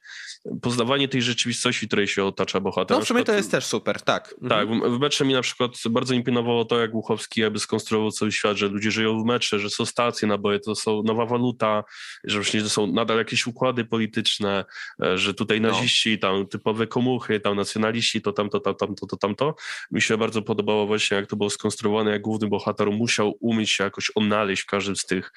poznawanie 0.63 1.09
tej 1.09 1.23
rzeczywistości, 1.23 1.87
której 1.87 2.09
się 2.09 2.25
otacza 2.25 2.61
bohater. 2.61 2.97
No 2.97 3.05
w 3.05 3.09
sumie 3.09 3.25
to 3.25 3.33
jest 3.33 3.51
też 3.51 3.65
super, 3.65 4.03
tak. 4.03 4.35
Tak, 4.49 4.69
mhm. 4.69 4.97
w 4.97 5.01
metrze 5.01 5.25
mi 5.25 5.35
na 5.35 5.43
przykład 5.43 5.71
bardzo 5.91 6.15
imponowało 6.15 6.65
to, 6.65 6.81
jak 6.81 6.91
Głuchowski 6.91 7.41
jakby 7.41 7.59
skonstruował 7.59 8.11
cały 8.11 8.33
świat, 8.33 8.57
że 8.57 8.69
ludzie 8.69 8.91
żyją 8.91 9.23
w 9.23 9.25
metrze, 9.25 9.59
że 9.59 9.71
są 9.71 9.87
stacje 9.87 10.29
naboje, 10.29 10.61
to 10.61 10.75
są 10.75 11.03
nowa 11.03 11.27
waluta, 11.27 11.85
że 12.25 12.39
właśnie 12.39 12.63
to 12.63 12.69
są 12.69 12.87
nadal 12.87 13.19
jakieś 13.19 13.47
układy 13.47 13.85
polityczne, 13.85 14.65
e, 15.05 15.19
że 15.19 15.35
tutaj 15.35 15.61
no. 15.61 15.69
naziści, 15.69 16.19
no. 16.23 16.29
tam 16.29 16.47
typowe 16.47 16.87
komuchy, 16.87 17.41
tam 17.41 17.57
nacjonaliści, 17.57 18.23
to 18.23 18.33
tamto, 18.33 18.61
to, 18.61 18.75
tamto, 18.75 19.07
to 19.07 19.17
tamto. 19.17 19.55
Mi 19.91 20.03
się 20.03 20.19
bardzo 20.19 20.43
podobało 20.43 20.87
właśnie, 20.87 21.17
jak 21.17 21.27
to 21.27 21.37
było 21.37 21.51
skonstruowane, 21.51 22.11
jak 22.11 22.23
główny 22.23 22.49
bohater 22.49 22.91
musiał 22.91 23.35
umieć 23.41 23.71
się 23.71 23.85
jakoś 23.85 24.11
odnaleźć 24.27 24.63
w 24.63 24.67
każdym 24.67 24.97
z 24.97 25.07
tych, 25.07 25.33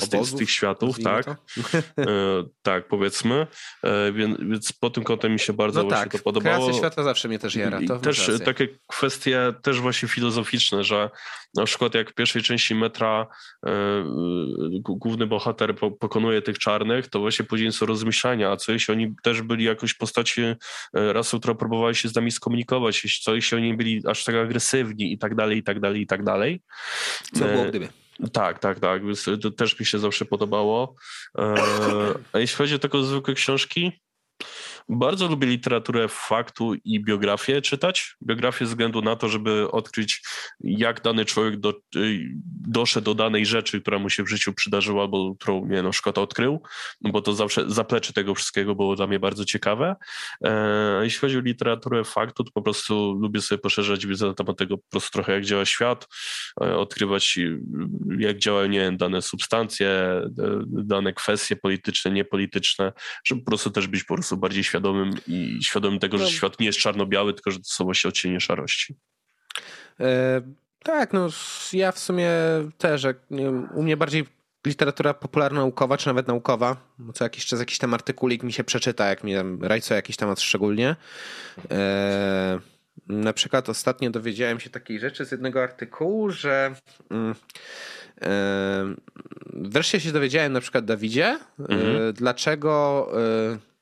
z 0.00 0.08
tych, 0.08 0.24
z 0.24 0.34
tych 0.34 0.50
światów, 0.50 1.00
tak? 1.00 1.26
E, 1.28 1.34
tak, 2.62 2.88
powiedzmy. 2.88 3.46
E, 3.82 4.12
więc, 4.12 4.38
więc 4.40 4.72
pod 4.72 4.94
tym 4.94 5.04
kątem 5.04 5.32
mi 5.32 5.38
się 5.38 5.52
bardzo 5.52 5.82
no 5.82 5.88
właśnie 5.88 6.04
tak, 6.04 6.12
to 6.12 6.18
podobało. 6.18 6.56
Kreacja 6.56 6.78
świata 6.78 7.02
zawsze 7.02 7.28
mnie 7.28 7.38
też 7.38 7.54
jara. 7.54 7.80
To 7.88 7.98
też 7.98 8.30
takie 8.44 8.68
kwestie 8.86 9.54
też 9.62 9.80
właśnie 9.80 10.08
filozoficzne, 10.08 10.84
że 10.84 11.10
na 11.56 11.64
przykład 11.64 11.94
jak 11.94 12.10
w 12.10 12.14
pierwszej 12.14 12.42
części 12.42 12.74
metra 12.74 13.26
e, 13.66 13.70
główny 14.80 15.26
bohater 15.26 15.76
po, 15.76 15.90
pokonuje 15.90 16.42
tych 16.42 16.58
czarnych, 16.58 17.08
to 17.08 17.20
właśnie 17.20 17.44
później 17.44 17.72
są 17.72 17.86
rozmyślania, 17.86 18.50
a 18.50 18.56
co 18.56 18.72
jeśli 18.72 18.94
oni 18.94 19.14
też 19.22 19.42
byli 19.42 19.64
jakoś 19.64 19.94
postaci 19.94 20.42
rasy, 20.92 21.38
która 21.38 21.54
próbowała 21.54 21.94
się 21.94 22.08
z 22.08 22.14
nami 22.14 22.30
skomunikować, 22.30 23.20
co 23.22 23.34
jeśli 23.34 23.56
oni 23.56 23.74
byli 23.74 24.02
aż 24.06 24.24
tak 24.24 24.34
agresywni 24.34 25.12
i 25.12 25.18
tak 25.18 25.34
dalej, 25.34 25.58
i 25.58 25.62
tak 25.62 25.80
dalej, 25.80 26.02
i 26.02 26.06
tak 26.06 26.24
dalej. 26.24 26.62
Co 27.34 27.44
było 27.44 27.63
gdyby? 27.68 27.88
Tak, 28.32 28.58
tak, 28.58 28.80
tak. 28.80 29.02
To 29.42 29.50
też 29.50 29.80
mi 29.80 29.86
się 29.86 29.98
zawsze 29.98 30.24
podobało. 30.24 30.94
E, 31.38 31.54
a 32.32 32.38
jeśli 32.38 32.56
chodzi 32.56 32.74
o 32.74 32.78
takie 32.78 33.04
zwykłe 33.04 33.34
książki, 33.34 33.92
bardzo 34.88 35.28
lubię 35.28 35.46
literaturę 35.46 36.08
faktu 36.08 36.74
i 36.84 37.00
biografię 37.00 37.62
czytać. 37.62 38.16
Biografię 38.22 38.66
ze 38.66 38.68
względu 38.68 39.02
na 39.02 39.16
to, 39.16 39.28
żeby 39.28 39.70
odkryć 39.70 40.22
jak 40.60 41.02
dany 41.02 41.24
człowiek 41.24 41.56
do, 41.56 41.70
y, 41.96 42.28
doszedł 42.68 43.04
do 43.04 43.14
danej 43.14 43.46
rzeczy, 43.46 43.80
która 43.80 43.98
mu 43.98 44.10
się 44.10 44.22
w 44.22 44.28
życiu 44.28 44.52
przydarzyła, 44.52 45.02
albo 45.02 45.34
którą, 45.34 45.66
nie 45.66 45.82
no, 45.82 45.92
szkoda 45.92 46.22
odkrył, 46.22 46.62
no 47.00 47.12
bo 47.12 47.22
to 47.22 47.32
zawsze 47.32 47.64
zaplecze 47.70 48.12
tego 48.12 48.34
wszystkiego 48.34 48.74
było 48.74 48.96
dla 48.96 49.06
mnie 49.06 49.18
bardzo 49.18 49.44
ciekawe. 49.44 49.96
E, 50.44 51.00
jeśli 51.02 51.20
chodzi 51.20 51.38
o 51.38 51.40
literaturę 51.40 52.04
faktu, 52.04 52.44
to 52.44 52.50
po 52.54 52.62
prostu 52.62 53.12
lubię 53.12 53.40
sobie 53.40 53.58
poszerzać 53.58 54.06
wiedzę 54.06 54.26
na 54.26 54.34
temat 54.34 54.56
tego 54.56 54.78
po 54.78 54.84
prostu 54.90 55.10
trochę, 55.12 55.32
jak 55.32 55.44
działa 55.44 55.64
świat, 55.64 56.08
e, 56.60 56.76
odkrywać 56.76 57.38
jak 58.18 58.38
działają, 58.38 58.68
nie 58.68 58.80
wiem, 58.80 58.96
dane 58.96 59.22
substancje, 59.22 60.20
dane 60.66 61.12
kwestie 61.12 61.56
polityczne, 61.56 62.10
niepolityczne, 62.10 62.92
żeby 63.24 63.40
po 63.40 63.50
prostu 63.50 63.70
też 63.70 63.86
być 63.86 64.04
po 64.04 64.14
prostu 64.14 64.36
bardziej 64.36 64.64
świadomym 64.64 64.73
i 65.26 65.58
świadomym 65.64 65.98
tego, 65.98 66.18
że 66.18 66.24
no. 66.24 66.30
świat 66.30 66.60
nie 66.60 66.66
jest 66.66 66.78
czarno-biały, 66.78 67.34
tylko 67.34 67.50
że 67.50 67.58
to 67.58 67.64
są 67.64 67.84
właśnie 67.84 68.08
odcienie 68.08 68.40
szarości. 68.40 68.96
E, 70.00 70.42
tak, 70.82 71.12
no 71.12 71.28
ja 71.72 71.92
w 71.92 71.98
sumie 71.98 72.30
też, 72.78 73.06
wiem, 73.30 73.68
u 73.74 73.82
mnie 73.82 73.96
bardziej 73.96 74.24
literatura 74.66 75.14
popularno-naukowa, 75.14 75.96
czy 75.96 76.06
nawet 76.06 76.28
naukowa, 76.28 76.76
bo 76.98 77.12
co 77.12 77.24
jakiś 77.24 77.46
czas 77.46 77.60
jakiś 77.60 77.78
tam 77.78 77.94
artykulik 77.94 78.42
mi 78.42 78.52
się 78.52 78.64
przeczyta, 78.64 79.08
jak 79.08 79.24
mi 79.24 79.34
tam 79.34 79.62
rajcuje 79.62 79.96
jakiś 79.96 80.16
temat 80.16 80.40
szczególnie. 80.40 80.96
E, 81.70 82.58
na 83.08 83.32
przykład 83.32 83.68
ostatnio 83.68 84.10
dowiedziałem 84.10 84.60
się 84.60 84.70
takiej 84.70 85.00
rzeczy 85.00 85.24
z 85.24 85.32
jednego 85.32 85.62
artykułu, 85.62 86.30
że 86.30 86.74
mm, 87.10 87.34
e, 88.22 88.94
wreszcie 89.52 90.00
się 90.00 90.12
dowiedziałem 90.12 90.52
na 90.52 90.60
przykład 90.60 90.84
Dawidzie, 90.84 91.26
e, 91.26 91.38
mhm. 91.58 92.12
dlaczego 92.12 93.08
e, 93.52 93.73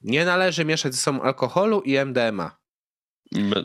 nie 0.00 0.24
należy 0.24 0.64
mieszać 0.64 0.94
ze 0.94 1.00
sobą 1.00 1.22
alkoholu 1.22 1.80
i 1.80 1.98
MDMA. 1.98 2.58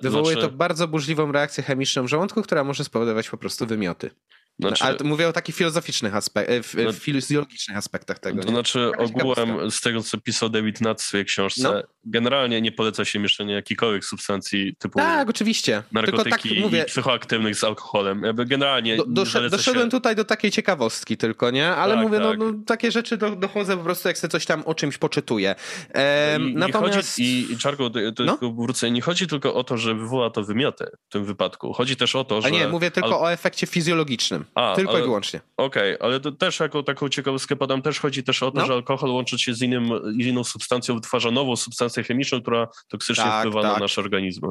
Wywołuje 0.02 0.34
znaczy... 0.34 0.48
to 0.48 0.54
bardzo 0.54 0.88
burzliwą 0.88 1.32
reakcję 1.32 1.64
chemiczną 1.64 2.04
w 2.04 2.08
żołądku, 2.08 2.42
która 2.42 2.64
może 2.64 2.84
spowodować 2.84 3.30
po 3.30 3.38
prostu 3.38 3.66
wymioty. 3.66 4.12
Znaczy, 4.60 4.84
Ale 4.84 4.98
mówię 5.04 5.28
o 5.28 5.34
takich 5.34 5.56
filozoficznych 5.56 6.16
aspektach, 6.16 6.56
no, 6.86 6.94
fizjologicznych 6.94 7.78
aspektach 7.78 8.20
tego. 8.20 8.42
To 8.42 8.48
nie? 8.48 8.54
znaczy 8.54 8.92
ogółem 8.98 9.72
z 9.72 9.82
tego, 9.82 10.04
co 10.04 10.18
pisał 10.18 10.50
David 10.50 10.82
Nutt 10.82 11.02
w 11.02 11.04
swojej 11.04 11.26
książce, 11.26 11.64
no. 11.64 11.93
Generalnie 12.06 12.62
nie 12.62 12.72
poleca 12.72 13.06
się 13.06 13.20
mieszczenia 13.20 13.56
jakichkolwiek 13.56 14.06
substancji 14.06 14.76
typu 14.80 15.00
tak, 15.00 15.30
oczywiście. 15.30 15.84
narkotyki 15.92 16.50
tak, 16.50 16.60
mówię, 16.60 16.82
i 16.84 16.86
psychoaktywnych 16.86 17.56
z 17.56 17.64
alkoholem. 17.64 18.24
Jakby 18.24 18.46
generalnie 18.46 18.98
do, 18.98 19.06
Doszedłem 19.06 19.86
się... 19.86 19.90
tutaj 19.90 20.16
do 20.16 20.26
takiej 20.26 20.52
ciekawostki 20.52 21.18
tylko, 21.18 21.52
nie? 21.52 21.70
Ale 21.70 21.94
tak, 21.94 22.04
mówię, 22.04 22.20
no, 22.20 22.30
tak. 22.30 22.40
No, 22.40 22.52
no, 22.52 22.58
takie 22.66 22.92
rzeczy 22.92 23.18
do, 23.18 23.36
dochodzę 23.36 23.78
po 23.78 23.84
prostu, 23.84 24.08
jak 24.08 24.18
sobie 24.18 24.32
coś 24.32 24.46
tam 24.46 24.64
o 24.66 24.76
czymś 24.76 24.98
poczytuję. 24.98 25.56
Ehm, 25.94 26.50
I, 26.50 26.56
natomiast... 26.56 27.20
I, 27.20 27.52
i 27.52 27.58
Czarko, 27.58 27.90
to, 27.90 28.24
no? 28.24 28.38
wrócę, 28.58 28.92
nie 28.92 29.02
chodzi 29.02 29.28
tylko 29.28 29.54
o 29.54 29.64
to, 29.64 29.78
że 29.78 29.96
wywoła 29.96 30.30
to 30.30 30.44
wymioty 30.44 30.86
w 31.10 31.14
tym 31.14 31.26
wypadku. 31.26 31.74
Chodzi 31.74 31.96
też 31.96 32.16
o 32.16 32.24
to, 32.24 32.42
że... 32.42 32.48
A 32.48 32.52
nie, 32.52 32.68
mówię 32.68 32.92
tylko 32.92 33.20
Al... 33.20 33.26
o 33.26 33.32
efekcie 33.32 33.68
fizjologicznym. 33.68 34.46
A, 34.56 34.76
Tylko 34.76 34.92
ale, 34.92 35.00
i 35.02 35.04
wyłącznie. 35.04 35.42
Okej, 35.58 35.96
okay, 35.96 36.08
ale 36.08 36.20
to 36.20 36.32
też 36.32 36.60
jako 36.60 36.84
taką 36.84 37.10
ciekawostkę 37.10 37.56
podam, 37.56 37.82
też 37.82 38.00
chodzi 38.00 38.24
też 38.24 38.44
o 38.44 38.52
to, 38.52 38.60
no. 38.60 38.66
że 38.66 38.74
alkohol 38.74 39.10
łącząc 39.10 39.42
się 39.42 39.54
z 39.54 39.62
innym, 39.62 39.90
inną 40.20 40.44
substancją 40.44 40.96
wytwarza 40.96 41.32
nową 41.32 41.56
substancję 41.56 41.93
chemiczną, 42.02 42.42
która 42.42 42.68
toksycznie 42.88 43.24
tak, 43.24 43.40
wpływa 43.40 43.62
tak. 43.62 43.74
na 43.74 43.80
nasz 43.80 43.98
organizm. 43.98 44.42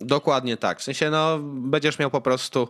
Dokładnie 0.00 0.56
tak. 0.56 0.80
W 0.80 0.82
sensie, 0.82 1.10
no, 1.10 1.38
będziesz 1.42 1.98
miał 1.98 2.10
po 2.10 2.20
prostu 2.20 2.68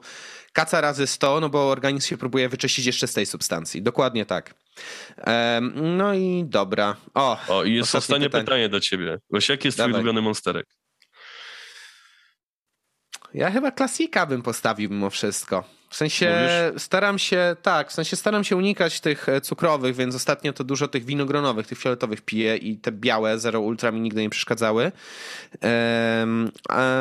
kaca 0.53 0.81
razy 0.81 1.07
100, 1.07 1.41
no 1.41 1.49
bo 1.49 1.71
organizm 1.71 2.09
się 2.09 2.19
próbuje 2.19 2.49
wyczyścić 2.49 2.87
jeszcze 2.87 3.07
z 3.07 3.15
tej 3.15 3.27
substancji. 3.27 3.83
Dokładnie 3.83 4.27
tak. 4.27 4.55
Um, 5.27 5.97
no 5.97 6.15
i 6.15 6.45
dobra. 6.47 6.97
O, 7.15 7.39
o 7.49 7.65
i 7.65 7.75
jest 7.75 7.95
ostatnie 7.95 8.27
pytanie. 8.27 8.45
pytanie 8.45 8.69
do 8.69 8.81
ciebie. 8.81 9.19
Właśnie, 9.31 9.53
jaki 9.53 9.69
jest 9.69 9.79
Dawaj. 9.79 9.93
twój 9.93 10.01
ulubiony 10.01 10.23
monsterek? 10.23 10.67
Ja 13.35 13.51
chyba 13.51 13.71
klasika 13.71 14.27
bym 14.27 14.43
postawił 14.43 14.91
mimo 14.91 15.11
wszystko. 15.11 15.65
W 15.89 15.97
sensie 15.97 16.35
Mówisz? 16.71 16.83
staram 16.83 17.19
się, 17.19 17.57
tak, 17.63 17.91
w 17.91 17.93
sensie 17.93 18.17
staram 18.17 18.45
się 18.45 18.57
unikać 18.57 19.01
tych 19.01 19.29
e, 19.29 19.41
cukrowych, 19.41 19.97
więc 19.97 20.15
ostatnio 20.15 20.53
to 20.53 20.65
dużo 20.65 20.89
tych 20.89 21.05
winogronowych, 21.05 21.67
tych 21.67 21.79
fioletowych 21.79 22.23
piję 22.23 22.57
i 22.57 22.79
te 22.79 22.93
białe 22.93 23.39
Zero 23.39 23.61
Ultra 23.61 23.91
mi 23.91 24.01
nigdy 24.01 24.21
nie 24.21 24.31
przeszkadzały. 24.31 24.93
Um, 26.21 26.53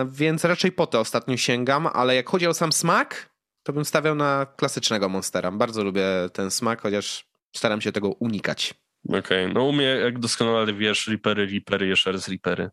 więc 0.07 0.45
raczej 0.45 0.71
po 0.71 0.87
to 0.87 0.99
ostatnio 0.99 1.37
sięgam, 1.37 1.87
ale 1.93 2.15
jak 2.15 2.29
chodzi 2.29 2.47
o 2.47 2.53
sam 2.53 2.71
smak, 2.71 3.29
to 3.63 3.73
bym 3.73 3.85
stawiał 3.85 4.15
na 4.15 4.47
klasycznego 4.55 5.09
Monstera. 5.09 5.51
Bardzo 5.51 5.83
lubię 5.83 6.05
ten 6.33 6.51
smak, 6.51 6.81
chociaż 6.81 7.25
staram 7.55 7.81
się 7.81 7.91
tego 7.91 8.09
unikać. 8.09 8.73
Okej, 9.09 9.19
okay. 9.19 9.53
no 9.53 9.63
u 9.63 9.73
mnie, 9.73 9.85
jak 9.85 10.19
doskonale 10.19 10.73
wiesz, 10.73 11.07
Ripery, 11.07 11.45
Ripery, 11.45 11.87
jeszcze 11.87 12.11
raz 12.11 12.27
Ripery. 12.27 12.69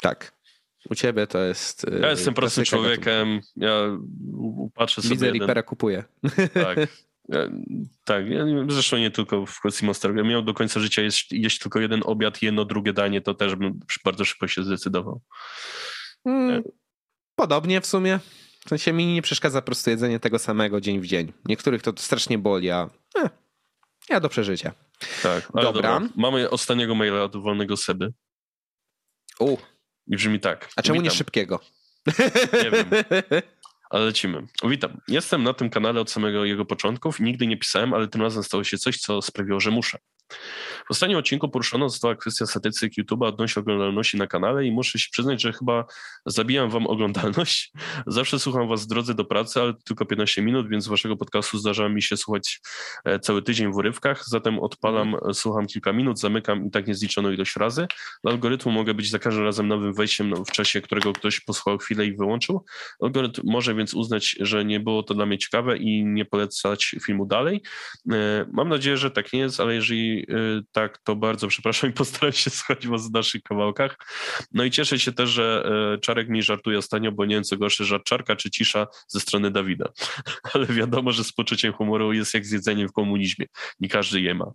Tak. 0.00 0.37
U 0.90 0.94
ciebie 0.94 1.26
to 1.26 1.38
jest. 1.38 1.84
Y, 1.84 1.98
ja 2.02 2.10
jestem 2.10 2.34
prostym 2.34 2.64
człowiekiem. 2.64 3.40
Ja 3.56 3.98
patrzę 4.74 5.02
sobie. 5.02 5.14
Widzę. 5.14 5.30
Ripera 5.30 5.62
kupuję. 5.62 6.04
Tak. 6.54 6.78
Ja, 7.28 7.38
tak, 8.04 8.30
ja, 8.30 8.44
zresztą 8.68 8.96
nie 8.96 9.10
tylko 9.10 9.46
w 9.46 9.60
kwestii 9.60 9.86
Monster. 9.86 10.16
Ja 10.16 10.22
miał 10.22 10.42
do 10.42 10.54
końca 10.54 10.80
życia 10.80 11.02
jeść, 11.02 11.32
jeść 11.32 11.58
tylko 11.58 11.80
jeden 11.80 12.02
obiad, 12.04 12.42
jedno 12.42 12.64
drugie 12.64 12.92
danie, 12.92 13.20
to 13.20 13.34
też 13.34 13.54
bym 13.54 13.80
bardzo 14.04 14.24
szybko 14.24 14.48
się 14.48 14.64
zdecydował. 14.64 15.20
Hmm, 16.24 16.62
podobnie 17.34 17.80
w 17.80 17.86
sumie. 17.86 18.20
W 18.64 18.68
sensie 18.68 18.92
mi 18.92 19.06
nie 19.06 19.22
przeszkadza 19.22 19.62
po 19.62 19.66
prostu 19.66 19.90
jedzenie 19.90 20.20
tego 20.20 20.38
samego 20.38 20.80
dzień 20.80 21.00
w 21.00 21.06
dzień. 21.06 21.32
Niektórych 21.44 21.82
to 21.82 21.92
strasznie 21.96 22.38
boli, 22.38 22.70
a 22.70 22.90
eh, 23.18 23.30
ja 24.08 24.20
do 24.20 24.28
przeżycia. 24.28 24.72
Tak, 25.22 25.48
dobra. 25.54 25.72
dobra. 25.72 26.00
Mamy 26.16 26.50
ostatniego 26.50 26.94
maila 26.94 27.22
od 27.22 27.36
wolnego 27.36 27.76
Seby. 27.76 28.12
U. 29.38 29.56
I 30.08 30.16
brzmi 30.16 30.40
tak. 30.40 30.68
A 30.76 30.82
czemu 30.82 30.94
Witam. 30.94 31.04
nie 31.04 31.18
szybkiego? 31.18 31.60
Nie 32.64 32.70
wiem. 32.70 32.90
Ale 33.90 34.04
lecimy. 34.04 34.46
Witam. 34.64 35.00
Jestem 35.08 35.42
na 35.42 35.54
tym 35.54 35.70
kanale 35.70 36.00
od 36.00 36.10
samego 36.10 36.44
jego 36.44 36.64
początków. 36.64 37.20
Nigdy 37.20 37.46
nie 37.46 37.56
pisałem, 37.56 37.94
ale 37.94 38.08
tym 38.08 38.22
razem 38.22 38.42
stało 38.42 38.64
się 38.64 38.78
coś, 38.78 38.98
co 38.98 39.22
sprawiło, 39.22 39.60
że 39.60 39.70
muszę. 39.70 39.98
W 40.86 40.90
ostatnim 40.90 41.18
odcinku 41.18 41.48
poruszona 41.48 41.88
została 41.88 42.16
kwestia 42.16 42.46
statystyk 42.46 42.92
YouTube'a 42.92 43.26
odnośnie 43.26 43.60
oglądalności 43.60 44.16
na 44.16 44.26
kanale 44.26 44.66
i 44.66 44.72
muszę 44.72 44.98
się 44.98 45.08
przyznać, 45.12 45.42
że 45.42 45.52
chyba 45.52 45.84
zabijam 46.26 46.70
wam 46.70 46.86
oglądalność. 46.86 47.72
Zawsze 48.06 48.38
słucham 48.38 48.68
was 48.68 48.84
w 48.84 48.86
drodze 48.86 49.14
do 49.14 49.24
pracy, 49.24 49.60
ale 49.60 49.74
tylko 49.84 50.06
15 50.06 50.42
minut, 50.42 50.68
więc 50.68 50.88
waszego 50.88 51.16
podcastu 51.16 51.58
zdarza 51.58 51.88
mi 51.88 52.02
się 52.02 52.16
słuchać 52.16 52.60
e, 53.04 53.20
cały 53.20 53.42
tydzień 53.42 53.72
w 53.72 53.76
urywkach, 53.76 54.24
zatem 54.26 54.58
odpalam, 54.58 55.08
mm. 55.08 55.34
słucham 55.34 55.66
kilka 55.66 55.92
minut, 55.92 56.20
zamykam 56.20 56.66
i 56.66 56.70
tak 56.70 56.86
niezliczoną 56.86 57.30
ilość 57.30 57.56
razy. 57.56 57.86
Dla 58.22 58.32
algorytmu 58.32 58.72
mogę 58.72 58.94
być 58.94 59.10
za 59.10 59.18
każdym 59.18 59.44
razem 59.44 59.68
nowym 59.68 59.94
wejściem 59.94 60.44
w 60.44 60.50
czasie, 60.50 60.80
którego 60.80 61.12
ktoś 61.12 61.40
posłuchał 61.40 61.78
chwilę 61.78 62.06
i 62.06 62.16
wyłączył. 62.16 62.64
Algorytm 63.02 63.42
może 63.44 63.74
więc 63.74 63.94
uznać, 63.94 64.36
że 64.40 64.64
nie 64.64 64.80
było 64.80 65.02
to 65.02 65.14
dla 65.14 65.26
mnie 65.26 65.38
ciekawe 65.38 65.76
i 65.76 66.04
nie 66.04 66.24
polecać 66.24 66.96
filmu 67.04 67.26
dalej. 67.26 67.62
E, 68.12 68.46
mam 68.52 68.68
nadzieję, 68.68 68.96
że 68.96 69.10
tak 69.10 69.32
nie 69.32 69.40
jest, 69.40 69.60
ale 69.60 69.74
jeżeli 69.74 70.17
Y, 70.30 70.62
tak, 70.72 70.98
to 70.98 71.16
bardzo 71.16 71.48
przepraszam 71.54 71.90
i 71.90 71.92
postaram 71.92 72.32
się 72.32 72.50
was 72.84 73.08
w 73.08 73.12
naszych 73.12 73.42
kawałkach. 73.42 73.96
No 74.52 74.64
i 74.64 74.70
cieszę 74.70 74.98
się 74.98 75.12
też, 75.12 75.30
że 75.30 75.70
y, 75.96 76.00
Czarek 76.00 76.28
mi 76.28 76.42
żartuje 76.42 76.78
ostatnio, 76.78 77.12
bo 77.12 77.24
nie 77.24 77.34
wiem 77.34 77.44
co 77.44 77.56
gorsze, 77.56 77.84
żart 77.84 78.04
Czarka 78.04 78.36
czy 78.36 78.50
cisza 78.50 78.86
ze 79.08 79.20
strony 79.20 79.50
Dawida. 79.50 79.88
Ale 80.54 80.66
wiadomo, 80.66 81.12
że 81.12 81.24
z 81.24 81.32
poczuciem 81.32 81.72
humoru 81.72 82.12
jest 82.12 82.34
jak 82.34 82.46
z 82.46 82.52
jedzeniem 82.52 82.88
w 82.88 82.92
komunizmie. 82.92 83.46
Nie 83.80 83.88
każdy 83.88 84.20
je 84.20 84.34
ma. 84.34 84.52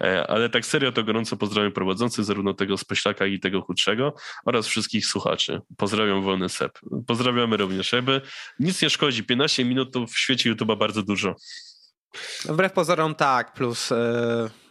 E, 0.00 0.26
ale 0.26 0.48
tak 0.48 0.66
serio 0.66 0.92
to 0.92 1.04
gorąco 1.04 1.36
pozdrawiam 1.36 1.72
prowadzących, 1.72 2.24
zarówno 2.24 2.54
tego 2.54 2.76
z 2.76 2.84
Poślaka 2.84 3.26
i 3.26 3.40
tego 3.40 3.60
chudszego 3.60 4.14
oraz 4.44 4.66
wszystkich 4.66 5.06
słuchaczy. 5.06 5.60
Pozdrawiam 5.76 6.22
Wolny 6.22 6.48
Sep. 6.48 6.78
Pozdrawiamy 7.06 7.56
również 7.56 7.94
Eby. 7.94 8.20
Nic 8.58 8.82
nie 8.82 8.90
szkodzi, 8.90 9.24
15 9.24 9.64
minut 9.64 9.92
to 9.92 10.06
w 10.06 10.18
świecie 10.18 10.54
YouTube'a 10.54 10.78
bardzo 10.78 11.02
dużo. 11.02 11.34
Wbrew 12.44 12.72
pozorom 12.72 13.14
tak, 13.14 13.52
plus 13.52 13.90
yy, 13.90 13.96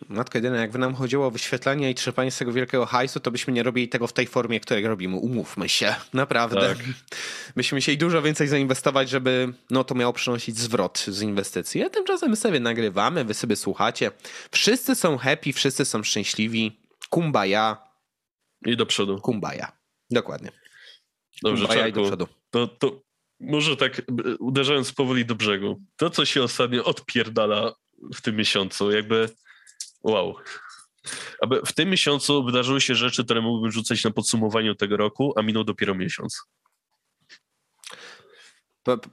matko 0.10 0.38
jedyna, 0.38 0.58
jakby 0.58 0.80
nam 0.80 0.96
chodziło 0.96 1.28
o 1.28 1.32
wyświetlenie 1.32 1.92
i 1.92 1.96
trzepanie 1.96 2.32
z 2.32 2.38
tego 2.38 2.52
wielkiego 2.52 2.86
hajsu, 2.86 3.20
to 3.20 3.32
byśmy 3.32 3.54
nie 3.54 3.64
robili 3.64 3.90
tego 3.90 4.08
w 4.08 4.14
tej 4.14 4.28
formie, 4.28 4.60
której 4.60 4.88
robimy. 4.88 5.16
Umówmy 5.16 5.70
się, 5.70 5.96
naprawdę. 6.14 6.76
Tak. 6.76 6.78
Byśmy 7.56 7.76
musieli 7.76 7.98
dużo 7.98 8.22
więcej 8.22 8.48
zainwestować, 8.48 9.10
żeby 9.10 9.54
no, 9.70 9.84
to 9.84 9.96
miało 9.96 10.14
przynosić 10.14 10.58
zwrot 10.58 11.06
z 11.08 11.22
inwestycji. 11.22 11.84
A 11.84 11.90
tymczasem 11.90 12.30
my 12.30 12.36
sobie 12.36 12.60
nagrywamy, 12.60 13.26
wy 13.26 13.34
sobie 13.34 13.56
słuchacie. 13.56 14.12
Wszyscy 14.52 14.96
są 14.96 15.18
happy, 15.18 15.54
wszyscy 15.54 15.86
są 15.86 16.04
szczęśliwi. 16.04 16.80
Kumbaya. 17.10 17.78
I 18.66 18.78
do 18.78 18.86
przodu. 18.86 19.22
Kumbaya. 19.22 19.66
Dokładnie. 20.12 20.52
Dobrze, 21.44 21.66
Kumbaya 21.66 21.88
i 21.88 21.94
do 21.94 22.04
przodu. 22.04 22.28
To, 22.52 22.68
to 22.68 23.09
może 23.40 23.78
tak 23.78 24.02
uderzając 24.40 24.94
powoli 24.94 25.26
do 25.26 25.36
brzegu, 25.36 25.82
to 25.96 26.10
co 26.10 26.26
się 26.26 26.44
ostatnio 26.44 26.84
odpierdala 26.84 27.74
w 28.16 28.22
tym 28.22 28.36
miesiącu, 28.36 28.92
jakby 28.92 29.30
wow. 30.04 30.36
Aby 31.42 31.62
w 31.66 31.74
tym 31.74 31.90
miesiącu 31.90 32.44
wydarzyły 32.44 32.82
się 32.82 32.96
rzeczy, 32.96 33.26
które 33.26 33.42
mógłbym 33.42 33.72
rzucać 33.72 34.04
na 34.04 34.12
podsumowaniu 34.12 34.76
tego 34.76 34.98
roku, 34.98 35.34
a 35.36 35.42
minął 35.42 35.64
dopiero 35.64 35.96
miesiąc. 35.96 36.44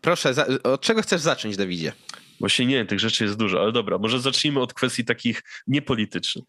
Proszę, 0.00 0.34
od 0.62 0.80
czego 0.80 1.02
chcesz 1.02 1.20
zacząć, 1.20 1.56
Dawidzie? 1.56 1.92
Właśnie 2.40 2.66
nie, 2.66 2.86
tych 2.86 3.00
rzeczy 3.00 3.24
jest 3.24 3.36
dużo, 3.36 3.60
ale 3.60 3.72
dobra, 3.72 3.98
może 3.98 4.20
zacznijmy 4.20 4.60
od 4.60 4.74
kwestii 4.74 5.04
takich 5.04 5.42
niepolitycznych. 5.66 6.44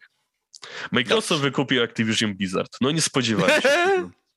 Microsoft 0.92 1.28
Dobrze. 1.28 1.42
wykupił 1.42 1.82
Activision 1.82 2.34
Blizzard. 2.34 2.76
No 2.80 2.90
nie 2.90 3.02
spodziewałem 3.02 3.62
się. 3.62 3.68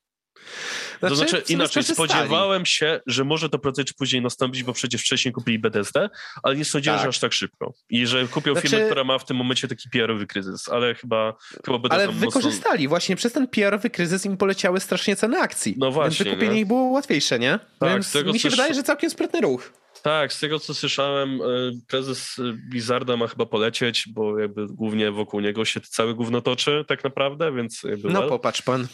Znaczy, 1.08 1.24
to 1.24 1.28
znaczy 1.28 1.52
inaczej, 1.52 1.82
spodziewałem 1.84 2.66
się, 2.66 3.00
że 3.06 3.24
może 3.24 3.48
to 3.48 3.58
prędzej 3.58 3.84
czy 3.84 3.94
później 3.94 4.22
nastąpić, 4.22 4.62
bo 4.62 4.72
przecież 4.72 5.02
wcześniej 5.02 5.32
kupili 5.32 5.58
BDSD, 5.58 6.10
ale 6.42 6.56
nie 6.56 6.64
sądziłem, 6.64 6.98
tak. 6.98 7.04
że 7.04 7.08
aż 7.08 7.18
tak 7.18 7.32
szybko. 7.32 7.74
I 7.90 8.06
że 8.06 8.28
kupią 8.28 8.52
znaczy... 8.52 8.68
firmę, 8.68 8.84
która 8.84 9.04
ma 9.04 9.18
w 9.18 9.24
tym 9.24 9.36
momencie 9.36 9.68
taki 9.68 9.88
PR-owy 9.90 10.26
kryzys, 10.26 10.68
ale 10.68 10.94
chyba, 10.94 11.36
chyba 11.64 11.78
będą 11.78 11.96
Ale 11.96 12.08
wykorzystali, 12.08 12.78
mocno... 12.84 12.88
właśnie 12.88 13.16
przez 13.16 13.32
ten 13.32 13.48
PR-owy 13.48 13.90
kryzys 13.90 14.26
im 14.26 14.36
poleciały 14.36 14.80
strasznie 14.80 15.16
ceny 15.16 15.38
akcji. 15.40 15.74
No 15.78 15.90
właśnie. 15.90 16.24
Więc 16.24 16.34
wykupienie 16.34 16.60
ich 16.60 16.66
było 16.66 16.82
łatwiejsze, 16.82 17.38
nie? 17.38 17.58
Tak, 17.80 17.90
Więc 17.92 18.14
mi 18.14 18.38
się 18.38 18.48
coś... 18.48 18.50
wydaje, 18.50 18.74
że 18.74 18.82
całkiem 18.82 19.10
sprytny 19.10 19.40
ruch. 19.40 19.81
Tak, 20.02 20.32
z 20.32 20.40
tego 20.40 20.58
co 20.58 20.74
słyszałem, 20.74 21.42
e, 21.42 21.44
prezes 21.88 22.36
Blizzarda 22.70 23.16
ma 23.16 23.26
chyba 23.26 23.46
polecieć, 23.46 24.08
bo 24.08 24.38
jakby 24.38 24.66
głównie 24.66 25.10
wokół 25.10 25.40
niego 25.40 25.64
się 25.64 25.80
cały 25.80 26.14
gówno 26.14 26.40
toczy 26.40 26.84
tak 26.88 27.04
naprawdę, 27.04 27.52
więc 27.52 27.82
No 28.04 28.20
well. 28.20 28.28
popatrz 28.28 28.62
pan. 28.62 28.86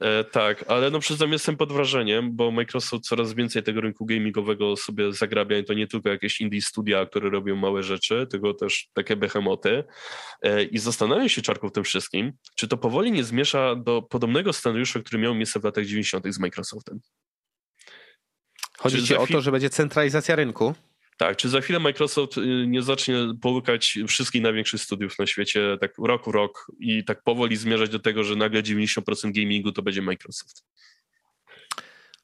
E, 0.00 0.24
tak, 0.24 0.64
ale 0.68 0.90
no 0.90 0.98
przyznam 0.98 1.32
jestem 1.32 1.56
pod 1.56 1.72
wrażeniem, 1.72 2.36
bo 2.36 2.50
Microsoft 2.50 3.04
coraz 3.04 3.34
więcej 3.34 3.62
tego 3.62 3.80
rynku 3.80 4.06
gamingowego 4.06 4.76
sobie 4.76 5.12
zagrabia 5.12 5.58
i 5.58 5.64
to 5.64 5.74
nie 5.74 5.86
tylko 5.86 6.08
jakieś 6.08 6.40
indie 6.40 6.62
studia, 6.62 7.06
które 7.06 7.30
robią 7.30 7.56
małe 7.56 7.82
rzeczy, 7.82 8.26
tylko 8.30 8.54
też 8.54 8.88
takie 8.92 9.16
behemoty 9.16 9.84
e, 10.42 10.62
i 10.62 10.78
zastanawiam 10.78 11.28
się 11.28 11.42
Czarku 11.42 11.68
w 11.68 11.72
tym 11.72 11.84
wszystkim, 11.84 12.32
czy 12.56 12.68
to 12.68 12.76
powoli 12.76 13.12
nie 13.12 13.24
zmiesza 13.24 13.74
do 13.74 14.02
podobnego 14.02 14.52
scenariusza, 14.52 15.00
który 15.00 15.22
miał 15.22 15.34
miejsce 15.34 15.60
w 15.60 15.64
latach 15.64 15.84
90. 15.84 16.26
z 16.34 16.38
Microsoftem. 16.38 17.00
Chodzi 18.78 19.02
ci 19.02 19.16
o 19.16 19.26
to, 19.26 19.40
że 19.40 19.52
będzie 19.52 19.70
centralizacja 19.70 20.36
rynku? 20.36 20.74
Tak, 21.16 21.36
czy 21.36 21.48
za 21.48 21.60
chwilę 21.60 21.78
Microsoft 21.78 22.38
y, 22.38 22.64
nie 22.66 22.82
zacznie 22.82 23.14
połykać 23.42 23.98
wszystkich 24.08 24.42
największych 24.42 24.80
studiów 24.80 25.18
na 25.18 25.26
świecie 25.26 25.76
tak 25.80 25.92
rok 25.98 26.24
w 26.24 26.28
rok 26.28 26.66
i 26.80 27.04
tak 27.04 27.22
powoli 27.22 27.56
zmierzać 27.56 27.90
do 27.90 27.98
tego, 27.98 28.24
że 28.24 28.36
nagle 28.36 28.62
90% 28.62 29.32
gamingu 29.32 29.72
to 29.72 29.82
będzie 29.82 30.02
Microsoft? 30.02 30.64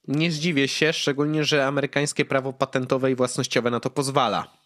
Nie 0.08 0.30
zdziwię 0.30 0.68
się, 0.68 0.92
szczególnie, 0.92 1.44
że 1.44 1.66
amerykańskie 1.66 2.24
prawo 2.24 2.52
patentowe 2.52 3.10
i 3.10 3.14
własnościowe 3.14 3.70
na 3.70 3.80
to 3.80 3.90
pozwala. 3.90 4.63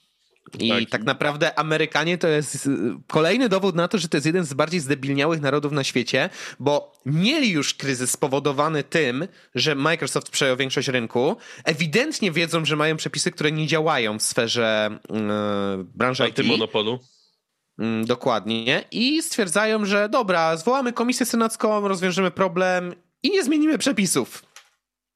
I 0.59 0.69
tak. 0.69 0.91
tak. 0.91 1.05
naprawdę 1.05 1.59
Amerykanie 1.59 2.19
to 2.19 2.29
jest 2.29 2.67
y, 2.67 2.71
kolejny 3.07 3.49
dowód 3.49 3.75
na 3.75 3.89
to, 3.89 3.99
że 3.99 4.09
to 4.09 4.17
jest 4.17 4.27
jeden 4.27 4.45
z 4.45 4.55
bardziej 4.55 4.81
zdebilniałych 4.81 5.41
narodów 5.41 5.73
na 5.73 5.85
świecie, 5.85 6.31
bo 6.61 6.93
mieli 7.07 7.51
już 7.51 7.75
kryzys 7.75 8.11
spowodowany 8.11 8.85
tym, 8.85 9.29
że 9.55 9.75
Microsoft 9.75 10.31
przejął 10.31 10.57
większość 10.57 10.89
rynku. 10.89 11.37
Ewidentnie 11.65 12.33
wiedzą, 12.33 12.65
że 12.65 12.77
mają 12.77 12.97
przepisy, 12.97 13.31
które 13.31 13.53
nie 13.53 13.67
działają 13.67 14.19
w 14.19 14.23
sferze 14.23 14.99
yy, 15.11 15.85
branży. 15.95 16.29
IT. 16.29 16.39
Yy, 16.39 18.05
dokładnie. 18.05 18.85
I 18.91 19.23
stwierdzają, 19.23 19.85
że 19.85 20.09
dobra, 20.09 20.57
zwołamy 20.57 20.93
komisję 20.93 21.27
senacką, 21.27 21.89
rozwiążemy 21.89 22.31
problem 22.31 22.95
i 23.23 23.31
nie 23.31 23.45
zmienimy 23.45 23.79
przepisów. 23.79 24.45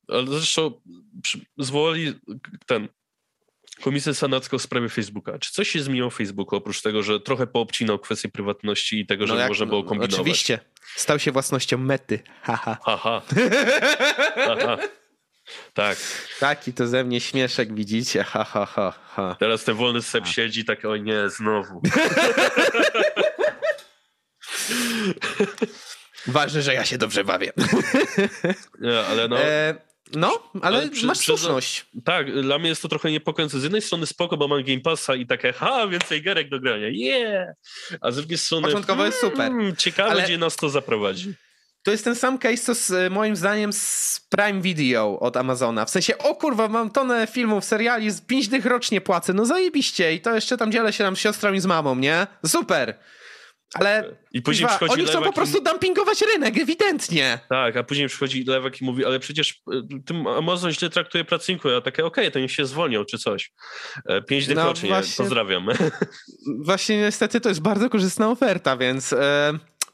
Ale 0.08 0.26
zresztą 0.26 0.72
zwołali 1.58 2.14
ten 2.66 2.88
Komisję 3.82 4.14
Senacką 4.14 4.58
w 4.58 4.62
sprawie 4.62 4.88
Facebooka. 4.88 5.38
Czy 5.38 5.52
coś 5.52 5.68
się 5.68 5.82
zmieniło 5.82 6.10
w 6.10 6.14
Facebooku, 6.14 6.58
oprócz 6.58 6.82
tego, 6.82 7.02
że 7.02 7.20
trochę 7.20 7.46
poobcinał 7.46 7.98
kwestię 7.98 8.28
prywatności 8.28 9.00
i 9.00 9.06
tego, 9.06 9.26
że 9.26 9.34
no 9.34 9.40
jak, 9.40 9.48
można 9.48 9.66
było 9.66 9.84
kombinować? 9.84 10.14
Oczywiście. 10.14 10.58
Stał 10.96 11.18
się 11.18 11.32
własnością 11.32 11.78
mety. 11.78 12.20
Haha. 12.42 12.78
Haha. 12.84 13.22
Haha. 14.34 14.78
Tak. 15.74 15.98
Taki 16.40 16.72
to 16.72 16.86
ze 16.86 17.04
mnie 17.04 17.20
śmieszek, 17.20 17.74
widzicie? 17.74 18.24
Ha, 18.24 18.44
ha, 18.44 18.66
ha, 18.66 18.94
ha. 19.14 19.36
Teraz 19.40 19.64
ten 19.64 19.74
wolny 19.74 20.02
sep 20.02 20.26
siedzi 20.26 20.64
tak, 20.64 20.84
o 20.84 20.96
nie, 20.96 21.28
znowu. 21.28 21.82
Ważne, 26.26 26.62
że 26.62 26.74
ja 26.74 26.84
się 26.84 26.98
dobrze 26.98 27.24
bawię. 27.24 27.52
Nie, 28.80 29.00
ale 29.00 29.28
no... 29.28 29.38
E 29.38 29.91
no, 30.16 30.50
ale, 30.62 30.78
ale 30.78 30.88
przy, 30.88 31.06
masz 31.06 31.18
słuszność. 31.18 31.86
Tak, 32.04 32.42
dla 32.42 32.58
mnie 32.58 32.68
jest 32.68 32.82
to 32.82 32.88
trochę 32.88 33.10
niepokojące. 33.10 33.60
Z 33.60 33.62
jednej 33.62 33.82
strony 33.82 34.06
spoko, 34.06 34.36
bo 34.36 34.48
mam 34.48 34.64
Game 34.64 34.80
Passa 34.80 35.14
i 35.14 35.26
takie, 35.26 35.52
ha, 35.52 35.86
więcej 35.86 36.22
gierek 36.22 36.48
do 36.48 36.60
grania, 36.60 36.88
yeah! 36.88 37.54
A 38.00 38.10
z 38.10 38.16
drugiej 38.16 38.38
strony... 38.38 38.66
Początkowo 38.66 39.06
jest 39.06 39.20
super. 39.20 39.52
Hmm, 39.52 39.76
ciekawe, 39.76 40.10
ale... 40.10 40.22
gdzie 40.22 40.38
nas 40.38 40.56
to 40.56 40.68
zaprowadzi. 40.68 41.34
To 41.82 41.90
jest 41.90 42.04
ten 42.04 42.14
sam 42.14 42.38
case, 42.38 42.56
co 42.56 42.74
z, 42.74 43.12
moim 43.12 43.36
zdaniem 43.36 43.72
z 43.72 44.20
Prime 44.28 44.60
Video 44.60 45.20
od 45.20 45.36
Amazona. 45.36 45.84
W 45.84 45.90
sensie, 45.90 46.18
o 46.18 46.34
kurwa, 46.34 46.68
mam 46.68 46.90
tonę 46.90 47.26
filmów, 47.26 47.64
seriali, 47.64 48.10
z 48.10 48.20
5 48.20 48.48
dych 48.48 48.66
rocznie 48.66 49.00
płacę, 49.00 49.32
no 49.32 49.44
zajebiście 49.44 50.14
i 50.14 50.20
to 50.20 50.34
jeszcze 50.34 50.56
tam 50.56 50.72
dzielę 50.72 50.92
się 50.92 51.04
tam 51.04 51.16
z 51.16 51.18
siostrą 51.18 51.52
i 51.52 51.60
z 51.60 51.66
mamą, 51.66 51.96
nie? 51.96 52.26
Super! 52.46 52.98
Ale 53.74 54.16
I 54.32 54.42
później 54.42 54.68
kuźwa, 54.68 54.78
przychodzi 54.78 55.00
oni 55.00 55.10
chcą 55.10 55.22
po 55.22 55.32
prostu 55.32 55.58
i... 55.58 55.62
dumpingować 55.62 56.22
rynek, 56.34 56.58
ewidentnie. 56.58 57.38
Tak, 57.48 57.76
a 57.76 57.82
później 57.82 58.08
przychodzi 58.08 58.44
Lewek 58.44 58.80
i 58.80 58.84
mówi, 58.84 59.04
ale 59.04 59.20
przecież 59.20 59.50
y, 59.50 60.02
tym 60.06 60.26
Amazon 60.26 60.72
źle 60.72 60.90
traktuje 60.90 61.24
pracowników, 61.24 61.72
a 61.78 61.80
takie 61.80 62.04
okej, 62.04 62.24
okay, 62.24 62.30
to 62.30 62.38
niech 62.38 62.52
się 62.52 62.66
zwolnią 62.66 63.04
czy 63.04 63.18
coś. 63.18 63.52
E, 64.06 64.22
pięć 64.22 64.46
dych 64.46 64.56
no, 64.56 64.64
rocznie, 64.64 64.88
właśnie, 64.88 65.24
pozdrawiam. 65.24 65.66
Właśnie 66.66 67.00
niestety 67.00 67.40
to 67.40 67.48
jest 67.48 67.62
bardzo 67.62 67.90
korzystna 67.90 68.30
oferta, 68.30 68.76
więc... 68.76 69.12
E, 69.12 69.52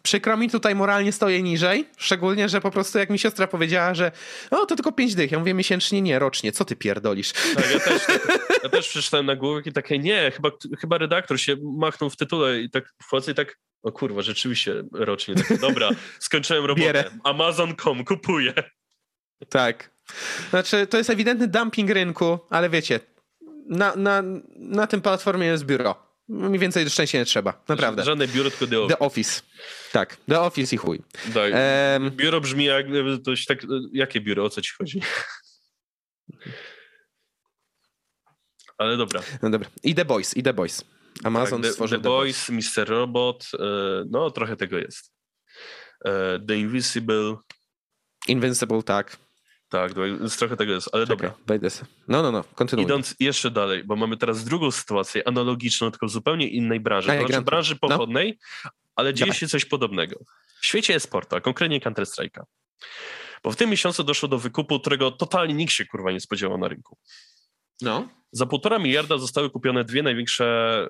przykro 0.08 0.36
mi, 0.36 0.50
tutaj 0.50 0.74
moralnie 0.74 1.12
stoję 1.12 1.42
niżej, 1.42 1.88
szczególnie, 1.96 2.48
że 2.48 2.60
po 2.60 2.70
prostu 2.70 2.98
jak 2.98 3.10
mi 3.10 3.18
siostra 3.18 3.46
powiedziała, 3.46 3.94
że 3.94 4.12
o, 4.50 4.66
to 4.66 4.76
tylko 4.76 4.92
pięć 4.92 5.14
dych, 5.14 5.32
ja 5.32 5.38
mówię 5.38 5.54
miesięcznie, 5.54 6.02
nie, 6.02 6.18
rocznie, 6.18 6.52
co 6.52 6.64
ty 6.64 6.76
pierdolisz? 6.76 7.32
Tak, 7.32 7.70
ja 7.70 7.80
też, 7.80 8.02
ja 8.64 8.68
też 8.68 8.88
przeczytałem 8.88 9.26
na 9.26 9.36
głowę 9.36 9.62
i 9.64 9.72
takie, 9.72 9.98
nie, 9.98 10.30
chyba, 10.30 10.50
chyba 10.80 10.98
redaktor 10.98 11.40
się 11.40 11.56
machnął 11.62 12.10
w 12.10 12.16
tytule 12.16 12.60
i 12.60 12.70
tak 12.70 12.94
wchodzę 13.02 13.32
i 13.32 13.34
tak, 13.34 13.58
o 13.82 13.92
kurwa, 13.92 14.22
rzeczywiście 14.22 14.82
rocznie, 14.92 15.34
tak, 15.34 15.58
dobra, 15.58 15.90
skończyłem 16.20 16.64
robotę. 16.64 17.10
Amazon.com, 17.24 18.04
kupuję. 18.04 18.54
Tak. 19.48 19.90
Znaczy, 20.50 20.86
to 20.86 20.98
jest 20.98 21.10
ewidentny 21.10 21.48
dumping 21.48 21.90
rynku, 21.90 22.38
ale 22.50 22.70
wiecie, 22.70 23.00
na, 23.66 23.96
na, 23.96 24.22
na 24.56 24.86
tym 24.86 25.00
platformie 25.00 25.46
jest 25.46 25.64
biuro. 25.64 26.07
Mniej 26.28 26.58
więcej 26.58 26.84
do 26.84 26.90
szczęścia 26.90 27.18
nie 27.18 27.24
trzeba, 27.24 27.64
naprawdę. 27.68 28.04
Żadne 28.04 28.28
biuro, 28.28 28.50
tylko 28.50 28.66
The 28.66 28.78
Office. 28.78 28.96
The 28.96 28.98
Office. 28.98 29.42
Tak, 29.92 30.16
The 30.28 30.40
Office 30.40 30.74
i 30.74 30.78
chuj. 30.78 31.02
Daj. 31.26 31.52
Um, 31.96 32.10
biuro 32.10 32.40
brzmi 32.40 32.64
jak, 32.64 32.86
coś 33.24 33.46
tak, 33.46 33.58
jakie 33.92 34.20
biuro, 34.20 34.44
o 34.44 34.50
co 34.50 34.62
ci 34.62 34.72
chodzi? 34.78 35.00
Ale 38.78 38.96
dobra. 38.96 39.22
No 39.42 39.50
dobra. 39.50 39.68
I 39.82 39.94
The 39.94 40.04
Boys, 40.04 40.36
i 40.36 40.42
The 40.42 40.54
Boys. 40.54 40.84
Amazon 41.24 41.62
tak, 41.62 41.72
stworzył 41.72 41.98
The, 41.98 42.02
The 42.02 42.08
Boys, 42.08 42.50
Boys, 42.50 42.76
Mr. 42.76 42.88
Robot, 42.88 43.46
e, 43.58 43.58
no 44.10 44.30
trochę 44.30 44.56
tego 44.56 44.78
jest. 44.78 45.12
E, 46.04 46.38
The 46.48 46.56
Invisible. 46.56 47.36
Invincible, 48.28 48.82
tak. 48.82 49.16
Tak, 49.68 49.92
trochę 50.38 50.56
tego 50.56 50.72
jest, 50.72 50.88
ale 50.92 51.06
Czekaj, 51.06 51.16
dobra. 51.16 51.44
Wejdę 51.46 51.68
No, 52.08 52.22
no, 52.22 52.32
no, 52.32 52.44
kontynuuj. 52.54 52.84
Idąc 52.84 53.14
jeszcze 53.20 53.50
dalej, 53.50 53.84
bo 53.84 53.96
mamy 53.96 54.16
teraz 54.16 54.44
drugą 54.44 54.70
sytuację 54.70 55.28
analogiczną, 55.28 55.90
tylko 55.90 56.06
w 56.06 56.10
zupełnie 56.10 56.48
innej 56.48 56.80
branży. 56.80 57.08
To 57.08 57.26
znaczy 57.26 57.42
branży 57.42 57.76
no. 57.82 57.88
pochodnej, 57.88 58.38
no. 58.64 58.70
ale 58.96 59.14
dzieje 59.14 59.26
Dawaj. 59.26 59.40
się 59.40 59.48
coś 59.48 59.64
podobnego. 59.64 60.16
W 60.60 60.66
świecie 60.66 60.94
e-sportu, 60.94 61.36
a 61.36 61.40
konkretnie 61.40 61.80
Counter-Strike'a. 61.80 62.42
Bo 63.42 63.50
w 63.50 63.56
tym 63.56 63.70
miesiącu 63.70 64.04
doszło 64.04 64.28
do 64.28 64.38
wykupu, 64.38 64.80
którego 64.80 65.10
totalnie 65.10 65.54
nikt 65.54 65.72
się 65.72 65.86
kurwa 65.86 66.12
nie 66.12 66.20
spodziewał 66.20 66.58
na 66.58 66.68
rynku. 66.68 66.98
No. 67.80 68.08
Za 68.32 68.46
półtora 68.46 68.78
miliarda 68.78 69.18
zostały 69.18 69.50
kupione 69.50 69.84
dwie 69.84 70.02
największe 70.02 70.88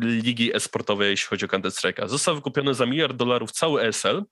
ligi 0.00 0.56
e-sportowe, 0.56 1.10
jeśli 1.10 1.28
chodzi 1.28 1.44
o 1.44 1.48
Counter-Strike'a. 1.48 2.08
Został 2.08 2.34
wykupiony 2.34 2.74
za 2.74 2.86
miliard 2.86 3.16
dolarów 3.16 3.52
cały 3.52 3.82
ESL, 3.82 4.24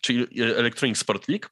czyli 0.00 0.42
Electronic 0.42 0.98
Sport 0.98 1.28
League, 1.28 1.48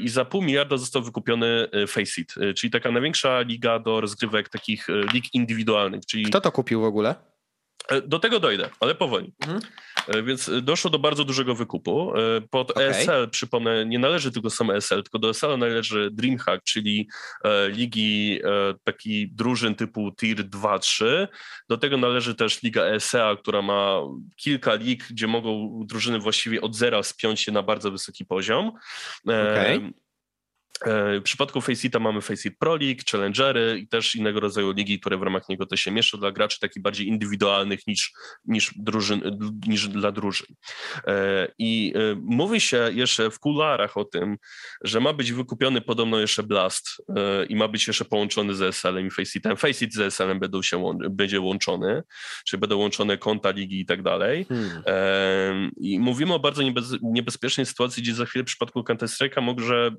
i 0.00 0.08
za 0.08 0.24
pół 0.24 0.42
miliarda 0.42 0.76
został 0.76 1.02
wykupiony 1.02 1.68
e, 1.72 1.86
Faceit, 1.86 2.34
e, 2.40 2.54
czyli 2.54 2.70
taka 2.70 2.90
największa 2.90 3.40
liga 3.40 3.78
do 3.78 4.00
rozgrywek 4.00 4.48
takich 4.48 4.86
lig 5.14 5.34
indywidualnych. 5.34 6.06
Czyli... 6.06 6.24
Kto 6.24 6.40
to 6.40 6.52
kupił 6.52 6.80
w 6.80 6.84
ogóle? 6.84 7.14
Do 8.06 8.18
tego 8.18 8.40
dojdę, 8.40 8.70
ale 8.80 8.94
powoli. 8.94 9.32
Mhm. 9.40 9.60
Więc 10.24 10.50
doszło 10.62 10.90
do 10.90 10.98
bardzo 10.98 11.24
dużego 11.24 11.54
wykupu. 11.54 12.12
Pod 12.50 12.70
okay. 12.70 12.84
ESL, 12.84 13.30
przypomnę, 13.30 13.86
nie 13.86 13.98
należy 13.98 14.32
tylko 14.32 14.50
sam 14.50 14.70
ESL, 14.70 15.02
tylko 15.02 15.18
do 15.18 15.30
ESL 15.30 15.58
należy 15.58 16.10
DreamHack, 16.12 16.64
czyli 16.64 17.08
ligi 17.68 18.40
taki 18.84 19.28
drużyn 19.32 19.74
typu 19.74 20.12
Tier 20.20 20.36
2-3. 20.36 21.28
Do 21.68 21.78
tego 21.78 21.96
należy 21.96 22.34
też 22.34 22.62
Liga 22.62 22.82
ESEA, 22.82 23.36
która 23.38 23.62
ma 23.62 24.00
kilka 24.36 24.74
lig, 24.74 25.04
gdzie 25.10 25.26
mogą 25.26 25.80
drużyny 25.86 26.18
właściwie 26.18 26.60
od 26.60 26.76
zera 26.76 27.02
spiąć 27.02 27.40
się 27.40 27.52
na 27.52 27.62
bardzo 27.62 27.90
wysoki 27.90 28.24
poziom. 28.24 28.72
Okay. 29.24 29.92
E, 30.86 31.20
w 31.20 31.22
przypadku 31.22 31.60
Faceita 31.60 31.98
mamy 31.98 32.20
Faceit 32.20 32.58
Pro 32.58 32.76
League, 32.76 33.00
Challengery 33.10 33.78
i 33.78 33.88
też 33.88 34.14
innego 34.14 34.40
rodzaju 34.40 34.72
ligi, 34.72 35.00
które 35.00 35.18
w 35.18 35.22
ramach 35.22 35.48
niego 35.48 35.66
też 35.66 35.80
się 35.80 35.90
mieszczą 35.90 36.18
dla 36.18 36.32
graczy 36.32 36.60
takich 36.60 36.82
bardziej 36.82 37.06
indywidualnych 37.08 37.86
niż, 37.86 38.12
niż, 38.44 38.74
drużyn, 38.76 39.22
niż 39.66 39.88
dla 39.88 40.12
drużyn. 40.12 40.46
E, 41.06 41.48
I 41.58 41.92
e, 41.96 42.16
mówi 42.22 42.60
się 42.60 42.90
jeszcze 42.92 43.30
w 43.30 43.38
kularach 43.38 43.96
o 43.96 44.04
tym, 44.04 44.36
że 44.84 45.00
ma 45.00 45.12
być 45.12 45.32
wykupiony 45.32 45.80
podobno 45.80 46.20
jeszcze 46.20 46.42
Blast 46.42 46.86
i 47.48 47.56
ma 47.56 47.68
być 47.68 47.86
jeszcze 47.86 48.04
połączony 48.04 48.54
z 48.54 48.62
ESL-em 48.62 49.06
i 49.06 49.10
Faceitem. 49.10 49.56
Faceit 49.56 49.94
z 49.94 50.00
ESL-em 50.00 50.40
będą 50.40 50.62
się 50.62 50.98
będzie 51.10 51.40
łączony, 51.40 52.02
czyli 52.46 52.60
będą 52.60 52.76
łączone 52.76 53.18
konta 53.18 53.50
ligi 53.50 53.80
i 53.80 53.86
tak 53.86 54.02
dalej. 54.02 54.46
Hmm. 54.48 55.70
I 55.76 55.98
mówimy 55.98 56.34
o 56.34 56.38
bardzo 56.38 56.62
niebez, 56.62 56.84
niebezpiecznej 57.02 57.66
sytuacji, 57.66 58.02
gdzie 58.02 58.14
za 58.14 58.26
chwilę 58.26 58.42
w 58.42 58.46
przypadku 58.46 58.80
Counter-Strike'a 58.80 59.42
może 59.42 59.90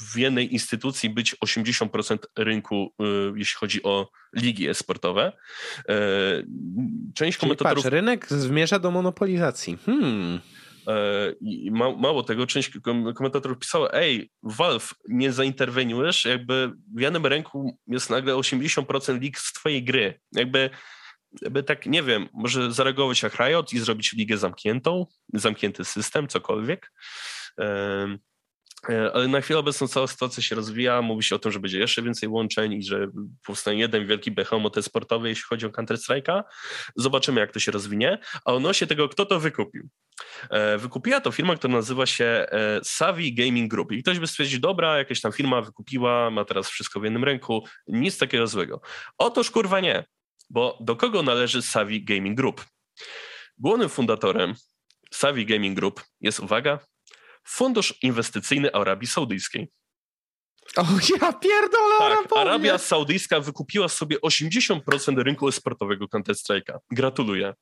w 0.00 0.07
jednej 0.16 0.52
instytucji 0.52 1.10
być 1.10 1.36
80% 1.44 2.18
rynku, 2.36 2.94
y, 3.02 3.04
jeśli 3.36 3.58
chodzi 3.58 3.82
o 3.82 4.10
ligi 4.36 4.68
e-sportowe. 4.68 5.32
E, 5.88 5.94
część 7.14 7.38
Czyli 7.38 7.40
komentatorów... 7.40 7.84
Patrz, 7.84 7.92
rynek 7.92 8.26
zmierza 8.28 8.78
do 8.78 8.90
monopolizacji. 8.90 9.78
Hmm. 9.86 10.40
E, 10.88 11.32
I 11.40 11.70
mało 11.70 12.22
tego, 12.22 12.46
część 12.46 12.78
komentatorów 13.14 13.58
pisała, 13.58 13.90
ej, 13.92 14.30
Valve, 14.42 14.94
nie 15.08 15.32
zainterweniujesz, 15.32 16.24
jakby 16.24 16.72
w 16.96 17.00
jednym 17.00 17.26
ręku 17.26 17.78
jest 17.86 18.10
nagle 18.10 18.34
80% 18.34 19.20
lig 19.20 19.38
z 19.38 19.52
twojej 19.52 19.84
gry. 19.84 20.20
Jakby, 20.32 20.70
jakby 21.42 21.62
tak, 21.62 21.86
nie 21.86 22.02
wiem, 22.02 22.28
może 22.32 22.72
zareagować 22.72 23.22
jak 23.22 23.34
Riot 23.34 23.72
i 23.72 23.78
zrobić 23.78 24.12
ligę 24.12 24.36
zamkniętą, 24.36 25.06
zamknięty 25.34 25.84
system, 25.84 26.28
cokolwiek. 26.28 26.92
E, 27.60 28.18
ale 29.14 29.28
na 29.28 29.40
chwilę 29.40 29.58
obecną 29.58 29.88
cała 29.88 30.06
sytuacja 30.06 30.42
się 30.42 30.54
rozwija, 30.54 31.02
mówi 31.02 31.22
się 31.22 31.36
o 31.36 31.38
tym, 31.38 31.52
że 31.52 31.60
będzie 31.60 31.78
jeszcze 31.78 32.02
więcej 32.02 32.28
łączeń 32.28 32.72
i 32.72 32.82
że 32.82 33.08
powstanie 33.46 33.80
jeden 33.80 34.06
wielki 34.06 34.30
behemoth 34.30 34.84
sportowy, 34.84 35.28
jeśli 35.28 35.44
chodzi 35.44 35.66
o 35.66 35.68
Counter-Strike'a. 35.68 36.42
Zobaczymy, 36.96 37.40
jak 37.40 37.52
to 37.52 37.60
się 37.60 37.72
rozwinie. 37.72 38.18
A 38.44 38.52
odnośnie 38.52 38.86
tego, 38.86 39.08
kto 39.08 39.26
to 39.26 39.40
wykupił. 39.40 39.88
E, 40.50 40.78
wykupiła 40.78 41.20
to 41.20 41.32
firma, 41.32 41.56
która 41.56 41.74
nazywa 41.74 42.06
się 42.06 42.24
e, 42.24 42.80
Savvy 42.84 43.32
Gaming 43.32 43.70
Group. 43.70 43.92
I 43.92 44.02
ktoś 44.02 44.18
by 44.18 44.26
stwierdził, 44.26 44.60
dobra, 44.60 44.98
jakaś 44.98 45.20
tam 45.20 45.32
firma 45.32 45.62
wykupiła, 45.62 46.30
ma 46.30 46.44
teraz 46.44 46.68
wszystko 46.68 47.00
w 47.00 47.04
jednym 47.04 47.24
ręku, 47.24 47.66
nic 47.88 48.18
takiego 48.18 48.46
złego. 48.46 48.80
Otóż 49.18 49.50
kurwa 49.50 49.80
nie, 49.80 50.04
bo 50.50 50.78
do 50.80 50.96
kogo 50.96 51.22
należy 51.22 51.62
Savvy 51.62 52.00
Gaming 52.00 52.36
Group? 52.36 52.64
Głównym 53.58 53.88
fundatorem 53.88 54.54
Savvy 55.10 55.44
Gaming 55.44 55.76
Group 55.76 56.04
jest, 56.20 56.40
uwaga, 56.40 56.78
Fundusz 57.44 57.94
Inwestycyjny 58.02 58.72
Arabii 58.72 59.06
Saudyjskiej. 59.06 59.68
O 60.76 60.84
ja 61.20 61.32
pierdolę 61.32 61.98
tak, 61.98 62.38
Arabia 62.38 62.78
Saudyjska 62.78 63.40
wykupiła 63.40 63.88
sobie 63.88 64.16
80% 64.18 65.18
rynku 65.18 65.48
esportowego 65.48 66.06
Counter-Strike'a. 66.06 66.78
Gratuluję. 66.90 67.54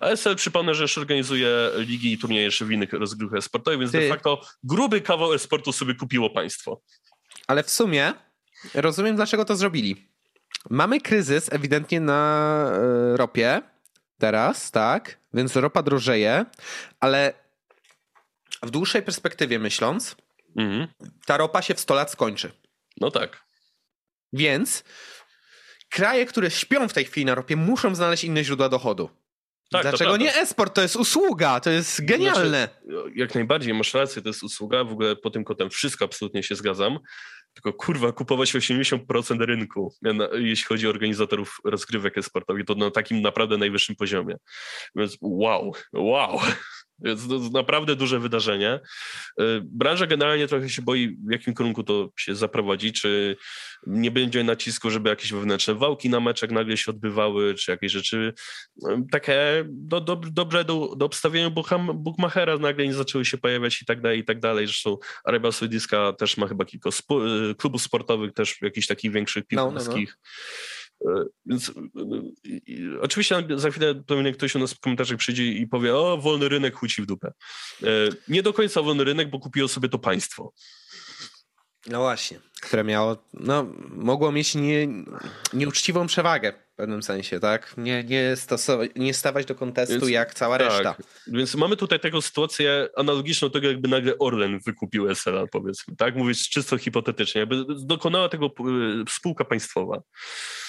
ASL 0.00 0.36
przypomnę, 0.36 0.74
że 0.74 0.84
jeszcze 0.84 1.00
organizuje 1.00 1.70
ligi 1.76 2.12
i 2.12 2.18
turnieje 2.18 2.42
jeszcze 2.42 2.64
w 2.64 2.70
innych 2.70 2.92
rozgrywkach 2.92 3.38
esportowych, 3.38 3.80
więc 3.80 3.92
Ty. 3.92 4.00
de 4.00 4.08
facto 4.08 4.40
gruby 4.62 5.00
kawał 5.00 5.34
esportu 5.34 5.72
sobie 5.72 5.94
kupiło 5.94 6.30
państwo. 6.30 6.80
Ale 7.46 7.62
w 7.62 7.70
sumie 7.70 8.12
rozumiem, 8.74 9.16
dlaczego 9.16 9.44
to 9.44 9.56
zrobili. 9.56 10.08
Mamy 10.70 11.00
kryzys 11.00 11.52
ewidentnie 11.52 12.00
na 12.00 12.72
e, 12.72 13.16
ropie 13.16 13.62
teraz, 14.18 14.70
tak? 14.70 15.18
Więc 15.34 15.56
ropa 15.56 15.82
drożeje, 15.82 16.44
ale 17.00 17.41
w 18.62 18.70
dłuższej 18.70 19.02
perspektywie 19.02 19.58
myśląc, 19.58 20.16
mhm. 20.56 20.88
ta 21.26 21.36
ropa 21.36 21.62
się 21.62 21.74
w 21.74 21.80
100 21.80 21.94
lat 21.94 22.10
skończy. 22.10 22.52
No 23.00 23.10
tak. 23.10 23.44
Więc 24.32 24.84
kraje, 25.90 26.26
które 26.26 26.50
śpią 26.50 26.88
w 26.88 26.92
tej 26.92 27.04
chwili 27.04 27.26
na 27.26 27.34
ropie, 27.34 27.56
muszą 27.56 27.94
znaleźć 27.94 28.24
inne 28.24 28.44
źródła 28.44 28.68
dochodu. 28.68 29.10
Tak, 29.72 29.82
Dlaczego 29.82 30.16
nie 30.16 30.34
esport? 30.34 30.74
To 30.74 30.82
jest 30.82 30.96
usługa, 30.96 31.60
to 31.60 31.70
jest 31.70 32.04
genialne. 32.04 32.68
Znaczy, 32.84 33.12
jak 33.14 33.34
najbardziej, 33.34 33.74
masz 33.74 33.94
rację, 33.94 34.22
to 34.22 34.28
jest 34.28 34.42
usługa. 34.42 34.84
W 34.84 34.92
ogóle 34.92 35.16
po 35.16 35.30
tym 35.30 35.44
kotem 35.44 35.70
wszystko 35.70 36.04
absolutnie 36.04 36.42
się 36.42 36.54
zgadzam. 36.54 36.98
Tylko 37.54 37.72
kurwa, 37.72 38.12
kupować 38.12 38.54
80% 38.54 39.40
rynku, 39.40 39.94
jeśli 40.32 40.64
chodzi 40.64 40.86
o 40.86 40.90
organizatorów 40.90 41.58
rozgrywek 41.64 42.18
esportowych, 42.18 42.64
to 42.64 42.74
na 42.74 42.90
takim 42.90 43.22
naprawdę 43.22 43.58
najwyższym 43.58 43.96
poziomie. 43.96 44.36
Więc 44.96 45.16
wow, 45.20 45.72
wow. 45.92 46.40
Więc 46.98 47.28
to 47.28 47.38
naprawdę 47.38 47.96
duże 47.96 48.20
wydarzenie. 48.20 48.80
Y, 49.40 49.44
branża 49.64 50.06
generalnie 50.06 50.48
trochę 50.48 50.68
się 50.68 50.82
boi, 50.82 51.16
w 51.28 51.32
jakim 51.32 51.54
kierunku 51.54 51.82
to 51.82 52.08
się 52.16 52.34
zaprowadzi, 52.34 52.92
czy 52.92 53.36
nie 53.86 54.10
będzie 54.10 54.44
nacisku, 54.44 54.90
żeby 54.90 55.10
jakieś 55.10 55.32
wewnętrzne 55.32 55.74
wałki 55.74 56.10
na 56.10 56.20
meczach 56.20 56.50
nagle 56.50 56.76
się 56.76 56.90
odbywały, 56.90 57.54
czy 57.54 57.70
jakieś 57.70 57.92
rzeczy 57.92 58.34
y, 58.84 58.88
takie 59.10 59.64
do, 59.68 60.00
do, 60.00 60.16
dobrze 60.16 60.64
do, 60.64 60.94
do 60.96 61.06
obstawienia 61.06 61.50
bookmachera 61.94 62.58
nagle 62.58 62.86
nie 62.86 62.94
zaczęły 62.94 63.24
się 63.24 63.38
pojawiać 63.38 63.82
i 63.82 63.86
tak 63.86 64.00
dalej, 64.00 64.18
i 64.18 64.24
tak 64.24 64.40
dalej. 64.40 64.66
Zresztą 64.66 64.98
Arabia 65.24 65.52
Saudyjska 65.52 66.12
też 66.12 66.36
ma 66.36 66.46
chyba 66.46 66.64
kilka 66.64 66.90
y, 66.90 67.54
klubów 67.54 67.82
sportowych, 67.82 68.32
też 68.32 68.62
jakichś 68.62 68.86
takich 68.86 69.12
większych 69.12 69.46
piłkarskich. 69.46 69.94
No, 69.94 69.96
no, 69.96 70.26
no. 70.26 70.81
E, 71.06 71.24
więc 71.46 71.68
e, 71.68 71.72
e, 71.72 73.00
oczywiście 73.00 73.44
za 73.56 73.70
chwilę 73.70 73.94
pewnie 73.94 74.32
ktoś 74.32 74.54
u 74.54 74.58
nas 74.58 74.72
w 74.72 74.80
komentarzach 74.80 75.18
przyjdzie 75.18 75.44
i 75.44 75.66
powie, 75.66 75.96
o, 75.96 76.18
wolny 76.18 76.48
rynek 76.48 76.74
chuci 76.74 77.02
w 77.02 77.06
dupę. 77.06 77.32
Nie 78.28 78.42
do 78.42 78.52
końca 78.52 78.82
wolny 78.82 79.04
rynek, 79.04 79.30
bo 79.30 79.38
kupiło 79.38 79.68
sobie 79.68 79.88
to 79.88 79.98
państwo. 79.98 80.52
No 81.86 82.00
właśnie, 82.00 82.40
które 82.62 82.84
miało, 82.84 83.28
no, 83.34 83.66
mogło 83.88 84.32
mieć 84.32 84.54
nie, 84.54 84.88
nieuczciwą 85.52 86.06
przewagę 86.06 86.52
pewnym 86.82 87.02
sensie, 87.02 87.40
tak? 87.40 87.74
Nie, 87.76 88.04
nie, 88.04 88.36
stosować, 88.36 88.90
nie 88.96 89.14
stawać 89.14 89.46
do 89.46 89.54
kontestu 89.54 89.94
więc, 89.94 90.08
jak 90.08 90.34
cała 90.34 90.58
tak, 90.58 90.68
reszta. 90.68 90.94
Więc 91.26 91.54
mamy 91.54 91.76
tutaj 91.76 92.00
taką 92.00 92.20
sytuację 92.20 92.88
analogiczną 92.96 93.50
tego, 93.50 93.68
jakby 93.68 93.88
nagle 93.88 94.18
Orlen 94.18 94.60
wykupił 94.66 95.14
SLA, 95.14 95.46
powiedzmy, 95.46 95.96
tak? 95.96 96.16
Mówić 96.16 96.50
czysto 96.50 96.78
hipotetycznie, 96.78 97.38
jakby 97.38 97.64
dokonała 97.84 98.28
tego 98.28 98.46
e, 98.46 98.50
spółka 99.08 99.44
państwowa. 99.44 100.02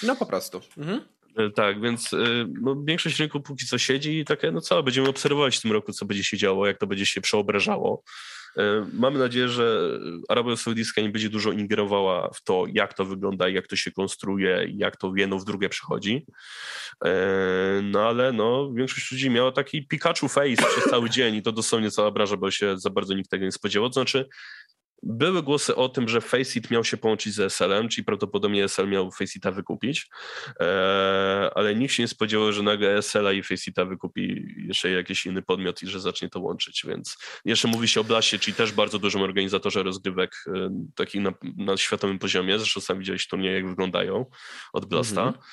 No 0.02 0.16
po 0.16 0.26
prostu. 0.26 0.60
Mhm. 0.78 1.00
E, 1.36 1.50
tak, 1.50 1.80
więc 1.80 2.12
e, 2.12 2.16
no, 2.62 2.82
większość 2.84 3.18
rynku 3.20 3.40
póki 3.40 3.66
co 3.66 3.78
siedzi 3.78 4.18
i 4.18 4.24
takie, 4.24 4.50
no 4.50 4.60
co, 4.60 4.82
będziemy 4.82 5.08
obserwować 5.08 5.56
w 5.56 5.62
tym 5.62 5.72
roku, 5.72 5.92
co 5.92 6.06
będzie 6.06 6.24
się 6.24 6.36
działo, 6.36 6.66
jak 6.66 6.78
to 6.78 6.86
będzie 6.86 7.06
się 7.06 7.20
przeobrażało. 7.20 8.02
E, 8.58 8.86
mamy 8.92 9.18
nadzieję, 9.18 9.48
że 9.48 9.98
Arabia 10.28 10.56
Saudyjska 10.56 11.00
nie 11.00 11.08
będzie 11.08 11.30
dużo 11.30 11.52
ingerowała 11.52 12.30
w 12.34 12.42
to, 12.42 12.64
jak 12.72 12.94
to 12.94 13.04
wygląda, 13.04 13.48
jak 13.48 13.66
to 13.66 13.76
się 13.76 13.90
konstruuje, 13.90 14.66
jak 14.74 14.96
to 14.96 15.10
w 15.10 15.16
jedno 15.16 15.38
w 15.38 15.44
drugie 15.44 15.68
przechodzi. 15.68 16.26
E, 17.04 17.12
no 17.82 18.00
ale 18.00 18.32
no, 18.32 18.72
większość 18.72 19.12
ludzi 19.12 19.30
miała 19.30 19.52
taki 19.52 19.86
Pikachu 19.86 20.28
face 20.28 20.56
przez 20.56 20.84
cały 20.90 21.10
dzień 21.10 21.34
i 21.34 21.42
to 21.42 21.52
dosłownie 21.52 21.90
cała 21.90 22.10
branża, 22.10 22.36
bo 22.36 22.50
się 22.50 22.78
za 22.78 22.90
bardzo 22.90 23.14
nikt 23.14 23.30
tego 23.30 23.44
nie 23.44 23.52
spodziewał. 23.52 23.88
To 23.88 23.94
znaczy, 23.94 24.28
były 25.06 25.42
głosy 25.42 25.76
o 25.76 25.88
tym, 25.88 26.08
że 26.08 26.20
Faceit 26.20 26.70
miał 26.70 26.84
się 26.84 26.96
połączyć 26.96 27.34
z 27.34 27.40
SL-em, 27.40 27.88
czyli 27.88 28.04
prawdopodobnie 28.04 28.64
SL 28.64 28.88
miał 28.88 29.10
Faceita 29.10 29.50
wykupić, 29.50 30.08
e, 30.60 31.50
ale 31.54 31.74
nikt 31.74 31.94
się 31.94 32.02
nie 32.02 32.08
spodziewał, 32.08 32.52
że 32.52 32.62
nagle 32.62 32.98
SL-a 32.98 33.32
i 33.32 33.42
Faceita 33.42 33.84
wykupi 33.84 34.46
jeszcze 34.56 34.90
jakiś 34.90 35.26
inny 35.26 35.42
podmiot 35.42 35.82
i 35.82 35.86
że 35.86 36.00
zacznie 36.00 36.28
to 36.28 36.40
łączyć, 36.40 36.84
więc 36.88 37.18
jeszcze 37.44 37.68
mówi 37.68 37.88
się 37.88 38.00
o 38.00 38.04
Blasie, 38.04 38.38
czyli 38.38 38.54
też 38.54 38.72
bardzo 38.72 38.98
dużym 38.98 39.22
organizatorze 39.22 39.82
rozgrywek 39.82 40.44
e, 40.46 40.70
takich 40.94 41.22
na, 41.22 41.32
na 41.56 41.76
światowym 41.76 42.18
poziomie, 42.18 42.58
zresztą 42.58 42.80
sam 42.80 42.98
widziałeś 42.98 43.28
turnieje, 43.28 43.54
jak 43.54 43.68
wyglądają 43.68 44.26
od 44.72 44.84
Blasta. 44.84 45.22
Mhm. 45.22 45.44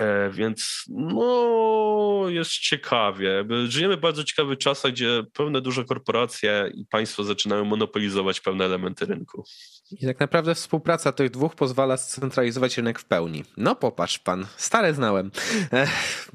E, 0.00 0.30
więc 0.30 0.84
no, 0.88 2.24
jest 2.28 2.50
ciekawie. 2.50 3.44
Żyjemy 3.68 3.96
w 3.96 4.00
bardzo 4.00 4.24
ciekawych 4.24 4.58
czasach, 4.58 4.92
gdzie 4.92 5.24
pewne 5.32 5.60
duże 5.60 5.84
korporacje 5.84 6.70
i 6.74 6.86
państwo 6.86 7.24
zaczynają 7.24 7.64
monopolizować 7.64 8.40
pewne 8.40 8.64
elementy 8.64 9.06
rynku. 9.06 9.44
I 9.90 10.06
tak 10.06 10.20
naprawdę 10.20 10.54
współpraca 10.54 11.12
tych 11.12 11.30
dwóch 11.30 11.54
pozwala 11.54 11.96
scentralizować 11.96 12.76
rynek 12.76 12.98
w 12.98 13.04
pełni. 13.04 13.44
No 13.56 13.74
popatrz 13.74 14.18
pan, 14.18 14.46
stare 14.56 14.94
znałem. 14.94 15.30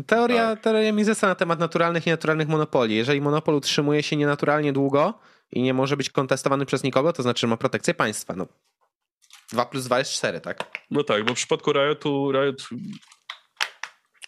Teoria, 0.07 0.49
tak. 0.49 0.63
teoria 0.63 0.91
Misesa 0.91 1.27
na 1.27 1.35
temat 1.35 1.59
naturalnych 1.59 2.07
i 2.07 2.09
nienaturalnych 2.09 2.47
monopoli. 2.47 2.95
Jeżeli 2.95 3.21
monopol 3.21 3.55
utrzymuje 3.55 4.03
się 4.03 4.15
nienaturalnie 4.15 4.73
długo 4.73 5.13
i 5.51 5.61
nie 5.61 5.73
może 5.73 5.97
być 5.97 6.09
kontestowany 6.09 6.65
przez 6.65 6.83
nikogo, 6.83 7.13
to 7.13 7.23
znaczy 7.23 7.41
że 7.41 7.47
ma 7.47 7.57
protekcję 7.57 7.93
państwa. 7.93 8.35
No, 8.35 8.47
2 9.51 9.65
plus 9.65 9.85
2 9.85 9.99
jest 9.99 10.11
4, 10.11 10.41
tak? 10.41 10.71
No 10.91 11.03
tak, 11.03 11.25
bo 11.25 11.33
w 11.33 11.37
przypadku 11.37 11.71
Riotu, 11.71 12.31
Riot 12.31 12.69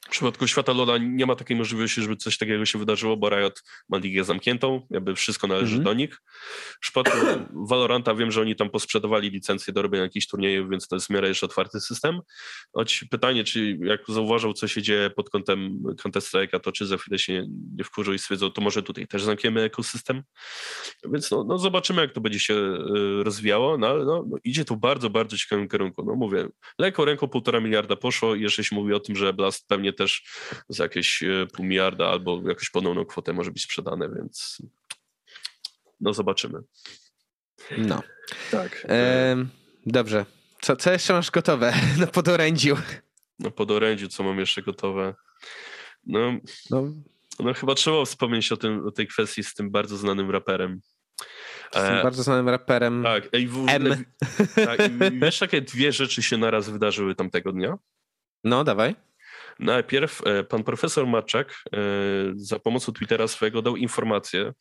przypadku 0.10 0.48
świata 0.48 0.74
Lola 0.74 0.98
nie 0.98 1.26
ma 1.26 1.36
takiej 1.36 1.58
możliwości, 1.58 2.02
żeby 2.02 2.16
coś 2.16 2.38
takiego 2.38 2.66
się 2.66 2.80
wydarzyło, 2.80 3.18
bo 3.18 3.30
Riot 3.30 3.64
ma 3.90 3.98
ligę 3.98 4.24
zamkniętą, 4.24 4.88
jakby 4.90 5.16
wszystko 5.16 5.48
należy 5.48 5.80
mm-hmm. 5.80 5.84
do 5.84 5.94
nich. 5.94 6.22
W 6.76 6.80
przypadku 6.80 7.18
Valoranta 7.70 8.16
wiem, 8.16 8.32
że 8.32 8.42
oni 8.42 8.56
tam 8.56 8.70
posprzedawali 8.70 9.30
licencję 9.30 9.74
do 9.74 9.82
robienia 9.82 10.04
jakichś 10.04 10.28
turniejów, 10.28 10.70
więc 10.70 10.88
to 10.88 10.96
jest 10.96 11.08
w 11.08 11.10
miarę 11.10 11.28
jeszcze 11.28 11.46
otwarty 11.46 11.80
system. 11.80 12.20
Choć 12.74 13.06
pytanie, 13.12 13.44
czy 13.44 13.78
jak 13.84 14.02
zauważył, 14.08 14.54
co 14.54 14.68
się 14.68 14.82
dzieje 14.82 15.10
pod 15.10 15.30
kątem 15.30 15.84
Contest 16.04 16.34
Strike'a, 16.34 16.60
to 16.60 16.72
czy 16.72 16.86
za 16.86 16.98
chwilę 16.98 17.20
się 17.20 17.48
nie 17.78 17.84
wkurzą 17.84 18.14
i 18.14 18.20
stwierdzą, 18.20 18.52
to 18.52 18.62
może 18.62 18.84
tutaj 18.84 19.08
też 19.08 19.24
zamkniemy 19.24 19.62
ekosystem. 19.62 20.24
Więc 21.14 21.32
no, 21.32 21.44
no 21.44 21.58
zobaczymy, 21.58 22.02
jak 22.02 22.12
to 22.12 22.22
będzie 22.22 22.40
się 22.40 22.54
y, 22.54 23.24
rozwijało, 23.24 23.78
no 23.78 23.88
ale 23.88 24.06
no, 24.06 24.26
no, 24.30 24.38
idzie 24.44 24.66
tu 24.66 24.78
bardzo, 24.78 25.10
bardzo 25.10 25.38
ciekawym 25.38 25.70
kierunku. 25.70 26.06
No 26.06 26.16
mówię, 26.16 26.48
lekko 26.80 27.06
ręką 27.06 27.28
półtora 27.28 27.60
miliarda 27.60 27.96
poszło 27.96 28.36
i 28.36 28.42
jeszcze 28.42 28.64
się 28.64 28.76
mówi 28.76 28.94
o 28.94 29.00
tym, 29.00 29.16
że 29.16 29.34
Blast 29.34 29.68
pewnie 29.68 29.94
też 29.96 30.24
za 30.70 30.84
jakieś 30.84 31.24
e, 31.24 31.48
pół 31.54 31.66
miliarda 31.66 32.08
albo 32.08 32.42
jakąś 32.48 32.70
ponowną 32.70 33.06
kwotę 33.06 33.34
może 33.34 33.52
być 33.52 33.64
sprzedane, 33.64 34.10
więc 34.16 34.62
no 36.02 36.14
zobaczymy. 36.14 36.60
No. 37.78 38.04
Tak. 38.52 38.86
E, 38.90 39.36
dobrze. 39.86 40.26
Co, 40.62 40.76
co 40.76 40.92
jeszcze 40.92 41.14
masz 41.14 41.32
gotowe 41.32 41.74
na 42.00 42.08
podorędziu? 42.08 42.78
Na 43.40 43.52
podorędziu, 43.52 44.08
co 44.08 44.24
mam 44.24 44.40
jeszcze 44.40 44.62
gotowe? 44.62 45.16
No, 46.06 46.38
no. 46.70 46.94
no 47.40 47.54
chyba 47.54 47.76
trzeba 47.76 48.06
wspomnieć 48.06 48.52
o, 48.52 48.58
tym, 48.58 48.88
o 48.88 48.92
tej 48.92 49.08
kwestii 49.08 49.44
z 49.44 49.54
tym 49.54 49.72
bardzo 49.72 49.98
znanym 49.98 50.32
raperem. 50.32 50.82
Z 51.72 51.74
tym 51.74 51.96
e, 51.96 52.04
bardzo 52.04 52.24
znanym 52.24 52.50
raperem. 52.50 53.04
Tak, 53.04 53.30
ej, 53.34 53.48
w, 53.48 53.66
M. 53.68 54.06
Tak, 54.66 54.80
wiesz, 55.20 55.42
jakie 55.42 55.62
dwie 55.62 55.92
rzeczy 55.92 56.24
się 56.24 56.38
naraz 56.38 56.70
wydarzyły 56.70 57.16
tamtego 57.16 57.52
dnia? 57.52 57.78
No, 58.44 58.64
dawaj. 58.64 58.96
Najpierw 59.60 60.22
e, 60.26 60.44
pan 60.44 60.64
profesor 60.64 61.08
Maczak 61.08 61.64
e, 61.74 61.80
za 62.36 62.60
pomocą 62.60 62.92
Twittera 62.92 63.28
swojego 63.28 63.62
dał 63.62 63.76
informację, 63.76 64.54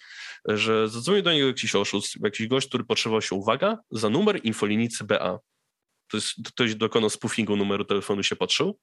że 0.48 0.88
zadzwonił 0.88 1.22
do 1.22 1.32
niego 1.32 1.46
jakiś 1.46 1.74
oszust, 1.74 2.14
jakiś 2.24 2.48
gość, 2.48 2.68
który 2.68 2.84
potrzebował 2.84 3.22
się, 3.22 3.34
uwaga, 3.34 3.78
za 3.90 4.10
numer 4.10 4.40
infolinii 4.44 4.88
CBA. 4.88 5.38
To 6.10 6.16
jest, 6.16 6.30
ktoś 6.46 6.74
dokonał 6.74 7.10
spoofingu 7.10 7.56
numeru 7.56 7.84
telefonu, 7.84 8.22
się 8.22 8.36
patrzył. 8.36 8.78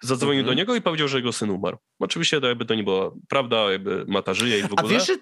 Zadzwonił 0.00 0.40
mhm. 0.40 0.46
do 0.46 0.60
niego 0.60 0.74
i 0.74 0.80
powiedział, 0.80 1.08
że 1.08 1.16
jego 1.16 1.32
syn 1.32 1.50
umarł. 1.50 1.78
Oczywiście 1.98 2.40
to 2.40 2.46
jakby 2.46 2.64
to 2.64 2.74
nie 2.74 2.84
była 2.84 3.10
prawda, 3.28 3.72
jakby 3.72 4.04
Mata 4.08 4.34
żyje 4.34 4.58
i 4.58 4.62
w 4.62 4.72
ogóle. 4.72 4.88
A 4.88 4.88
wiesz, 4.88 5.06
że... 5.06 5.16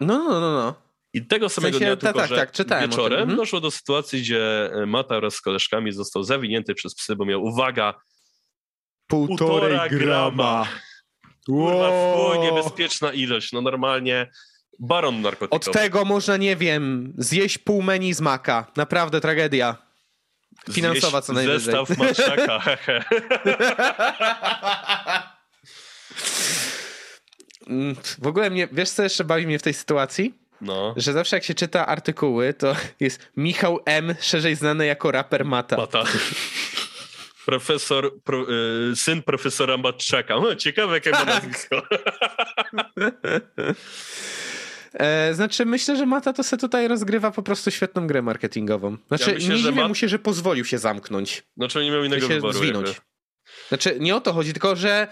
No, 0.00 0.18
no, 0.18 0.40
no, 0.40 0.52
no. 0.52 0.74
I 1.12 1.26
tego 1.26 1.48
samego 1.48 1.76
w 1.76 1.80
sensie, 1.80 1.96
dnia, 1.96 2.12
tylko 2.12 2.18
tak, 2.18 2.54
tak, 2.56 2.66
tak, 2.68 2.90
wieczorem 2.90 3.20
mhm. 3.20 3.36
doszło 3.36 3.60
do 3.60 3.70
sytuacji, 3.70 4.20
gdzie 4.20 4.70
Mata 4.86 5.20
wraz 5.20 5.34
z 5.34 5.40
koleżkami 5.40 5.92
został 5.92 6.22
zawinięty 6.22 6.74
przez 6.74 6.94
psy, 6.94 7.16
bo 7.16 7.24
miał, 7.24 7.42
uwaga, 7.42 7.94
Półtorej 9.06 9.90
grama. 9.90 10.66
Kurwa, 11.46 11.90
wow. 11.90 12.42
niebezpieczna 12.42 13.12
ilość. 13.12 13.52
No 13.52 13.60
normalnie 13.60 14.30
baron 14.78 15.20
narkotykowy. 15.20 15.70
Od 15.70 15.76
tego 15.76 16.04
można, 16.04 16.36
nie 16.36 16.56
wiem, 16.56 17.14
zjeść 17.18 17.58
pół 17.58 17.82
menu 17.82 18.14
z 18.14 18.20
maka. 18.20 18.66
Naprawdę 18.76 19.20
tragedia. 19.20 19.76
Finansowa 20.72 21.18
zjeść 21.18 21.26
co 21.26 21.32
najwyżej. 21.32 21.74
Zestaw 21.74 21.98
maczaka. 21.98 22.60
Mm, 27.66 27.96
w 28.18 28.26
ogóle 28.26 28.50
mnie, 28.50 28.68
wiesz 28.72 28.90
co 28.90 29.02
jeszcze 29.02 29.24
bawi 29.24 29.46
mnie 29.46 29.58
w 29.58 29.62
tej 29.62 29.74
sytuacji? 29.74 30.34
No. 30.60 30.94
Że 30.96 31.12
zawsze 31.12 31.36
jak 31.36 31.44
się 31.44 31.54
czyta 31.54 31.86
artykuły, 31.86 32.54
to 32.54 32.76
jest 33.00 33.28
Michał 33.36 33.80
M., 33.84 34.14
szerzej 34.20 34.54
znany 34.54 34.86
jako 34.86 35.10
raper 35.10 35.44
Mata. 35.44 35.76
Mata 35.76 36.04
profesor, 37.46 38.22
pro, 38.22 38.46
y, 38.92 38.96
syn 38.96 39.22
profesora 39.22 39.76
Matczaka. 39.76 40.34
No, 40.40 40.54
ciekawe, 40.54 40.94
jakie 40.94 41.10
ma 41.10 41.24
nazwisko. 41.24 41.82
E, 44.94 45.34
znaczy, 45.34 45.66
myślę, 45.66 45.96
że 45.96 46.06
Mata 46.06 46.32
to 46.32 46.42
se 46.42 46.56
tutaj 46.56 46.88
rozgrywa 46.88 47.30
po 47.30 47.42
prostu 47.42 47.70
świetną 47.70 48.06
grę 48.06 48.22
marketingową. 48.22 48.96
Znaczy, 49.08 49.30
ja 49.30 49.34
myślę, 49.34 49.54
nie 49.54 49.56
dziwię 49.62 49.70
Mat... 49.70 49.88
mu 49.88 49.94
się, 49.94 50.08
że 50.08 50.18
pozwolił 50.18 50.64
się 50.64 50.78
zamknąć. 50.78 51.42
Znaczy, 51.56 51.84
nie 51.84 51.90
miał 51.90 52.04
innego 52.04 52.28
się 52.28 52.34
wyboru. 52.34 52.58
Zwinąć. 52.58 52.88
Jakby. 52.88 53.02
Znaczy, 53.68 53.96
nie 54.00 54.16
o 54.16 54.20
to 54.20 54.32
chodzi, 54.32 54.52
tylko 54.52 54.76
że 54.76 55.08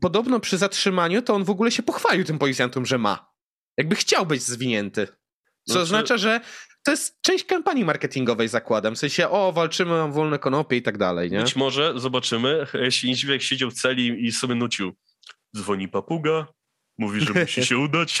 podobno 0.00 0.40
przy 0.40 0.58
zatrzymaniu 0.58 1.22
to 1.22 1.34
on 1.34 1.44
w 1.44 1.50
ogóle 1.50 1.70
się 1.70 1.82
pochwalił 1.82 2.24
tym 2.24 2.38
policjantom, 2.38 2.86
że 2.86 2.98
ma. 2.98 3.32
Jakby 3.76 3.96
chciał 3.96 4.26
być 4.26 4.42
zwinięty. 4.42 5.08
Co 5.72 5.86
znaczy... 5.86 6.04
oznacza, 6.04 6.18
że 6.18 6.40
to 6.82 6.90
jest 6.90 7.22
część 7.22 7.44
kampanii 7.44 7.84
marketingowej, 7.84 8.48
zakładam. 8.48 8.94
W 8.94 8.98
sensie, 8.98 9.28
o, 9.28 9.52
walczymy 9.52 9.94
o 9.94 10.08
wolne 10.08 10.38
konopie 10.38 10.76
i 10.76 10.82
tak 10.82 10.98
dalej, 10.98 11.30
nie? 11.30 11.40
Być 11.40 11.56
może, 11.56 11.92
zobaczymy. 11.96 12.66
Jeśli 12.74 13.10
Niedźwiek 13.10 13.42
siedział 13.42 13.70
w 13.70 13.74
celi 13.74 14.26
i 14.26 14.32
sobie 14.32 14.54
nucił. 14.54 14.92
Dzwoni 15.56 15.88
papuga, 15.88 16.46
mówi, 16.98 17.20
że 17.20 17.32
musi 17.34 17.66
się 17.66 17.78
udać. 17.88 18.20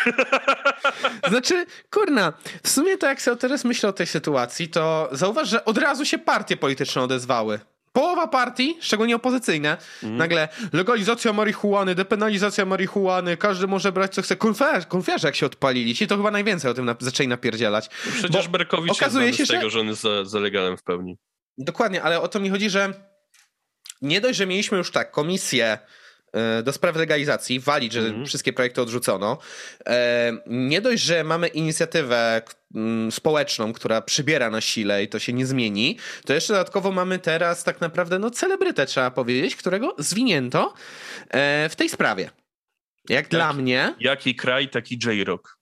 Znaczy, 1.28 1.66
kurna, 1.90 2.32
w 2.62 2.68
sumie 2.68 2.98
to 2.98 3.06
jak 3.06 3.22
sobie 3.22 3.36
teraz 3.36 3.64
myślę 3.64 3.88
o 3.88 3.92
tej 3.92 4.06
sytuacji, 4.06 4.68
to 4.68 5.08
zauważ, 5.12 5.48
że 5.48 5.64
od 5.64 5.78
razu 5.78 6.04
się 6.04 6.18
partie 6.18 6.56
polityczne 6.56 7.02
odezwały. 7.02 7.60
Połowa 7.92 8.28
partii, 8.28 8.76
szczególnie 8.80 9.16
opozycyjne, 9.16 9.76
mm. 10.02 10.16
nagle 10.16 10.48
legalizacja 10.72 11.32
marihuany, 11.32 11.94
depenalizacja 11.94 12.64
marihuany, 12.64 13.36
każdy 13.36 13.66
może 13.66 13.92
brać 13.92 14.14
co 14.14 14.22
chce. 14.22 14.36
Konfiarze 14.88 15.28
jak 15.28 15.36
się 15.36 15.46
odpalili, 15.46 15.94
ci 15.94 16.06
to 16.06 16.16
chyba 16.16 16.30
najwięcej 16.30 16.70
o 16.70 16.74
tym 16.74 16.84
na, 16.84 16.96
zaczęli 17.00 17.28
napierdzielać. 17.28 17.90
No 18.06 18.12
przecież 18.12 18.46
Bo 18.46 18.52
Berkowicz 18.52 18.92
okazuje 18.92 19.32
się, 19.32 19.46
z 19.46 19.48
tego, 19.48 19.62
że... 19.62 19.70
że 19.70 19.80
on 19.80 19.86
jest 19.86 20.02
za, 20.02 20.24
za 20.24 20.38
legalem 20.38 20.76
w 20.76 20.82
pełni. 20.82 21.16
Dokładnie, 21.58 22.02
ale 22.02 22.20
o 22.20 22.28
to 22.28 22.40
mi 22.40 22.50
chodzi, 22.50 22.70
że 22.70 22.92
nie 24.02 24.20
dość, 24.20 24.38
że 24.38 24.46
mieliśmy 24.46 24.78
już 24.78 24.90
tak 24.90 25.10
komisję 25.10 25.78
E, 26.32 26.62
do 26.62 26.72
spraw 26.72 26.96
legalizacji, 26.96 27.60
walić, 27.60 27.92
że 27.92 28.00
mm. 28.00 28.26
wszystkie 28.26 28.52
projekty 28.52 28.82
odrzucono. 28.82 29.38
E, 29.86 30.32
nie 30.46 30.80
dość, 30.80 31.02
że 31.02 31.24
mamy 31.24 31.48
inicjatywę 31.48 32.42
społeczną, 33.10 33.72
która 33.72 34.02
przybiera 34.02 34.50
na 34.50 34.60
sile 34.60 35.04
i 35.04 35.08
to 35.08 35.18
się 35.18 35.32
nie 35.32 35.46
zmieni, 35.46 35.98
to 36.24 36.34
jeszcze 36.34 36.52
dodatkowo 36.52 36.92
mamy 36.92 37.18
teraz 37.18 37.64
tak 37.64 37.80
naprawdę 37.80 38.18
no 38.18 38.30
celebrytę, 38.30 38.86
trzeba 38.86 39.10
powiedzieć, 39.10 39.56
którego 39.56 39.94
zwinięto 39.98 40.74
e, 41.30 41.68
w 41.68 41.76
tej 41.76 41.88
sprawie. 41.88 42.30
Jak, 43.08 43.28
dla 43.28 43.52
mnie... 43.52 43.94
Jaki 44.00 44.34
kraj, 44.34 44.68
taki 44.68 44.98
J-Rock. 45.06 45.58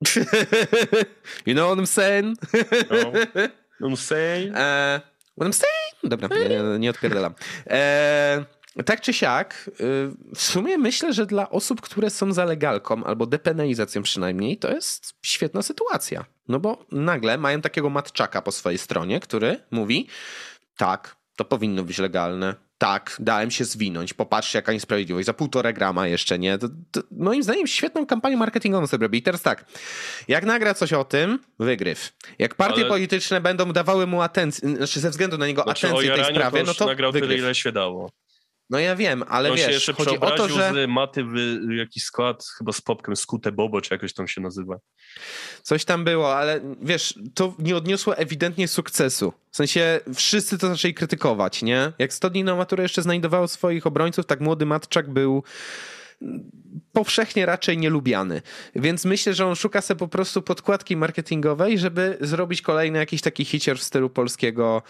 you 1.46 1.54
know 1.54 1.70
what 1.70 1.78
I'm 1.78 1.86
saying? 1.86 2.38
no. 2.90 3.12
I'm 3.80 3.96
saying? 3.96 4.50
Uh, 4.50 5.00
what 5.36 5.48
I'm 5.48 5.52
saying? 5.52 5.88
Dobra, 6.02 6.28
nie, 6.28 6.78
nie 6.78 6.90
odpierdalam. 6.90 7.34
Tak 8.86 9.00
czy 9.00 9.12
siak, 9.12 9.70
y, 9.70 9.74
w 10.34 10.42
sumie 10.42 10.78
myślę, 10.78 11.12
że 11.12 11.26
dla 11.26 11.50
osób, 11.50 11.80
które 11.80 12.10
są 12.10 12.32
za 12.32 12.44
legalką 12.44 13.04
albo 13.04 13.26
depenalizacją 13.26 14.02
przynajmniej, 14.02 14.58
to 14.58 14.70
jest 14.70 15.14
świetna 15.22 15.62
sytuacja. 15.62 16.24
No 16.48 16.60
bo 16.60 16.86
nagle 16.92 17.38
mają 17.38 17.60
takiego 17.60 17.90
matczaka 17.90 18.42
po 18.42 18.52
swojej 18.52 18.78
stronie, 18.78 19.20
który 19.20 19.60
mówi: 19.70 20.08
tak, 20.76 21.16
to 21.36 21.44
powinno 21.44 21.82
być 21.82 21.98
legalne. 21.98 22.54
Tak, 22.78 23.16
dałem 23.20 23.50
się 23.50 23.64
zwinąć. 23.64 24.14
Popatrzcie, 24.14 24.58
jaka 24.58 24.72
niesprawiedliwość. 24.72 25.26
Za 25.26 25.34
półtora 25.34 25.72
grama 25.72 26.06
jeszcze, 26.06 26.38
nie? 26.38 26.58
To, 26.58 26.68
to, 26.90 27.00
moim 27.10 27.42
zdaniem 27.42 27.66
świetną 27.66 28.06
kampanię 28.06 28.36
marketingową 28.36 28.86
sobie 28.86 29.02
robi. 29.02 29.18
I 29.18 29.22
teraz 29.22 29.42
tak, 29.42 29.64
jak 30.28 30.44
nagra 30.44 30.74
coś 30.74 30.92
o 30.92 31.04
tym, 31.04 31.38
wygryw. 31.58 32.12
Jak 32.38 32.54
partie 32.54 32.80
Ale... 32.80 32.88
polityczne 32.88 33.40
będą 33.40 33.72
dawały 33.72 34.06
mu 34.06 34.22
atencję, 34.22 34.76
znaczy 34.76 35.00
ze 35.00 35.10
względu 35.10 35.38
na 35.38 35.46
niego 35.46 35.62
znaczy, 35.62 35.86
atencję 35.86 36.14
tej 36.14 36.24
sprawie, 36.24 36.62
no 36.62 36.74
to 36.74 36.86
nagrał 36.86 37.12
wygryw. 37.12 37.30
tyle, 37.30 37.42
ile 37.42 37.54
się 37.54 37.72
dało. 37.72 38.10
No 38.70 38.78
ja 38.78 38.96
wiem, 38.96 39.24
ale 39.28 39.50
On 39.50 39.56
wiesz, 39.56 39.66
się 39.66 39.72
jeszcze 39.72 39.92
chodzi 39.92 40.20
o 40.20 40.30
to, 40.30 40.48
że... 40.48 40.72
z 40.72 40.90
maty 40.90 41.24
w 41.24 41.72
jakiś 41.72 42.02
skład, 42.02 42.44
chyba 42.58 42.72
z 42.72 42.80
popkiem, 42.80 43.16
skute 43.16 43.52
bobo, 43.52 43.80
czy 43.80 43.94
jakoś 43.94 44.14
tam 44.14 44.28
się 44.28 44.40
nazywa. 44.40 44.78
Coś 45.62 45.84
tam 45.84 46.04
było, 46.04 46.36
ale 46.36 46.60
wiesz, 46.82 47.14
to 47.34 47.54
nie 47.58 47.76
odniosło 47.76 48.16
ewidentnie 48.16 48.68
sukcesu. 48.68 49.32
W 49.50 49.56
sensie 49.56 50.00
wszyscy 50.14 50.58
to 50.58 50.68
zaczęli 50.68 50.94
krytykować, 50.94 51.62
nie? 51.62 51.92
Jak 51.98 52.12
100 52.12 52.30
dni 52.30 52.44
na 52.44 52.56
maturę 52.56 52.82
jeszcze 52.82 53.02
znajdowało 53.02 53.48
swoich 53.48 53.86
obrońców, 53.86 54.26
tak 54.26 54.40
młody 54.40 54.66
Matczak 54.66 55.12
był 55.12 55.42
powszechnie 56.92 57.46
raczej 57.46 57.78
nielubiany. 57.78 58.42
Więc 58.74 59.04
myślę, 59.04 59.34
że 59.34 59.46
on 59.46 59.56
szuka 59.56 59.80
sobie 59.80 59.98
po 59.98 60.08
prostu 60.08 60.42
podkładki 60.42 60.96
marketingowej, 60.96 61.78
żeby 61.78 62.18
zrobić 62.20 62.62
kolejny 62.62 62.98
jakiś 62.98 63.20
taki 63.20 63.44
hicier 63.44 63.78
w 63.78 63.82
stylu 63.82 64.10
polskiego 64.10 64.82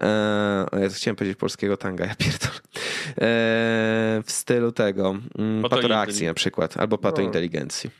e, 0.00 0.66
ja 0.80 0.88
chciałem 0.88 1.16
powiedzieć 1.16 1.38
polskiego 1.38 1.76
tanga, 1.76 2.06
ja 2.06 2.14
pierdolę. 2.14 2.60
E, 3.08 4.22
w 4.26 4.32
stylu 4.32 4.72
tego 4.72 5.16
mm, 5.38 5.62
patoreakcji 5.62 6.26
na 6.26 6.34
przykład, 6.34 6.76
albo 6.76 6.98
patointeligencji. 6.98 7.90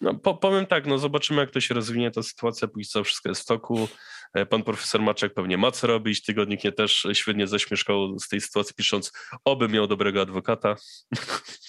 No, 0.00 0.14
po, 0.14 0.34
powiem 0.34 0.66
tak, 0.66 0.86
no 0.86 0.98
zobaczymy 0.98 1.40
jak 1.40 1.50
to 1.50 1.60
się 1.60 1.74
rozwinie 1.74 2.10
ta 2.10 2.22
sytuacja, 2.22 2.68
póki 2.68 2.84
co 2.84 3.04
wszystko 3.04 3.28
jest 3.28 3.42
w 3.42 3.46
toku. 3.46 3.88
E, 4.34 4.46
pan 4.46 4.62
profesor 4.62 5.02
Maczek 5.02 5.34
pewnie 5.34 5.58
ma 5.58 5.70
co 5.70 5.86
robić. 5.86 6.22
Tygodnik 6.22 6.64
nie 6.64 6.72
też 6.72 7.06
świetnie 7.12 7.46
zaśmieszkał 7.46 8.18
z 8.18 8.28
tej 8.28 8.40
sytuacji, 8.40 8.74
pisząc, 8.74 9.12
oby 9.44 9.68
miał 9.68 9.86
dobrego 9.86 10.20
adwokata. 10.20 10.76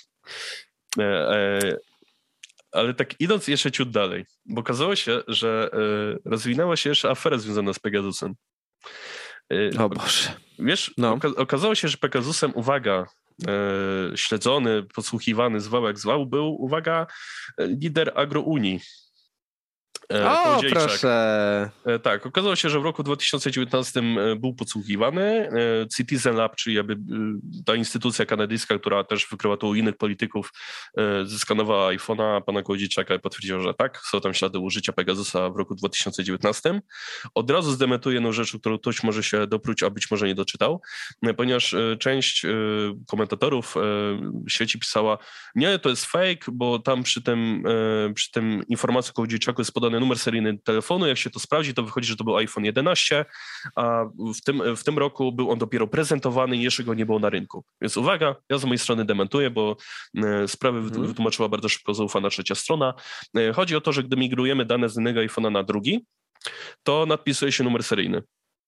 E, 1.00 1.04
e, 1.04 1.78
ale 2.72 2.94
tak 2.94 3.22
idąc 3.22 3.48
jeszcze 3.48 3.72
ciut 3.72 3.92
dalej, 3.92 4.26
bo 4.46 4.62
okazało 4.62 4.96
się, 4.96 5.22
że 5.28 5.70
e, 5.74 6.30
rozwinęła 6.30 6.76
się 6.76 6.90
jeszcze 6.90 7.10
afera 7.10 7.38
związana 7.38 7.74
z 7.74 7.80
Pegasusem. 7.80 8.36
O 9.80 9.90
Boże. 9.90 10.34
Wiesz, 10.60 10.94
no. 10.98 11.18
okazało 11.38 11.76
się, 11.76 11.88
że 11.88 11.98
Pegasusem, 11.98 12.52
uwaga, 12.56 13.06
śledzony, 14.16 14.84
podsłuchiwany, 14.84 15.62
zwał 15.62 15.86
jak 15.86 16.00
zwał, 16.00 16.26
był, 16.26 16.56
uwaga, 16.62 17.08
lider 17.60 18.12
Agrounii, 18.16 18.80
E, 20.14 20.32
o, 20.32 20.62
proszę. 20.70 21.70
E, 21.86 22.00
tak, 22.00 22.26
okazało 22.26 22.56
się, 22.56 22.70
że 22.70 22.80
w 22.80 22.84
roku 22.84 23.04
2019 23.04 24.00
e, 24.00 24.36
był 24.36 24.54
podsłuchiwany. 24.54 25.50
Citizen 25.96 26.36
Lab, 26.36 26.56
czyli 26.56 26.76
jakby 26.76 26.98
ta 27.66 27.76
instytucja 27.76 28.26
kanadyjska, 28.26 28.80
która 28.80 29.04
też 29.04 29.28
wykryła 29.32 29.58
to 29.58 29.68
u 29.68 29.76
innych 29.76 29.98
polityków, 29.98 30.52
zeskanowała 31.24 31.94
iPhone'a 31.94 32.42
pana 32.42 32.62
Kołodziejczaka 32.64 33.16
i 33.16 33.20
potwierdziła, 33.20 33.60
że 33.60 33.74
tak, 33.74 34.02
są 34.12 34.22
tam 34.22 34.34
ślady 34.34 34.60
użycia 34.60 34.94
Pegasusa 34.94 35.50
w 35.50 35.56
roku 35.56 35.76
2019. 35.76 36.82
Od 37.36 37.52
razu 37.52 37.72
zdementuje 37.72 38.14
jedną 38.14 38.32
rzecz, 38.32 38.58
którą 38.58 38.78
ktoś 38.78 39.04
może 39.04 39.24
się 39.24 39.48
dopróć, 39.48 39.84
a 39.84 39.90
być 39.90 40.12
może 40.12 40.28
nie 40.28 40.36
doczytał, 40.36 40.82
ponieważ 41.38 41.76
część 42.00 42.46
komentatorów 43.08 43.76
w 44.48 44.52
świecie 44.52 44.80
pisała, 44.80 45.18
nie, 45.56 45.80
to 45.80 45.90
jest 45.90 46.06
fake, 46.06 46.52
bo 46.52 46.80
tam 46.80 47.04
przy 47.04 47.22
tym, 47.22 47.64
przy 48.16 48.32
tym 48.32 48.64
informacji 48.68 49.14
Kołodziejczaku 49.14 49.62
jest 49.62 49.72
podane 49.72 49.99
numer 50.00 50.20
seryjny 50.20 50.58
telefonu. 50.58 51.08
Jak 51.08 51.18
się 51.18 51.30
to 51.30 51.40
sprawdzi, 51.40 51.74
to 51.74 51.84
wychodzi, 51.84 52.08
że 52.08 52.16
to 52.16 52.24
był 52.24 52.38
iPhone 52.38 52.66
11, 52.66 53.26
a 53.76 54.06
w 54.36 54.42
tym, 54.42 54.76
w 54.76 54.84
tym 54.84 54.98
roku 54.98 55.32
był 55.32 55.52
on 55.52 55.60
dopiero 55.60 55.88
prezentowany 55.88 56.58
i 56.58 56.62
jeszcze 56.62 56.84
go 56.84 56.94
nie 56.94 57.06
było 57.06 57.20
na 57.20 57.30
rynku. 57.30 57.64
Więc 57.82 57.98
uwaga, 57.98 58.36
ja 58.50 58.58
z 58.58 58.66
mojej 58.66 58.80
strony 58.80 59.06
dementuję, 59.06 59.50
bo 59.50 59.78
e, 60.18 60.48
sprawę 60.48 60.82
hmm. 60.82 61.08
wytłumaczyła 61.08 61.50
bardzo 61.50 61.70
szybko 61.70 61.94
zaufana 61.94 62.30
trzecia 62.30 62.56
strona. 62.56 62.94
E, 63.38 63.54
chodzi 63.54 63.76
o 63.76 63.82
to, 63.82 63.92
że 63.92 64.04
gdy 64.04 64.18
migrujemy 64.18 64.66
dane 64.66 64.90
z 64.90 64.96
jednego 64.96 65.20
iPhone'a 65.20 65.52
na 65.52 65.64
drugi, 65.64 66.06
to 66.84 67.06
nadpisuje 67.06 67.52
się 67.52 67.64
numer 67.64 67.84
seryjny 67.84 68.22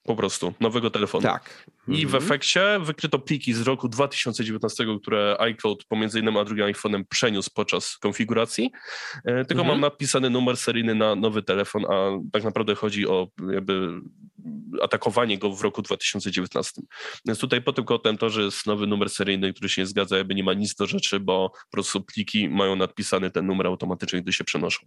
po 0.03 0.15
prostu, 0.15 0.53
nowego 0.59 0.89
telefonu. 0.89 1.23
Tak. 1.23 1.67
I 1.87 2.05
w 2.05 2.15
mhm. 2.15 2.23
efekcie 2.23 2.79
wykryto 2.79 3.19
pliki 3.19 3.53
z 3.53 3.61
roku 3.61 3.89
2019, 3.89 4.85
które 5.01 5.35
iCloud 5.39 5.83
pomiędzy 5.85 6.17
jednym 6.17 6.37
a 6.37 6.43
drugim 6.43 6.65
iPhone'em 6.65 7.03
przeniósł 7.09 7.49
podczas 7.53 7.97
konfiguracji. 7.97 8.71
E, 9.25 9.45
tylko 9.45 9.63
mam 9.63 9.75
mhm. 9.75 9.81
napisany 9.81 10.29
numer 10.29 10.57
seryjny 10.57 10.95
na 10.95 11.15
nowy 11.15 11.43
telefon, 11.43 11.85
a 11.85 12.09
tak 12.31 12.43
naprawdę 12.43 12.75
chodzi 12.75 13.07
o 13.07 13.27
jakby 13.53 14.01
atakowanie 14.81 15.37
go 15.37 15.51
w 15.51 15.61
roku 15.61 15.81
2019. 15.81 16.81
Więc 17.25 17.39
tutaj 17.39 17.61
po 17.61 17.73
tym 17.73 17.85
kątem 17.85 18.17
to, 18.17 18.29
że 18.29 18.41
jest 18.41 18.65
nowy 18.65 18.87
numer 18.87 19.09
seryjny, 19.09 19.53
który 19.53 19.69
się 19.69 19.81
nie 19.81 19.85
zgadza, 19.85 20.17
jakby 20.17 20.35
nie 20.35 20.43
ma 20.43 20.53
nic 20.53 20.75
do 20.75 20.87
rzeczy, 20.87 21.19
bo 21.19 21.49
po 21.49 21.71
prostu 21.71 22.01
pliki 22.01 22.49
mają 22.49 22.75
nadpisany 22.75 23.31
ten 23.31 23.45
numer 23.45 23.67
automatycznie, 23.67 24.21
gdy 24.21 24.33
się 24.33 24.43
przenoszą. 24.43 24.85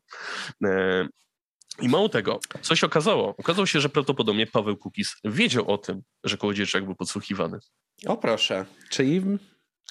I 1.83 1.89
mało 1.89 2.09
tego, 2.09 2.41
co 2.63 2.77
się 2.77 2.87
okazało? 2.87 3.35
Okazało 3.39 3.67
się, 3.67 3.81
że 3.81 3.89
prawdopodobnie 3.89 4.47
Paweł 4.47 4.77
Kukis 4.77 5.17
wiedział 5.25 5.71
o 5.71 5.79
tym, 5.79 6.03
że 6.25 6.37
Kołodziejczak 6.37 6.85
był 6.85 6.95
podsłuchiwany. 6.95 7.59
O 8.07 8.17
proszę, 8.17 8.65
czyli 8.91 9.23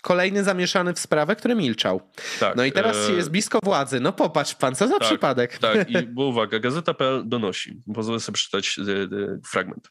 kolejny 0.03 0.43
zamieszany 0.43 0.93
w 0.93 0.99
sprawę, 0.99 1.35
który 1.35 1.55
milczał. 1.55 2.01
Tak, 2.39 2.55
no 2.55 2.65
i 2.65 2.71
teraz 2.71 3.09
e... 3.09 3.11
jest 3.11 3.29
blisko 3.29 3.59
władzy. 3.63 3.99
No 3.99 4.13
popatrz 4.13 4.55
pan, 4.55 4.75
co 4.75 4.87
za 4.87 4.99
tak, 4.99 5.07
przypadek. 5.07 5.57
Tak, 5.57 5.89
i 5.89 6.07
bo 6.15 6.25
uwaga, 6.25 6.59
Gazeta.pl 6.59 7.23
donosi, 7.25 7.81
pozwolę 7.95 8.19
sobie 8.19 8.33
przeczytać 8.33 8.79
e, 8.79 8.91
e, 8.91 9.39
fragment. 9.51 9.89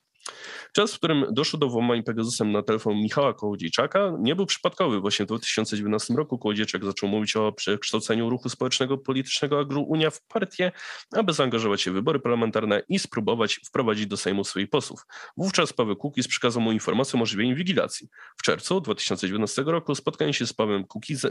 Czas, 0.73 0.95
w 0.95 0.99
którym 0.99 1.27
doszło 1.31 1.59
do 1.59 1.69
włamań 1.69 2.03
Pegasusem 2.03 2.53
na 2.53 2.63
telefon 2.63 2.95
Michała 2.95 3.35
Kołodziejczaka 3.35 4.13
nie 4.19 4.37
był 4.37 4.47
przypadkowy. 4.47 5.01
Właśnie 5.01 5.25
w 5.25 5.29
2019 5.29 6.15
roku 6.15 6.39
Kołodziejczak 6.39 6.85
zaczął 6.85 7.09
mówić 7.09 7.37
o 7.37 7.53
przekształceniu 7.53 8.31
ruchu 8.31 8.49
społecznego 8.49 8.99
politycznego 8.99 9.61
Agruunia 9.61 10.11
w 10.11 10.23
partię, 10.23 10.73
aby 11.13 11.33
zaangażować 11.33 11.83
się 11.83 11.91
w 11.91 11.95
wybory 11.95 12.21
parlamentarne 12.21 12.83
i 12.89 12.99
spróbować 12.99 13.61
wprowadzić 13.67 14.07
do 14.07 14.17
Sejmu 14.17 14.45
swoich 14.45 14.71
posłów. 14.71 15.07
Wówczas 15.37 15.73
Paweł 15.73 15.97
Kukiz 15.97 16.29
przekazał 16.29 16.63
mu 16.63 16.73
informację 16.73 17.17
o 17.17 17.19
możliwej 17.19 17.47
inwigilacji. 17.47 18.09
W 18.37 18.43
czerwcu 18.43 18.81
2019 18.81 19.63
roku 19.63 19.95
spotkanie 19.95 20.35
się 20.35 20.47
z 20.47 20.53
Pawłem, 20.53 20.85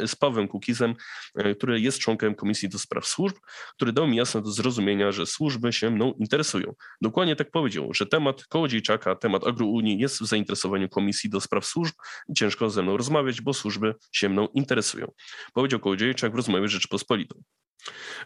z 0.06 0.16
Kukizem, 0.52 0.96
e, 1.36 1.56
który 1.56 1.82
jest 1.82 2.00
członkiem 2.00 2.36
Komisji 2.36 2.70
do 2.70 2.80
Spraw 2.80 3.08
Służb, 3.08 3.36
który 3.76 3.94
dał 3.94 4.08
mi 4.08 4.18
jasno 4.18 4.42
do 4.42 4.52
zrozumienia, 4.52 5.12
że 5.12 5.26
służby 5.26 5.74
się 5.74 5.90
mną 5.90 6.14
interesują. 6.20 6.74
Dokładnie 7.02 7.36
tak 7.36 7.52
powiedział, 7.52 7.94
że 7.94 8.06
temat 8.06 8.46
Kołodziejczaka, 8.46 8.81
temat 8.82 9.16
temat 9.16 9.48
agrounii 9.48 10.00
jest 10.00 10.22
w 10.22 10.26
zainteresowaniu 10.26 10.90
Komisji 10.90 11.30
do 11.30 11.42
Spraw 11.42 11.66
Służb 11.66 11.94
i 12.30 12.34
ciężko 12.34 12.70
ze 12.70 12.84
mną 12.84 12.98
rozmawiać, 12.98 13.42
bo 13.42 13.54
służby 13.54 13.96
się 14.12 14.30
mną 14.30 14.48
interesują. 14.48 15.12
Powiedział 15.54 15.80
Kołodziejczak 15.80 16.34
w 16.34 16.36
rozmowie 16.36 16.68
Rzeczypospolitą. 16.68 17.42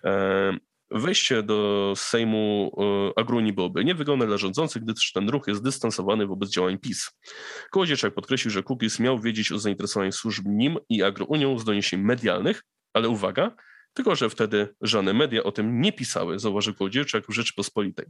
E, 0.03 0.57
wejście 0.91 1.43
do 1.43 1.93
Sejmu 1.95 2.71
Agruni 3.15 3.53
byłoby 3.53 3.85
niewygodne 3.85 4.27
dla 4.27 4.37
rządzących, 4.37 4.83
gdyż 4.83 5.11
ten 5.11 5.29
ruch 5.29 5.47
jest 5.47 5.63
dystansowany 5.63 6.27
wobec 6.27 6.49
działań 6.49 6.77
PiS. 6.77 7.11
Kołodziejczak 7.71 8.13
podkreślił, 8.13 8.51
że 8.51 8.63
Kukiz 8.63 8.99
miał 8.99 9.19
wiedzieć 9.19 9.51
o 9.51 9.59
zainteresowaniu 9.59 10.11
służb 10.11 10.45
nim 10.47 10.77
i 10.89 11.03
Agrounią 11.03 11.59
z 11.59 11.65
doniesień 11.65 12.01
medialnych, 12.01 12.63
ale 12.93 13.09
uwaga, 13.09 13.55
tylko, 13.95 14.15
że 14.15 14.29
wtedy 14.29 14.75
żadne 14.81 15.13
media 15.13 15.43
o 15.43 15.51
tym 15.51 15.81
nie 15.81 15.93
pisały, 15.93 16.39
zauważył 16.39 16.73
Kołodziejczak 16.73 17.23
w 17.29 17.33
Rzeczypospolitej. 17.33 18.05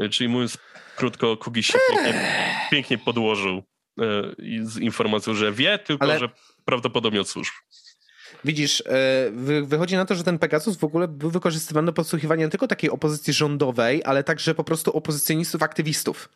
E, 0.00 0.08
czyli 0.08 0.28
mówiąc 0.28 0.58
krótko, 0.96 1.36
Kukiz 1.36 1.66
się 1.66 1.78
pięknie, 1.90 2.44
pięknie 2.70 2.98
podłożył 2.98 3.56
e, 3.56 3.62
z 4.62 4.78
informacją, 4.78 5.34
że 5.34 5.52
wie, 5.52 5.78
tylko 5.78 6.04
Ale... 6.04 6.18
że 6.18 6.28
prawdopodobnie 6.64 7.20
od 7.20 7.28
służb. 7.28 7.52
Widzisz, 8.44 8.82
e, 8.86 9.62
wychodzi 9.62 9.96
na 9.96 10.04
to, 10.04 10.14
że 10.14 10.24
ten 10.24 10.38
Pegasus 10.38 10.76
w 10.76 10.84
ogóle 10.84 11.08
był 11.08 11.30
wykorzystywany 11.30 11.86
do 11.86 11.92
podsłuchiwania 11.92 12.44
nie 12.44 12.50
tylko 12.50 12.68
takiej 12.68 12.90
opozycji 12.90 13.32
rządowej, 13.32 14.02
ale 14.04 14.24
także 14.24 14.54
po 14.54 14.64
prostu 14.64 14.96
opozycjonistów, 14.96 15.62
aktywistów. 15.62 16.28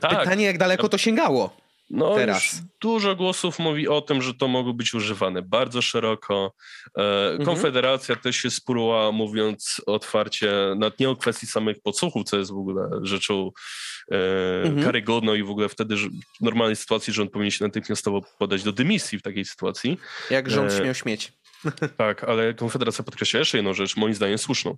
Tak. 0.00 0.18
Pytanie, 0.18 0.44
jak 0.44 0.58
daleko 0.58 0.88
to 0.88 0.98
sięgało? 0.98 1.56
No, 1.90 2.14
teraz. 2.14 2.62
dużo 2.80 3.16
głosów 3.16 3.58
mówi 3.58 3.88
o 3.88 4.00
tym, 4.00 4.22
że 4.22 4.34
to 4.34 4.48
mogło 4.48 4.74
być 4.74 4.94
używane 4.94 5.42
bardzo 5.42 5.82
szeroko. 5.82 6.52
E, 6.98 7.28
mhm. 7.28 7.44
Konfederacja 7.44 8.16
też 8.16 8.36
się 8.36 8.50
spróła, 8.50 9.12
mówiąc 9.12 9.80
otwarcie, 9.86 10.52
nawet 10.76 11.00
nie 11.00 11.10
o 11.10 11.16
kwestii 11.16 11.46
samych 11.46 11.80
podsłuchów, 11.82 12.24
co 12.24 12.38
jest 12.38 12.50
w 12.50 12.58
ogóle 12.58 12.90
rzeczą 13.02 13.50
e, 14.12 14.16
mhm. 14.62 14.84
karygodną 14.84 15.34
i 15.34 15.42
w 15.42 15.50
ogóle 15.50 15.68
wtedy 15.68 15.96
w 15.96 16.40
normalnej 16.40 16.76
sytuacji 16.76 17.12
rząd 17.12 17.30
powinien 17.30 17.50
się 17.50 17.64
natychmiastowo 17.64 18.20
podać 18.38 18.62
do 18.62 18.72
dymisji 18.72 19.18
w 19.18 19.22
takiej 19.22 19.44
sytuacji. 19.44 19.98
Jak 20.30 20.50
rząd 20.50 20.72
e, 20.72 20.78
śmiał 20.78 20.94
śmieć. 20.94 21.32
Tak, 21.96 22.24
ale 22.24 22.54
Konfederacja 22.54 23.04
podkreśla 23.04 23.38
jeszcze 23.38 23.58
jedną 23.58 23.74
rzecz, 23.74 23.96
moim 23.96 24.14
zdaniem 24.14 24.38
słuszną. 24.38 24.76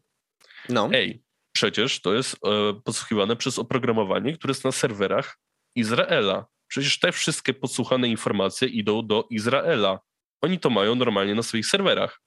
No. 0.69 0.91
Ej, 0.93 1.23
przecież 1.53 2.01
to 2.01 2.15
jest 2.15 2.35
e, 2.35 2.81
podsłuchiwane 2.85 3.37
przez 3.37 3.59
oprogramowanie, 3.59 4.33
które 4.33 4.51
jest 4.51 4.65
na 4.65 4.73
serwerach 4.73 5.39
Izraela. 5.75 6.47
Przecież 6.73 6.99
te 6.99 7.13
wszystkie 7.13 7.55
podsłuchane 7.55 8.09
informacje 8.09 8.69
idą 8.69 9.07
do 9.07 9.27
Izraela. 9.31 10.01
Oni 10.41 10.59
to 10.59 10.71
mają 10.71 10.95
normalnie 10.95 11.35
na 11.35 11.43
swoich 11.43 11.67
serwerach. 11.67 12.21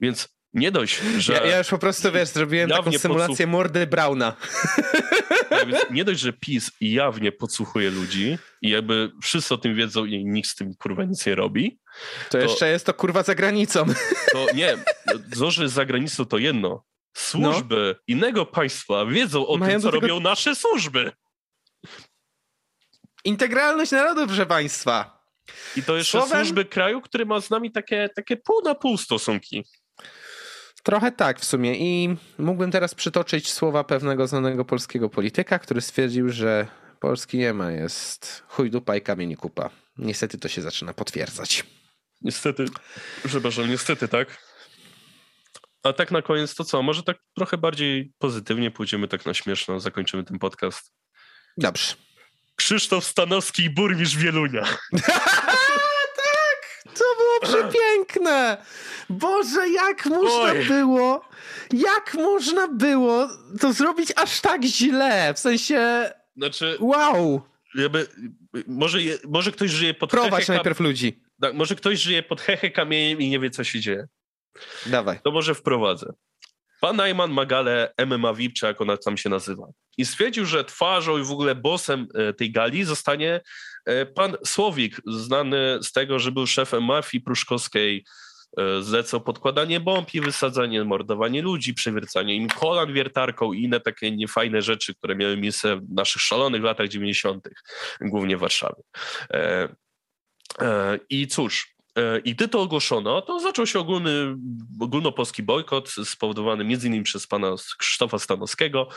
Więc 0.00 0.28
nie 0.52 0.70
dość, 0.70 1.00
że. 1.18 1.32
Ja, 1.32 1.46
ja 1.46 1.58
już 1.58 1.68
po 1.68 1.78
prostu 1.78 2.12
wiesz, 2.12 2.28
zrobiłem 2.28 2.70
taką 2.70 2.92
symulację 2.92 3.28
podsłuch... 3.28 3.48
mordy 3.48 3.86
Brauna. 3.86 4.36
Tak, 5.48 5.66
więc 5.66 5.78
nie 5.90 6.04
dość, 6.04 6.20
że 6.20 6.32
PiS 6.32 6.70
jawnie 6.80 7.32
podsłuchuje 7.32 7.90
ludzi 7.90 8.38
i 8.62 8.70
jakby 8.70 9.10
wszyscy 9.22 9.54
o 9.54 9.58
tym 9.58 9.74
wiedzą 9.74 10.04
i 10.04 10.24
nikt 10.24 10.48
z 10.48 10.54
tym 10.54 10.74
kurwa 10.74 11.04
nic 11.04 11.26
nie 11.26 11.34
robi. 11.34 11.80
To, 12.24 12.38
to 12.38 12.38
jeszcze 12.38 12.70
jest 12.70 12.86
to 12.86 12.94
kurwa 12.94 13.22
za 13.22 13.34
granicą. 13.34 13.86
To 14.32 14.46
nie, 14.54 14.76
to, 15.38 15.50
że 15.50 15.68
za 15.68 15.84
granicą 15.84 16.24
to 16.24 16.38
jedno. 16.38 16.84
Służby 17.16 17.94
no. 17.98 18.02
innego 18.06 18.46
państwa 18.46 19.06
wiedzą 19.06 19.46
o 19.46 19.56
Mają 19.56 19.72
tym, 19.72 19.80
co 19.80 19.90
tego... 19.90 20.00
robią 20.00 20.20
nasze 20.20 20.54
służby. 20.54 21.12
Integralność 23.24 23.92
narodu, 23.92 24.26
proszę 24.26 24.46
państwa. 24.46 25.22
I 25.76 25.82
to 25.82 25.96
jeszcze 25.96 26.18
Słowem... 26.18 26.38
służby 26.38 26.64
kraju, 26.64 27.00
który 27.00 27.26
ma 27.26 27.40
z 27.40 27.50
nami 27.50 27.72
takie, 27.72 28.08
takie 28.16 28.36
pół 28.36 28.62
na 28.62 28.74
pół 28.74 28.98
stosunki. 28.98 29.64
Trochę 30.82 31.12
tak 31.12 31.40
w 31.40 31.44
sumie 31.44 31.74
i 31.74 32.16
mógłbym 32.38 32.70
teraz 32.70 32.94
przytoczyć 32.94 33.52
słowa 33.52 33.84
pewnego 33.84 34.26
znanego 34.26 34.64
polskiego 34.64 35.08
polityka, 35.08 35.58
który 35.58 35.80
stwierdził, 35.80 36.28
że 36.28 36.66
Polski 37.00 37.38
nie 37.38 37.52
ma, 37.52 37.70
jest 37.70 38.42
chuj 38.48 38.70
dupa 38.70 38.96
i 38.96 39.00
kamień 39.00 39.36
kupa. 39.36 39.70
Niestety 39.98 40.38
to 40.38 40.48
się 40.48 40.62
zaczyna 40.62 40.94
potwierdzać. 40.94 41.64
Niestety, 42.20 42.64
przepraszam, 43.24 43.68
niestety 43.68 44.08
tak. 44.08 44.38
A 45.82 45.92
tak 45.92 46.10
na 46.10 46.22
koniec 46.22 46.54
to 46.54 46.64
co? 46.64 46.82
Może 46.82 47.02
tak 47.02 47.16
trochę 47.36 47.58
bardziej 47.58 48.12
pozytywnie 48.18 48.70
pójdziemy 48.70 49.08
tak 49.08 49.26
na 49.26 49.34
śmieszno, 49.34 49.80
zakończymy 49.80 50.24
ten 50.24 50.38
podcast. 50.38 50.92
Dobrze. 51.56 51.94
Krzysztof 52.56 53.04
Stanowski, 53.04 53.70
burmistrz 53.70 54.16
Wielunia. 54.16 54.62
tak! 56.24 56.82
To 56.84 57.04
było 57.18 57.40
przepiękne! 57.42 58.64
Boże, 59.10 59.68
jak 59.68 60.06
można 60.06 60.52
Oj. 60.52 60.64
było, 60.66 61.28
jak 61.72 62.14
można 62.14 62.68
było 62.68 63.28
to 63.60 63.72
zrobić 63.72 64.12
aż 64.16 64.40
tak 64.40 64.64
źle? 64.64 65.34
W 65.34 65.38
sensie, 65.38 66.10
znaczy, 66.36 66.76
wow! 66.80 67.42
Jakby, 67.74 68.06
może, 68.66 69.02
je, 69.02 69.18
może 69.28 69.52
ktoś 69.52 69.70
żyje 69.70 69.94
pod 69.94 70.10
Prowadź 70.10 70.44
hehe, 70.44 70.54
najpierw 70.54 70.80
ludzi. 70.80 71.22
Tak, 71.40 71.54
może 71.54 71.74
ktoś 71.74 71.98
żyje 72.00 72.22
pod 72.22 72.40
hehe 72.40 72.70
kamieniem 72.70 73.20
i 73.20 73.28
nie 73.28 73.40
wie, 73.40 73.50
co 73.50 73.64
się 73.64 73.80
dzieje. 73.80 74.08
Dawaj. 74.86 75.20
To 75.24 75.30
może 75.30 75.54
wprowadzę. 75.54 76.12
Pan 76.80 76.96
Najman 76.96 77.30
Magale 77.30 77.94
MMA 78.06 78.34
VIP, 78.34 78.54
czy 78.54 78.66
jak 78.66 78.80
ona 78.80 78.96
tam 78.96 79.16
się 79.16 79.28
nazywa. 79.28 79.66
I 79.98 80.06
stwierdził, 80.06 80.46
że 80.46 80.64
twarzą 80.64 81.18
i 81.18 81.24
w 81.24 81.30
ogóle 81.30 81.54
bossem 81.54 82.08
e, 82.14 82.32
tej 82.32 82.52
gali 82.52 82.84
zostanie 82.84 83.40
e, 83.84 84.06
pan 84.06 84.36
Słowik, 84.44 85.00
znany 85.06 85.78
z 85.82 85.92
tego, 85.92 86.18
że 86.18 86.32
był 86.32 86.46
szefem 86.46 86.84
mafii 86.84 87.22
pruszkowskiej, 87.22 88.04
e, 88.58 88.82
zlecał 88.82 89.20
podkładanie 89.20 89.80
bomb 89.80 90.14
i 90.14 90.20
wysadzanie, 90.20 90.84
mordowanie 90.84 91.42
ludzi, 91.42 91.74
przewiercanie 91.74 92.34
im 92.34 92.48
kolan 92.48 92.92
wiertarką 92.92 93.52
i 93.52 93.62
inne 93.62 93.80
takie 93.80 94.10
niefajne 94.10 94.62
rzeczy, 94.62 94.94
które 94.94 95.16
miały 95.16 95.36
miejsce 95.36 95.76
w 95.76 95.90
naszych 95.90 96.22
szalonych 96.22 96.62
latach 96.62 96.88
90., 96.88 97.48
głównie 98.00 98.36
w 98.36 98.40
Warszawie. 98.40 98.82
I 101.10 101.26
cóż, 101.26 101.74
i 102.24 102.34
gdy 102.34 102.48
to 102.48 102.60
ogłoszono, 102.60 103.22
to 103.22 103.40
zaczął 103.40 103.66
się 103.66 103.78
ogólny, 103.78 104.36
ogólnopolski 104.80 105.42
bojkot 105.42 105.90
spowodowany 106.04 106.64
m.in. 106.64 107.02
przez 107.02 107.26
pana 107.26 107.54
Krzysztofa 107.78 108.18
Stanowskiego, 108.18 108.88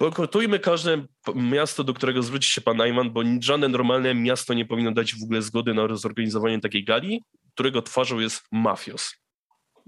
Bojkotujmy 0.00 0.58
każde 0.58 1.06
miasto, 1.34 1.84
do 1.84 1.94
którego 1.94 2.22
zwróci 2.22 2.50
się 2.50 2.60
pan 2.60 2.76
Najman, 2.76 3.10
bo 3.10 3.22
żadne 3.40 3.68
normalne 3.68 4.14
miasto 4.14 4.54
nie 4.54 4.66
powinno 4.66 4.92
dać 4.92 5.14
w 5.14 5.22
ogóle 5.22 5.42
zgody 5.42 5.74
na 5.74 5.96
zorganizowanie 5.96 6.60
takiej 6.60 6.84
gali, 6.84 7.24
którego 7.54 7.82
twarzą 7.82 8.18
jest 8.18 8.42
mafios. 8.52 9.14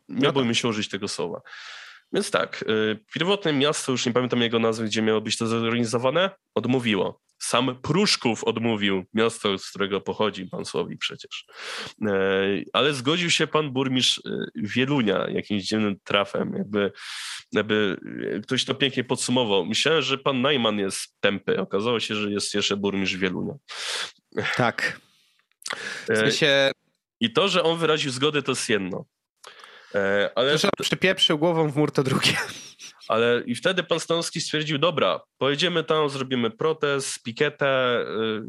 Nie 0.08 0.26
no 0.26 0.32
bójmy 0.32 0.54
się 0.54 0.68
użyć 0.68 0.88
tego 0.88 1.08
słowa. 1.08 1.40
Więc 2.12 2.30
tak, 2.30 2.64
y, 2.68 2.98
pierwotne 3.14 3.52
miasto, 3.52 3.92
już 3.92 4.06
nie 4.06 4.12
pamiętam 4.12 4.40
jego 4.40 4.58
nazwy, 4.58 4.84
gdzie 4.84 5.02
miało 5.02 5.20
być 5.20 5.36
to 5.36 5.46
zorganizowane, 5.46 6.30
odmówiło. 6.54 7.20
Sam 7.42 7.80
Pruszków 7.82 8.44
odmówił, 8.44 9.04
miasto, 9.14 9.58
z 9.58 9.70
którego 9.70 10.00
pochodzi 10.00 10.46
pan 10.46 10.64
Słowik 10.64 11.00
przecież. 11.00 11.46
E, 12.06 12.12
ale 12.72 12.94
zgodził 12.94 13.30
się 13.30 13.46
pan 13.46 13.70
burmistrz 13.70 14.18
e, 14.18 14.44
Wielunia 14.54 15.26
jakimś 15.28 15.62
dziwnym 15.62 15.96
trafem, 16.04 16.54
jakby, 16.58 16.92
jakby 17.52 17.96
ktoś 18.42 18.64
to 18.64 18.74
pięknie 18.74 19.04
podsumował. 19.04 19.66
Myślałem, 19.66 20.02
że 20.02 20.18
pan 20.18 20.42
Najman 20.42 20.78
jest 20.78 21.16
tępy, 21.20 21.60
okazało 21.60 22.00
się, 22.00 22.14
że 22.14 22.30
jest 22.30 22.54
jeszcze 22.54 22.76
burmistrz 22.76 23.16
Wielunia. 23.16 23.54
Tak. 24.56 25.00
W 26.10 26.16
sensie... 26.16 26.70
I 27.20 27.32
to, 27.32 27.48
że 27.48 27.62
on 27.62 27.78
wyraził 27.78 28.10
zgodę, 28.10 28.42
to 28.42 28.52
jest 28.52 28.68
jedno. 28.68 29.04
Ale... 30.34 30.52
To, 30.52 30.58
że 30.58 30.68
przypieprzył 30.82 31.38
głową 31.38 31.70
w 31.70 31.76
mur, 31.76 31.92
to 31.92 32.02
drugie. 32.02 32.36
Ale 33.08 33.42
i 33.46 33.54
wtedy 33.54 33.82
pan 33.82 34.00
Stanowski 34.00 34.40
stwierdził, 34.40 34.78
dobra, 34.78 35.20
pojedziemy 35.38 35.84
tam, 35.84 36.08
zrobimy 36.08 36.50
protest, 36.50 37.22
pikietę 37.22 38.04
yy, 38.18 38.42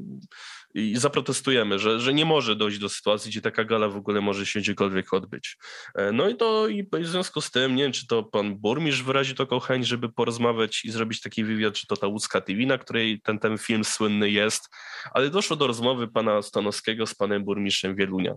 i 0.73 0.97
zaprotestujemy, 0.97 1.79
że, 1.79 1.99
że 1.99 2.13
nie 2.13 2.25
może 2.25 2.55
dojść 2.55 2.79
do 2.79 2.89
sytuacji, 2.89 3.31
gdzie 3.31 3.41
taka 3.41 3.63
gala 3.63 3.89
w 3.89 3.95
ogóle 3.95 4.21
może 4.21 4.45
się 4.45 4.59
gdziekolwiek 4.59 5.13
odbyć. 5.13 5.57
E, 5.95 6.11
no 6.11 6.29
i 6.29 6.35
to 6.35 6.67
i 6.67 6.87
w 6.91 7.07
związku 7.07 7.41
z 7.41 7.51
tym, 7.51 7.75
nie 7.75 7.83
wiem, 7.83 7.91
czy 7.91 8.07
to 8.07 8.23
pan 8.23 8.55
burmistrz 8.55 9.03
wyraził 9.03 9.35
taką 9.35 9.59
chęć, 9.59 9.87
żeby 9.87 10.09
porozmawiać 10.09 10.85
i 10.85 10.91
zrobić 10.91 11.21
taki 11.21 11.43
wywiad, 11.43 11.73
czy 11.73 11.87
to 11.87 11.97
ta 11.97 12.07
łódzka 12.07 12.41
TV, 12.41 12.65
na 12.65 12.77
której 12.77 13.21
ten, 13.21 13.39
ten 13.39 13.57
film 13.57 13.83
słynny 13.83 14.29
jest, 14.29 14.69
ale 15.11 15.29
doszło 15.29 15.55
do 15.55 15.67
rozmowy 15.67 16.07
pana 16.07 16.41
Stanowskiego 16.41 17.07
z 17.07 17.15
panem 17.15 17.43
burmistrzem 17.43 17.95
Wielunia. 17.95 18.35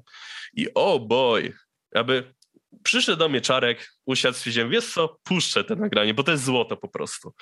I 0.54 0.74
o 0.74 0.94
oh 0.94 1.06
boy, 1.06 1.52
aby 1.94 2.34
przyszedł 2.82 3.18
do 3.18 3.28
mnie 3.28 3.40
Czarek, 3.40 3.92
usiadł, 4.06 4.36
stwierdziłem, 4.36 4.70
wiesz 4.70 4.92
co, 4.92 5.18
puszczę 5.24 5.64
te 5.64 5.76
nagranie, 5.76 6.14
bo 6.14 6.22
to 6.22 6.32
jest 6.32 6.44
złoto 6.44 6.76
po 6.76 6.88
prostu. 6.88 7.34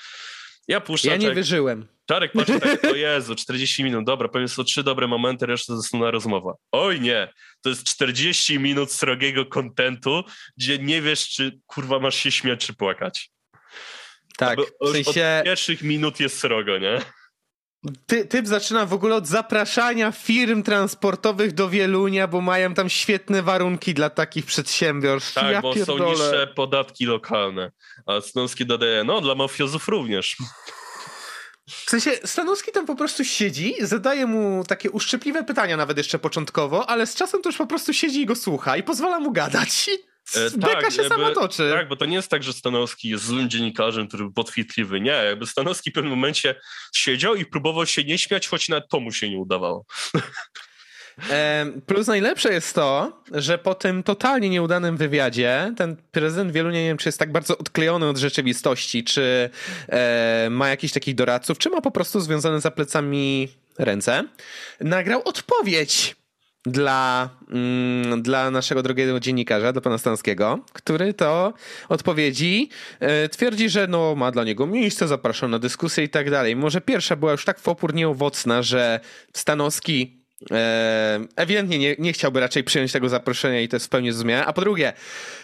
Ja 0.68 0.80
puszczę. 0.80 1.08
Ja 1.08 1.16
nie 1.16 1.22
Czarek, 1.22 1.34
wyżyłem. 1.34 1.86
Czarek 2.08 2.32
patrzy 2.32 2.60
tak, 2.60 2.84
o 2.92 2.94
Jezu, 2.94 3.34
40 3.34 3.84
minut, 3.84 4.04
dobra, 4.04 4.28
powiem 4.28 4.48
sobie 4.48 4.66
trzy 4.66 4.82
dobre 4.82 5.06
momenty, 5.06 5.46
reszta 5.46 5.76
zasnuna 5.76 6.10
rozmowa. 6.10 6.54
Oj 6.72 7.00
nie, 7.00 7.32
to 7.62 7.68
jest 7.68 7.84
40 7.84 8.58
minut 8.58 8.92
srogiego 8.92 9.46
kontentu, 9.46 10.24
gdzie 10.56 10.78
nie 10.78 11.02
wiesz, 11.02 11.28
czy 11.28 11.58
kurwa 11.66 11.98
masz 11.98 12.14
się 12.16 12.30
śmiać, 12.30 12.66
czy 12.66 12.74
płakać. 12.74 13.30
Tak, 14.36 14.58
w 14.80 14.88
sensie... 14.92 15.36
Od 15.38 15.44
pierwszych 15.44 15.82
minut 15.82 16.20
jest 16.20 16.38
srogo, 16.38 16.78
nie? 16.78 17.00
Ty, 18.06 18.26
typ 18.26 18.46
zaczyna 18.46 18.86
w 18.86 18.92
ogóle 18.92 19.16
od 19.16 19.26
zapraszania 19.26 20.12
firm 20.12 20.62
transportowych 20.62 21.52
do 21.52 21.68
Wielunia, 21.68 22.28
bo 22.28 22.40
mają 22.40 22.74
tam 22.74 22.88
świetne 22.88 23.42
warunki 23.42 23.94
dla 23.94 24.10
takich 24.10 24.46
przedsiębiorstw. 24.46 25.34
Tak, 25.34 25.52
ja 25.52 25.62
bo 25.62 25.74
pierdolę. 25.74 25.98
są 26.00 26.10
niższe 26.10 26.46
podatki 26.46 27.06
lokalne. 27.06 27.72
A 28.06 28.20
Stanowski 28.20 28.66
dodaje, 28.66 29.04
no 29.04 29.20
dla 29.20 29.34
mafiozów 29.34 29.88
również. 29.88 30.36
W 31.68 31.90
sensie 31.90 32.10
Stanowski 32.24 32.72
tam 32.72 32.86
po 32.86 32.96
prostu 32.96 33.24
siedzi, 33.24 33.74
zadaje 33.80 34.26
mu 34.26 34.64
takie 34.68 34.90
uszczypliwe 34.90 35.44
pytania 35.44 35.76
nawet 35.76 35.98
jeszcze 35.98 36.18
początkowo, 36.18 36.90
ale 36.90 37.06
z 37.06 37.14
czasem 37.14 37.42
to 37.42 37.48
już 37.48 37.56
po 37.56 37.66
prostu 37.66 37.92
siedzi 37.92 38.20
i 38.20 38.26
go 38.26 38.36
słucha 38.36 38.76
i 38.76 38.82
pozwala 38.82 39.20
mu 39.20 39.32
gadać. 39.32 39.90
Beka 40.56 40.80
tak, 40.80 40.92
się 40.92 41.02
jakby, 41.02 41.08
sama 41.08 41.30
toczy. 41.30 41.70
Tak, 41.74 41.88
bo 41.88 41.96
to 41.96 42.04
nie 42.04 42.16
jest 42.16 42.30
tak, 42.30 42.42
że 42.42 42.52
Stanowski 42.52 43.08
jest 43.08 43.24
złym 43.24 43.50
dziennikarzem, 43.50 44.08
który 44.08 44.22
był 44.22 44.32
podchwytliwy. 44.32 45.00
Nie, 45.00 45.10
jakby 45.10 45.46
Stanowski 45.46 45.90
w 45.90 45.94
pewnym 45.94 46.10
momencie 46.10 46.54
siedział 46.94 47.34
i 47.34 47.44
próbował 47.44 47.86
się 47.86 48.04
nie 48.04 48.18
śmiać, 48.18 48.48
choć 48.48 48.68
nawet 48.68 48.88
to 48.88 49.00
mu 49.00 49.12
się 49.12 49.30
nie 49.30 49.38
udawało. 49.38 49.86
Plus 51.86 52.06
najlepsze 52.06 52.52
jest 52.52 52.74
to, 52.74 53.22
że 53.32 53.58
po 53.58 53.74
tym 53.74 54.02
totalnie 54.02 54.50
nieudanym 54.50 54.96
wywiadzie 54.96 55.72
ten 55.76 55.96
prezydent 56.12 56.52
wielu 56.52 56.70
nie 56.70 56.84
wiem, 56.84 56.96
czy 56.96 57.08
jest 57.08 57.18
tak 57.18 57.32
bardzo 57.32 57.58
odklejony 57.58 58.08
od 58.08 58.16
rzeczywistości, 58.16 59.04
czy 59.04 59.50
e, 59.88 60.48
ma 60.50 60.68
jakichś 60.68 60.92
takich 60.92 61.14
doradców, 61.14 61.58
czy 61.58 61.70
ma 61.70 61.80
po 61.80 61.90
prostu 61.90 62.20
związane 62.20 62.60
za 62.60 62.70
plecami 62.70 63.48
ręce, 63.78 64.24
nagrał 64.80 65.22
odpowiedź 65.24 66.16
dla, 66.66 67.30
mm, 67.50 68.22
dla 68.22 68.50
naszego 68.50 68.82
drogiego 68.82 69.20
dziennikarza, 69.20 69.72
dla 69.72 69.80
pana 69.80 69.98
Stanskiego, 69.98 70.58
który 70.72 71.14
to 71.14 71.52
odpowiedzi 71.88 72.68
e, 73.00 73.28
twierdzi, 73.28 73.68
że 73.68 73.86
no, 73.86 74.14
ma 74.14 74.30
dla 74.30 74.44
niego 74.44 74.66
miejsce, 74.66 75.08
zapraszał 75.08 75.48
na 75.48 75.58
dyskusję 75.58 76.04
i 76.04 76.08
tak 76.08 76.30
dalej. 76.30 76.56
Może 76.56 76.80
pierwsza 76.80 77.16
była 77.16 77.32
już 77.32 77.44
tak 77.44 77.60
w 77.60 77.68
opór 77.68 77.94
nieowocna, 77.94 78.62
że 78.62 79.00
Stanowski 79.32 80.23
ewidentnie 81.36 81.78
nie, 81.78 81.96
nie 81.98 82.12
chciałby 82.12 82.40
raczej 82.40 82.64
przyjąć 82.64 82.92
tego 82.92 83.08
zaproszenia 83.08 83.60
i 83.60 83.68
to 83.68 83.76
jest 83.76 83.86
w 83.86 83.88
pełni 83.88 84.12
zrozumiałe. 84.12 84.46
A 84.46 84.52
po 84.52 84.60
drugie, 84.60 84.92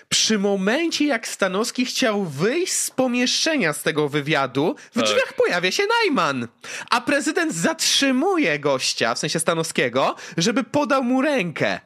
przy 0.09 0.39
momencie 0.39 1.07
jak 1.07 1.29
Stanowski 1.29 1.85
chciał 1.85 2.25
wyjść 2.25 2.73
z 2.73 2.91
pomieszczenia 2.91 3.73
z 3.73 3.83
tego 3.83 4.09
wywiadu, 4.09 4.77
w 4.91 4.95
tak. 4.95 5.05
drzwiach 5.05 5.33
pojawia 5.33 5.71
się 5.71 5.83
Najman, 6.03 6.49
a 6.91 7.01
prezydent 7.01 7.55
zatrzymuje 7.55 8.59
gościa, 8.59 9.15
w 9.15 9.19
sensie 9.19 9.41
Stanowskiego, 9.41 10.17
żeby 10.37 10.65
podał 10.65 11.05
mu 11.05 11.23
rękę. 11.23 11.81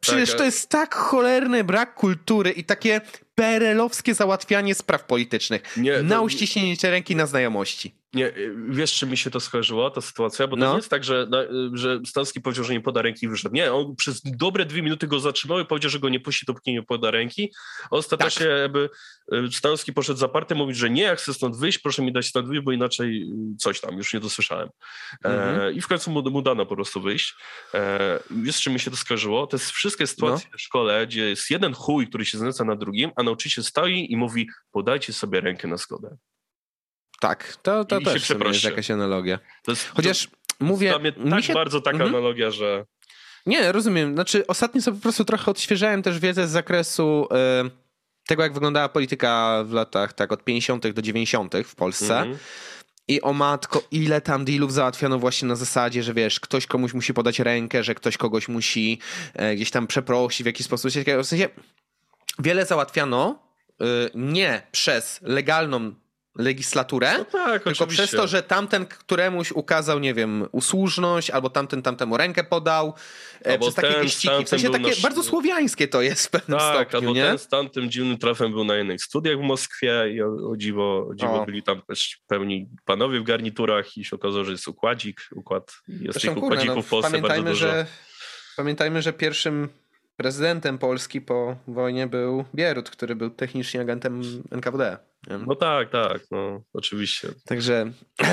Przecież 0.00 0.28
tak, 0.28 0.38
to 0.38 0.44
jest 0.44 0.68
tak 0.68 0.94
cholerny 0.94 1.64
brak 1.64 1.94
kultury 1.94 2.50
i 2.50 2.64
takie 2.64 3.00
perelowskie 3.34 4.14
załatwianie 4.14 4.74
spraw 4.74 5.04
politycznych. 5.04 5.62
Nie, 5.76 6.02
na 6.02 6.20
uściśnięcie 6.20 6.90
ręki 6.90 7.16
na 7.16 7.26
znajomości. 7.26 7.94
Nie, 8.16 8.32
wiesz, 8.68 8.94
czy 8.94 9.06
mi 9.06 9.16
się 9.16 9.30
to 9.30 9.40
skojarzyło, 9.40 9.90
ta 9.90 10.00
sytuacja? 10.00 10.46
Bo 10.46 10.56
to 10.56 10.60
no. 10.60 10.70
nie 10.70 10.76
jest 10.76 10.88
tak, 10.88 11.04
że, 11.04 11.28
że 11.72 12.00
Stanowski 12.06 12.40
powiedział, 12.40 12.64
że 12.64 12.72
nie 12.72 12.80
poda 12.80 13.02
ręki 13.02 13.26
i 13.26 13.28
wyszedł. 13.28 13.54
Nie, 13.54 13.72
on 13.72 13.96
przez 13.96 14.22
dobre 14.24 14.64
dwie 14.64 14.82
minuty 14.82 15.06
go 15.06 15.20
zatrzymał 15.20 15.60
i 15.60 15.64
powiedział, 15.64 15.90
że 15.90 15.98
go 15.98 16.08
nie 16.08 16.20
puści, 16.20 16.46
dopóki 16.46 16.72
nie 16.72 16.82
poda 16.82 17.10
ręki. 17.10 17.52
Ostatecznie 17.90 18.46
tak. 18.46 18.58
jakby 18.58 18.90
y, 19.34 19.52
Stanowski 19.52 19.92
poszedł 19.92 20.18
zaparte, 20.18 20.54
mówić, 20.54 20.76
że 20.76 20.90
nie, 20.90 21.02
jak 21.02 21.18
chcę 21.18 21.34
stąd 21.34 21.56
wyjść, 21.56 21.78
proszę 21.78 22.02
mi 22.02 22.12
dać 22.12 22.26
stąd 22.26 22.48
wyjść, 22.48 22.64
bo 22.64 22.72
inaczej 22.72 23.22
y, 23.22 23.56
coś 23.58 23.80
tam, 23.80 23.96
już 23.96 24.14
nie 24.14 24.20
dosłyszałem. 24.20 24.68
E, 25.24 25.28
mhm. 25.28 25.60
E, 25.60 25.72
I 25.72 25.80
w 25.80 25.86
końcu 25.86 26.10
mu, 26.10 26.30
mu, 26.30 26.42
dano 26.42 26.66
po 26.66 26.74
prostu 26.74 27.00
wyjść. 27.00 27.34
E, 27.74 28.18
wiesz, 28.30 28.60
czy 28.60 28.70
mi 28.70 28.80
się 28.80 28.90
to 28.90 28.96
skojarzyło? 28.96 29.46
To 29.46 29.56
jest 29.56 29.70
wszystkie 29.70 30.06
sytuacje 30.06 30.48
no. 30.52 30.58
w 30.58 30.60
szkole, 30.60 31.06
gdzie 31.06 31.28
jest 31.28 31.50
jeden 31.50 31.74
chuj, 31.74 32.08
który 32.08 32.24
się 32.24 32.38
znęca 32.38 32.64
na 32.64 32.76
drugim, 32.76 33.10
a 33.16 33.22
nauczyciel 33.22 33.64
stoi 33.64 34.12
i 34.12 34.16
mówi, 34.16 34.48
podajcie 34.72 35.12
sobie 35.12 35.40
rękę 35.40 35.68
na 35.68 35.76
zgodę. 35.76 36.16
Tak, 37.20 37.56
to, 37.62 37.84
to 37.84 38.00
też 38.00 38.30
jest 38.30 38.64
jakaś 38.64 38.90
analogia. 38.90 39.38
Jest, 39.68 39.88
Chociaż 39.88 40.26
to, 40.26 40.30
mówię... 40.60 40.90
Dla 40.90 40.98
mnie 40.98 41.12
tak 41.30 41.44
się... 41.44 41.54
bardzo 41.54 41.80
taka 41.80 41.96
mhm. 41.96 42.14
analogia, 42.14 42.50
że... 42.50 42.84
Nie, 43.46 43.72
rozumiem. 43.72 44.14
Znaczy 44.14 44.46
ostatnio 44.46 44.82
sobie 44.82 44.96
po 44.96 45.02
prostu 45.02 45.24
trochę 45.24 45.50
odświeżałem 45.50 46.02
też 46.02 46.18
wiedzę 46.18 46.48
z 46.48 46.50
zakresu 46.50 47.28
y, 47.66 47.70
tego, 48.26 48.42
jak 48.42 48.52
wyglądała 48.54 48.88
polityka 48.88 49.64
w 49.66 49.72
latach 49.72 50.12
tak 50.12 50.32
od 50.32 50.44
50. 50.44 50.88
do 50.88 51.02
90. 51.02 51.54
w 51.64 51.74
Polsce. 51.74 52.18
Mhm. 52.18 52.38
I 53.08 53.22
o 53.22 53.32
matko, 53.32 53.82
ile 53.90 54.20
tam 54.20 54.44
dealów 54.44 54.72
załatwiano 54.72 55.18
właśnie 55.18 55.48
na 55.48 55.56
zasadzie, 55.56 56.02
że 56.02 56.14
wiesz, 56.14 56.40
ktoś 56.40 56.66
komuś 56.66 56.94
musi 56.94 57.14
podać 57.14 57.38
rękę, 57.38 57.84
że 57.84 57.94
ktoś 57.94 58.16
kogoś 58.16 58.48
musi 58.48 58.98
e, 59.34 59.54
gdzieś 59.56 59.70
tam 59.70 59.86
przeprosić 59.86 60.42
w 60.42 60.46
jakiś 60.46 60.66
sposób. 60.66 60.90
W 60.90 61.26
sensie 61.26 61.48
wiele 62.38 62.66
załatwiano 62.66 63.38
y, 63.80 63.84
nie 64.14 64.62
przez 64.72 65.20
legalną 65.22 65.94
legislaturę, 66.38 67.18
no 67.18 67.24
tak, 67.24 67.62
tylko 67.62 67.70
oczywiście. 67.70 68.06
przez 68.06 68.20
to, 68.20 68.26
że 68.26 68.42
tamten 68.42 68.86
któremuś 68.86 69.52
ukazał, 69.52 69.98
nie 69.98 70.14
wiem, 70.14 70.48
usłużność, 70.52 71.30
albo 71.30 71.50
tamten 71.50 71.82
tamtemu 71.82 72.16
rękę 72.16 72.44
podał, 72.44 72.94
e, 73.46 73.52
albo 73.52 73.64
przez 73.66 73.74
takie 73.74 74.00
wyścigi. 74.00 74.44
W 74.44 74.48
sensie 74.48 74.70
takie 74.70 74.88
nasz... 74.88 75.02
bardzo 75.02 75.22
słowiańskie 75.22 75.88
to 75.88 76.02
jest 76.02 76.26
w 76.26 76.30
pewnym 76.30 76.58
tak, 76.58 76.88
stopniu, 76.88 77.08
albo 77.08 77.20
nie? 77.20 77.26
ten 77.26 77.38
z 77.38 77.48
tamtym 77.48 77.90
dziwnym 77.90 78.18
trafem 78.18 78.52
był 78.52 78.64
na 78.64 78.76
jednych 78.76 79.02
studiach 79.02 79.38
w 79.38 79.42
Moskwie 79.42 80.12
i 80.14 80.22
o, 80.22 80.50
o 80.50 80.56
dziwo, 80.56 81.06
o 81.10 81.14
dziwo 81.14 81.42
o. 81.42 81.46
byli 81.46 81.62
tam 81.62 81.82
też 81.82 82.18
pełni 82.26 82.68
panowie 82.84 83.20
w 83.20 83.24
garniturach 83.24 83.96
i 83.96 84.04
się 84.04 84.16
okazało, 84.16 84.44
że 84.44 84.52
jest 84.52 84.68
układzik, 84.68 85.20
układ, 85.32 85.72
jest 85.88 86.12
Zresztą, 86.12 86.34
tych 86.34 86.44
układzików 86.44 86.76
no, 86.76 86.82
w 86.82 86.88
Polsce 86.88 87.18
bardzo 87.18 87.42
dużo. 87.42 87.54
Że, 87.54 87.86
pamiętajmy, 88.56 89.02
że 89.02 89.12
pierwszym 89.12 89.68
prezydentem 90.16 90.78
Polski 90.78 91.20
po 91.20 91.56
wojnie 91.68 92.06
był 92.06 92.44
Bierut, 92.54 92.90
który 92.90 93.16
był 93.16 93.30
technicznie 93.30 93.80
agentem 93.80 94.22
NKWD. 94.50 94.98
No 95.46 95.54
tak, 95.54 95.90
tak, 95.90 96.20
no 96.30 96.62
oczywiście. 96.72 97.28
Także 97.44 97.92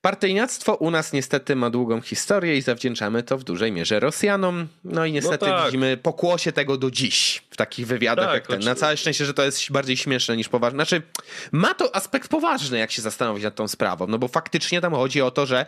Partyjniactwo 0.00 0.74
u 0.74 0.90
nas 0.90 1.12
niestety 1.12 1.56
ma 1.56 1.70
długą 1.70 2.00
historię 2.00 2.56
i 2.56 2.62
zawdzięczamy 2.62 3.22
to 3.22 3.38
w 3.38 3.44
dużej 3.44 3.72
mierze 3.72 4.00
Rosjanom. 4.00 4.68
No 4.84 5.06
i 5.06 5.12
niestety 5.12 5.46
no 5.46 5.52
tak. 5.52 5.64
widzimy 5.64 5.96
pokłosie 5.96 6.52
tego 6.52 6.76
do 6.76 6.90
dziś 6.90 7.42
w 7.50 7.56
takich 7.56 7.86
wywiadach 7.86 8.26
tak, 8.26 8.34
jak 8.34 8.46
ten. 8.46 8.60
Na 8.60 8.74
całe 8.74 8.96
szczęście, 8.96 9.24
że 9.24 9.34
to 9.34 9.44
jest 9.44 9.72
bardziej 9.72 9.96
śmieszne 9.96 10.36
niż 10.36 10.48
poważne. 10.48 10.76
Znaczy, 10.76 11.02
ma 11.52 11.74
to 11.74 11.96
aspekt 11.96 12.28
poważny, 12.28 12.78
jak 12.78 12.90
się 12.90 13.02
zastanowić 13.02 13.44
nad 13.44 13.54
tą 13.54 13.68
sprawą, 13.68 14.06
no 14.06 14.18
bo 14.18 14.28
faktycznie 14.28 14.80
tam 14.80 14.92
chodzi 14.92 15.22
o 15.22 15.30
to, 15.30 15.46
że 15.46 15.66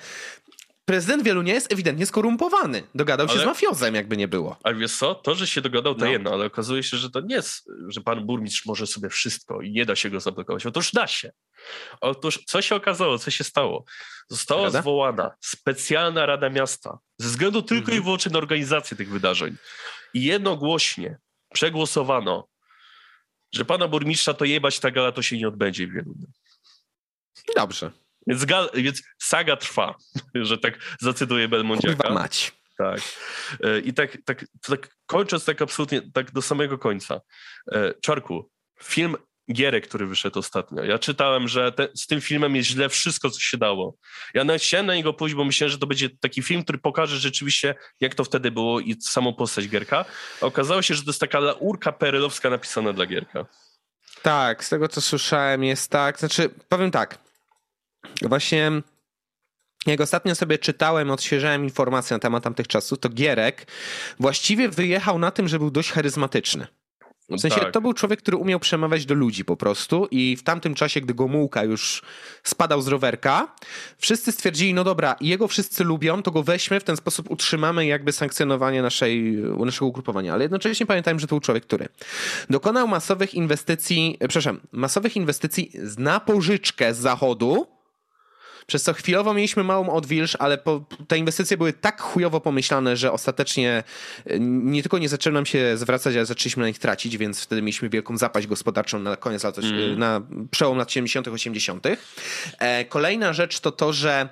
prezydent 0.85 1.23
wielu 1.23 1.43
nie 1.43 1.52
jest 1.52 1.73
ewidentnie 1.73 2.07
skorumpowany. 2.07 2.82
Dogadał 2.94 3.27
ale, 3.27 3.36
się 3.36 3.43
z 3.43 3.47
mafiozem, 3.47 3.94
jakby 3.94 4.16
nie 4.16 4.28
było. 4.28 4.57
Ale 4.62 4.74
wiesz 4.74 4.97
co, 4.97 5.15
to, 5.15 5.35
że 5.35 5.47
się 5.47 5.61
dogadał, 5.61 5.94
to 5.94 6.05
no. 6.05 6.11
jedno, 6.11 6.32
ale 6.32 6.47
okazuje 6.47 6.82
się, 6.82 6.97
że 6.97 7.11
to 7.11 7.20
nie 7.20 7.35
jest, 7.35 7.70
że 7.89 8.01
pan 8.01 8.27
burmistrz 8.27 8.66
może 8.66 8.86
sobie 8.86 9.09
wszystko 9.09 9.61
i 9.61 9.73
nie 9.73 9.85
da 9.85 9.97
się 9.97 10.11
go 10.11 10.20
zablokować. 10.20 10.66
Otóż 10.66 10.93
da 10.93 11.07
się. 11.07 11.32
Otóż 12.01 12.39
co 12.47 12.62
się 12.62 12.74
okazało, 12.74 13.19
co 13.19 13.31
się 13.31 13.44
stało? 13.44 13.85
Została 14.28 14.65
Rada? 14.65 14.81
zwołana 14.81 15.31
specjalna 15.40 16.27
Rada 16.27 16.51
Miasta 16.51 16.98
ze 17.19 17.28
względu 17.28 17.62
tylko 17.62 17.81
mhm. 17.81 17.98
i 17.98 18.05
wyłącznie 18.05 18.32
na 18.32 18.39
organizację 18.39 18.97
tych 18.97 19.11
wydarzeń. 19.11 19.57
I 20.15 20.24
jednogłośnie 20.24 21.19
przegłosowano, 21.52 22.48
że 23.52 23.65
pana 23.65 23.89
burmistrza 23.89 24.35
to 24.35 24.44
jebać 24.44 24.81
ta 24.81 24.90
gala 24.90 25.12
to 25.12 25.23
się 25.23 25.39
nie 25.39 25.48
odbędzie 25.48 25.86
w 25.86 25.90
Wieluniu. 25.90 26.27
Dobrze. 27.57 27.90
Więc, 28.27 28.47
więc 28.75 29.03
saga 29.19 29.57
trwa, 29.57 29.95
że 30.35 30.59
tak 30.59 30.79
zacytuję 31.01 31.49
Belmondziaka. 31.49 32.11
Mać. 32.11 32.53
Tak. 32.79 33.01
E, 33.65 33.81
I 33.81 33.93
tak, 33.93 34.19
tak, 34.25 34.45
tak 34.63 34.89
kończąc 35.07 35.45
tak 35.45 35.63
absolutnie, 35.63 36.03
tak 36.13 36.31
do 36.31 36.43
samego 36.43 36.79
końca. 36.79 37.21
E, 37.73 37.95
Czarku, 38.03 38.51
film 38.83 39.17
Gierek, 39.53 39.89
który 39.89 40.07
wyszedł 40.07 40.39
ostatnio. 40.39 40.85
Ja 40.85 40.99
czytałem, 40.99 41.49
że 41.49 41.73
te, 41.73 41.89
z 41.95 42.07
tym 42.07 42.21
filmem 42.21 42.57
jest 42.57 42.69
źle 42.69 42.89
wszystko, 42.89 43.31
co 43.31 43.41
się 43.41 43.59
dało. 43.59 43.95
Ja 44.35 44.45
nawet 44.45 44.63
chciałem 44.63 44.87
na 44.87 44.95
niego 44.95 45.13
pójść, 45.13 45.35
bo 45.35 45.45
myślałem, 45.45 45.73
że 45.73 45.79
to 45.79 45.87
będzie 45.87 46.11
taki 46.21 46.43
film, 46.43 46.65
który 46.65 46.79
pokaże 46.79 47.19
rzeczywiście, 47.19 47.75
jak 48.01 48.15
to 48.15 48.25
wtedy 48.25 48.51
było 48.51 48.81
i 48.81 48.97
samą 49.03 49.35
postać 49.35 49.69
Gierka. 49.69 50.05
A 50.41 50.47
okazało 50.47 50.83
się, 50.83 50.95
że 50.95 51.03
to 51.03 51.11
jest 51.11 51.21
taka 51.21 51.39
laurka 51.41 51.93
perelowska 51.93 52.51
napisana 52.51 52.93
dla 52.93 53.07
Gierka. 53.07 53.47
Tak, 54.23 54.65
z 54.65 54.69
tego 54.69 54.89
co 54.89 55.01
słyszałem 55.01 55.65
jest 55.65 55.91
tak. 55.91 56.19
Znaczy, 56.19 56.51
powiem 56.69 56.91
tak. 56.91 57.30
Właśnie 58.22 58.72
jak 59.86 60.01
ostatnio 60.01 60.35
sobie 60.35 60.59
czytałem, 60.59 61.10
odświeżałem 61.10 61.64
informacje 61.64 62.14
na 62.14 62.18
temat 62.18 62.44
tamtych 62.44 62.68
czasów, 62.68 62.98
to 62.98 63.09
Gierek 63.09 63.66
właściwie 64.20 64.68
wyjechał 64.68 65.18
na 65.18 65.31
tym, 65.31 65.48
że 65.48 65.59
był 65.59 65.70
dość 65.70 65.93
charyzmatyczny. 65.93 66.66
W 67.31 67.40
sensie 67.40 67.60
tak. 67.60 67.72
to 67.72 67.81
był 67.81 67.93
człowiek, 67.93 68.22
który 68.22 68.36
umiał 68.36 68.60
przemawiać 68.60 69.06
do 69.06 69.14
ludzi 69.14 69.44
po 69.44 69.56
prostu 69.56 70.09
i 70.10 70.36
w 70.36 70.43
tamtym 70.43 70.74
czasie, 70.74 71.01
gdy 71.01 71.14
Gomułka 71.14 71.64
już 71.64 72.02
spadał 72.43 72.82
z 72.82 72.89
rowerka, 72.89 73.55
wszyscy 73.98 74.32
stwierdzili, 74.32 74.74
no 74.74 74.85
dobra, 74.85 75.16
jego 75.20 75.48
wszyscy 75.48 75.85
lubią, 75.85 76.22
to 76.22 76.31
go 76.31 76.43
weźmy, 76.43 76.81
w 76.81 76.85
ten 76.85 76.97
sposób 76.97 77.31
utrzymamy 77.31 77.86
jakby 77.86 78.12
sankcjonowanie 78.12 78.82
naszej, 78.82 79.36
naszego 79.59 79.86
ugrupowania. 79.86 80.32
Ale 80.32 80.44
jednocześnie 80.44 80.86
pamiętajmy, 80.86 81.20
że 81.20 81.27
to 81.27 81.35
był 81.35 81.40
człowiek, 81.40 81.64
który 81.64 81.89
dokonał 82.51 82.89
masowych 82.89 83.35
inwestycji, 83.35 84.16
przepraszam, 84.20 84.60
masowych 84.72 85.16
inwestycji 85.16 85.72
na 85.98 86.20
pożyczkę 86.20 86.94
z 86.94 86.98
zachodu, 86.98 87.66
przez 88.71 88.83
co 88.83 88.93
chwilowo 88.93 89.35
mieliśmy 89.35 89.65
małą 89.65 89.91
odwilż, 89.91 90.37
ale 90.39 90.59
po, 90.59 90.85
te 91.09 91.19
inwestycje 91.19 91.57
były 91.57 91.73
tak 91.73 92.01
chujowo 92.01 92.41
pomyślane, 92.41 92.97
że 92.97 93.13
ostatecznie 93.13 93.83
e, 94.27 94.41
nie 94.41 94.83
tylko 94.83 94.99
nie 94.99 95.09
zaczęły 95.09 95.35
nam 95.35 95.47
się 95.47 95.77
zwracać, 95.77 96.15
ale 96.15 96.27
zaczęliśmy 96.27 96.61
na 96.61 96.67
nich 96.69 96.79
tracić, 96.79 97.17
więc 97.17 97.43
wtedy 97.43 97.63
mieliśmy 97.63 97.89
wielką 97.89 98.19
zapaść 98.19 98.47
gospodarczą 98.47 98.99
na 98.99 99.17
koniec 99.17 99.45
lat, 99.45 99.59
mm. 99.59 99.99
na 99.99 100.23
przełom 100.51 100.79
lat 100.79 100.93
70., 100.93 101.29
80. 101.29 101.87
E, 102.59 102.85
kolejna 102.85 103.33
rzecz 103.33 103.61
to 103.61 103.73
to, 103.73 103.93
że 103.93 104.29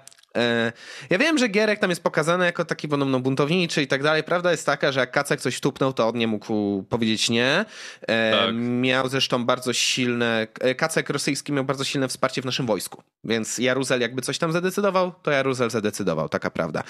ja 1.10 1.18
wiem, 1.18 1.38
że 1.38 1.48
Gierek 1.48 1.78
tam 1.78 1.90
jest 1.90 2.02
pokazany 2.02 2.44
jako 2.44 2.64
taki 2.64 2.88
podobno 2.88 3.20
buntowniczy 3.20 3.82
i 3.82 3.86
tak 3.86 4.02
dalej. 4.02 4.24
Prawda 4.24 4.50
jest 4.50 4.66
taka, 4.66 4.92
że 4.92 5.00
jak 5.00 5.10
Kacek 5.10 5.40
coś 5.40 5.56
wtupnął, 5.56 5.92
to 5.92 6.08
on 6.08 6.16
nie 6.18 6.26
mógł 6.26 6.82
powiedzieć 6.82 7.30
nie. 7.30 7.64
E, 8.02 8.32
tak. 8.32 8.54
Miał 8.54 9.08
zresztą 9.08 9.44
bardzo 9.44 9.72
silne, 9.72 10.46
e, 10.60 10.74
Kacek 10.74 11.10
rosyjski 11.10 11.52
miał 11.52 11.64
bardzo 11.64 11.84
silne 11.84 12.08
wsparcie 12.08 12.42
w 12.42 12.44
naszym 12.44 12.66
wojsku. 12.66 13.02
Więc 13.24 13.58
Jaruzel 13.58 14.00
jakby 14.00 14.22
coś 14.22 14.38
tam 14.38 14.52
zadecydował, 14.52 15.12
to 15.22 15.30
Jaruzel 15.30 15.70
zadecydował, 15.70 16.28
taka 16.28 16.50
prawda. 16.50 16.82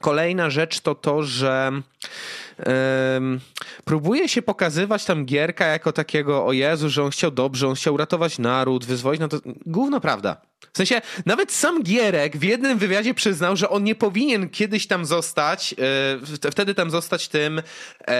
Kolejna 0.00 0.50
rzecz 0.50 0.80
to 0.80 0.94
to, 0.94 1.22
że 1.22 1.72
um, 2.66 3.40
próbuje 3.84 4.28
się 4.28 4.42
pokazywać 4.42 5.04
tam 5.04 5.24
Gierka 5.24 5.66
jako 5.66 5.92
takiego, 5.92 6.46
o 6.46 6.52
Jezu, 6.52 6.90
że 6.90 7.02
on 7.02 7.10
chciał 7.10 7.30
dobrze, 7.30 7.68
on 7.68 7.74
chciał 7.74 7.94
uratować 7.94 8.38
naród, 8.38 8.84
wyzwolić, 8.84 9.20
no 9.20 9.28
to 9.28 9.38
gówno 9.66 10.00
prawda. 10.00 10.40
W 10.72 10.76
sensie, 10.76 11.02
nawet 11.26 11.52
sam 11.52 11.82
Gierek 11.82 12.36
w 12.36 12.42
jednym 12.42 12.78
wywiadzie 12.78 13.14
przyznał, 13.14 13.56
że 13.56 13.68
on 13.68 13.84
nie 13.84 13.94
powinien 13.94 14.48
kiedyś 14.48 14.86
tam 14.86 15.06
zostać, 15.06 15.74
yy, 16.42 16.50
wtedy 16.50 16.74
tam 16.74 16.90
zostać 16.90 17.28
tym 17.28 17.56
yy, 17.56 18.14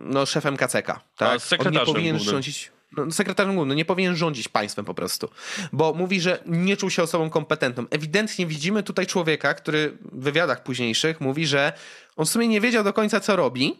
no, 0.00 0.26
szefem 0.26 0.56
KCK. 0.56 1.00
Tak? 1.16 1.40
A, 1.58 1.64
on 1.66 1.72
nie 1.72 1.80
powinien 1.80 2.18
rządzić 2.18 2.72
no, 2.96 3.10
sekretarzem 3.10 3.54
głównym, 3.54 3.76
nie 3.76 3.84
powinien 3.84 4.16
rządzić 4.16 4.48
państwem 4.48 4.84
po 4.84 4.94
prostu. 4.94 5.28
Bo 5.72 5.94
mówi, 5.94 6.20
że 6.20 6.42
nie 6.46 6.76
czuł 6.76 6.90
się 6.90 7.02
osobą 7.02 7.30
kompetentną. 7.30 7.84
Ewidentnie 7.90 8.46
widzimy 8.46 8.82
tutaj 8.82 9.06
człowieka, 9.06 9.54
który 9.54 9.98
w 10.12 10.22
wywiadach 10.22 10.62
późniejszych 10.62 11.20
mówi, 11.20 11.46
że 11.46 11.72
on 12.16 12.26
w 12.26 12.28
sumie 12.28 12.48
nie 12.48 12.60
wiedział 12.60 12.84
do 12.84 12.92
końca, 12.92 13.20
co 13.20 13.36
robi. 13.36 13.76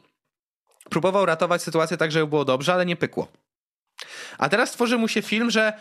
Próbował 0.90 1.26
ratować 1.26 1.62
sytuację 1.62 1.96
tak, 1.96 2.12
żeby 2.12 2.26
było 2.26 2.44
dobrze, 2.44 2.74
ale 2.74 2.86
nie 2.86 2.96
pykło. 2.96 3.28
A 4.38 4.48
teraz 4.48 4.72
tworzy 4.72 4.98
mu 4.98 5.08
się 5.08 5.22
film, 5.22 5.50
że 5.50 5.72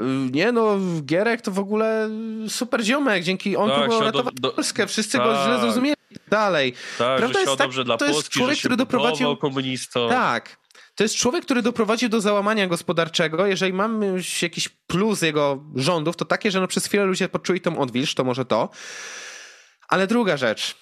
y, 0.00 0.02
nie 0.32 0.52
no, 0.52 0.78
Gierek 1.04 1.42
to 1.42 1.50
w 1.50 1.58
ogóle 1.58 2.10
super 2.48 2.84
ziomek, 2.84 3.24
dzięki 3.24 3.56
on 3.56 3.68
tak, 3.68 3.78
próbował 3.78 4.04
ratować 4.04 4.34
do, 4.34 4.48
do, 4.48 4.54
Polskę, 4.54 4.86
wszyscy 4.86 5.18
tak, 5.18 5.26
go 5.26 5.34
źle 5.34 5.52
tak. 5.52 5.60
zrozumieli 5.60 5.96
dalej. 6.28 6.72
Tak, 6.98 7.18
Prawda 7.18 7.40
jest 7.40 7.52
tak, 7.52 7.66
dobrze 7.66 7.84
dla 7.84 7.96
to 7.96 8.04
Polski, 8.04 8.18
jest 8.18 8.28
człowiek, 8.28 8.58
który 8.58 8.76
doprowadził 8.76 9.36
komunistą. 9.36 10.08
Tak. 10.08 10.56
To 10.98 11.04
jest 11.04 11.16
człowiek, 11.16 11.44
który 11.44 11.62
doprowadził 11.62 12.08
do 12.08 12.20
załamania 12.20 12.66
gospodarczego. 12.66 13.46
Jeżeli 13.46 13.72
mamy 13.72 14.06
już 14.06 14.42
jakiś 14.42 14.68
plus 14.68 15.22
jego 15.22 15.64
rządów, 15.74 16.16
to 16.16 16.24
takie, 16.24 16.50
że 16.50 16.60
no 16.60 16.66
przez 16.66 16.86
chwilę 16.86 17.04
ludzie 17.04 17.28
poczuli 17.28 17.60
tą 17.60 17.78
odwilż, 17.78 18.14
to 18.14 18.24
może 18.24 18.44
to. 18.44 18.68
Ale 19.88 20.06
druga 20.06 20.36
rzecz 20.36 20.76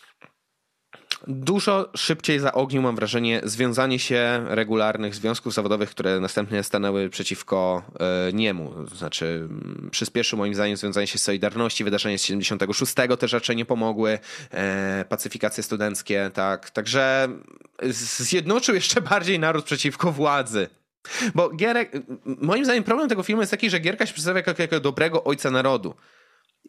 dużo 1.27 1.89
szybciej 1.97 2.39
zaognił, 2.39 2.82
mam 2.82 2.97
wrażenie, 2.97 3.40
związanie 3.44 3.98
się 3.98 4.44
regularnych 4.48 5.15
związków 5.15 5.55
zawodowych, 5.55 5.90
które 5.90 6.20
następnie 6.20 6.62
stanęły 6.62 7.09
przeciwko 7.09 7.82
e, 8.28 8.32
niemu. 8.32 8.86
Znaczy, 8.94 9.27
mm, 9.27 9.89
przyspieszył 9.90 10.39
moim 10.39 10.55
zdaniem 10.55 10.77
związanie 10.77 11.07
się 11.07 11.19
z 11.19 11.23
Solidarności, 11.23 11.85
wydarzenia 11.85 12.19
z 12.19 12.23
76 12.23 12.94
też 13.19 13.32
raczej 13.32 13.57
nie 13.57 13.65
pomogły, 13.65 14.19
e, 14.51 15.05
pacyfikacje 15.09 15.62
studenckie, 15.62 16.31
tak. 16.35 16.70
Także 16.70 17.28
zjednoczył 18.19 18.74
jeszcze 18.74 19.01
bardziej 19.01 19.39
naród 19.39 19.65
przeciwko 19.65 20.12
władzy. 20.12 20.69
Bo 21.35 21.51
Gierek, 21.51 21.93
moim 22.24 22.65
zdaniem 22.65 22.85
problem 22.85 23.09
tego 23.09 23.23
filmu 23.23 23.43
jest 23.43 23.51
taki, 23.51 23.70
że 23.70 23.78
Gierka 23.78 24.07
się 24.07 24.12
przedstawia 24.12 24.43
jako, 24.47 24.62
jako 24.62 24.81
dobrego 24.81 25.24
ojca 25.24 25.51
narodu 25.51 25.94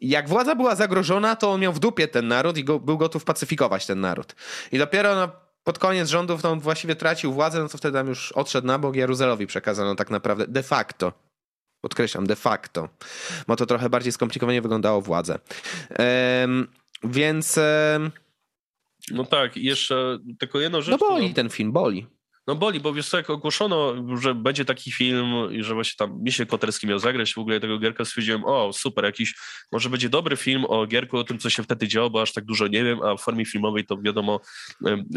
jak 0.02 0.30
władza 0.30 0.56
była 0.56 0.76
zagrożona, 0.76 1.36
to 1.36 1.52
on 1.52 1.62
miał 1.62 1.74
w 1.74 1.80
dupie 1.80 2.08
ten 2.08 2.28
naród 2.28 2.58
i 2.58 2.64
go, 2.64 2.80
był 2.80 2.98
gotów 2.98 3.26
pacyfikować 3.26 3.86
ten 3.86 4.00
naród. 4.00 4.36
I 4.72 4.78
dopiero 4.78 5.16
no, 5.16 5.32
pod 5.64 5.80
koniec 5.80 6.10
rządów 6.10 6.42
to 6.42 6.52
on 6.52 6.60
właściwie 6.60 6.96
tracił 6.96 7.34
władzę, 7.34 7.60
no 7.60 7.70
to 7.70 7.78
wtedy 7.78 7.98
tam 7.98 8.08
już 8.08 8.32
odszedł 8.32 8.68
na 8.68 8.80
bok 8.80 8.96
Jaruzelowi 8.96 9.48
przekazano 9.48 9.96
tak 9.96 10.10
naprawdę 10.10 10.48
de 10.48 10.64
facto. 10.64 11.14
Podkreślam, 11.82 12.28
de 12.28 12.36
facto. 12.36 12.90
Bo 13.48 13.56
to 13.56 13.66
trochę 13.66 13.90
bardziej 13.90 14.12
skomplikowanie 14.12 14.62
wyglądało 14.62 15.02
władzę. 15.02 15.40
Ehm, 15.90 16.68
więc... 17.04 17.60
No 19.12 19.26
tak, 19.26 19.58
jeszcze 19.58 20.20
tylko 20.40 20.60
jedną 20.60 20.82
rzecz. 20.82 21.00
No 21.02 21.08
boli 21.10 21.34
ten 21.34 21.50
film, 21.50 21.72
boli. 21.72 22.08
No 22.48 22.56
boli, 22.56 22.80
bo 22.80 22.94
wiesz 22.94 23.10
co, 23.10 23.18
jak 23.18 23.30
ogłoszono, 23.30 23.94
że 24.18 24.36
będzie 24.36 24.66
taki 24.66 24.92
film 24.92 25.34
i 25.52 25.64
że 25.64 25.74
właśnie 25.74 25.96
tam 25.98 26.24
Misiek 26.24 26.50
Koterski 26.50 26.88
miał 26.88 27.00
zagrać 27.00 27.34
w 27.34 27.38
ogóle 27.38 27.60
tego 27.60 27.80
Gierka, 27.80 28.06
stwierdziłem, 28.06 28.46
o 28.46 28.74
super, 28.74 29.06
jakiś, 29.06 29.36
może 29.72 29.90
będzie 29.90 30.10
dobry 30.10 30.38
film 30.38 30.66
o 30.68 30.88
Gierku, 30.88 31.18
o 31.18 31.24
tym, 31.24 31.40
co 31.40 31.50
się 31.50 31.64
wtedy 31.64 31.88
działo, 31.88 32.10
bo 32.10 32.22
aż 32.22 32.34
tak 32.34 32.46
dużo 32.46 32.68
nie 32.68 32.84
wiem, 32.84 33.02
a 33.02 33.16
w 33.16 33.22
formie 33.22 33.46
filmowej 33.46 33.86
to 33.86 33.98
wiadomo, 33.98 34.40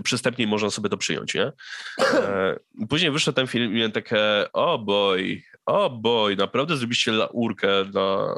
przystępniej 0.04 0.48
można 0.48 0.70
sobie 0.70 0.88
to 0.88 0.96
przyjąć, 0.96 1.34
nie? 1.34 1.52
E, 1.98 2.56
później 2.88 3.10
wyszedł 3.10 3.36
ten 3.36 3.46
film 3.46 3.72
i 3.72 3.76
miałem 3.76 3.92
takie, 3.92 4.18
o 4.52 4.74
oh 4.74 4.84
boy, 4.84 5.42
o 5.66 5.84
oh 5.84 5.96
boy, 5.96 6.36
naprawdę 6.36 6.76
zrobiliście 6.76 7.12
laurkę 7.12 7.68
na 7.94 8.34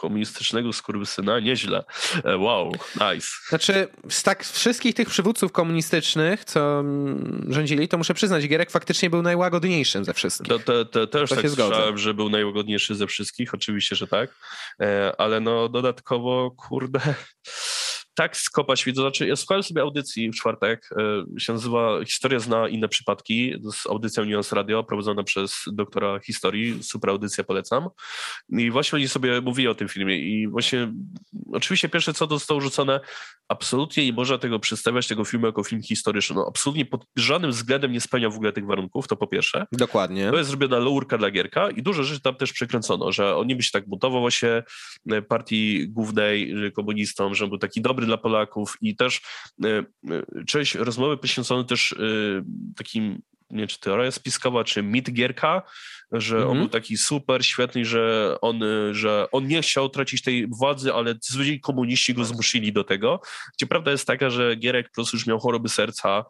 komunistycznego 0.00 0.72
skurwysyna, 0.72 1.40
nieźle. 1.40 1.84
E, 2.24 2.36
wow, 2.36 2.72
nice. 2.94 3.28
Znaczy, 3.48 3.88
z 4.08 4.22
tak 4.22 4.44
wszystkich 4.44 4.94
tych 4.94 5.08
przywódców 5.08 5.52
komunistycznych, 5.52 6.44
co 6.44 6.80
mm, 6.80 7.46
rządzili, 7.48 7.88
to 7.88 7.98
muszę 7.98 8.14
przyznać, 8.14 8.48
Gierek 8.48 8.70
faktycznie 8.70 9.10
był 9.10 9.22
najłagodniejszym 9.22 10.04
ze 10.04 10.14
wszystkich. 10.14 10.48
To, 10.48 10.58
to, 10.58 10.84
to 10.84 11.06
też 11.06 11.30
to 11.30 11.36
tak 11.36 11.50
słyszałem, 11.50 11.98
że 11.98 12.14
był 12.14 12.28
najłagodniejszy 12.28 12.94
ze 12.94 13.06
wszystkich, 13.06 13.54
oczywiście, 13.54 13.96
że 13.96 14.06
tak, 14.06 14.30
e, 14.80 15.12
ale 15.18 15.40
no 15.40 15.68
dodatkowo, 15.68 16.50
kurde 16.56 17.00
tak 18.20 18.36
skopać 18.36 18.84
wiedzę. 18.84 19.02
Znaczy, 19.02 19.26
ja 19.26 19.36
słuchałem 19.36 19.62
sobie 19.62 19.82
audycji 19.82 20.30
w 20.30 20.34
czwartek, 20.34 20.88
e, 21.36 21.40
się 21.40 21.52
nazywa 21.52 22.04
Historia 22.04 22.38
zna 22.38 22.68
inne 22.68 22.88
przypadki, 22.88 23.52
to 23.62 23.68
jest 23.68 23.86
audycja 23.86 24.22
Unions 24.22 24.52
Radio, 24.52 24.84
prowadzona 24.84 25.22
przez 25.22 25.62
doktora 25.66 26.18
historii, 26.18 26.82
super 26.82 27.10
audycja, 27.10 27.44
polecam. 27.44 27.88
I 28.48 28.70
właśnie 28.70 28.96
oni 28.96 29.08
sobie 29.08 29.40
mówili 29.40 29.68
o 29.68 29.74
tym 29.74 29.88
filmie 29.88 30.18
i 30.18 30.48
właśnie, 30.48 30.92
oczywiście 31.52 31.88
pierwsze 31.88 32.14
co 32.14 32.26
to 32.26 32.34
zostało 32.34 32.60
rzucone, 32.60 33.00
absolutnie 33.48 34.06
nie 34.06 34.12
można 34.12 34.38
tego 34.38 34.58
przedstawiać, 34.58 35.08
tego 35.08 35.24
filmu 35.24 35.46
jako 35.46 35.64
film 35.64 35.82
historyczny. 35.82 36.36
No, 36.36 36.46
absolutnie 36.48 36.84
pod 36.84 37.06
żadnym 37.16 37.50
względem 37.50 37.92
nie 37.92 38.00
spełnia 38.00 38.30
w 38.30 38.34
ogóle 38.34 38.52
tych 38.52 38.66
warunków, 38.66 39.08
to 39.08 39.16
po 39.16 39.26
pierwsze. 39.26 39.66
Dokładnie. 39.72 40.30
To 40.30 40.36
jest 40.36 40.50
zrobiona 40.50 40.78
laurka 40.78 41.18
dla 41.18 41.30
Gierka 41.30 41.70
i 41.70 41.82
dużo 41.82 42.04
rzeczy 42.04 42.20
tam 42.20 42.34
też 42.34 42.52
przekręcono, 42.52 43.12
że 43.12 43.36
on 43.36 43.46
nie 43.46 43.56
by 43.56 43.62
się 43.62 43.70
tak 43.72 43.88
buntował 43.88 44.30
się 44.30 44.62
e, 45.10 45.22
partii 45.22 45.88
głównej 45.88 46.54
komunistom, 46.76 47.34
że 47.34 47.48
był 47.48 47.58
taki 47.58 47.80
dobry 47.80 48.06
dla 48.10 48.18
Polaków 48.18 48.76
i 48.80 48.96
też 48.96 49.20
e, 49.64 49.68
e, 49.68 49.84
część 50.46 50.74
rozmowy 50.74 51.16
poświęcony 51.16 51.64
też 51.64 51.94
takim 52.76 53.22
nie 53.50 53.58
wiem, 53.58 53.68
czy 53.68 53.80
teoria 53.80 54.10
spiskowa, 54.10 54.64
czy 54.64 54.82
mit 54.82 55.12
Gierka, 55.12 55.62
że 56.12 56.36
mm 56.36 56.48
-hmm. 56.48 56.50
on 56.50 56.56
mhm. 56.56 56.68
był 56.68 56.80
taki 56.80 56.96
super, 56.96 57.46
świetny, 57.46 57.84
że 57.84 58.36
on, 58.40 58.60
że 58.92 59.26
on 59.32 59.46
nie 59.46 59.62
chciał 59.62 59.88
tracić 59.88 60.22
tej 60.22 60.46
władzy, 60.46 60.94
ale 60.94 61.14
zwykli 61.22 61.60
komuniści 61.60 62.14
go 62.14 62.24
zmusili 62.24 62.72
do 62.72 62.84
tego. 62.84 63.20
Gdzie 63.56 63.66
prawda 63.66 63.90
jest 63.90 64.06
taka, 64.06 64.30
że 64.30 64.56
Gierek 64.56 64.88
po 64.88 64.94
prostu 64.94 65.16
już 65.16 65.26
miał 65.26 65.38
choroby 65.38 65.68
serca 65.68 66.24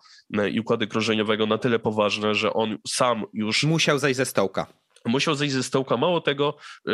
i 0.52 0.60
układu 0.60 0.88
krążeniowego 0.88 1.46
na 1.46 1.58
tyle 1.58 1.78
poważne, 1.78 2.34
że 2.34 2.52
on 2.52 2.78
sam 2.88 3.24
już... 3.32 3.64
Musiał 3.64 3.98
zejść 3.98 4.16
ze 4.16 4.26
stołka 4.26 4.79
musiał 5.04 5.34
zejść 5.34 5.54
ze 5.54 5.62
stołka. 5.62 5.96
Mało 5.96 6.20
tego, 6.20 6.56
y, 6.88 6.92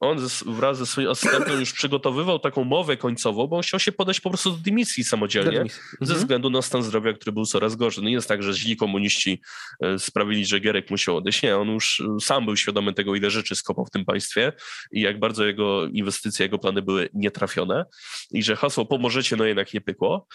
on 0.00 0.18
wraz 0.46 0.78
ze 0.78 0.86
swoim 0.86 1.08
asystentem 1.08 1.60
już 1.60 1.72
przygotowywał 1.72 2.38
taką 2.38 2.64
mowę 2.64 2.96
końcową, 2.96 3.46
bo 3.46 3.56
on 3.56 3.62
chciał 3.62 3.80
się 3.80 3.92
podać 3.92 4.20
po 4.20 4.30
prostu 4.30 4.50
do 4.50 4.56
dymisji 4.56 5.04
samodzielnie, 5.04 5.58
dymisji. 5.58 5.80
ze 5.92 6.00
mhm. 6.00 6.18
względu 6.18 6.50
na 6.50 6.62
stan 6.62 6.82
zdrowia, 6.82 7.12
który 7.12 7.32
był 7.32 7.46
coraz 7.46 7.76
gorszy. 7.76 8.02
No 8.02 8.08
nie 8.08 8.14
jest 8.14 8.28
tak, 8.28 8.42
że 8.42 8.52
źli 8.52 8.76
komuniści 8.76 9.40
y, 9.84 9.98
sprawili, 9.98 10.46
że 10.46 10.60
Gierek 10.60 10.90
musiał 10.90 11.16
odejść. 11.16 11.42
Nie, 11.42 11.56
on 11.56 11.68
już 11.68 12.02
sam 12.20 12.44
był 12.44 12.56
świadomy 12.56 12.92
tego, 12.92 13.14
ile 13.14 13.30
rzeczy 13.30 13.56
skopał 13.56 13.86
w 13.86 13.90
tym 13.90 14.04
państwie 14.04 14.52
i 14.92 15.00
jak 15.00 15.18
bardzo 15.18 15.44
jego 15.44 15.86
inwestycje, 15.86 16.44
jego 16.44 16.58
plany 16.58 16.82
były 16.82 17.08
nietrafione 17.14 17.84
i 18.30 18.42
że 18.42 18.56
hasło 18.56 18.86
pomożecie, 18.86 19.36
no 19.36 19.44
jednak 19.44 19.74
nie 19.74 19.80
pykło. 19.80 20.26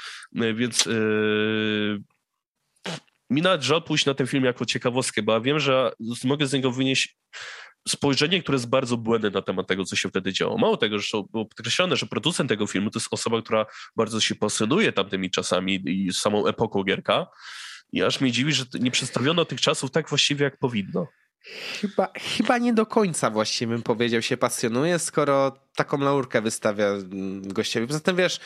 Y, 0.43 0.53
więc 0.53 0.85
yy, 0.85 2.03
mi 3.29 3.41
nawet 3.41 3.63
żal 3.63 3.83
pójść 3.83 4.05
na 4.05 4.13
ten 4.13 4.27
film 4.27 4.43
jako 4.43 4.65
ciekawostkę, 4.65 5.21
bo 5.21 5.33
ja 5.33 5.39
wiem, 5.39 5.59
że 5.59 5.91
mogę 6.23 6.47
z 6.47 6.53
niego 6.53 6.71
wynieść 6.71 7.17
spojrzenie, 7.87 8.41
które 8.41 8.55
jest 8.55 8.69
bardzo 8.69 8.97
błędne 8.97 9.29
na 9.29 9.41
temat 9.41 9.67
tego, 9.67 9.83
co 9.85 9.95
się 9.95 10.09
wtedy 10.09 10.33
działo. 10.33 10.57
Mało 10.57 10.77
tego, 10.77 10.99
że 10.99 11.17
było 11.31 11.45
podkreślone, 11.45 11.97
że 11.97 12.05
producent 12.05 12.49
tego 12.49 12.67
filmu 12.67 12.89
to 12.89 12.99
jest 12.99 13.07
osoba, 13.11 13.41
która 13.41 13.65
bardzo 13.95 14.19
się 14.19 14.35
pasjonuje 14.35 14.91
tamtymi 14.91 15.31
czasami 15.31 15.83
i 15.85 16.13
samą 16.13 16.47
epoką 16.47 16.83
Gierka. 16.83 17.27
I 17.91 18.03
aż 18.03 18.21
mnie 18.21 18.31
dziwi, 18.31 18.53
że 18.53 18.65
nie 18.79 18.91
przedstawiono 18.91 19.45
tych 19.45 19.61
czasów 19.61 19.91
tak 19.91 20.09
właściwie, 20.09 20.43
jak 20.43 20.57
powinno. 20.57 21.07
Chyba, 21.81 22.07
chyba 22.37 22.57
nie 22.57 22.73
do 22.73 22.85
końca 22.85 23.29
właściwie 23.29 23.73
bym 23.73 23.83
powiedział 23.83 24.21
się 24.21 24.37
pasjonuje, 24.37 24.99
skoro 24.99 25.64
taką 25.75 25.99
laurkę 25.99 26.41
wystawia 26.41 26.89
gościowi. 27.43 27.87
Poza 27.87 27.99
tym 27.99 28.15
wiesz, 28.15 28.39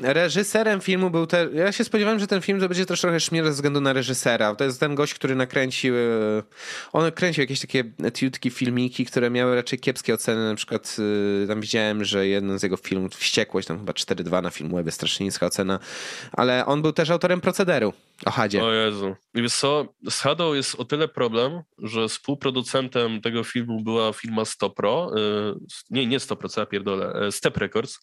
reżyserem 0.00 0.80
filmu 0.80 1.10
był 1.10 1.26
ten. 1.26 1.54
Ja 1.54 1.72
się 1.72 1.84
spodziewałem, 1.84 2.20
że 2.20 2.26
ten 2.26 2.42
film 2.42 2.60
to 2.60 2.68
będzie 2.68 2.86
troszkę 2.86 3.20
śmier 3.20 3.44
ze 3.44 3.50
względu 3.50 3.80
na 3.80 3.92
reżysera. 3.92 4.54
To 4.54 4.64
jest 4.64 4.80
ten 4.80 4.94
gość, 4.94 5.14
który 5.14 5.34
nakręcił. 5.34 5.94
E, 5.96 5.98
on 6.92 7.12
kręcił 7.12 7.42
jakieś 7.42 7.60
takie 7.60 7.84
etiutki, 8.02 8.50
filmiki, 8.50 9.06
które 9.06 9.30
miały 9.30 9.54
raczej 9.54 9.78
kiepskie 9.78 10.14
oceny. 10.14 10.48
Na 10.48 10.54
przykład 10.54 10.96
e, 11.44 11.46
tam 11.46 11.60
widziałem, 11.60 12.04
że 12.04 12.26
jeden 12.28 12.58
z 12.58 12.62
jego 12.62 12.76
filmów, 12.76 13.14
Wściekłość, 13.14 13.68
tam 13.68 13.78
chyba 13.78 13.92
4-2 13.92 14.42
na 14.42 14.50
Filmwebie, 14.50 14.90
strasznie 14.90 15.26
niska 15.26 15.46
ocena. 15.46 15.78
Ale 16.32 16.66
on 16.66 16.82
był 16.82 16.92
też 16.92 17.10
autorem 17.10 17.40
procederu 17.40 17.92
o 18.24 18.30
Hadzie. 18.30 18.64
O 18.64 18.72
Jezu. 18.72 19.16
I 19.34 19.42
wiesz 19.42 19.54
co, 19.54 19.94
z 20.10 20.20
Hadą 20.20 20.54
jest 20.54 20.74
o 20.74 20.84
tyle 20.84 21.08
problem, 21.08 21.62
że 21.78 22.08
współproducentem 22.08 23.20
tego 23.20 23.44
filmu 23.44 23.82
była 23.82 24.12
firma 24.12 24.44
Stopro. 24.44 25.10
E, 25.16 25.54
nie, 25.90 26.06
nie 26.06 26.18
100%, 26.18 26.65
pierdolę, 26.66 27.12
e, 27.12 27.32
Step 27.32 27.56
Records. 27.56 27.98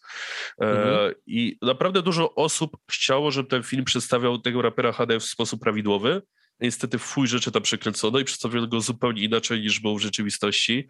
E, 0.61 0.65
mhm. 0.65 1.14
I 1.26 1.57
naprawdę 1.61 2.02
dużo 2.02 2.35
osób 2.35 2.77
chciało, 2.91 3.31
żeby 3.31 3.49
ten 3.49 3.64
film 3.64 3.85
przedstawiał 3.85 4.38
tego 4.38 4.61
rapera 4.61 4.91
HD 4.91 5.19
w 5.19 5.23
sposób 5.23 5.61
prawidłowy 5.61 6.22
niestety 6.60 7.00
fuj 7.00 7.28
rzeczy 7.28 7.52
tam 7.52 7.62
przekręcono 7.62 8.20
i 8.20 8.24
przedstawiono 8.24 8.68
go 8.68 8.82
zupełnie 8.82 9.24
inaczej 9.24 9.62
niż 9.62 9.80
był 9.80 9.98
w 9.98 10.02
rzeczywistości. 10.02 10.88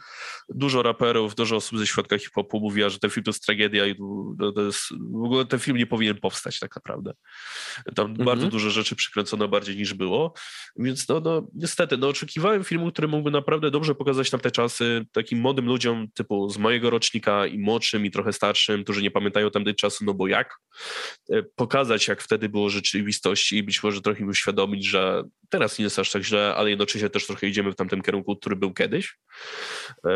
Dużo 0.49 0.83
raperów, 0.83 1.35
dużo 1.35 1.55
osób 1.55 1.79
ze 1.79 1.87
świadka 1.87 2.17
hip-hopu 2.17 2.59
mówiła, 2.59 2.89
że 2.89 2.99
ten 2.99 3.09
film 3.09 3.23
to 3.23 3.29
jest 3.29 3.45
tragedia 3.45 3.85
i 3.85 3.95
to 4.55 4.61
jest, 4.61 4.81
w 5.11 5.25
ogóle 5.25 5.45
ten 5.45 5.59
film 5.59 5.77
nie 5.77 5.87
powinien 5.87 6.17
powstać 6.17 6.59
tak 6.59 6.75
naprawdę. 6.75 7.13
Tam 7.95 8.07
mhm. 8.07 8.25
bardzo 8.25 8.47
dużo 8.47 8.69
rzeczy 8.69 8.95
przekręcono 8.95 9.47
bardziej 9.47 9.75
niż 9.75 9.93
było, 9.93 10.33
więc 10.75 11.07
no, 11.07 11.19
no 11.19 11.47
niestety, 11.55 11.97
no 11.97 12.07
oczekiwałem 12.07 12.63
filmu, 12.63 12.91
który 12.91 13.07
mógłby 13.07 13.31
naprawdę 13.31 13.71
dobrze 13.71 13.95
pokazać 13.95 14.29
tam 14.29 14.39
te 14.39 14.51
czasy 14.51 15.05
takim 15.11 15.39
młodym 15.39 15.65
ludziom 15.65 16.07
typu 16.13 16.49
z 16.49 16.57
mojego 16.57 16.89
rocznika 16.89 17.47
i 17.47 17.59
młodszym 17.59 18.05
i 18.05 18.11
trochę 18.11 18.33
starszym, 18.33 18.83
którzy 18.83 19.01
nie 19.01 19.11
pamiętają 19.11 19.51
tamtej 19.51 19.75
czasu, 19.75 20.05
no 20.05 20.13
bo 20.13 20.27
jak? 20.27 20.59
E, 21.29 21.43
pokazać 21.55 22.07
jak 22.07 22.21
wtedy 22.21 22.49
było 22.49 22.69
rzeczywistości 22.69 23.57
i 23.57 23.63
być 23.63 23.83
może 23.83 24.01
trochę 24.01 24.19
im 24.19 24.27
uświadomić, 24.27 24.85
że 24.85 25.23
teraz 25.57 25.79
nie 25.79 25.83
jest 25.83 25.99
aż 25.99 26.11
tak 26.11 26.23
źle, 26.23 26.55
ale 26.55 26.69
jednocześnie 26.69 27.09
też 27.09 27.27
trochę 27.27 27.47
idziemy 27.47 27.71
w 27.71 27.75
tamtym 27.75 28.01
kierunku, 28.01 28.35
który 28.35 28.55
był 28.55 28.73
kiedyś. 28.73 29.17
E, 30.05 30.11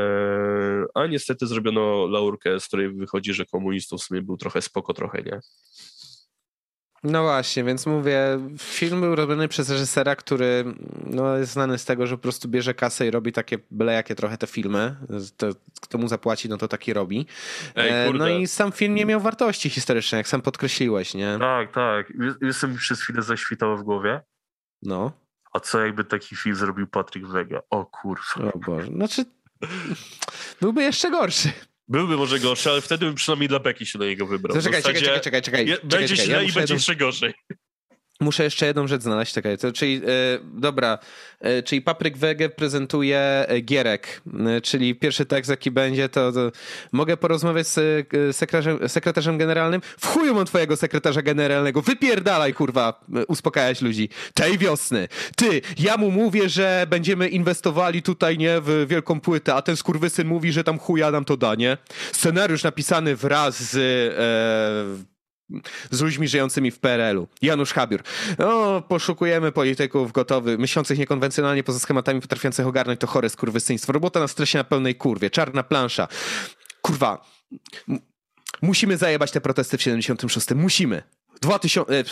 a 0.94 1.08
niestety 1.08 1.48
zrobiono 1.48 2.08
laurkę, 2.08 2.60
z 2.60 2.68
której 2.68 2.94
wychodzi, 2.94 3.34
że 3.34 3.46
komunistów 3.46 4.02
w 4.02 4.04
sumie 4.04 4.22
był 4.22 4.38
trochę 4.38 4.62
spoko, 4.62 4.94
trochę 4.94 5.22
nie. 5.22 5.40
No 7.04 7.24
właśnie, 7.24 7.64
więc 7.64 7.86
mówię, 7.86 8.40
film 8.60 9.02
był 9.02 9.16
robiony 9.16 9.48
przez 9.48 9.70
reżysera, 9.70 10.16
który 10.16 10.64
no, 11.06 11.38
jest 11.38 11.52
znany 11.52 11.78
z 11.78 11.86
tego, 11.86 12.08
że 12.08 12.18
po 12.18 12.22
prostu 12.22 12.48
bierze 12.48 12.74
kasę 12.74 13.08
i 13.08 13.12
robi 13.12 13.32
takie 13.32 13.58
byle 13.72 13.94
jakie 13.94 14.16
trochę 14.16 14.38
te 14.38 14.48
filmy. 14.48 14.96
To, 15.38 15.48
kto 15.82 15.98
mu 15.98 16.08
zapłaci, 16.08 16.50
no 16.50 16.58
to 16.58 16.68
taki 16.68 16.94
robi. 16.94 17.26
Ej, 17.76 18.10
e, 18.10 18.14
no 18.14 18.30
i 18.30 18.48
sam 18.48 18.72
film 18.72 18.96
nie 18.96 19.06
miał 19.06 19.20
wartości 19.20 19.70
historycznej, 19.70 20.20
jak 20.20 20.28
sam 20.28 20.42
podkreśliłeś, 20.42 21.14
nie? 21.14 21.38
Tak, 21.40 21.74
tak. 21.74 22.14
Jestem 22.42 22.76
przez 22.76 23.02
chwilę 23.02 23.22
zaświtało 23.22 23.78
w 23.78 23.84
głowie. 23.84 24.22
No. 24.82 25.27
A 25.54 25.60
co 25.60 25.86
jakby 25.86 26.04
taki 26.04 26.36
film 26.36 26.56
zrobił 26.56 26.88
Patryk 26.88 27.28
Wega? 27.28 27.62
O 27.70 27.86
kurwa. 27.86 28.52
O 28.54 28.60
Boże. 28.60 28.88
Znaczy, 28.88 29.26
byłby 30.62 30.84
jeszcze 30.84 31.12
gorszy. 31.12 31.52
Byłby 31.88 32.18
może 32.18 32.40
gorszy, 32.40 32.70
ale 32.70 32.82
wtedy 32.82 33.06
bym 33.06 33.16
przynajmniej 33.16 33.50
dla 33.50 33.60
Beki 33.60 33.86
się 33.86 34.00
do 34.00 34.06
niego 34.06 34.26
wybrał. 34.26 34.62
czekaj, 34.62 34.84
czekaj, 34.84 35.02
czekaj, 35.02 35.22
czekaj, 35.22 35.42
czekaj. 35.42 35.66
Będzie 35.66 36.08
czekaj, 36.16 36.26
źle 36.26 36.36
ja 36.36 36.42
i 36.42 36.52
będzie 36.52 36.74
jeszcze 36.74 36.96
gorzej. 36.96 37.34
Muszę 38.20 38.44
jeszcze 38.44 38.66
jedną 38.66 38.88
rzecz 38.88 39.02
znaleźć, 39.02 39.34
czekaj, 39.34 39.58
czyli, 39.74 39.96
e, 39.96 40.00
dobra, 40.44 41.00
e, 41.40 41.64
czyli 41.64 41.82
Papryk 41.82 42.18
Wege 42.18 42.50
prezentuje 42.50 43.20
e, 43.48 43.62
Gierek, 43.62 44.22
e, 44.48 44.62
czyli 44.62 44.96
pierwszy 44.96 45.26
tekst 45.26 45.50
jaki 45.50 45.72
będzie, 45.72 46.10
to, 46.10 46.32
to 46.32 46.52
mogę 46.92 47.18
porozmawiać 47.18 47.68
z 47.68 47.78
e, 47.78 48.34
sekretarzem, 48.34 48.90
sekretarzem 48.90 49.38
generalnym? 49.38 49.82
W 50.00 50.08
chuju 50.08 50.36
mam 50.36 50.46
twojego 50.46 50.78
sekretarza 50.78 51.22
generalnego, 51.22 51.82
wypierdalaj 51.82 52.54
kurwa, 52.54 53.06
e, 53.16 53.26
uspokajać 53.26 53.82
ludzi. 53.82 54.10
Tej 54.34 54.58
wiosny, 54.58 55.08
ty, 55.36 55.62
ja 55.80 55.98
mu 55.98 56.12
mówię, 56.12 56.50
że 56.50 56.86
będziemy 56.90 57.30
inwestowali 57.30 58.02
tutaj, 58.02 58.38
nie, 58.38 58.62
w 58.62 58.86
wielką 58.88 59.20
płytę, 59.22 59.56
a 59.56 59.62
ten 59.62 59.76
skurwysyn 59.76 60.28
mówi, 60.28 60.52
że 60.52 60.64
tam 60.64 60.80
chuja 60.80 61.12
nam 61.12 61.26
to 61.26 61.38
da, 61.38 61.56
nie? 61.56 61.78
Scenariusz 62.12 62.64
napisany 62.64 63.16
wraz 63.16 63.64
z 63.64 65.17
z 65.92 66.02
ludźmi 66.02 66.28
żyjącymi 66.28 66.72
w 66.72 66.80
PRL-u. 66.80 67.28
Janusz 67.42 67.74
Habiur. 67.74 68.04
No, 68.40 68.82
poszukujemy 68.82 69.52
polityków 69.52 70.12
gotowych, 70.12 70.60
myślących 70.60 71.00
niekonwencjonalnie 71.00 71.64
poza 71.64 71.80
schematami, 71.80 72.22
potrafiących 72.22 72.68
ogarnąć 72.68 73.00
to 73.00 73.08
chore 73.08 73.30
skurwysyństwo. 73.30 73.94
Robota 73.94 74.20
na 74.20 74.28
stresie 74.28 74.58
na 74.58 74.64
pełnej 74.64 74.96
kurwie, 74.96 75.30
czarna 75.30 75.64
plansza. 75.64 76.08
Kurwa, 76.82 77.26
musimy 78.62 78.98
zajebać 78.98 79.32
te 79.32 79.42
protesty 79.42 79.78
w 79.78 79.82
76. 79.82 80.48
Musimy. 80.56 81.04
2000, 81.42 81.94
e, 82.00 82.04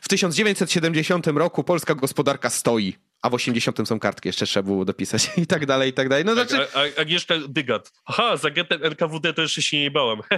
w 0.00 0.08
1970 0.08 1.26
roku 1.26 1.64
polska 1.64 1.94
gospodarka 1.94 2.50
stoi, 2.50 2.96
a 3.22 3.30
w 3.30 3.34
80 3.34 3.88
są 3.88 4.00
kartki, 4.00 4.28
jeszcze 4.28 4.46
trzeba 4.46 4.66
było 4.66 4.84
dopisać 4.84 5.30
i 5.42 5.46
tak 5.46 5.66
dalej, 5.66 5.90
i 5.90 5.92
tak 5.92 6.08
dalej. 6.08 6.24
No, 6.24 6.34
znaczy... 6.34 6.66
a, 6.74 6.78
a, 6.78 7.00
Agnieszka 7.00 7.34
Dygat. 7.48 7.92
Aha, 8.06 8.36
za 8.36 8.50
getem 8.50 8.84
NKWD 8.84 9.34
to 9.34 9.42
jeszcze 9.42 9.62
się 9.62 9.80
nie 9.80 9.90
bałem. 9.90 10.18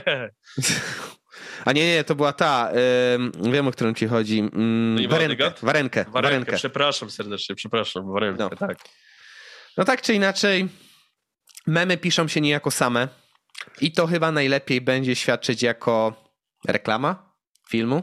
A 1.64 1.72
nie, 1.72 1.86
nie, 1.86 2.04
to 2.04 2.14
była 2.14 2.32
ta, 2.32 2.70
yy, 3.42 3.52
wiem 3.52 3.68
o 3.68 3.70
którą 3.70 3.94
ci 3.94 4.08
chodzi. 4.08 4.38
Yy, 4.98 5.08
warenkę, 5.08 5.52
warenkę, 5.62 6.04
warenkę, 6.08 6.56
Przepraszam 6.56 7.10
serdecznie, 7.10 7.54
przepraszam, 7.54 8.12
warenkę, 8.12 8.48
no. 8.50 8.56
tak. 8.56 8.78
No 9.76 9.84
tak 9.84 10.02
czy 10.02 10.14
inaczej, 10.14 10.68
memy 11.66 11.96
piszą 11.96 12.28
się 12.28 12.40
niejako 12.40 12.70
same 12.70 13.08
i 13.80 13.92
to 13.92 14.06
chyba 14.06 14.32
najlepiej 14.32 14.80
będzie 14.80 15.16
świadczyć 15.16 15.62
jako 15.62 16.24
reklama 16.68 17.32
filmu. 17.70 18.02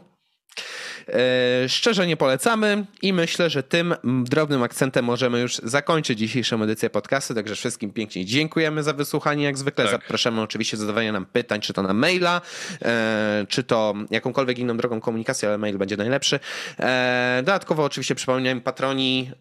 E, 1.09 1.69
szczerze 1.69 2.07
nie 2.07 2.17
polecamy 2.17 2.85
i 3.01 3.13
myślę, 3.13 3.49
że 3.49 3.63
tym 3.63 3.95
drobnym 4.03 4.63
akcentem 4.63 5.05
możemy 5.05 5.39
już 5.39 5.55
zakończyć 5.55 6.19
dzisiejszą 6.19 6.63
edycję 6.63 6.89
podcastu, 6.89 7.33
także 7.33 7.55
wszystkim 7.55 7.91
pięknie 7.91 8.25
dziękujemy 8.25 8.83
za 8.83 8.93
wysłuchanie, 8.93 9.43
jak 9.43 9.57
zwykle 9.57 9.85
tak. 9.85 9.91
zapraszamy 9.91 10.41
oczywiście 10.41 10.77
do 10.77 10.81
zadawania 10.81 11.11
nam 11.11 11.25
pytań, 11.25 11.61
czy 11.61 11.73
to 11.73 11.83
na 11.83 11.93
maila, 11.93 12.41
e, 12.81 13.45
czy 13.49 13.63
to 13.63 13.93
jakąkolwiek 14.11 14.59
inną 14.59 14.77
drogą 14.77 15.01
komunikacji, 15.01 15.47
ale 15.47 15.57
mail 15.57 15.77
będzie 15.77 15.97
najlepszy. 15.97 16.39
E, 16.79 17.41
dodatkowo 17.45 17.83
oczywiście 17.83 18.15
przypominam, 18.15 18.61
patroni 18.61 19.31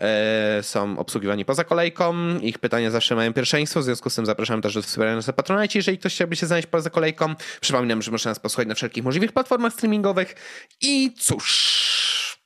są 0.63 0.99
obsługiwani 0.99 1.45
poza 1.45 1.65
kolejką, 1.65 2.15
ich 2.39 2.59
pytania 2.59 2.91
zawsze 2.91 3.15
mają 3.15 3.33
pierwszeństwo, 3.33 3.81
w 3.81 3.85
związku 3.85 4.11
z 4.11 4.15
tym 4.15 4.27
zapraszam 4.27 4.63
też 4.63 4.75
do 4.75 4.83
wspierania 4.83 5.17
nas 5.17 5.27
na 5.27 5.33
Patronite, 5.33 5.79
jeżeli 5.79 5.99
ktoś 5.99 6.15
chciałby 6.15 6.37
się 6.37 6.47
znaleźć 6.47 6.69
poza 6.69 6.91
kolejką. 6.91 7.35
Przypominam, 7.61 8.03
że 8.03 8.11
można 8.11 8.31
nas 8.31 8.39
posłuchać 8.39 8.69
na 8.69 8.75
wszelkich 8.75 9.05
możliwych 9.05 9.33
platformach 9.33 9.73
streamingowych 9.73 10.35
i 10.81 11.13
cóż... 11.19 11.54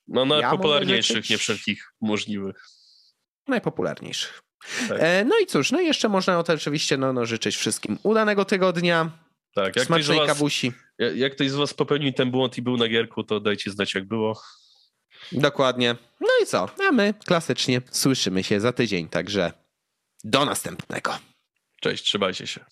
No 0.08 0.24
najpopularniejszych, 0.24 1.30
nie 1.30 1.38
wszelkich 1.38 1.92
możliwych. 2.00 2.64
Najpopularniejszych. 3.48 4.42
Tak. 4.88 4.98
E, 5.00 5.24
no 5.24 5.38
i 5.38 5.46
cóż, 5.46 5.72
no 5.72 5.80
i 5.80 5.86
jeszcze 5.86 6.08
można 6.08 6.38
oczywiście 6.38 6.96
no, 6.96 7.12
no, 7.12 7.26
życzyć 7.26 7.56
wszystkim 7.56 7.98
udanego 8.02 8.44
tygodnia, 8.44 9.10
tak, 9.54 9.76
jak 9.76 9.86
smacznej 9.86 10.04
ktoś 10.04 10.16
was, 10.16 10.26
kawusi. 10.26 10.72
Jak 11.14 11.32
ktoś 11.34 11.50
z 11.50 11.54
was 11.54 11.74
popełnił 11.74 12.12
ten 12.12 12.30
błąd 12.30 12.58
i 12.58 12.62
był 12.62 12.76
na 12.76 12.88
gierku, 12.88 13.24
to 13.24 13.40
dajcie 13.40 13.70
znać 13.70 13.94
jak 13.94 14.04
było. 14.04 14.42
Dokładnie. 15.32 15.96
No 16.20 16.28
i 16.42 16.46
co? 16.46 16.68
A 16.88 16.92
my 16.92 17.14
klasycznie 17.24 17.82
słyszymy 17.90 18.44
się 18.44 18.60
za 18.60 18.72
tydzień, 18.72 19.08
także 19.08 19.52
do 20.24 20.44
następnego. 20.44 21.18
Cześć, 21.80 22.04
trzymajcie 22.04 22.46
się. 22.46 22.64